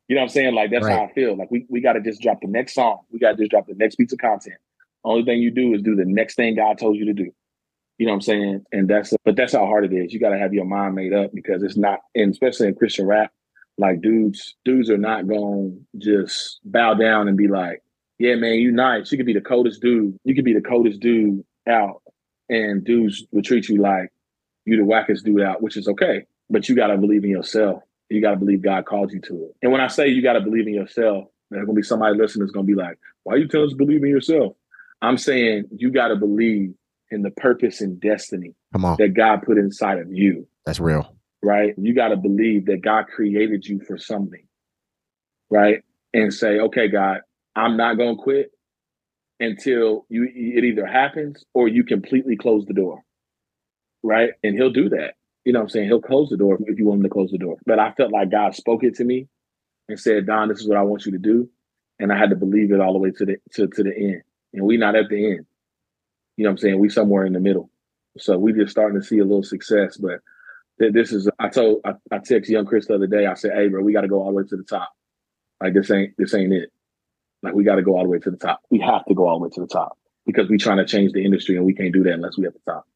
You 0.08 0.14
know 0.14 0.20
what 0.20 0.26
I'm 0.26 0.28
saying? 0.30 0.54
Like, 0.54 0.70
that's 0.70 0.86
how 0.86 1.04
I 1.04 1.12
feel. 1.12 1.36
Like, 1.36 1.50
we 1.50 1.66
we 1.68 1.80
got 1.80 1.94
to 1.94 2.00
just 2.00 2.22
drop 2.22 2.40
the 2.40 2.46
next 2.46 2.74
song. 2.74 3.00
We 3.10 3.18
got 3.18 3.32
to 3.32 3.36
just 3.38 3.50
drop 3.50 3.66
the 3.66 3.74
next 3.74 3.96
piece 3.96 4.12
of 4.12 4.18
content. 4.20 4.56
Only 5.04 5.24
thing 5.24 5.40
you 5.40 5.50
do 5.50 5.74
is 5.74 5.82
do 5.82 5.96
the 5.96 6.04
next 6.04 6.36
thing 6.36 6.54
God 6.56 6.78
told 6.78 6.96
you 6.96 7.04
to 7.06 7.12
do. 7.12 7.32
You 7.98 8.06
know 8.06 8.12
what 8.12 8.16
I'm 8.16 8.22
saying? 8.22 8.64
And 8.72 8.88
that's 8.88 9.14
but 9.24 9.36
that's 9.36 9.54
how 9.54 9.66
hard 9.66 9.84
it 9.84 9.92
is. 9.96 10.12
You 10.12 10.20
got 10.20 10.30
to 10.30 10.38
have 10.38 10.52
your 10.52 10.66
mind 10.66 10.94
made 10.94 11.12
up 11.12 11.30
because 11.32 11.62
it's 11.62 11.76
not, 11.76 12.00
and 12.14 12.32
especially 12.32 12.68
in 12.68 12.74
Christian 12.74 13.06
rap, 13.06 13.32
like 13.78 14.00
dudes, 14.00 14.54
dudes 14.64 14.90
are 14.90 14.98
not 14.98 15.26
going 15.26 15.86
to 15.92 15.98
just 15.98 16.60
bow 16.64 16.94
down 16.94 17.28
and 17.28 17.36
be 17.36 17.48
like, 17.48 17.82
yeah, 18.18 18.34
man, 18.34 18.54
you 18.54 18.72
nice. 18.72 19.10
You 19.12 19.18
could 19.18 19.26
be 19.26 19.34
the 19.34 19.40
coldest 19.40 19.80
dude. 19.82 20.18
You 20.24 20.34
could 20.34 20.44
be 20.44 20.54
the 20.54 20.60
coldest 20.60 21.00
dude 21.00 21.44
out, 21.68 22.02
and 22.48 22.84
dudes 22.84 23.24
will 23.32 23.42
treat 23.42 23.68
you 23.68 23.80
like 23.80 24.10
you 24.64 24.76
the 24.76 24.82
wackest 24.82 25.22
dude 25.22 25.42
out, 25.42 25.62
which 25.62 25.76
is 25.76 25.88
okay. 25.88 26.26
But 26.50 26.68
you 26.68 26.74
got 26.74 26.88
to 26.88 26.98
believe 26.98 27.24
in 27.24 27.30
yourself. 27.30 27.82
You 28.08 28.20
got 28.20 28.32
to 28.32 28.36
believe 28.36 28.62
God 28.62 28.84
called 28.84 29.12
you 29.12 29.20
to 29.22 29.44
it. 29.46 29.56
And 29.62 29.72
when 29.72 29.80
I 29.80 29.88
say 29.88 30.08
you 30.08 30.22
got 30.22 30.34
to 30.34 30.40
believe 30.40 30.66
in 30.66 30.74
yourself, 30.74 31.26
there's 31.50 31.64
gonna 31.64 31.76
be 31.76 31.82
somebody 31.82 32.18
listening 32.18 32.44
that's 32.44 32.52
gonna 32.52 32.66
be 32.66 32.74
like, 32.74 32.98
"Why 33.22 33.36
you 33.36 33.48
telling 33.48 33.68
us 33.68 33.74
believe 33.74 34.02
in 34.02 34.10
yourself?" 34.10 34.54
I'm 35.02 35.16
saying 35.16 35.66
you 35.76 35.90
got 35.90 36.08
to 36.08 36.16
believe 36.16 36.74
in 37.16 37.22
the 37.22 37.30
purpose 37.32 37.80
and 37.80 38.00
destiny 38.00 38.54
Come 38.72 38.84
on. 38.84 38.96
that 38.98 39.14
God 39.14 39.42
put 39.42 39.58
inside 39.58 39.98
of 39.98 40.12
you 40.12 40.46
That's 40.64 40.78
real. 40.78 41.16
right? 41.42 41.74
You 41.76 41.94
got 41.94 42.08
to 42.08 42.16
believe 42.16 42.66
that 42.66 42.82
God 42.82 43.06
created 43.08 43.66
you 43.66 43.80
for 43.80 43.98
something, 43.98 44.44
right? 45.50 45.82
And 46.14 46.32
say, 46.32 46.60
okay, 46.60 46.88
God, 46.88 47.20
I'm 47.56 47.76
not 47.76 47.96
going 47.96 48.16
to 48.16 48.22
quit 48.22 48.50
until 49.40 50.06
you 50.08 50.24
it 50.34 50.64
either 50.64 50.86
happens 50.86 51.44
or 51.54 51.68
you 51.68 51.84
completely 51.84 52.36
close 52.36 52.64
the 52.66 52.74
door, 52.74 53.02
right? 54.02 54.30
And 54.44 54.54
He'll 54.54 54.70
do 54.72 54.88
that. 54.90 55.14
You 55.44 55.52
know 55.52 55.60
what 55.60 55.64
I'm 55.64 55.68
saying? 55.70 55.86
He'll 55.88 56.00
close 56.00 56.28
the 56.28 56.36
door 56.36 56.58
if 56.66 56.78
you 56.78 56.86
want 56.86 56.98
him 56.98 57.04
to 57.04 57.08
close 57.10 57.30
the 57.30 57.38
door. 57.38 57.56
But 57.66 57.78
I 57.78 57.92
felt 57.92 58.12
like 58.12 58.30
God 58.30 58.54
spoke 58.54 58.82
it 58.82 58.94
to 58.96 59.04
me 59.04 59.28
and 59.88 59.98
said, 59.98 60.26
Don, 60.26 60.48
this 60.48 60.60
is 60.60 60.68
what 60.68 60.76
I 60.78 60.82
want 60.82 61.06
you 61.06 61.12
to 61.12 61.18
do. 61.18 61.48
And 61.98 62.12
I 62.12 62.18
had 62.18 62.30
to 62.30 62.36
believe 62.36 62.72
it 62.72 62.80
all 62.80 62.92
the 62.92 62.98
way 62.98 63.10
to 63.12 63.24
the 63.24 63.36
to, 63.54 63.66
to 63.68 63.82
the 63.82 63.94
end. 63.96 64.22
And 64.54 64.64
we 64.66 64.76
not 64.76 64.96
at 64.96 65.08
the 65.08 65.32
end. 65.32 65.46
You 66.36 66.44
know 66.44 66.50
what 66.50 66.52
I'm 66.52 66.58
saying? 66.58 66.78
We 66.78 66.88
somewhere 66.88 67.24
in 67.26 67.32
the 67.32 67.40
middle. 67.40 67.70
So 68.18 68.38
we 68.38 68.52
just 68.52 68.70
starting 68.70 69.00
to 69.00 69.06
see 69.06 69.18
a 69.18 69.24
little 69.24 69.42
success. 69.42 69.96
But 69.96 70.20
th- 70.78 70.92
this 70.92 71.12
is 71.12 71.28
I 71.38 71.48
told 71.48 71.80
I, 71.84 71.94
I 72.10 72.18
texted 72.18 72.48
young 72.48 72.66
Chris 72.66 72.86
the 72.86 72.94
other 72.94 73.06
day. 73.06 73.26
I 73.26 73.34
said, 73.34 73.52
Hey 73.54 73.68
bro, 73.68 73.82
we 73.82 73.92
gotta 73.92 74.08
go 74.08 74.20
all 74.22 74.28
the 74.28 74.32
way 74.36 74.44
to 74.48 74.56
the 74.56 74.62
top. 74.64 74.90
Like 75.60 75.74
this 75.74 75.90
ain't 75.90 76.14
this 76.18 76.34
ain't 76.34 76.52
it. 76.52 76.70
Like 77.42 77.54
we 77.54 77.64
gotta 77.64 77.82
go 77.82 77.96
all 77.96 78.02
the 78.04 78.08
way 78.08 78.18
to 78.18 78.30
the 78.30 78.36
top. 78.36 78.60
We 78.70 78.80
have 78.80 79.04
to 79.06 79.14
go 79.14 79.28
all 79.28 79.38
the 79.38 79.44
way 79.44 79.50
to 79.54 79.60
the 79.60 79.66
top 79.66 79.98
because 80.26 80.48
we 80.48 80.58
trying 80.58 80.78
to 80.78 80.84
change 80.86 81.12
the 81.12 81.24
industry 81.24 81.56
and 81.56 81.64
we 81.64 81.74
can't 81.74 81.92
do 81.92 82.02
that 82.04 82.14
unless 82.14 82.38
we 82.38 82.46
at 82.46 82.52
the 82.54 82.60
top. 82.70 82.86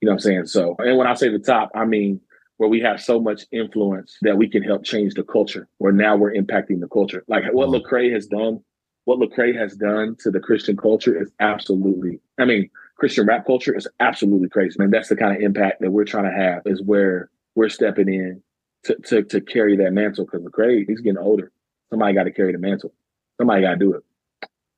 You 0.00 0.06
know 0.06 0.12
what 0.12 0.16
I'm 0.16 0.20
saying? 0.20 0.46
So 0.46 0.76
and 0.78 0.98
when 0.98 1.06
I 1.06 1.14
say 1.14 1.28
the 1.30 1.38
top, 1.38 1.70
I 1.74 1.84
mean 1.84 2.20
where 2.56 2.68
we 2.68 2.80
have 2.80 3.00
so 3.02 3.20
much 3.20 3.42
influence 3.50 4.16
that 4.22 4.36
we 4.38 4.48
can 4.48 4.62
help 4.62 4.84
change 4.84 5.14
the 5.14 5.24
culture, 5.24 5.66
where 5.78 5.92
now 5.92 6.16
we're 6.16 6.32
impacting 6.32 6.78
the 6.80 6.86
culture. 6.88 7.24
Like 7.26 7.44
what 7.52 7.68
Mhm. 7.68 7.82
Lecrae 7.82 8.12
has 8.12 8.26
done, 8.26 8.62
what 9.04 9.18
Lecrae 9.18 9.56
has 9.56 9.74
done 9.76 10.16
to 10.20 10.30
the 10.30 10.40
Christian 10.40 10.76
culture 10.76 11.20
is 11.20 11.30
absolutely, 11.40 12.20
I 12.38 12.44
mean, 12.44 12.70
Christian 12.96 13.26
rap 13.26 13.46
culture 13.46 13.76
is 13.76 13.86
absolutely 14.00 14.48
crazy. 14.48 14.76
Man, 14.78 14.90
that's 14.90 15.08
the 15.08 15.16
kind 15.16 15.36
of 15.36 15.42
impact 15.42 15.80
that 15.80 15.90
we're 15.90 16.04
trying 16.04 16.30
to 16.30 16.36
have 16.36 16.62
is 16.64 16.82
where 16.82 17.30
we're 17.54 17.68
stepping 17.68 18.08
in 18.08 18.42
to 18.84 18.96
to, 19.06 19.22
to 19.24 19.40
carry 19.40 19.76
that 19.76 19.92
mantle 19.92 20.24
because 20.24 20.42
Lecrae, 20.42 20.84
he's 20.86 21.00
getting 21.00 21.18
older. 21.18 21.50
Somebody 21.90 22.14
got 22.14 22.24
to 22.24 22.30
carry 22.30 22.52
the 22.52 22.58
mantle. 22.58 22.92
Somebody 23.38 23.62
got 23.62 23.72
to 23.72 23.76
do 23.76 23.94
it. 23.94 24.02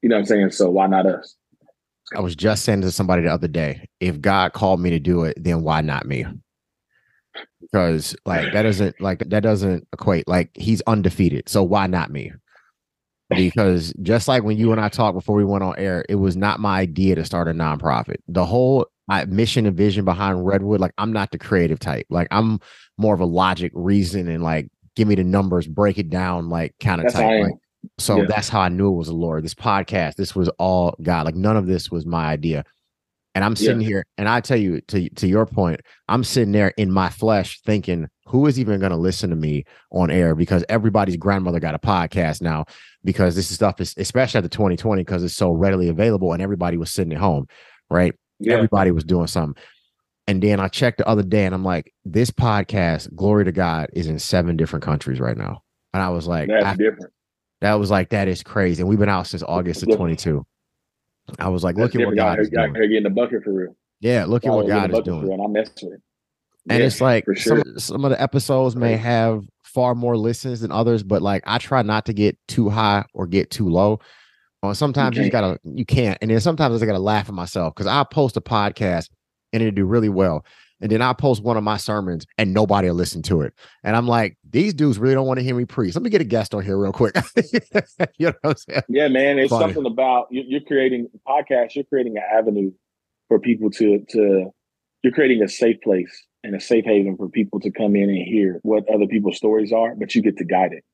You 0.03 0.09
know 0.09 0.17
what 0.17 0.21
I'm 0.21 0.27
saying? 0.27 0.51
So 0.51 0.71
why 0.71 0.87
not 0.87 1.07
us? 1.07 1.37
I 2.15 2.21
was 2.21 2.37
just 2.37 2.65
saying 2.65 2.83
to 2.83 2.93
somebody 2.93 3.23
the 3.23 3.33
other 3.33 3.49
day, 3.49 3.89
if 4.01 4.21
God 4.21 4.53
called 4.53 4.81
me 4.81 4.91
to 4.91 5.01
do 5.01 5.25
it, 5.25 5.43
then 5.43 5.63
why 5.63 5.81
not 5.81 6.07
me? 6.07 6.25
Because 7.61 8.15
like 8.25 8.53
that 8.53 8.63
doesn't 8.63 9.01
like 9.01 9.19
that 9.29 9.43
doesn't 9.43 9.87
equate. 9.93 10.29
Like 10.29 10.51
he's 10.55 10.83
undefeated, 10.87 11.49
so 11.49 11.63
why 11.63 11.87
not 11.87 12.11
me? 12.11 12.33
Because 13.31 13.93
just 14.03 14.29
like 14.29 14.45
when 14.45 14.57
you 14.57 14.71
and 14.73 14.81
I 14.81 14.89
talked 14.89 15.15
before 15.17 15.35
we 15.37 15.45
went 15.45 15.65
on 15.65 15.75
air, 15.79 16.05
it 16.09 16.15
was 16.15 16.37
not 16.37 16.61
my 16.61 16.79
idea 16.81 17.17
to 17.17 17.25
start 17.25 17.49
a 17.49 17.53
nonprofit. 17.53 18.17
The 18.29 18.45
whole 18.47 18.87
I, 19.09 19.25
mission 19.25 19.67
and 19.67 19.77
vision 19.77 20.05
behind 20.05 20.47
Redwood, 20.47 20.81
like 20.81 20.93
I'm 20.99 21.13
not 21.13 21.31
the 21.33 21.39
creative 21.39 21.79
type. 21.81 22.07
Like 22.09 22.29
I'm 22.31 22.61
more 22.99 23.15
of 23.15 23.21
a 23.21 23.25
logic, 23.27 23.73
reason, 23.75 24.29
and 24.29 24.43
like 24.43 24.69
give 24.95 25.09
me 25.09 25.15
the 25.17 25.25
numbers, 25.25 25.67
break 25.67 25.99
it 25.99 26.09
down, 26.09 26.49
like 26.49 26.75
kind 26.81 27.01
of 27.05 27.13
type. 27.13 27.43
Like, 27.43 27.55
so 27.99 28.19
Yeah. 28.19 28.27
that's 28.29 28.49
how 28.49 28.61
I 28.61 28.69
knew 28.69 28.89
it 28.89 28.97
was 28.97 29.09
the 29.09 29.13
Lord. 29.15 29.45
This 29.45 29.55
podcast, 29.55 30.15
this 30.15 30.35
was 30.35 30.49
all 30.59 30.97
God. 31.03 31.27
Like 31.27 31.35
none 31.37 31.57
of 31.57 31.67
this 31.67 31.91
was 31.91 32.07
my 32.07 32.27
idea. 32.27 32.65
And 33.35 33.45
I'm 33.45 33.55
sitting 33.55 33.83
Yeah. 33.83 33.89
here, 33.89 34.07
and 34.17 34.31
I 34.31 34.41
tell 34.41 34.57
you, 34.57 34.81
to 34.89 35.11
to 35.11 35.29
your 35.29 35.45
point, 35.45 35.83
I'm 36.09 36.25
sitting 36.25 36.53
there 36.53 36.73
in 36.79 36.91
my 36.91 37.11
flesh 37.11 37.61
thinking, 37.67 38.09
who 38.27 38.47
is 38.47 38.59
even 38.59 38.81
going 38.81 38.93
to 38.93 38.97
listen 38.97 39.29
to 39.31 39.37
me 39.37 39.65
on 39.93 40.11
air? 40.11 40.35
Because 40.35 40.65
everybody's 40.71 41.19
grandmother 41.19 41.61
got 41.61 41.75
a 41.75 41.79
podcast 41.79 42.41
now. 42.41 42.65
Because 43.07 43.37
this 43.37 43.49
stuff 43.49 43.81
is, 43.81 43.95
especially 43.97 44.39
at 44.39 44.43
the 44.43 44.49
2020, 44.51 45.03
because 45.03 45.23
it's 45.23 45.35
so 45.35 45.51
readily 45.51 45.89
available, 45.89 46.33
and 46.33 46.43
everybody 46.43 46.77
was 46.77 46.91
sitting 46.91 47.13
at 47.13 47.21
home, 47.21 47.47
right? 47.89 48.15
Yeah. 48.41 48.55
Everybody 48.55 48.91
was 48.91 49.05
doing 49.05 49.29
something. 49.29 49.63
And 50.27 50.43
then 50.43 50.59
I 50.59 50.67
checked 50.67 50.99
the 50.99 51.07
other 51.07 51.23
day, 51.23 51.47
and 51.47 51.55
I'm 51.55 51.65
like, 51.65 51.95
this 52.05 52.31
podcast, 52.31 53.15
glory 53.15 53.45
to 53.45 53.53
God, 53.53 53.91
is 53.93 54.09
in 54.09 54.19
seven 54.19 54.57
different 54.57 54.85
countries 54.85 55.21
right 55.21 55.37
now. 55.37 55.63
And 55.95 56.03
I 56.03 56.09
was 56.09 56.27
like, 56.27 56.49
That's 56.49 56.67
I 56.67 56.75
different. 56.75 57.13
that 57.61 57.75
was 57.75 57.91
like 57.91 58.11
that 58.11 58.29
is 58.29 58.43
crazy. 58.43 58.83
And 58.83 58.89
we've 58.89 58.99
been 58.99 59.09
out 59.09 59.27
since 59.29 59.43
August 59.43 59.83
of 59.85 59.97
22. 59.97 60.45
I 61.39 61.49
was 61.49 61.63
like, 61.63 61.77
That's 61.77 61.95
look 61.95 62.03
at 62.03 62.07
what 62.07 62.17
God 62.17 62.41
is 62.41 62.51
doing. 62.51 62.73
getting 62.73 63.03
the 63.05 63.11
bucket 63.11 63.45
for 63.45 63.53
real. 63.53 63.77
Yeah, 64.01 64.25
look 64.27 64.45
at 64.45 64.53
what 64.53 64.67
God 64.67 64.93
is 64.93 65.01
doing. 65.01 65.33
And 65.33 65.43
I 65.43 65.47
mess 65.47 65.71
with 65.83 65.95
it. 65.95 66.03
And 66.69 66.81
Yeah, 66.81 66.87
it's 66.87 67.01
like 67.01 67.25
for 67.25 67.37
some 67.37 67.79
some 67.79 68.05
of 68.05 68.11
the 68.11 68.21
episodes 68.21 68.75
may 68.75 68.97
have 68.97 69.45
far 69.77 69.95
more 69.95 70.17
listens 70.17 70.61
than 70.61 70.73
others, 70.73 71.03
but 71.03 71.21
like 71.21 71.43
I 71.47 71.59
try 71.59 71.83
not 71.83 72.07
to 72.07 72.15
get 72.15 72.39
too 72.49 72.71
high 72.71 73.05
or 73.13 73.27
get 73.27 73.51
too 73.51 73.69
low. 73.69 74.01
Or 74.63 74.75
sometimes 74.75 75.19
you, 75.19 75.25
you 75.25 75.31
gotta 75.31 75.61
you 75.65 75.85
can't, 75.85 76.17
and 76.23 76.31
then 76.31 76.41
sometimes 76.41 76.73
I 76.73 76.77
just 76.77 76.87
gotta 76.87 76.99
laugh 76.99 77.29
at 77.29 77.35
myself 77.35 77.75
because 77.75 77.87
I 77.87 78.03
post 78.05 78.39
a 78.39 78.41
podcast 78.41 79.11
and 79.53 79.63
it 79.63 79.75
do 79.75 79.85
really 79.85 80.09
well. 80.09 80.47
And 80.81 80.91
then 80.91 81.03
I 81.03 81.13
post 81.13 81.43
one 81.43 81.59
of 81.59 81.63
my 81.63 81.77
sermons 81.77 82.27
and 82.39 82.55
nobody 82.55 82.89
will 82.89 82.95
listen 82.95 83.21
to 83.25 83.43
it. 83.43 83.53
And 83.85 83.95
I'm 83.95 84.09
like, 84.09 84.39
these 84.49 84.73
dudes 84.73 84.99
really 84.99 85.15
don't 85.15 85.27
want 85.27 85.41
to 85.41 85.45
hear 85.45 85.55
me 85.55 85.67
preach. 85.67 85.95
Let 85.95 86.03
me 86.03 86.09
get 86.09 86.23
a 86.23 86.25
guest 86.25 86.55
on 86.55 86.65
here 86.65 86.79
real 86.79 86.93
quick. 86.93 87.15
you 88.19 88.29
know 88.29 88.33
what 88.41 88.51
I'm 88.51 88.57
saying? 88.57 88.83
Yeah, 88.89 89.09
man. 89.09 89.39
It's 89.39 89.51
Funny. 89.51 89.75
something 89.75 89.91
about 89.91 90.29
you're 90.31 90.63
creating 90.63 91.09
podcasts, 91.29 91.75
you're 91.75 91.85
creating 91.85 92.17
an 92.17 92.25
avenue 92.33 92.73
for 93.29 93.39
people 93.39 93.71
to 93.73 94.05
to 94.09 94.51
you're 95.03 95.13
creating 95.13 95.43
a 95.43 95.49
safe 95.49 95.77
place 95.83 96.27
and 96.47 96.55
a 96.55 96.61
safe 96.61 96.85
haven 96.85 97.17
for 97.17 97.29
people 97.29 97.61
to 97.61 97.71
come 97.71 97.97
in 97.97 98.09
and 98.09 98.27
hear 98.27 98.61
what 98.63 98.89
other 98.89 99.07
people's 99.07 99.37
stories 99.37 99.73
are, 99.73 99.95
but 99.97 100.15
you 100.15 100.23
get 100.23 100.37
to 100.39 100.45
guide 100.45 100.73
it. 100.73 100.85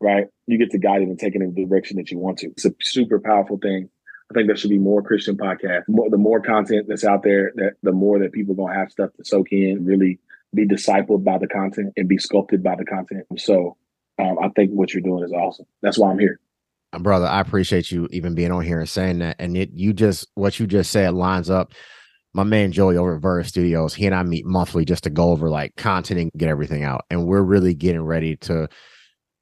Right? 0.00 0.26
You 0.46 0.58
get 0.58 0.70
to 0.70 0.78
guide 0.78 1.02
it 1.02 1.08
and 1.08 1.18
take 1.18 1.34
it 1.34 1.42
in 1.42 1.54
the 1.54 1.66
direction 1.66 1.98
that 1.98 2.10
you 2.10 2.18
want 2.18 2.38
to. 2.38 2.48
It's 2.48 2.64
a 2.64 2.72
super 2.80 3.20
powerful 3.20 3.58
thing. 3.58 3.88
I 4.30 4.34
think 4.34 4.46
there 4.46 4.56
should 4.56 4.70
be 4.70 4.78
more 4.78 5.02
Christian 5.02 5.36
podcasts. 5.36 5.88
More, 5.88 6.08
the 6.10 6.16
more 6.16 6.40
content 6.40 6.86
that's 6.88 7.04
out 7.04 7.22
there, 7.22 7.52
that 7.56 7.72
the 7.82 7.92
more 7.92 8.18
that 8.20 8.32
people 8.32 8.54
gonna 8.54 8.74
have 8.74 8.90
stuff 8.90 9.10
to 9.16 9.24
soak 9.24 9.52
in, 9.52 9.84
really 9.84 10.18
be 10.54 10.66
discipled 10.66 11.22
by 11.24 11.38
the 11.38 11.46
content 11.46 11.92
and 11.96 12.08
be 12.08 12.18
sculpted 12.18 12.62
by 12.62 12.74
the 12.76 12.84
content. 12.84 13.26
So 13.36 13.76
um, 14.18 14.36
I 14.42 14.48
think 14.56 14.70
what 14.70 14.92
you're 14.92 15.02
doing 15.02 15.24
is 15.24 15.32
awesome. 15.32 15.66
That's 15.82 15.98
why 15.98 16.10
I'm 16.10 16.18
here. 16.18 16.40
Uh, 16.92 16.98
brother, 16.98 17.26
I 17.26 17.40
appreciate 17.40 17.90
you 17.90 18.08
even 18.10 18.34
being 18.34 18.50
on 18.50 18.64
here 18.64 18.80
and 18.80 18.88
saying 18.88 19.18
that. 19.18 19.36
And 19.38 19.56
it 19.56 19.70
you 19.74 19.92
just 19.92 20.28
what 20.34 20.58
you 20.58 20.66
just 20.66 20.90
said 20.90 21.14
lines 21.14 21.50
up. 21.50 21.72
My 22.32 22.44
man 22.44 22.72
Joey 22.72 22.96
over 22.96 23.16
at 23.16 23.22
Verve 23.22 23.46
Studios, 23.46 23.94
he 23.94 24.06
and 24.06 24.14
I 24.14 24.22
meet 24.22 24.46
monthly 24.46 24.84
just 24.84 25.04
to 25.04 25.10
go 25.10 25.30
over 25.30 25.50
like 25.50 25.74
content 25.76 26.20
and 26.20 26.32
get 26.36 26.48
everything 26.48 26.84
out. 26.84 27.04
And 27.10 27.26
we're 27.26 27.42
really 27.42 27.74
getting 27.74 28.02
ready 28.02 28.36
to 28.36 28.68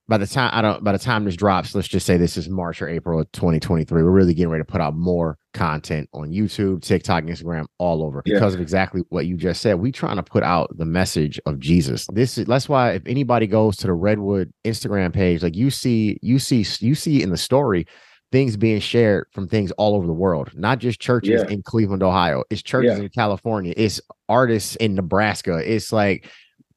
by 0.09 0.17
the 0.17 0.27
time 0.27 0.51
I 0.55 0.63
don't 0.63 0.83
by 0.83 0.93
the 0.93 0.99
time 0.99 1.25
this 1.25 1.37
drops, 1.37 1.75
let's 1.75 1.87
just 1.87 2.07
say 2.07 2.17
this 2.17 2.37
is 2.39 2.49
March 2.49 2.81
or 2.81 2.89
April 2.89 3.21
of 3.21 3.31
2023. 3.33 4.03
We're 4.03 4.11
really 4.11 4.33
getting 4.33 4.51
ready 4.51 4.65
to 4.65 4.71
put 4.71 4.81
out 4.81 4.97
more 4.97 5.37
content 5.53 6.09
on 6.15 6.31
YouTube, 6.31 6.83
TikTok, 6.83 7.25
Instagram, 7.25 7.67
all 7.77 8.03
over 8.03 8.23
because 8.25 8.55
yeah. 8.55 8.57
of 8.57 8.61
exactly 8.61 9.03
what 9.11 9.27
you 9.27 9.37
just 9.37 9.61
said. 9.61 9.79
We 9.79 9.93
trying 9.93 10.17
to 10.17 10.23
put 10.23 10.43
out 10.43 10.75
the 10.77 10.87
message 10.87 11.39
of 11.45 11.59
Jesus. 11.59 12.07
This 12.13 12.39
is 12.39 12.47
that's 12.47 12.69
why 12.69 12.93
if 12.93 13.03
anybody 13.07 13.47
goes 13.47 13.77
to 13.79 13.87
the 13.87 13.93
Redwood 13.93 14.51
Instagram 14.65 15.13
page, 15.13 15.43
like 15.43 15.57
you 15.57 15.71
see, 15.71 16.19
you 16.23 16.39
see, 16.39 16.65
you 16.81 16.95
see 16.95 17.23
in 17.23 17.31
the 17.31 17.37
story 17.37 17.87
things 18.31 18.57
being 18.57 18.81
shared 18.81 19.27
from 19.33 19.49
things 19.49 19.71
all 19.73 19.95
over 19.95 20.07
the 20.07 20.13
world, 20.13 20.51
not 20.55 20.79
just 20.79 21.01
churches 21.01 21.43
yeah. 21.43 21.53
in 21.53 21.63
Cleveland, 21.63 22.03
Ohio. 22.03 22.45
It's 22.51 22.63
churches 22.63 22.99
yeah. 22.99 23.05
in 23.05 23.09
California. 23.11 23.73
It's 23.77 24.01
artists 24.29 24.77
in 24.77 24.95
Nebraska. 24.95 25.57
It's 25.57 25.93
like 25.93 26.31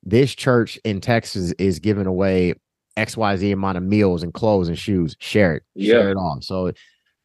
this 0.03 0.33
church 0.33 0.79
in 0.85 1.01
Texas 1.01 1.51
is 1.53 1.79
giving 1.79 2.07
away 2.07 2.53
XYZ 2.97 3.53
amount 3.53 3.77
of 3.77 3.83
meals 3.83 4.23
and 4.23 4.33
clothes 4.33 4.67
and 4.67 4.77
shoes. 4.77 5.15
Share 5.19 5.55
it. 5.55 5.63
Yeah. 5.75 5.93
Share 5.93 6.11
it 6.11 6.17
all. 6.17 6.39
So 6.41 6.71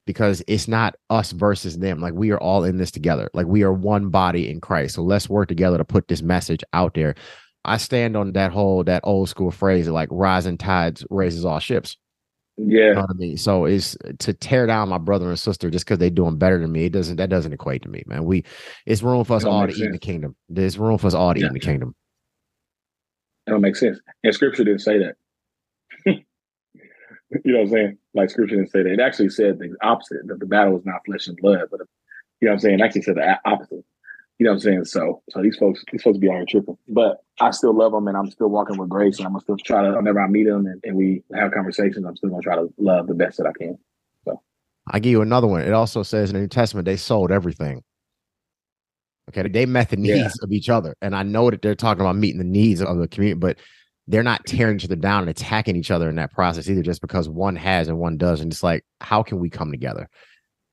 because 0.07 0.43
it's 0.47 0.68
not 0.68 0.95
us 1.11 1.33
versus 1.33 1.79
them. 1.79 2.01
Like 2.01 2.14
we 2.14 2.31
are 2.31 2.39
all 2.39 2.64
in 2.64 2.79
this 2.79 2.91
together. 2.91 3.29
Like 3.35 3.47
we 3.47 3.62
are 3.62 3.72
one 3.72 4.09
body 4.09 4.49
in 4.49 4.61
Christ. 4.61 4.95
So 4.95 5.03
let's 5.03 5.29
work 5.29 5.49
together 5.49 5.77
to 5.77 5.85
put 5.85 6.09
this 6.09 6.22
message 6.22 6.62
out 6.72 6.95
there. 6.95 7.16
I 7.64 7.77
stand 7.79 8.16
on 8.16 8.33
that 8.33 8.53
whole 8.53 8.85
that 8.85 9.01
old 9.03 9.29
school 9.29 9.51
phrase 9.51 9.89
like 9.89 10.09
rising 10.12 10.57
tides 10.57 11.05
raises 11.11 11.45
all 11.45 11.59
ships. 11.59 11.97
Yeah. 12.59 12.88
You 12.88 12.94
know 12.94 13.07
I 13.09 13.12
mean? 13.14 13.36
So 13.36 13.66
it's 13.66 13.96
to 14.18 14.32
tear 14.32 14.66
down 14.66 14.88
my 14.88 14.98
brother 14.98 15.28
and 15.28 15.38
sister 15.38 15.70
just 15.70 15.84
because 15.84 15.98
they're 15.98 16.11
doing 16.11 16.38
better 16.38 16.59
than 16.59 16.72
me. 16.72 16.86
It 16.86 16.92
doesn't 16.92 17.16
that 17.16 17.28
doesn't 17.28 17.52
equate 17.52 17.82
to 17.82 17.88
me, 17.88 18.02
man. 18.07 18.24
We 18.24 18.44
it's 18.86 19.02
room 19.02 19.24
for 19.24 19.36
us 19.36 19.44
all 19.44 19.66
to 19.66 19.72
sense. 19.72 19.82
eat 19.82 19.86
in 19.86 19.92
the 19.92 19.98
kingdom. 19.98 20.36
There's 20.48 20.78
room 20.78 20.98
for 20.98 21.07
us 21.07 21.14
all 21.14 21.34
to 21.34 21.40
yeah. 21.40 21.46
eat 21.46 21.48
in 21.48 21.54
the 21.54 21.61
kingdom. 21.61 21.94
That 23.46 23.52
don't 23.52 23.61
make 23.61 23.76
sense. 23.76 24.00
And 24.24 24.34
scripture 24.34 24.64
didn't 24.64 24.80
say 24.80 24.98
that. 24.98 25.14
you 26.07 27.52
know 27.52 27.59
what 27.59 27.66
I'm 27.66 27.68
saying? 27.68 27.98
Like 28.14 28.30
scripture 28.30 28.57
didn't 28.57 28.70
say 28.70 28.82
that. 28.82 28.92
It 28.92 29.00
actually 29.00 29.28
said 29.28 29.59
the 29.59 29.74
opposite, 29.82 30.26
that 30.26 30.40
the 30.40 30.46
battle 30.46 30.78
is 30.78 30.86
not 30.86 31.04
flesh 31.04 31.26
and 31.26 31.36
blood, 31.36 31.68
but 31.70 31.80
you 32.40 32.46
know 32.46 32.52
what 32.52 32.54
I'm 32.54 32.61
saying? 32.61 32.80
It 32.80 32.82
actually 32.82 33.02
said 33.02 33.16
the 33.16 33.38
opposite. 33.44 33.84
You 34.39 34.45
know 34.45 34.51
what 34.51 34.57
I'm 34.57 34.61
saying? 34.61 34.84
So 34.84 35.22
so 35.30 35.43
these 35.43 35.57
folks, 35.57 35.82
these 35.91 36.03
folks 36.03 36.18
be 36.18 36.28
on 36.28 36.37
here 36.37 36.45
tripping. 36.49 36.76
But 36.89 37.18
I 37.41 37.51
still 37.51 37.74
love 37.74 37.93
them 37.93 38.07
and 38.09 38.16
I'm 38.16 38.30
still 38.30 38.49
walking 38.49 38.76
with 38.76 38.89
grace 38.89 39.18
and 39.18 39.26
I'm 39.26 39.32
gonna 39.32 39.43
still 39.43 39.57
try 39.57 39.82
to 39.82 39.97
whenever 39.97 40.20
I 40.20 40.26
meet 40.26 40.45
them 40.45 40.66
and, 40.66 40.80
and 40.84 40.97
we 40.97 41.22
have 41.34 41.53
conversations, 41.53 42.05
I'm 42.05 42.16
still 42.16 42.30
gonna 42.30 42.43
try 42.43 42.57
to 42.57 42.72
love 42.76 43.07
the 43.07 43.14
best 43.14 43.39
that 43.39 43.47
I 43.47 43.53
can. 43.53 43.78
So 44.24 44.41
I 44.91 44.99
give 44.99 45.11
you 45.11 45.22
another 45.22 45.47
one. 45.47 45.62
It 45.62 45.72
also 45.72 46.03
says 46.03 46.30
in 46.30 46.34
the 46.34 46.41
New 46.41 46.49
Testament 46.49 46.84
they 46.84 46.97
sold 46.97 47.30
everything. 47.30 47.82
Okay, 49.28 49.49
they 49.49 49.66
met 49.66 49.91
the 49.91 49.97
needs 49.97 50.16
yeah. 50.16 50.45
of 50.45 50.53
each 50.53 50.68
other. 50.68 50.95
And 51.03 51.16
I 51.16 51.22
know 51.22 51.51
that 51.51 51.62
they're 51.62 51.74
talking 51.74 52.01
about 52.01 52.16
meeting 52.16 52.39
the 52.39 52.45
needs 52.45 52.80
of 52.80 52.99
the 52.99 53.09
community, 53.09 53.39
but 53.39 53.59
they're 54.07 54.22
not 54.22 54.47
tearing 54.47 54.76
each 54.76 54.84
other 54.84 54.95
down 54.95 55.22
and 55.22 55.30
attacking 55.30 55.74
each 55.74 55.91
other 55.91 56.09
in 56.09 56.14
that 56.16 56.32
process 56.32 56.68
either, 56.68 56.82
just 56.82 57.01
because 57.01 57.28
one 57.28 57.57
has 57.57 57.89
and 57.89 57.99
one 57.99 58.16
doesn't. 58.16 58.53
It's 58.53 58.62
like, 58.62 58.84
how 59.01 59.24
can 59.24 59.41
we 59.41 59.51
come 59.51 59.72
together? 59.72 60.09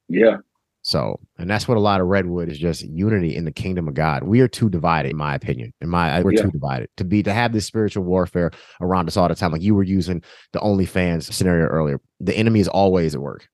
Yeah. 0.07 0.37
So, 0.83 1.19
and 1.37 1.49
that's 1.49 1.65
what 1.67 1.77
a 1.77 1.81
lot 1.81 2.01
of 2.01 2.07
Redwood 2.07 2.49
is 2.49 2.59
just 2.59 2.81
unity 2.83 3.35
in 3.35 3.45
the 3.45 3.51
kingdom 3.51 3.87
of 3.87 3.93
God. 3.93 4.23
We 4.23 4.41
are 4.41 4.49
too 4.49 4.69
divided, 4.69 5.11
in 5.11 5.17
my 5.17 5.33
opinion. 5.33 5.73
In 5.79 5.89
my, 5.89 6.21
we're 6.21 6.33
yeah. 6.33 6.41
too 6.43 6.51
divided 6.51 6.89
to 6.97 7.05
be 7.05 7.23
to 7.23 7.33
have 7.33 7.53
this 7.53 7.65
spiritual 7.65 8.03
warfare 8.03 8.51
around 8.81 9.07
us 9.07 9.15
all 9.15 9.29
the 9.29 9.35
time. 9.35 9.51
Like 9.51 9.61
you 9.61 9.75
were 9.75 9.83
using 9.83 10.21
the 10.51 10.59
OnlyFans 10.59 11.31
scenario 11.31 11.67
earlier. 11.67 12.01
The 12.19 12.35
enemy 12.35 12.59
is 12.59 12.67
always 12.67 13.15
at 13.15 13.21
work 13.21 13.47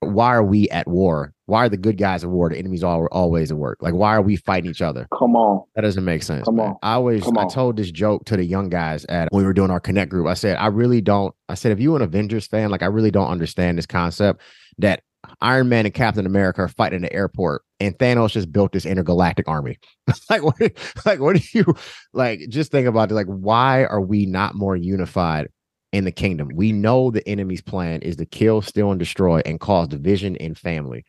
why 0.00 0.34
are 0.34 0.44
we 0.44 0.68
at 0.70 0.86
war? 0.86 1.34
Why 1.46 1.64
are 1.64 1.68
the 1.68 1.76
good 1.76 1.98
guys 1.98 2.22
at 2.22 2.30
war? 2.30 2.48
The 2.48 2.56
enemies 2.56 2.84
all 2.84 3.06
always 3.06 3.50
at 3.50 3.56
work. 3.56 3.78
Like, 3.80 3.94
why 3.94 4.14
are 4.14 4.22
we 4.22 4.36
fighting 4.36 4.70
each 4.70 4.82
other? 4.82 5.08
Come 5.18 5.34
on, 5.34 5.64
that 5.74 5.82
doesn't 5.82 6.04
make 6.04 6.22
sense. 6.22 6.44
Come 6.44 6.56
man. 6.56 6.68
on, 6.68 6.76
I 6.82 6.94
always 6.94 7.24
Come 7.24 7.38
I 7.38 7.46
told 7.46 7.76
this 7.76 7.90
joke 7.90 8.24
to 8.26 8.36
the 8.36 8.44
young 8.44 8.68
guys 8.68 9.04
at 9.06 9.28
when 9.32 9.42
we 9.42 9.46
were 9.46 9.52
doing 9.52 9.70
our 9.70 9.80
connect 9.80 10.10
group. 10.10 10.26
I 10.28 10.34
said, 10.34 10.56
I 10.58 10.66
really 10.66 11.00
don't. 11.00 11.34
I 11.48 11.54
said, 11.54 11.72
if 11.72 11.80
you're 11.80 11.96
an 11.96 12.02
Avengers 12.02 12.46
fan, 12.46 12.70
like 12.70 12.82
I 12.82 12.86
really 12.86 13.10
don't 13.10 13.28
understand 13.28 13.78
this 13.78 13.86
concept 13.86 14.40
that 14.78 15.02
Iron 15.40 15.68
Man 15.68 15.86
and 15.86 15.94
Captain 15.94 16.26
America 16.26 16.62
are 16.62 16.68
fighting 16.68 16.96
in 16.96 17.02
the 17.02 17.12
airport, 17.12 17.62
and 17.78 17.96
Thanos 17.96 18.32
just 18.32 18.50
built 18.50 18.72
this 18.72 18.86
intergalactic 18.86 19.48
army. 19.48 19.78
like, 20.30 20.42
what? 20.42 20.56
Like, 21.04 21.20
what 21.20 21.36
do 21.36 21.42
you 21.52 21.74
like? 22.12 22.40
Just 22.48 22.70
think 22.72 22.86
about 22.86 23.10
it. 23.10 23.14
Like, 23.14 23.26
why 23.26 23.84
are 23.84 24.00
we 24.00 24.26
not 24.26 24.54
more 24.54 24.76
unified 24.76 25.48
in 25.92 26.04
the 26.04 26.12
kingdom. 26.12 26.50
We 26.54 26.72
know 26.72 27.10
the 27.10 27.26
enemy's 27.28 27.62
plan 27.62 28.02
is 28.02 28.16
to 28.16 28.26
kill, 28.26 28.62
steal, 28.62 28.90
and 28.90 28.98
destroy 28.98 29.40
and 29.46 29.60
cause 29.60 29.88
division 29.88 30.36
in 30.36 30.54
family. 30.54 31.04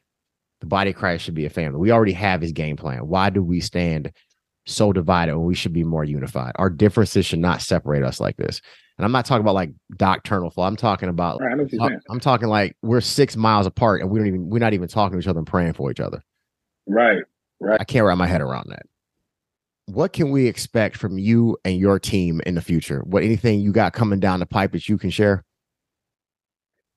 The 0.62 0.68
body 0.68 0.92
of 0.92 0.96
Christ 0.96 1.24
should 1.24 1.36
be 1.36 1.46
a 1.46 1.50
family. 1.50 1.80
We 1.80 1.92
already 1.92 2.14
have 2.14 2.42
his 2.42 2.52
game 2.52 2.78
plan. 2.78 3.08
Why 3.08 3.30
do 3.30 3.44
we 3.44 3.60
stand 3.60 4.12
so 4.66 4.92
divided 4.94 5.36
when 5.36 5.48
we 5.48 5.56
should 5.56 5.74
be 5.74 5.84
more 5.84 6.04
unified? 6.04 6.54
Our 6.56 6.70
differences 6.70 7.26
should 7.26 7.40
not 7.40 7.62
separate 7.62 8.04
us 8.04 8.20
like 8.20 8.38
this. 8.38 8.62
And 9.00 9.06
I'm 9.06 9.12
not 9.12 9.26
talking 9.26 9.41
about 9.41 9.56
like 9.56 9.72
doctrinal 9.95 10.52
flaw. 10.52 10.68
I'm 10.68 10.76
talking 10.76 11.10
about 11.10 11.39
right, 11.41 11.54
I'm, 11.54 11.82
uh, 11.82 11.89
I'm 12.12 12.20
talking 12.20 12.50
like 12.50 12.76
we're 12.82 13.02
six 13.02 13.36
miles 13.36 13.66
apart 13.66 14.02
and 14.02 14.12
we 14.12 14.20
don't 14.20 14.28
even 14.28 14.50
we're 14.50 14.60
not 14.60 14.74
even 14.74 14.88
talking 14.88 15.18
to 15.18 15.24
each 15.24 15.28
other 15.28 15.39
and 15.39 15.47
praying 15.47 15.74
for 15.74 15.89
each 15.89 16.02
other. 16.02 16.22
Right. 16.86 17.24
Right. 17.62 17.80
I 17.80 17.86
can't 17.86 18.06
wrap 18.06 18.18
my 18.18 18.28
head 18.28 18.41
around 18.41 18.68
that 18.70 18.84
what 19.93 20.14
can 20.14 20.32
we 20.32 20.47
expect 20.47 20.97
from 20.97 21.18
you 21.18 21.58
and 21.66 21.78
your 21.78 22.00
team 22.00 22.41
in 22.45 22.56
the 22.56 22.62
future? 22.62 23.02
What 23.06 23.24
anything 23.24 23.60
you 23.60 23.72
got 23.72 23.93
coming 23.93 24.20
down 24.20 24.39
the 24.39 24.45
pipe 24.45 24.72
that 24.74 24.88
you 24.88 24.97
can 24.97 25.10
share? 25.10 25.43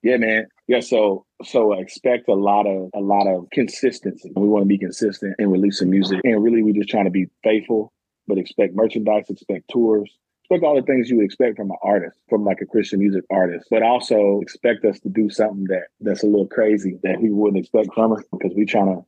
Yeah, 0.02 0.16
man. 0.16 0.46
Yeah, 0.66 0.80
so 0.80 1.24
so 1.44 1.72
expect 1.72 2.28
a 2.28 2.34
lot 2.34 2.66
of 2.66 2.90
a 2.94 3.00
lot 3.00 3.26
of 3.26 3.48
consistency. 3.52 4.30
We 4.34 4.48
want 4.48 4.64
to 4.64 4.68
be 4.68 4.78
consistent 4.78 5.36
in 5.38 5.50
releasing 5.50 5.90
music, 5.90 6.20
and 6.24 6.42
really, 6.42 6.62
we're 6.62 6.74
just 6.74 6.88
trying 6.88 7.04
to 7.04 7.10
be 7.10 7.26
faithful. 7.42 7.92
But 8.26 8.38
expect 8.38 8.74
merchandise, 8.74 9.24
expect 9.28 9.68
tours, 9.68 10.10
expect 10.52 10.66
all 10.66 10.76
the 10.76 10.82
things 10.82 11.08
you 11.08 11.16
would 11.16 11.24
expect 11.24 11.56
from 11.56 11.70
an 11.70 11.76
artist, 11.82 12.18
from 12.28 12.44
like 12.44 12.60
a 12.60 12.66
Christian 12.66 12.98
music 12.98 13.24
artist. 13.30 13.66
But 13.70 13.82
also 13.82 14.40
expect 14.40 14.84
us 14.84 15.00
to 15.00 15.08
do 15.08 15.30
something 15.30 15.64
that 15.64 15.84
that's 16.00 16.22
a 16.22 16.26
little 16.26 16.46
crazy 16.46 16.98
that 17.02 17.20
we 17.20 17.30
wouldn't 17.30 17.64
expect 17.64 17.94
from 17.94 18.12
us 18.12 18.22
because 18.30 18.52
we 18.54 18.66
trying 18.66 18.94
to 18.94 19.02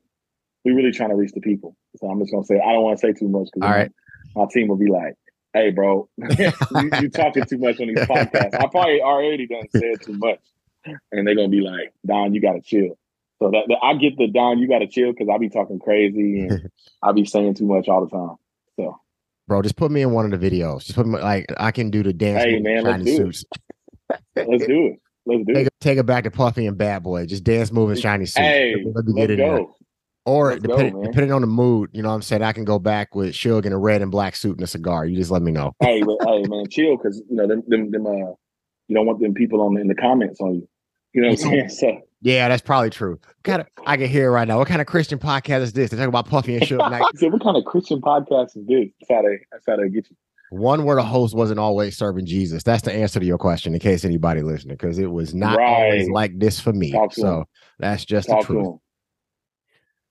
we 0.64 0.72
really 0.72 0.92
trying 0.92 1.10
to 1.10 1.16
reach 1.16 1.32
the 1.32 1.40
people. 1.40 1.76
So 1.96 2.08
I'm 2.08 2.18
just 2.20 2.32
gonna 2.32 2.44
say 2.44 2.60
I 2.60 2.72
don't 2.72 2.82
want 2.82 2.98
to 2.98 3.06
say 3.06 3.12
too 3.12 3.28
much 3.28 3.48
because 3.52 3.68
right. 3.68 3.92
my 4.34 4.46
team 4.50 4.68
will 4.68 4.76
be 4.76 4.90
like, 4.90 5.14
"Hey, 5.52 5.70
bro, 5.70 6.08
you, 6.16 6.52
you 7.00 7.10
talking 7.10 7.44
too 7.44 7.58
much 7.58 7.80
on 7.80 7.88
these 7.88 8.06
podcasts." 8.06 8.54
I 8.54 8.66
probably 8.66 9.02
already 9.02 9.46
done 9.46 9.68
said 9.70 10.00
too 10.02 10.14
much, 10.14 10.40
and 11.12 11.26
they're 11.26 11.34
gonna 11.34 11.48
be 11.48 11.60
like, 11.60 11.92
"Don, 12.06 12.34
you 12.34 12.40
gotta 12.40 12.62
chill." 12.62 12.96
So 13.40 13.50
that, 13.50 13.64
that 13.68 13.78
I 13.82 13.94
get 13.94 14.16
the 14.16 14.28
Don, 14.28 14.58
you 14.58 14.68
gotta 14.68 14.86
chill 14.86 15.12
because 15.12 15.28
I 15.28 15.38
be 15.38 15.50
talking 15.50 15.78
crazy 15.78 16.46
and 16.46 16.70
I 17.02 17.12
be 17.12 17.26
saying 17.26 17.54
too 17.54 17.66
much 17.66 17.88
all 17.88 18.06
the 18.06 18.10
time. 18.10 18.36
Bro, 19.46 19.62
just 19.62 19.76
put 19.76 19.90
me 19.90 20.02
in 20.02 20.12
one 20.12 20.32
of 20.32 20.38
the 20.38 20.50
videos. 20.50 20.84
Just 20.84 20.94
put 20.94 21.06
me 21.06 21.18
like 21.18 21.46
I 21.58 21.70
can 21.70 21.90
do 21.90 22.02
the 22.02 22.12
dance. 22.12 22.44
Hey 22.44 22.60
man, 22.60 22.84
let's 22.84 23.04
do 23.04 23.16
suits. 23.16 23.44
it. 23.52 24.20
let's 24.48 24.66
do 24.66 24.86
it. 24.86 25.00
Let's 25.26 25.44
do 25.46 25.54
take 25.54 25.66
it. 25.66 25.72
Take 25.80 25.98
it 25.98 26.06
back 26.06 26.24
to 26.24 26.30
Puffy 26.30 26.66
and 26.66 26.78
Bad 26.78 27.02
Boy. 27.02 27.26
Just 27.26 27.44
dance, 27.44 27.70
moving, 27.70 27.96
shiny 27.96 28.26
suits. 28.26 28.38
Hey, 28.38 28.74
let's, 28.84 29.06
let's 29.06 29.28
go. 29.28 29.36
There. 29.36 29.64
Or 30.26 30.58
depending, 30.58 30.94
go, 30.94 31.02
depending 31.02 31.32
on 31.32 31.42
the 31.42 31.46
mood, 31.46 31.90
you 31.92 32.02
know 32.02 32.08
what 32.08 32.14
I'm 32.14 32.22
saying? 32.22 32.42
I 32.42 32.52
can 32.52 32.64
go 32.64 32.78
back 32.78 33.14
with 33.14 33.34
Suge 33.34 33.66
in 33.66 33.74
a 33.74 33.78
red 33.78 34.00
and 34.00 34.10
black 34.10 34.36
suit 34.36 34.56
and 34.56 34.62
a 34.62 34.66
cigar. 34.66 35.04
You 35.04 35.16
just 35.16 35.30
let 35.30 35.42
me 35.42 35.52
know. 35.52 35.72
hey, 35.80 36.02
but, 36.02 36.16
hey, 36.26 36.42
man, 36.48 36.66
chill, 36.70 36.96
because 36.96 37.22
you 37.28 37.36
know 37.36 37.46
them, 37.46 37.62
them, 37.66 37.90
them 37.90 38.06
uh, 38.06 38.32
you 38.88 38.94
don't 38.94 39.06
want 39.06 39.20
them 39.20 39.34
people 39.34 39.60
on 39.60 39.78
in 39.78 39.86
the 39.86 39.94
comments 39.94 40.40
on 40.40 40.54
you. 40.54 40.68
You 41.14 41.22
know 41.22 41.28
what 41.28 41.44
I'm 41.44 41.68
saying? 41.68 41.68
So 41.70 42.00
yeah, 42.20 42.48
that's 42.48 42.62
probably 42.62 42.88
true. 42.88 43.20
kind 43.42 43.60
of 43.60 43.68
I 43.86 43.98
can 43.98 44.08
hear 44.08 44.32
right 44.32 44.48
now. 44.48 44.58
What 44.58 44.66
kind 44.66 44.80
of 44.80 44.86
Christian 44.86 45.18
podcast 45.18 45.60
is 45.60 45.72
this? 45.74 45.90
They 45.90 45.96
talk 45.98 46.08
about 46.08 46.26
Puffy 46.26 46.56
and 46.56 46.64
Suge. 46.64 47.04
so 47.16 47.28
what 47.28 47.42
kind 47.42 47.56
of 47.56 47.64
Christian 47.66 48.00
podcast 48.00 48.56
is 48.56 48.66
this? 48.66 48.88
That's 49.00 49.10
how 49.10 49.22
they 49.22 49.38
that's 49.52 49.64
how 49.66 49.76
they 49.76 49.90
get 49.90 50.08
you. 50.08 50.16
one 50.50 50.84
where 50.84 50.96
the 50.96 51.02
host 51.02 51.34
wasn't 51.34 51.60
always 51.60 51.98
serving 51.98 52.24
Jesus. 52.24 52.62
That's 52.62 52.82
the 52.82 52.92
answer 52.92 53.20
to 53.20 53.26
your 53.26 53.36
question, 53.36 53.74
in 53.74 53.80
case 53.80 54.04
anybody 54.04 54.40
listening, 54.40 54.76
because 54.76 54.98
it 54.98 55.10
was 55.10 55.34
not 55.34 55.58
right. 55.58 55.66
always 55.66 56.08
like 56.08 56.38
this 56.38 56.58
for 56.58 56.72
me. 56.72 56.92
So 57.12 57.40
him. 57.40 57.44
that's 57.78 58.06
just 58.06 58.28
talk 58.28 58.40
the 58.40 58.46
truth. 58.46 58.78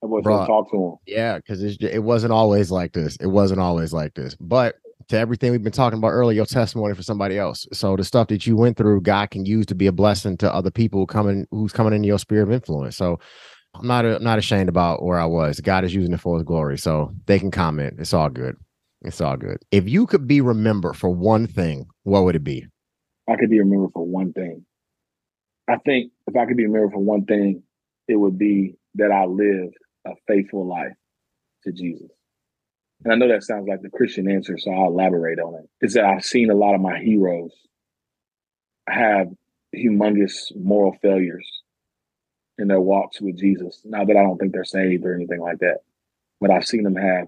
Bro, 0.02 0.46
talk 0.46 0.70
to 0.72 0.78
him. 0.78 0.96
Yeah, 1.08 1.38
because 1.38 1.64
it 1.64 2.04
wasn't 2.04 2.34
always 2.34 2.70
like 2.70 2.94
this. 2.94 3.16
It 3.18 3.28
wasn't 3.28 3.60
always 3.60 3.92
like 3.92 4.14
this. 4.14 4.36
But 4.40 4.76
to 5.08 5.18
everything 5.18 5.52
we've 5.52 5.64
been 5.64 5.72
talking 5.72 6.00
about 6.00 6.10
earlier, 6.10 6.36
your 6.36 6.46
testimony 6.46 6.94
for 6.96 7.04
somebody 7.04 7.38
else. 7.38 7.68
So 7.74 7.96
the 7.96 8.04
stuff 8.04 8.28
that 8.28 8.46
you 8.48 8.56
went 8.56 8.78
through, 8.78 9.02
God 9.02 9.32
can 9.32 9.46
use 9.46 9.66
to 9.68 9.76
be 9.76 9.88
a 9.88 9.92
blessing 9.92 10.38
to 10.38 10.54
other 10.54 10.72
people 10.72 11.06
coming 11.06 11.48
who's 11.52 11.74
coming 11.74 11.94
into 11.94 12.08
your 12.08 12.20
sphere 12.20 12.44
of 12.44 12.52
influence. 12.52 12.98
So 12.98 13.20
I'm 13.76 13.88
not 13.88 14.06
a, 14.06 14.20
not 14.20 14.38
ashamed 14.38 14.70
about 14.70 15.04
where 15.04 15.20
I 15.20 15.26
was. 15.26 15.60
God 15.60 15.84
is 15.84 15.94
using 15.94 16.14
it 16.14 16.20
for 16.20 16.38
His 16.38 16.44
glory, 16.44 16.78
so 16.78 17.12
they 17.26 17.40
can 17.40 17.52
comment. 17.52 17.96
It's 18.00 18.14
all 18.14 18.30
good. 18.30 18.56
It's 19.02 19.20
all 19.20 19.36
good. 19.36 19.58
If 19.72 19.90
you 19.90 20.06
could 20.06 20.28
be 20.28 20.42
remembered 20.42 20.96
for 20.96 21.10
one 21.10 21.48
thing, 21.48 21.88
what 22.04 22.24
would 22.24 22.36
it 22.36 22.44
be? 22.44 22.66
I 23.30 23.36
could 23.36 23.50
be 23.50 23.60
remembered 23.60 23.92
for 23.94 24.06
one 24.06 24.34
thing. 24.34 24.66
I 25.68 25.78
think 25.86 26.12
if 26.28 26.36
I 26.36 26.46
could 26.46 26.58
be 26.58 26.66
remembered 26.66 26.94
for 26.94 27.00
one 27.00 27.26
thing, 27.26 27.64
it 28.08 28.16
would 28.16 28.38
be 28.38 28.76
that 28.96 29.12
I 29.12 29.26
lived 29.26 29.76
a 30.06 30.12
faithful 30.28 30.68
life 30.68 30.94
to 31.64 31.72
Jesus. 31.72 32.10
And 33.04 33.14
I 33.14 33.16
know 33.16 33.28
that 33.28 33.44
sounds 33.44 33.68
like 33.68 33.82
the 33.82 33.90
Christian 33.90 34.30
answer, 34.30 34.58
so 34.58 34.72
I'll 34.72 34.88
elaborate 34.88 35.40
on 35.40 35.56
it. 35.56 35.70
Is 35.82 35.94
that 35.94 36.06
I've 36.06 36.24
seen 36.24 36.50
a 36.50 36.56
lot 36.56 36.76
of 36.76 36.82
my 36.82 37.00
heroes 37.00 37.52
have 38.88 39.28
humongous 39.76 40.56
moral 40.56 40.96
failures 41.02 41.64
in 42.58 42.68
their 42.68 42.80
walks 42.80 43.20
with 43.20 43.38
Jesus. 43.38 43.82
Not 43.84 44.08
that 44.08 44.18
I 44.18 44.24
don't 44.24 44.38
think 44.38 44.54
they're 44.54 44.64
saved 44.64 45.06
or 45.06 45.16
anything 45.16 45.42
like 45.42 45.60
that, 45.60 45.80
but 46.40 46.52
I've 46.52 46.66
seen 46.66 46.84
them 46.84 46.96
have 46.96 47.28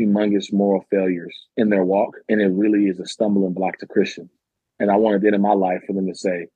humongous 0.00 0.52
moral 0.52 0.84
failures 0.90 1.46
in 1.56 1.68
their 1.68 1.84
walk, 1.84 2.16
and 2.28 2.40
it 2.40 2.48
really 2.48 2.86
is 2.86 3.00
a 3.00 3.06
stumbling 3.06 3.52
block 3.52 3.78
to 3.78 3.86
Christians. 3.86 4.30
And 4.78 4.90
I 4.90 4.96
wanted 4.96 5.24
it 5.24 5.34
in 5.34 5.42
my 5.42 5.52
life 5.52 5.82
for 5.86 5.92
them 5.92 6.06
to 6.06 6.14
say, 6.14 6.48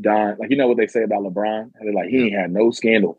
Don, 0.00 0.36
like 0.38 0.50
you 0.50 0.56
know 0.56 0.68
what 0.68 0.76
they 0.76 0.86
say 0.86 1.02
about 1.02 1.22
LeBron? 1.22 1.70
They're 1.80 1.92
like, 1.92 2.08
he 2.08 2.24
ain't 2.24 2.38
had 2.38 2.52
no 2.52 2.70
scandals. 2.70 3.18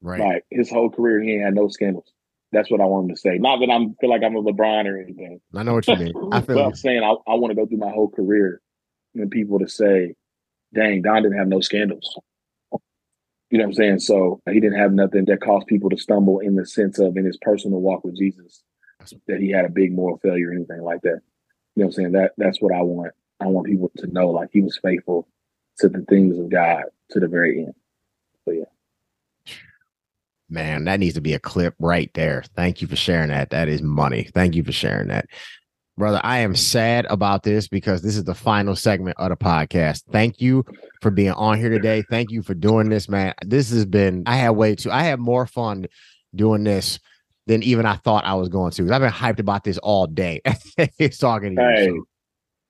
Right. 0.00 0.20
Like 0.20 0.44
his 0.50 0.70
whole 0.70 0.90
career, 0.90 1.20
he 1.20 1.34
ain't 1.34 1.44
had 1.44 1.54
no 1.54 1.68
scandals. 1.68 2.10
That's 2.52 2.70
what 2.70 2.80
I 2.80 2.84
wanted 2.84 3.14
to 3.14 3.20
say. 3.20 3.38
Not 3.38 3.60
that 3.60 3.70
I'm 3.70 3.94
feel 3.94 4.10
like 4.10 4.22
I'm 4.22 4.36
a 4.36 4.42
LeBron 4.42 4.86
or 4.86 5.00
anything. 5.00 5.40
I 5.54 5.62
know 5.62 5.74
what 5.74 5.88
you 5.88 5.96
mean. 5.96 6.12
I 6.32 6.40
feel 6.42 6.56
but 6.56 6.64
I'm 6.66 6.74
saying 6.74 7.02
I, 7.02 7.10
I 7.30 7.34
want 7.34 7.50
to 7.50 7.54
go 7.54 7.66
through 7.66 7.78
my 7.78 7.90
whole 7.90 8.10
career 8.10 8.60
and 9.14 9.30
people 9.30 9.58
to 9.58 9.68
say, 9.68 10.14
dang, 10.74 11.02
Don 11.02 11.22
didn't 11.22 11.38
have 11.38 11.48
no 11.48 11.60
scandals. 11.60 12.18
You 13.50 13.58
know 13.58 13.64
what 13.64 13.68
I'm 13.68 13.74
saying? 13.74 13.98
So 14.00 14.40
he 14.46 14.60
didn't 14.60 14.78
have 14.78 14.92
nothing 14.92 15.26
that 15.26 15.42
caused 15.42 15.66
people 15.66 15.90
to 15.90 15.98
stumble 15.98 16.38
in 16.40 16.56
the 16.56 16.66
sense 16.66 16.98
of 16.98 17.16
in 17.16 17.24
his 17.24 17.38
personal 17.42 17.80
walk 17.80 18.04
with 18.04 18.16
Jesus 18.16 18.62
that 19.26 19.40
he 19.40 19.50
had 19.50 19.64
a 19.64 19.70
big 19.70 19.92
moral 19.92 20.18
failure 20.18 20.50
or 20.50 20.52
anything 20.52 20.82
like 20.82 21.02
that. 21.02 21.20
You 21.74 21.84
know 21.84 21.86
what 21.86 21.86
I'm 21.86 21.92
saying? 21.92 22.12
That 22.12 22.32
that's 22.36 22.60
what 22.60 22.74
I 22.74 22.82
want. 22.82 23.12
I 23.40 23.46
want 23.46 23.66
people 23.66 23.90
to 23.98 24.06
know 24.06 24.30
like 24.30 24.50
he 24.52 24.60
was 24.60 24.78
faithful 24.82 25.28
to 25.78 25.88
the 25.88 26.04
things 26.08 26.38
of 26.38 26.50
God 26.50 26.84
to 27.10 27.20
the 27.20 27.28
very 27.28 27.64
end. 27.64 27.74
So 28.44 28.52
yeah. 28.52 28.64
Man, 30.52 30.84
that 30.84 31.00
needs 31.00 31.14
to 31.14 31.20
be 31.20 31.32
a 31.32 31.38
clip 31.38 31.74
right 31.78 32.10
there. 32.14 32.44
Thank 32.54 32.82
you 32.82 32.88
for 32.88 32.96
sharing 32.96 33.30
that. 33.30 33.50
That 33.50 33.68
is 33.68 33.80
money. 33.80 34.28
Thank 34.34 34.54
you 34.54 34.62
for 34.62 34.72
sharing 34.72 35.08
that. 35.08 35.26
Brother, 35.96 36.20
I 36.22 36.38
am 36.38 36.54
sad 36.54 37.06
about 37.10 37.42
this 37.42 37.68
because 37.68 38.02
this 38.02 38.16
is 38.16 38.24
the 38.24 38.34
final 38.34 38.76
segment 38.76 39.16
of 39.18 39.30
the 39.30 39.36
podcast. 39.36 40.02
Thank 40.10 40.40
you 40.40 40.64
for 41.00 41.10
being 41.10 41.32
on 41.32 41.58
here 41.58 41.70
today. 41.70 42.02
Thank 42.10 42.30
you 42.30 42.42
for 42.42 42.54
doing 42.54 42.88
this, 42.88 43.08
man. 43.08 43.34
This 43.44 43.70
has 43.70 43.86
been, 43.86 44.22
I 44.26 44.36
had 44.36 44.50
way 44.50 44.74
too, 44.74 44.90
I 44.90 45.02
had 45.02 45.20
more 45.20 45.46
fun 45.46 45.86
doing 46.34 46.64
this 46.64 46.98
than 47.46 47.62
even 47.62 47.86
I 47.86 47.96
thought 47.96 48.24
I 48.24 48.34
was 48.34 48.48
going 48.48 48.72
to. 48.72 48.92
I've 48.92 49.00
been 49.00 49.10
hyped 49.10 49.38
about 49.38 49.64
this 49.64 49.78
all 49.78 50.06
day. 50.06 50.42
it's 50.98 51.18
talking 51.18 51.56
to 51.56 51.62
hey, 51.62 51.86
you. 51.86 52.06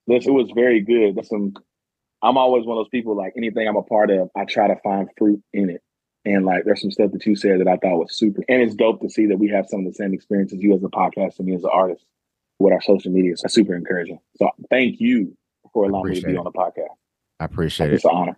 So. 0.07 0.15
This 0.15 0.27
it 0.27 0.31
was 0.31 0.51
very 0.53 0.81
good. 0.81 1.15
That's 1.15 1.29
some 1.29 1.53
I'm 2.21 2.37
always 2.37 2.65
one 2.65 2.77
of 2.77 2.85
those 2.85 2.89
people 2.89 3.17
like 3.17 3.33
anything 3.35 3.67
I'm 3.67 3.75
a 3.75 3.83
part 3.83 4.09
of, 4.09 4.29
I 4.35 4.45
try 4.45 4.69
to 4.69 4.77
find 4.81 5.09
fruit 5.17 5.43
in 5.51 5.69
it. 5.69 5.81
And 6.25 6.45
like 6.45 6.63
there's 6.65 6.81
some 6.81 6.91
stuff 6.91 7.11
that 7.11 7.25
you 7.25 7.35
said 7.35 7.59
that 7.59 7.67
I 7.67 7.77
thought 7.77 7.97
was 7.97 8.17
super. 8.17 8.43
And 8.47 8.61
it's 8.61 8.75
dope 8.75 9.01
to 9.01 9.09
see 9.09 9.25
that 9.25 9.37
we 9.37 9.49
have 9.49 9.67
some 9.67 9.81
of 9.81 9.85
the 9.85 9.93
same 9.93 10.13
experiences, 10.13 10.59
you 10.61 10.73
as 10.73 10.83
a 10.83 10.87
podcast 10.87 11.37
and 11.39 11.47
me 11.47 11.55
as 11.55 11.63
an 11.63 11.69
artist 11.73 12.05
with 12.59 12.73
our 12.73 12.81
social 12.81 13.11
media. 13.11 13.35
So 13.35 13.47
super 13.47 13.75
encouraging. 13.75 14.19
So 14.37 14.49
thank 14.69 15.01
you 15.01 15.35
for 15.73 15.85
allowing 15.85 16.11
me 16.11 16.21
to 16.21 16.25
be 16.25 16.33
it. 16.33 16.37
on 16.37 16.45
the 16.45 16.51
podcast. 16.51 16.95
I 17.39 17.45
appreciate 17.45 17.87
it's 17.87 17.93
it. 17.93 17.95
It's 17.95 18.05
an 18.05 18.11
honor. 18.13 18.37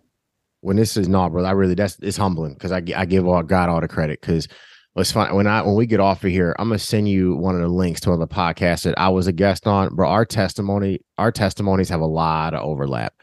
When 0.62 0.76
this 0.76 0.96
is 0.96 1.08
not, 1.08 1.30
brother, 1.30 1.48
I 1.48 1.52
really 1.52 1.74
that's 1.74 1.98
it's 2.00 2.16
humbling 2.16 2.54
because 2.54 2.72
I 2.72 2.82
I 2.96 3.04
give 3.04 3.26
all 3.26 3.42
God 3.42 3.68
all 3.68 3.80
the 3.80 3.88
credit 3.88 4.20
because 4.20 4.48
it's 4.96 5.12
fun 5.12 5.34
when 5.34 5.46
I 5.46 5.62
when 5.62 5.74
we 5.74 5.86
get 5.86 6.00
off 6.00 6.24
of 6.24 6.30
here, 6.30 6.56
I'm 6.58 6.68
gonna 6.68 6.78
send 6.78 7.08
you 7.08 7.36
one 7.36 7.54
of 7.54 7.60
the 7.60 7.68
links 7.68 8.00
to 8.00 8.12
other 8.12 8.26
podcasts 8.26 8.84
that 8.84 8.98
I 8.98 9.10
was 9.10 9.26
a 9.26 9.32
guest 9.32 9.66
on. 9.66 9.94
Bro, 9.94 10.08
our 10.08 10.24
testimony, 10.24 11.00
our 11.18 11.30
testimonies 11.30 11.90
have 11.90 12.00
a 12.00 12.06
lot 12.06 12.54
of 12.54 12.62
overlap. 12.62 13.14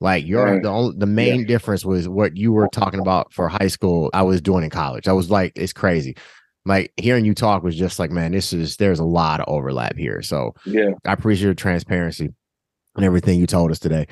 Like 0.00 0.26
your 0.26 0.44
right. 0.44 0.62
the 0.62 0.68
only, 0.68 0.96
the 0.96 1.06
main 1.06 1.40
yeah. 1.40 1.46
difference 1.46 1.84
was 1.84 2.08
what 2.08 2.36
you 2.36 2.52
were 2.52 2.68
talking 2.68 3.00
about 3.00 3.32
for 3.32 3.48
high 3.48 3.68
school. 3.68 4.10
I 4.14 4.22
was 4.22 4.40
doing 4.40 4.64
in 4.64 4.70
college. 4.70 5.08
I 5.08 5.12
was 5.12 5.30
like, 5.30 5.52
it's 5.56 5.74
crazy. 5.74 6.16
Like 6.64 6.92
hearing 6.96 7.24
you 7.24 7.34
talk 7.34 7.62
was 7.62 7.76
just 7.76 7.98
like, 7.98 8.10
man, 8.10 8.32
this 8.32 8.52
is 8.52 8.76
there's 8.76 8.98
a 8.98 9.04
lot 9.04 9.40
of 9.40 9.46
overlap 9.48 9.96
here. 9.96 10.22
So 10.22 10.52
yeah, 10.64 10.90
I 11.06 11.12
appreciate 11.12 11.46
your 11.46 11.54
transparency 11.54 12.30
and 12.96 13.04
everything 13.04 13.38
you 13.38 13.46
told 13.46 13.70
us 13.70 13.78
today. 13.78 14.06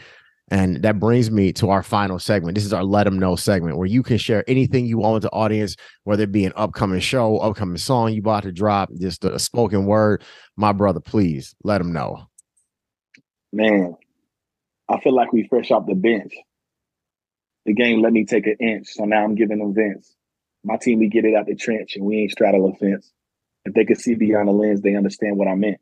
And 0.51 0.83
that 0.83 0.99
brings 0.99 1.31
me 1.31 1.53
to 1.55 1.69
our 1.69 1.83
final 1.83 2.19
segment. 2.19 2.55
This 2.55 2.65
is 2.65 2.73
our 2.73 2.85
let 2.85 3.05
them 3.05 3.19
know 3.19 3.37
segment 3.37 3.77
where 3.77 3.87
you 3.87 4.03
can 4.03 4.17
share 4.17 4.45
anything 4.49 4.87
you 4.87 4.97
want 4.97 5.15
with 5.15 5.23
the 5.25 5.33
audience, 5.33 5.77
whether 6.05 6.23
it 6.23 6.33
be 6.33 6.47
an 6.47 6.55
upcoming 6.57 7.01
show, 7.01 7.39
upcoming 7.39 7.77
song 7.77 8.15
you 8.15 8.21
about 8.21 8.45
to 8.45 8.53
drop, 8.53 8.91
just 8.99 9.25
a 9.25 9.39
spoken 9.39 9.85
word. 9.85 10.23
My 10.57 10.73
brother, 10.73 11.01
please 11.01 11.55
let 11.65 11.79
them 11.79 11.93
know. 11.93 12.29
Man, 13.53 13.95
I 14.89 15.01
feel 15.01 15.15
like 15.15 15.33
we 15.33 15.47
fresh 15.49 15.71
off 15.71 15.87
the 15.87 15.95
bench. 15.95 16.35
The 17.67 17.75
game 17.75 18.01
let 18.01 18.13
me 18.13 18.25
take 18.25 18.47
an 18.47 18.57
inch, 18.61 18.89
so 18.89 19.05
now 19.05 19.25
I'm 19.25 19.35
giving 19.35 19.59
them 19.59 19.75
vents. 19.75 20.15
My 20.65 20.77
team, 20.77 20.99
we 20.99 21.09
get 21.09 21.25
it 21.25 21.35
out 21.35 21.47
the 21.47 21.55
trench 21.55 21.97
and 21.97 22.05
we 22.05 22.19
ain't 22.19 22.33
straddle 22.33 22.69
a 22.69 22.75
fence. 22.75 23.13
If 23.65 23.75
they 23.75 23.85
could 23.85 24.01
see 24.01 24.15
beyond 24.15 24.49
the 24.49 24.53
lens, 24.53 24.81
they 24.81 24.95
understand 24.97 25.37
what 25.37 25.49
I 25.49 25.55
meant. 25.55 25.81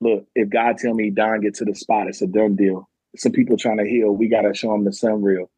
Look, 0.00 0.26
if 0.34 0.48
God 0.50 0.78
tell 0.78 0.92
me 0.92 1.10
Don 1.10 1.40
get 1.40 1.54
to 1.56 1.64
the 1.64 1.74
spot, 1.74 2.08
it's 2.08 2.22
a 2.22 2.26
done 2.26 2.56
deal 2.56 2.88
some 3.16 3.32
people 3.32 3.56
trying 3.56 3.78
to 3.78 3.88
heal, 3.88 4.10
we 4.10 4.28
got 4.28 4.42
to 4.42 4.54
show 4.54 4.72
them 4.72 4.84
the 4.84 4.92
sun 4.92 5.22
real. 5.22 5.50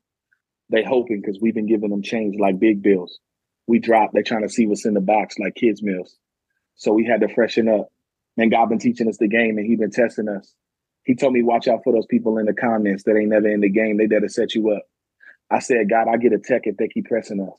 They 0.71 0.83
hoping 0.83 1.21
because 1.21 1.39
we've 1.41 1.55
been 1.55 1.69
giving 1.69 1.91
them 1.91 2.03
change 2.03 2.37
like 2.39 2.59
big 2.59 2.83
bills. 2.83 3.19
We 3.67 3.79
drop, 3.79 4.13
they 4.13 4.23
trying 4.23 4.43
to 4.43 4.49
see 4.49 4.67
what's 4.67 4.87
in 4.87 4.95
the 4.95 5.01
box 5.01 5.39
like 5.39 5.55
kids 5.55 5.83
meals. 5.83 6.17
So 6.75 6.93
we 6.93 7.07
had 7.07 7.21
to 7.21 7.33
freshen 7.33 7.69
up. 7.69 7.89
And 8.37 8.51
God 8.51 8.69
been 8.69 8.79
teaching 8.79 9.09
us 9.09 9.17
the 9.17 9.29
game 9.29 9.57
and 9.57 9.67
he 9.67 9.77
been 9.77 9.91
testing 9.91 10.29
us. 10.29 10.53
He 11.07 11.15
told 11.15 11.33
me, 11.33 11.43
watch 11.43 11.69
out 11.69 11.85
for 11.85 11.93
those 11.93 12.07
people 12.07 12.37
in 12.37 12.47
the 12.47 12.53
comments 12.53 13.05
that 13.05 13.17
ain't 13.17 13.31
never 13.31 13.49
in 13.49 13.61
the 13.61 13.71
game. 13.71 13.97
They 13.97 14.09
to 14.09 14.29
set 14.29 14.57
you 14.57 14.73
up. 14.73 14.83
I 15.49 15.61
said, 15.61 15.89
God, 15.89 16.09
I 16.09 16.17
get 16.17 16.33
a 16.33 16.39
tech 16.39 16.63
if 16.65 16.77
they 16.77 16.89
keep 16.89 17.07
pressing 17.07 17.41
us. 17.41 17.57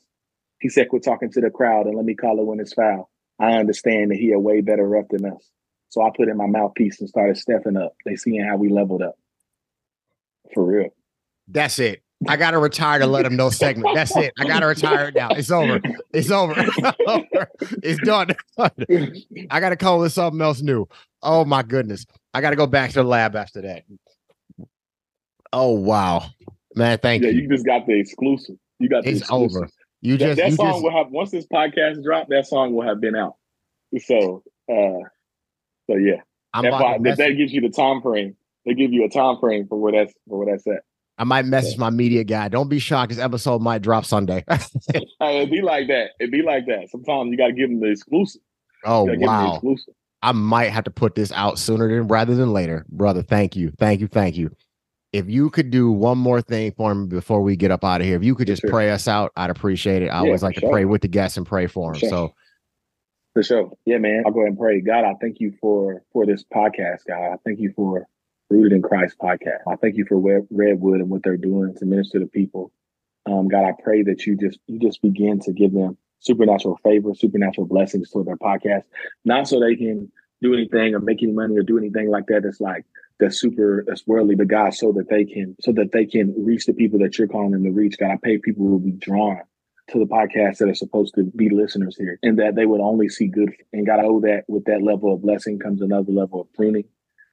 He 0.60 0.68
said, 0.68 0.90
quit 0.90 1.02
talking 1.02 1.32
to 1.32 1.40
the 1.40 1.48
crowd 1.48 1.86
and 1.86 1.96
let 1.96 2.04
me 2.04 2.14
call 2.14 2.38
it 2.38 2.44
when 2.44 2.60
it's 2.60 2.74
foul. 2.74 3.10
I 3.40 3.52
understand 3.52 4.10
that 4.10 4.18
he 4.18 4.32
a 4.32 4.38
way 4.38 4.60
better 4.60 4.86
rep 4.86 5.08
than 5.08 5.24
us. 5.24 5.48
So 5.88 6.02
I 6.02 6.10
put 6.14 6.28
in 6.28 6.36
my 6.36 6.46
mouthpiece 6.46 7.00
and 7.00 7.08
started 7.08 7.38
stepping 7.38 7.78
up. 7.78 7.94
They 8.04 8.16
seeing 8.16 8.44
how 8.44 8.56
we 8.58 8.68
leveled 8.68 9.00
up. 9.00 9.14
For 10.52 10.62
real. 10.62 10.90
That's 11.46 11.78
it. 11.78 12.02
I 12.26 12.36
got 12.36 12.50
to 12.50 12.58
retire 12.58 12.98
to 12.98 13.06
let 13.06 13.22
them 13.22 13.36
know 13.36 13.48
segment. 13.48 13.94
That's 13.94 14.14
it. 14.16 14.34
I 14.38 14.44
got 14.44 14.60
to 14.60 14.66
retire 14.66 15.10
now. 15.10 15.30
It's 15.30 15.50
over. 15.50 15.80
It's 16.12 16.30
over. 16.30 16.54
it's 17.82 18.00
done. 18.00 18.34
I 18.58 19.60
got 19.60 19.70
to 19.70 19.76
call 19.76 20.00
this 20.00 20.14
something 20.14 20.42
else 20.42 20.60
new. 20.60 20.86
Oh 21.22 21.44
my 21.44 21.62
goodness. 21.62 22.04
I 22.34 22.40
got 22.40 22.50
to 22.50 22.56
go 22.56 22.66
back 22.66 22.90
to 22.90 23.02
the 23.02 23.04
lab 23.04 23.36
after 23.36 23.62
that. 23.62 23.84
Oh 25.52 25.72
wow, 25.72 26.24
man! 26.74 26.98
Thank 26.98 27.22
yeah, 27.22 27.30
you. 27.30 27.42
You 27.42 27.48
just 27.48 27.64
got 27.64 27.86
the 27.86 27.94
exclusive. 27.94 28.56
You 28.78 28.88
got 28.88 29.04
the 29.04 29.10
it's 29.10 29.20
exclusive. 29.20 29.56
over. 29.56 29.68
You 30.00 30.16
that, 30.18 30.24
just 30.24 30.36
that 30.38 30.50
you 30.50 30.56
song 30.56 30.72
just... 30.72 30.82
will 30.82 30.92
have 30.92 31.10
once 31.10 31.30
this 31.30 31.46
podcast 31.46 32.02
drop. 32.02 32.28
That 32.28 32.46
song 32.46 32.74
will 32.74 32.86
have 32.86 33.00
been 33.00 33.16
out. 33.16 33.36
So, 33.98 34.42
uh, 34.70 35.08
so 35.88 35.96
yeah. 35.96 36.20
I'm 36.54 36.64
that, 36.64 37.16
that 37.18 37.36
gives 37.36 37.52
you 37.52 37.60
the 37.60 37.70
time 37.70 38.02
frame 38.02 38.36
they 38.68 38.74
give 38.74 38.92
you 38.92 39.04
a 39.04 39.08
time 39.08 39.38
frame 39.38 39.66
for 39.66 39.80
where 39.80 39.92
that's 39.92 40.14
for 40.28 40.38
where 40.38 40.54
that's 40.54 40.66
at. 40.66 40.82
I 41.16 41.24
might 41.24 41.46
message 41.46 41.74
yeah. 41.74 41.80
my 41.80 41.90
media 41.90 42.22
guy. 42.22 42.48
Don't 42.48 42.68
be 42.68 42.78
shocked. 42.78 43.10
This 43.10 43.18
episode 43.18 43.60
might 43.60 43.82
drop 43.82 44.04
Sunday. 44.04 44.44
it'd 44.94 45.50
be 45.50 45.62
like 45.62 45.88
that. 45.88 46.10
It'd 46.20 46.30
be 46.30 46.42
like 46.42 46.66
that. 46.66 46.90
Sometimes 46.90 47.30
you 47.30 47.36
got 47.36 47.48
to 47.48 47.52
give 47.54 47.70
them 47.70 47.80
the 47.80 47.90
exclusive. 47.90 48.42
Oh 48.84 49.08
wow! 49.08 49.54
Exclusive. 49.54 49.94
I 50.22 50.32
might 50.32 50.70
have 50.70 50.84
to 50.84 50.90
put 50.90 51.14
this 51.14 51.32
out 51.32 51.58
sooner 51.58 51.88
than 51.88 52.08
rather 52.08 52.34
than 52.34 52.52
later, 52.52 52.84
brother. 52.88 53.22
Thank 53.22 53.56
you, 53.56 53.70
thank 53.78 54.00
you, 54.00 54.08
thank 54.08 54.36
you. 54.36 54.54
If 55.12 55.28
you 55.28 55.48
could 55.50 55.70
do 55.70 55.90
one 55.90 56.18
more 56.18 56.42
thing 56.42 56.72
for 56.72 56.94
me 56.94 57.06
before 57.06 57.40
we 57.40 57.56
get 57.56 57.70
up 57.70 57.84
out 57.84 58.00
of 58.00 58.06
here, 58.06 58.16
if 58.16 58.24
you 58.24 58.34
could 58.34 58.46
just 58.46 58.60
sure. 58.60 58.70
pray 58.70 58.90
us 58.90 59.08
out, 59.08 59.32
I'd 59.36 59.48
appreciate 59.48 60.02
it. 60.02 60.08
I 60.08 60.16
yeah, 60.16 60.26
always 60.26 60.42
like 60.42 60.54
to 60.56 60.60
sure. 60.60 60.70
pray 60.70 60.84
with 60.84 61.00
the 61.00 61.08
guests 61.08 61.36
and 61.36 61.46
pray 61.46 61.66
for 61.66 61.92
them. 61.92 62.00
Sure. 62.00 62.08
So, 62.10 62.34
for 63.32 63.42
sure, 63.42 63.70
yeah, 63.86 63.98
man. 63.98 64.24
I'll 64.26 64.32
go 64.32 64.40
ahead 64.40 64.50
and 64.50 64.58
pray. 64.58 64.80
God, 64.80 65.04
I 65.04 65.14
thank 65.20 65.40
you 65.40 65.54
for 65.60 66.02
for 66.12 66.26
this 66.26 66.44
podcast, 66.52 67.06
God. 67.06 67.32
I 67.32 67.36
thank 67.44 67.60
you 67.60 67.72
for 67.74 68.06
Rooted 68.50 68.72
in 68.72 68.82
Christ 68.82 69.16
podcast. 69.22 69.60
I 69.68 69.76
thank 69.76 69.96
you 69.96 70.06
for 70.06 70.18
Redwood 70.50 71.00
and 71.00 71.10
what 71.10 71.22
they're 71.22 71.36
doing 71.36 71.74
to 71.76 71.84
minister 71.84 72.18
to 72.18 72.26
people. 72.26 72.72
Um, 73.26 73.48
God, 73.48 73.64
I 73.64 73.72
pray 73.82 74.02
that 74.04 74.26
you 74.26 74.36
just 74.36 74.58
you 74.66 74.78
just 74.78 75.02
begin 75.02 75.40
to 75.40 75.52
give 75.52 75.72
them 75.72 75.98
supernatural 76.20 76.78
favor, 76.82 77.14
supernatural 77.14 77.66
blessings 77.66 78.10
to 78.10 78.24
their 78.24 78.36
podcast, 78.36 78.84
not 79.24 79.48
so 79.48 79.60
they 79.60 79.76
can 79.76 80.10
do 80.40 80.54
anything 80.54 80.94
or 80.94 81.00
make 81.00 81.22
any 81.22 81.32
money 81.32 81.56
or 81.56 81.62
do 81.62 81.78
anything 81.78 82.10
like 82.10 82.26
that. 82.26 82.44
It's 82.44 82.60
like 82.60 82.84
that's 83.18 83.40
super 83.40 83.84
that's 83.86 84.06
worldly, 84.06 84.34
but 84.34 84.48
God, 84.48 84.74
so 84.74 84.92
that 84.92 85.08
they 85.08 85.24
can 85.24 85.56
so 85.60 85.72
that 85.72 85.92
they 85.92 86.06
can 86.06 86.34
reach 86.36 86.66
the 86.66 86.72
people 86.72 86.98
that 87.00 87.18
you're 87.18 87.28
calling 87.28 87.50
them 87.50 87.64
to 87.64 87.70
reach. 87.70 87.98
God, 87.98 88.12
I 88.12 88.18
pay 88.22 88.38
people 88.38 88.64
who 88.64 88.72
will 88.72 88.78
be 88.78 88.92
drawn 88.92 89.40
to 89.88 89.98
the 89.98 90.06
podcast 90.06 90.58
that 90.58 90.68
are 90.68 90.74
supposed 90.74 91.14
to 91.14 91.24
be 91.24 91.48
listeners 91.50 91.96
here, 91.96 92.18
and 92.22 92.38
that 92.38 92.54
they 92.54 92.66
would 92.66 92.80
only 92.80 93.08
see 93.08 93.26
good. 93.26 93.52
And 93.72 93.86
God, 93.86 94.00
I 94.00 94.04
owe 94.04 94.20
that 94.20 94.44
with 94.46 94.64
that 94.66 94.82
level 94.82 95.12
of 95.12 95.22
blessing 95.22 95.58
comes 95.58 95.80
another 95.80 96.12
level 96.12 96.42
of 96.42 96.52
pruning. 96.52 96.84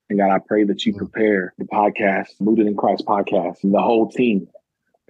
And 0.09 0.19
God, 0.19 0.31
I 0.31 0.39
pray 0.39 0.63
that 0.65 0.85
you 0.85 0.93
mm. 0.93 0.97
prepare 0.97 1.53
the 1.57 1.65
podcast, 1.65 2.29
Rooted 2.39 2.67
in 2.67 2.75
Christ 2.75 3.05
podcast, 3.05 3.63
and 3.63 3.73
the 3.73 3.81
whole 3.81 4.09
team. 4.09 4.47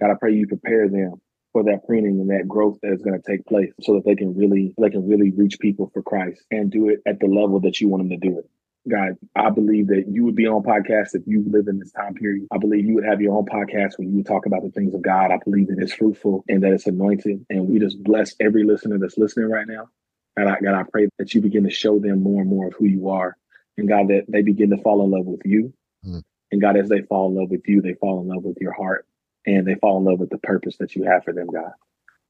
God, 0.00 0.10
I 0.10 0.14
pray 0.14 0.32
you 0.32 0.46
prepare 0.46 0.88
them 0.88 1.20
for 1.56 1.62
that 1.62 1.86
pruning 1.86 2.20
and 2.20 2.28
that 2.28 2.46
growth 2.46 2.76
that 2.82 2.92
is 2.92 3.00
going 3.00 3.18
to 3.18 3.26
take 3.26 3.46
place 3.46 3.72
so 3.80 3.94
that 3.94 4.04
they 4.04 4.14
can 4.14 4.36
really 4.36 4.74
they 4.78 4.90
can 4.90 5.08
really 5.08 5.30
reach 5.30 5.58
people 5.58 5.90
for 5.94 6.02
Christ 6.02 6.44
and 6.50 6.70
do 6.70 6.90
it 6.90 7.00
at 7.06 7.18
the 7.18 7.28
level 7.28 7.60
that 7.60 7.80
you 7.80 7.88
want 7.88 8.02
them 8.02 8.10
to 8.10 8.28
do 8.28 8.38
it. 8.40 8.50
God, 8.86 9.16
I 9.34 9.48
believe 9.48 9.86
that 9.86 10.04
you 10.06 10.26
would 10.26 10.34
be 10.36 10.46
on 10.46 10.62
podcast 10.62 11.14
if 11.14 11.22
you 11.24 11.46
live 11.48 11.66
in 11.68 11.78
this 11.78 11.92
time 11.92 12.12
period. 12.12 12.46
I 12.52 12.58
believe 12.58 12.84
you 12.84 12.94
would 12.96 13.06
have 13.06 13.22
your 13.22 13.38
own 13.38 13.46
podcast 13.46 13.96
when 13.96 14.10
you 14.10 14.16
would 14.16 14.26
talk 14.26 14.44
about 14.44 14.64
the 14.64 14.70
things 14.70 14.92
of 14.94 15.00
God. 15.00 15.30
I 15.30 15.38
believe 15.42 15.68
that 15.68 15.78
it's 15.78 15.94
fruitful 15.94 16.44
and 16.46 16.62
that 16.62 16.72
it's 16.72 16.86
anointed. 16.86 17.46
And 17.48 17.66
we 17.66 17.78
just 17.78 18.04
bless 18.04 18.34
every 18.38 18.64
listener 18.64 18.98
that's 18.98 19.16
listening 19.16 19.48
right 19.48 19.66
now. 19.66 19.88
And 20.36 20.50
I, 20.50 20.60
God, 20.62 20.74
I 20.74 20.82
pray 20.82 21.08
that 21.18 21.32
you 21.32 21.40
begin 21.40 21.64
to 21.64 21.70
show 21.70 21.98
them 21.98 22.22
more 22.22 22.42
and 22.42 22.50
more 22.50 22.66
of 22.66 22.74
who 22.74 22.84
you 22.84 23.08
are. 23.08 23.34
And 23.78 23.88
God, 23.88 24.08
that 24.08 24.26
they 24.28 24.42
begin 24.42 24.68
to 24.70 24.82
fall 24.82 25.02
in 25.02 25.10
love 25.10 25.24
with 25.24 25.40
you. 25.46 25.72
Mm. 26.06 26.22
And 26.52 26.60
God, 26.60 26.76
as 26.76 26.90
they 26.90 27.00
fall 27.00 27.30
in 27.30 27.34
love 27.34 27.50
with 27.50 27.66
you, 27.66 27.80
they 27.80 27.94
fall 27.94 28.20
in 28.20 28.28
love 28.28 28.44
with 28.44 28.58
your 28.60 28.74
heart 28.74 29.06
and 29.46 29.66
they 29.66 29.74
fall 29.76 29.98
in 29.98 30.04
love 30.04 30.18
with 30.18 30.30
the 30.30 30.38
purpose 30.38 30.76
that 30.78 30.94
you 30.96 31.04
have 31.04 31.24
for 31.24 31.32
them, 31.32 31.46
God. 31.46 31.72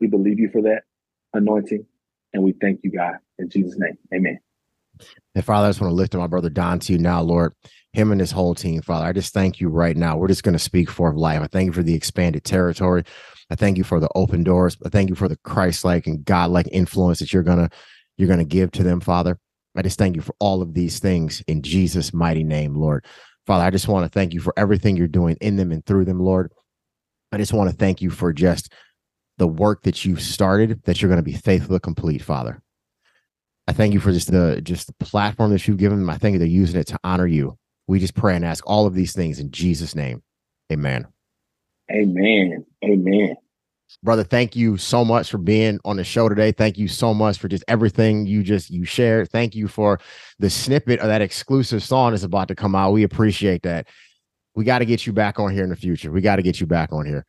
We 0.00 0.06
believe 0.06 0.38
you 0.38 0.50
for 0.50 0.62
that 0.62 0.82
anointing. 1.32 1.86
And 2.32 2.42
we 2.42 2.52
thank 2.52 2.80
you, 2.82 2.90
God, 2.90 3.16
in 3.38 3.48
Jesus' 3.48 3.78
name. 3.78 3.96
Amen. 4.14 4.38
And 5.34 5.44
Father, 5.44 5.66
I 5.66 5.70
just 5.70 5.80
want 5.80 5.90
to 5.90 5.94
lift 5.94 6.14
up 6.14 6.20
my 6.20 6.26
brother 6.26 6.50
Don 6.50 6.78
to 6.80 6.92
you 6.92 6.98
now, 6.98 7.22
Lord, 7.22 7.52
him 7.92 8.12
and 8.12 8.20
his 8.20 8.30
whole 8.30 8.54
team, 8.54 8.82
Father. 8.82 9.06
I 9.06 9.12
just 9.12 9.32
thank 9.32 9.60
you 9.60 9.68
right 9.68 9.96
now. 9.96 10.16
We're 10.16 10.28
just 10.28 10.42
going 10.42 10.54
to 10.54 10.58
speak 10.58 10.90
for 10.90 11.14
life. 11.14 11.40
I 11.40 11.46
thank 11.46 11.66
you 11.66 11.72
for 11.72 11.82
the 11.82 11.94
expanded 11.94 12.44
territory. 12.44 13.04
I 13.50 13.54
thank 13.54 13.78
you 13.78 13.84
for 13.84 14.00
the 14.00 14.08
open 14.14 14.42
doors. 14.44 14.76
I 14.84 14.88
thank 14.88 15.08
you 15.08 15.14
for 15.14 15.28
the 15.28 15.36
Christ-like 15.44 16.06
and 16.06 16.24
God-like 16.24 16.68
influence 16.72 17.20
that 17.20 17.32
you're 17.32 17.42
gonna 17.42 17.70
you're 18.16 18.28
gonna 18.28 18.44
give 18.44 18.72
to 18.72 18.82
them, 18.82 19.00
Father. 19.00 19.38
I 19.76 19.82
just 19.82 19.98
thank 19.98 20.16
you 20.16 20.22
for 20.22 20.34
all 20.40 20.62
of 20.62 20.74
these 20.74 20.98
things 20.98 21.42
in 21.46 21.62
Jesus' 21.62 22.12
mighty 22.12 22.42
name, 22.42 22.74
Lord. 22.74 23.04
Father, 23.46 23.64
I 23.64 23.70
just 23.70 23.88
want 23.88 24.04
to 24.04 24.10
thank 24.10 24.34
you 24.34 24.40
for 24.40 24.52
everything 24.56 24.96
you're 24.96 25.06
doing 25.06 25.36
in 25.40 25.56
them 25.56 25.70
and 25.70 25.84
through 25.86 26.06
them, 26.06 26.18
Lord. 26.18 26.50
I 27.36 27.38
just 27.38 27.52
want 27.52 27.68
to 27.68 27.76
thank 27.76 28.00
you 28.00 28.08
for 28.08 28.32
just 28.32 28.72
the 29.36 29.46
work 29.46 29.82
that 29.82 30.06
you've 30.06 30.22
started 30.22 30.82
that 30.84 31.02
you're 31.02 31.10
going 31.10 31.18
to 31.18 31.22
be 31.22 31.34
faithful 31.34 31.76
to 31.76 31.80
complete, 31.80 32.22
Father. 32.22 32.62
I 33.68 33.74
thank 33.74 33.92
you 33.92 34.00
for 34.00 34.10
just 34.10 34.32
the 34.32 34.62
just 34.62 34.86
the 34.86 35.04
platform 35.04 35.50
that 35.50 35.68
you've 35.68 35.76
given 35.76 35.98
them. 35.98 36.08
I 36.08 36.16
think 36.16 36.38
they're 36.38 36.46
using 36.46 36.80
it 36.80 36.86
to 36.86 36.98
honor 37.04 37.26
you. 37.26 37.58
We 37.88 37.98
just 37.98 38.14
pray 38.14 38.36
and 38.36 38.44
ask 38.44 38.66
all 38.66 38.86
of 38.86 38.94
these 38.94 39.12
things 39.12 39.38
in 39.38 39.50
Jesus' 39.50 39.94
name. 39.94 40.22
Amen. 40.72 41.08
Amen. 41.92 42.64
Amen. 42.82 43.36
Brother, 44.02 44.24
thank 44.24 44.56
you 44.56 44.78
so 44.78 45.04
much 45.04 45.30
for 45.30 45.36
being 45.36 45.78
on 45.84 45.96
the 45.96 46.04
show 46.04 46.30
today. 46.30 46.52
Thank 46.52 46.78
you 46.78 46.88
so 46.88 47.12
much 47.12 47.36
for 47.36 47.48
just 47.48 47.64
everything 47.68 48.24
you 48.24 48.42
just 48.42 48.70
you 48.70 48.86
shared. 48.86 49.30
Thank 49.30 49.54
you 49.54 49.68
for 49.68 50.00
the 50.38 50.48
snippet 50.48 51.00
of 51.00 51.08
that 51.08 51.20
exclusive 51.20 51.82
song 51.82 52.12
that's 52.12 52.22
about 52.22 52.48
to 52.48 52.54
come 52.54 52.74
out. 52.74 52.92
We 52.92 53.02
appreciate 53.02 53.62
that. 53.64 53.88
We 54.56 54.64
got 54.64 54.80
to 54.80 54.84
get 54.84 55.06
you 55.06 55.12
back 55.12 55.38
on 55.38 55.52
here 55.52 55.62
in 55.62 55.70
the 55.70 55.76
future. 55.76 56.10
We 56.10 56.20
got 56.20 56.36
to 56.36 56.42
get 56.42 56.58
you 56.60 56.66
back 56.66 56.92
on 56.92 57.06
here. 57.06 57.24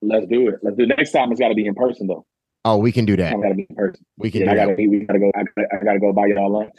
Let's 0.00 0.26
do 0.26 0.48
it. 0.48 0.60
Let's 0.62 0.76
do 0.76 0.84
it. 0.84 0.94
Next 0.96 1.12
time 1.12 1.30
it's 1.30 1.40
got 1.40 1.48
to 1.48 1.54
be 1.54 1.66
in 1.66 1.74
person 1.74 2.06
though. 2.06 2.24
Oh, 2.64 2.76
we 2.76 2.92
can 2.92 3.04
do 3.04 3.16
that. 3.16 3.34
I 3.34 3.40
gotta 3.40 3.54
be 3.54 3.66
in 3.68 3.76
person. 3.76 4.04
We 4.18 4.30
can. 4.30 4.42
Yeah, 4.42 4.52
I 4.52 4.54
gotta. 4.54 4.74
Be, 4.74 4.86
we 4.86 5.00
gotta 5.00 5.18
go. 5.18 5.32
I 5.34 5.42
gotta, 5.42 5.68
I 5.72 5.84
gotta 5.84 5.98
go 5.98 6.12
buy 6.12 6.26
y'all 6.26 6.52
lunch 6.52 6.70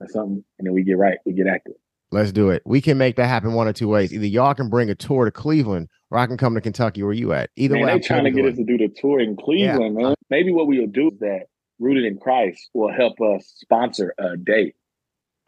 or 0.00 0.08
something, 0.08 0.42
and 0.58 0.66
then 0.66 0.72
we 0.72 0.82
get 0.82 0.96
right. 0.96 1.18
We 1.26 1.32
get 1.34 1.46
active. 1.46 1.74
Let's 2.10 2.32
do 2.32 2.50
it. 2.50 2.62
We 2.64 2.80
can 2.80 2.98
make 2.98 3.16
that 3.16 3.26
happen 3.26 3.52
one 3.52 3.68
or 3.68 3.72
two 3.72 3.88
ways. 3.88 4.12
Either 4.12 4.26
y'all 4.26 4.54
can 4.54 4.68
bring 4.68 4.90
a 4.90 4.94
tour 4.94 5.26
to 5.26 5.30
Cleveland, 5.30 5.88
or 6.10 6.18
I 6.18 6.26
can 6.26 6.36
come 6.36 6.54
to 6.54 6.60
Kentucky. 6.60 7.02
Where 7.02 7.12
you 7.12 7.32
at? 7.34 7.50
Either 7.56 7.74
man, 7.74 7.84
way, 7.84 7.90
they're 7.92 8.00
trying 8.00 8.24
to 8.24 8.30
get 8.30 8.46
us 8.46 8.56
to 8.56 8.64
do 8.64 8.78
the 8.78 8.88
tour 8.88 9.20
in 9.20 9.36
Cleveland, 9.36 9.96
yeah. 9.98 10.06
man. 10.06 10.14
Maybe 10.30 10.52
what 10.52 10.66
we'll 10.66 10.86
do 10.86 11.10
is 11.12 11.18
that 11.20 11.42
Rooted 11.78 12.04
in 12.04 12.18
Christ 12.18 12.70
will 12.72 12.92
help 12.92 13.20
us 13.20 13.52
sponsor 13.56 14.14
a 14.18 14.36
date, 14.38 14.74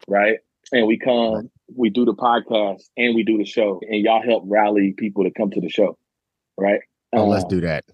right? 0.07 0.37
And 0.71 0.87
we 0.87 0.99
come, 0.99 1.49
we 1.75 1.89
do 1.89 2.05
the 2.05 2.13
podcast, 2.13 2.83
and 2.97 3.15
we 3.15 3.23
do 3.23 3.37
the 3.37 3.45
show, 3.45 3.81
and 3.87 4.03
y'all 4.03 4.21
help 4.21 4.43
rally 4.47 4.93
people 4.97 5.23
to 5.23 5.31
come 5.31 5.51
to 5.51 5.61
the 5.61 5.69
show, 5.69 5.97
right? 6.57 6.81
Oh, 7.13 7.23
um, 7.23 7.29
let's 7.29 7.45
do 7.45 7.61
that. 7.61 7.85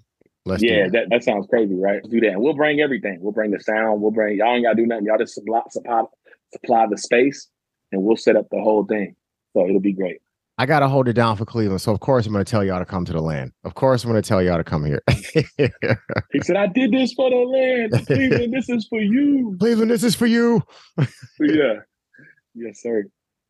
Let's 0.45 0.63
yeah, 0.63 0.85
that. 0.85 0.91
that. 0.91 1.09
that 1.09 1.23
sounds 1.23 1.47
crazy, 1.47 1.75
right? 1.75 1.95
Let's 1.95 2.09
do 2.09 2.21
that. 2.21 2.29
And 2.29 2.41
we'll 2.41 2.55
bring 2.55 2.79
everything. 2.79 3.19
We'll 3.21 3.33
bring 3.33 3.51
the 3.51 3.59
sound. 3.59 4.01
We'll 4.01 4.11
bring 4.11 4.37
y'all 4.37 4.55
ain't 4.55 4.65
gotta 4.65 4.75
do 4.75 4.85
nothing. 4.85 5.05
Y'all 5.05 5.17
just 5.17 5.35
supply 5.35 5.61
supply 5.69 6.03
supply 6.51 6.87
the 6.89 6.97
space 6.97 7.47
and 7.91 8.01
we'll 8.03 8.15
set 8.15 8.35
up 8.35 8.47
the 8.49 8.59
whole 8.59 8.85
thing. 8.85 9.15
So 9.53 9.67
it'll 9.67 9.79
be 9.79 9.93
great. 9.93 10.17
I 10.57 10.65
gotta 10.65 10.87
hold 10.87 11.07
it 11.07 11.13
down 11.13 11.37
for 11.37 11.45
Cleveland. 11.45 11.81
So 11.81 11.91
of 11.91 11.99
course 11.99 12.25
I'm 12.25 12.31
gonna 12.31 12.45
tell 12.45 12.63
y'all 12.63 12.79
to 12.79 12.85
come 12.85 13.05
to 13.05 13.13
the 13.13 13.21
land. 13.21 13.51
Of 13.63 13.75
course 13.75 14.03
I'm 14.03 14.09
gonna 14.09 14.21
tell 14.21 14.41
y'all 14.41 14.57
to 14.57 14.63
come 14.63 14.85
here. 14.85 15.01
he 15.09 16.41
said, 16.41 16.55
I 16.55 16.67
did 16.67 16.91
this 16.91 17.13
for 17.13 17.29
the 17.29 17.35
land. 17.35 18.07
Cleveland, 18.07 18.53
this 18.53 18.69
is 18.69 18.87
for 18.87 18.99
you. 18.99 19.55
Cleveland, 19.59 19.91
this 19.91 20.03
is 20.03 20.15
for 20.15 20.25
you. 20.25 20.61
yeah. 21.39 21.75
Yes, 22.55 22.81
sir 22.81 23.03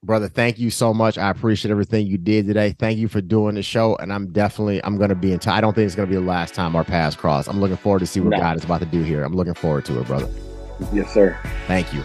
brother 0.03 0.27
thank 0.27 0.57
you 0.59 0.69
so 0.69 0.93
much. 0.93 1.17
I 1.17 1.29
appreciate 1.29 1.71
everything 1.71 2.07
you 2.07 2.17
did 2.17 2.47
today. 2.47 2.75
Thank 2.77 2.99
you 2.99 3.07
for 3.07 3.21
doing 3.21 3.55
the 3.55 3.63
show 3.63 3.95
and 3.97 4.13
i'm 4.13 4.31
definitely 4.31 4.83
i'm 4.83 4.97
going 4.97 5.09
to 5.09 5.15
be 5.15 5.31
in 5.31 5.39
touch 5.39 5.57
i 5.57 5.61
don't 5.61 5.73
think 5.73 5.85
it's 5.85 5.95
going 5.95 6.07
to 6.07 6.11
be 6.11 6.19
the 6.19 6.27
last 6.27 6.53
time 6.53 6.75
our 6.75 6.83
paths 6.83 7.15
cross. 7.15 7.47
I'm 7.47 7.59
looking 7.59 7.77
forward 7.77 7.99
to 7.99 8.07
see 8.07 8.19
what 8.19 8.31
no. 8.31 8.37
god 8.37 8.57
is 8.57 8.63
about 8.63 8.79
to 8.79 8.85
do 8.85 9.03
here. 9.03 9.23
I'm 9.23 9.35
looking 9.35 9.53
forward 9.53 9.85
to 9.85 9.99
it 9.99 10.07
brother. 10.07 10.29
Yes 10.93 11.13
sir. 11.13 11.37
Thank 11.67 11.93
you 11.93 12.03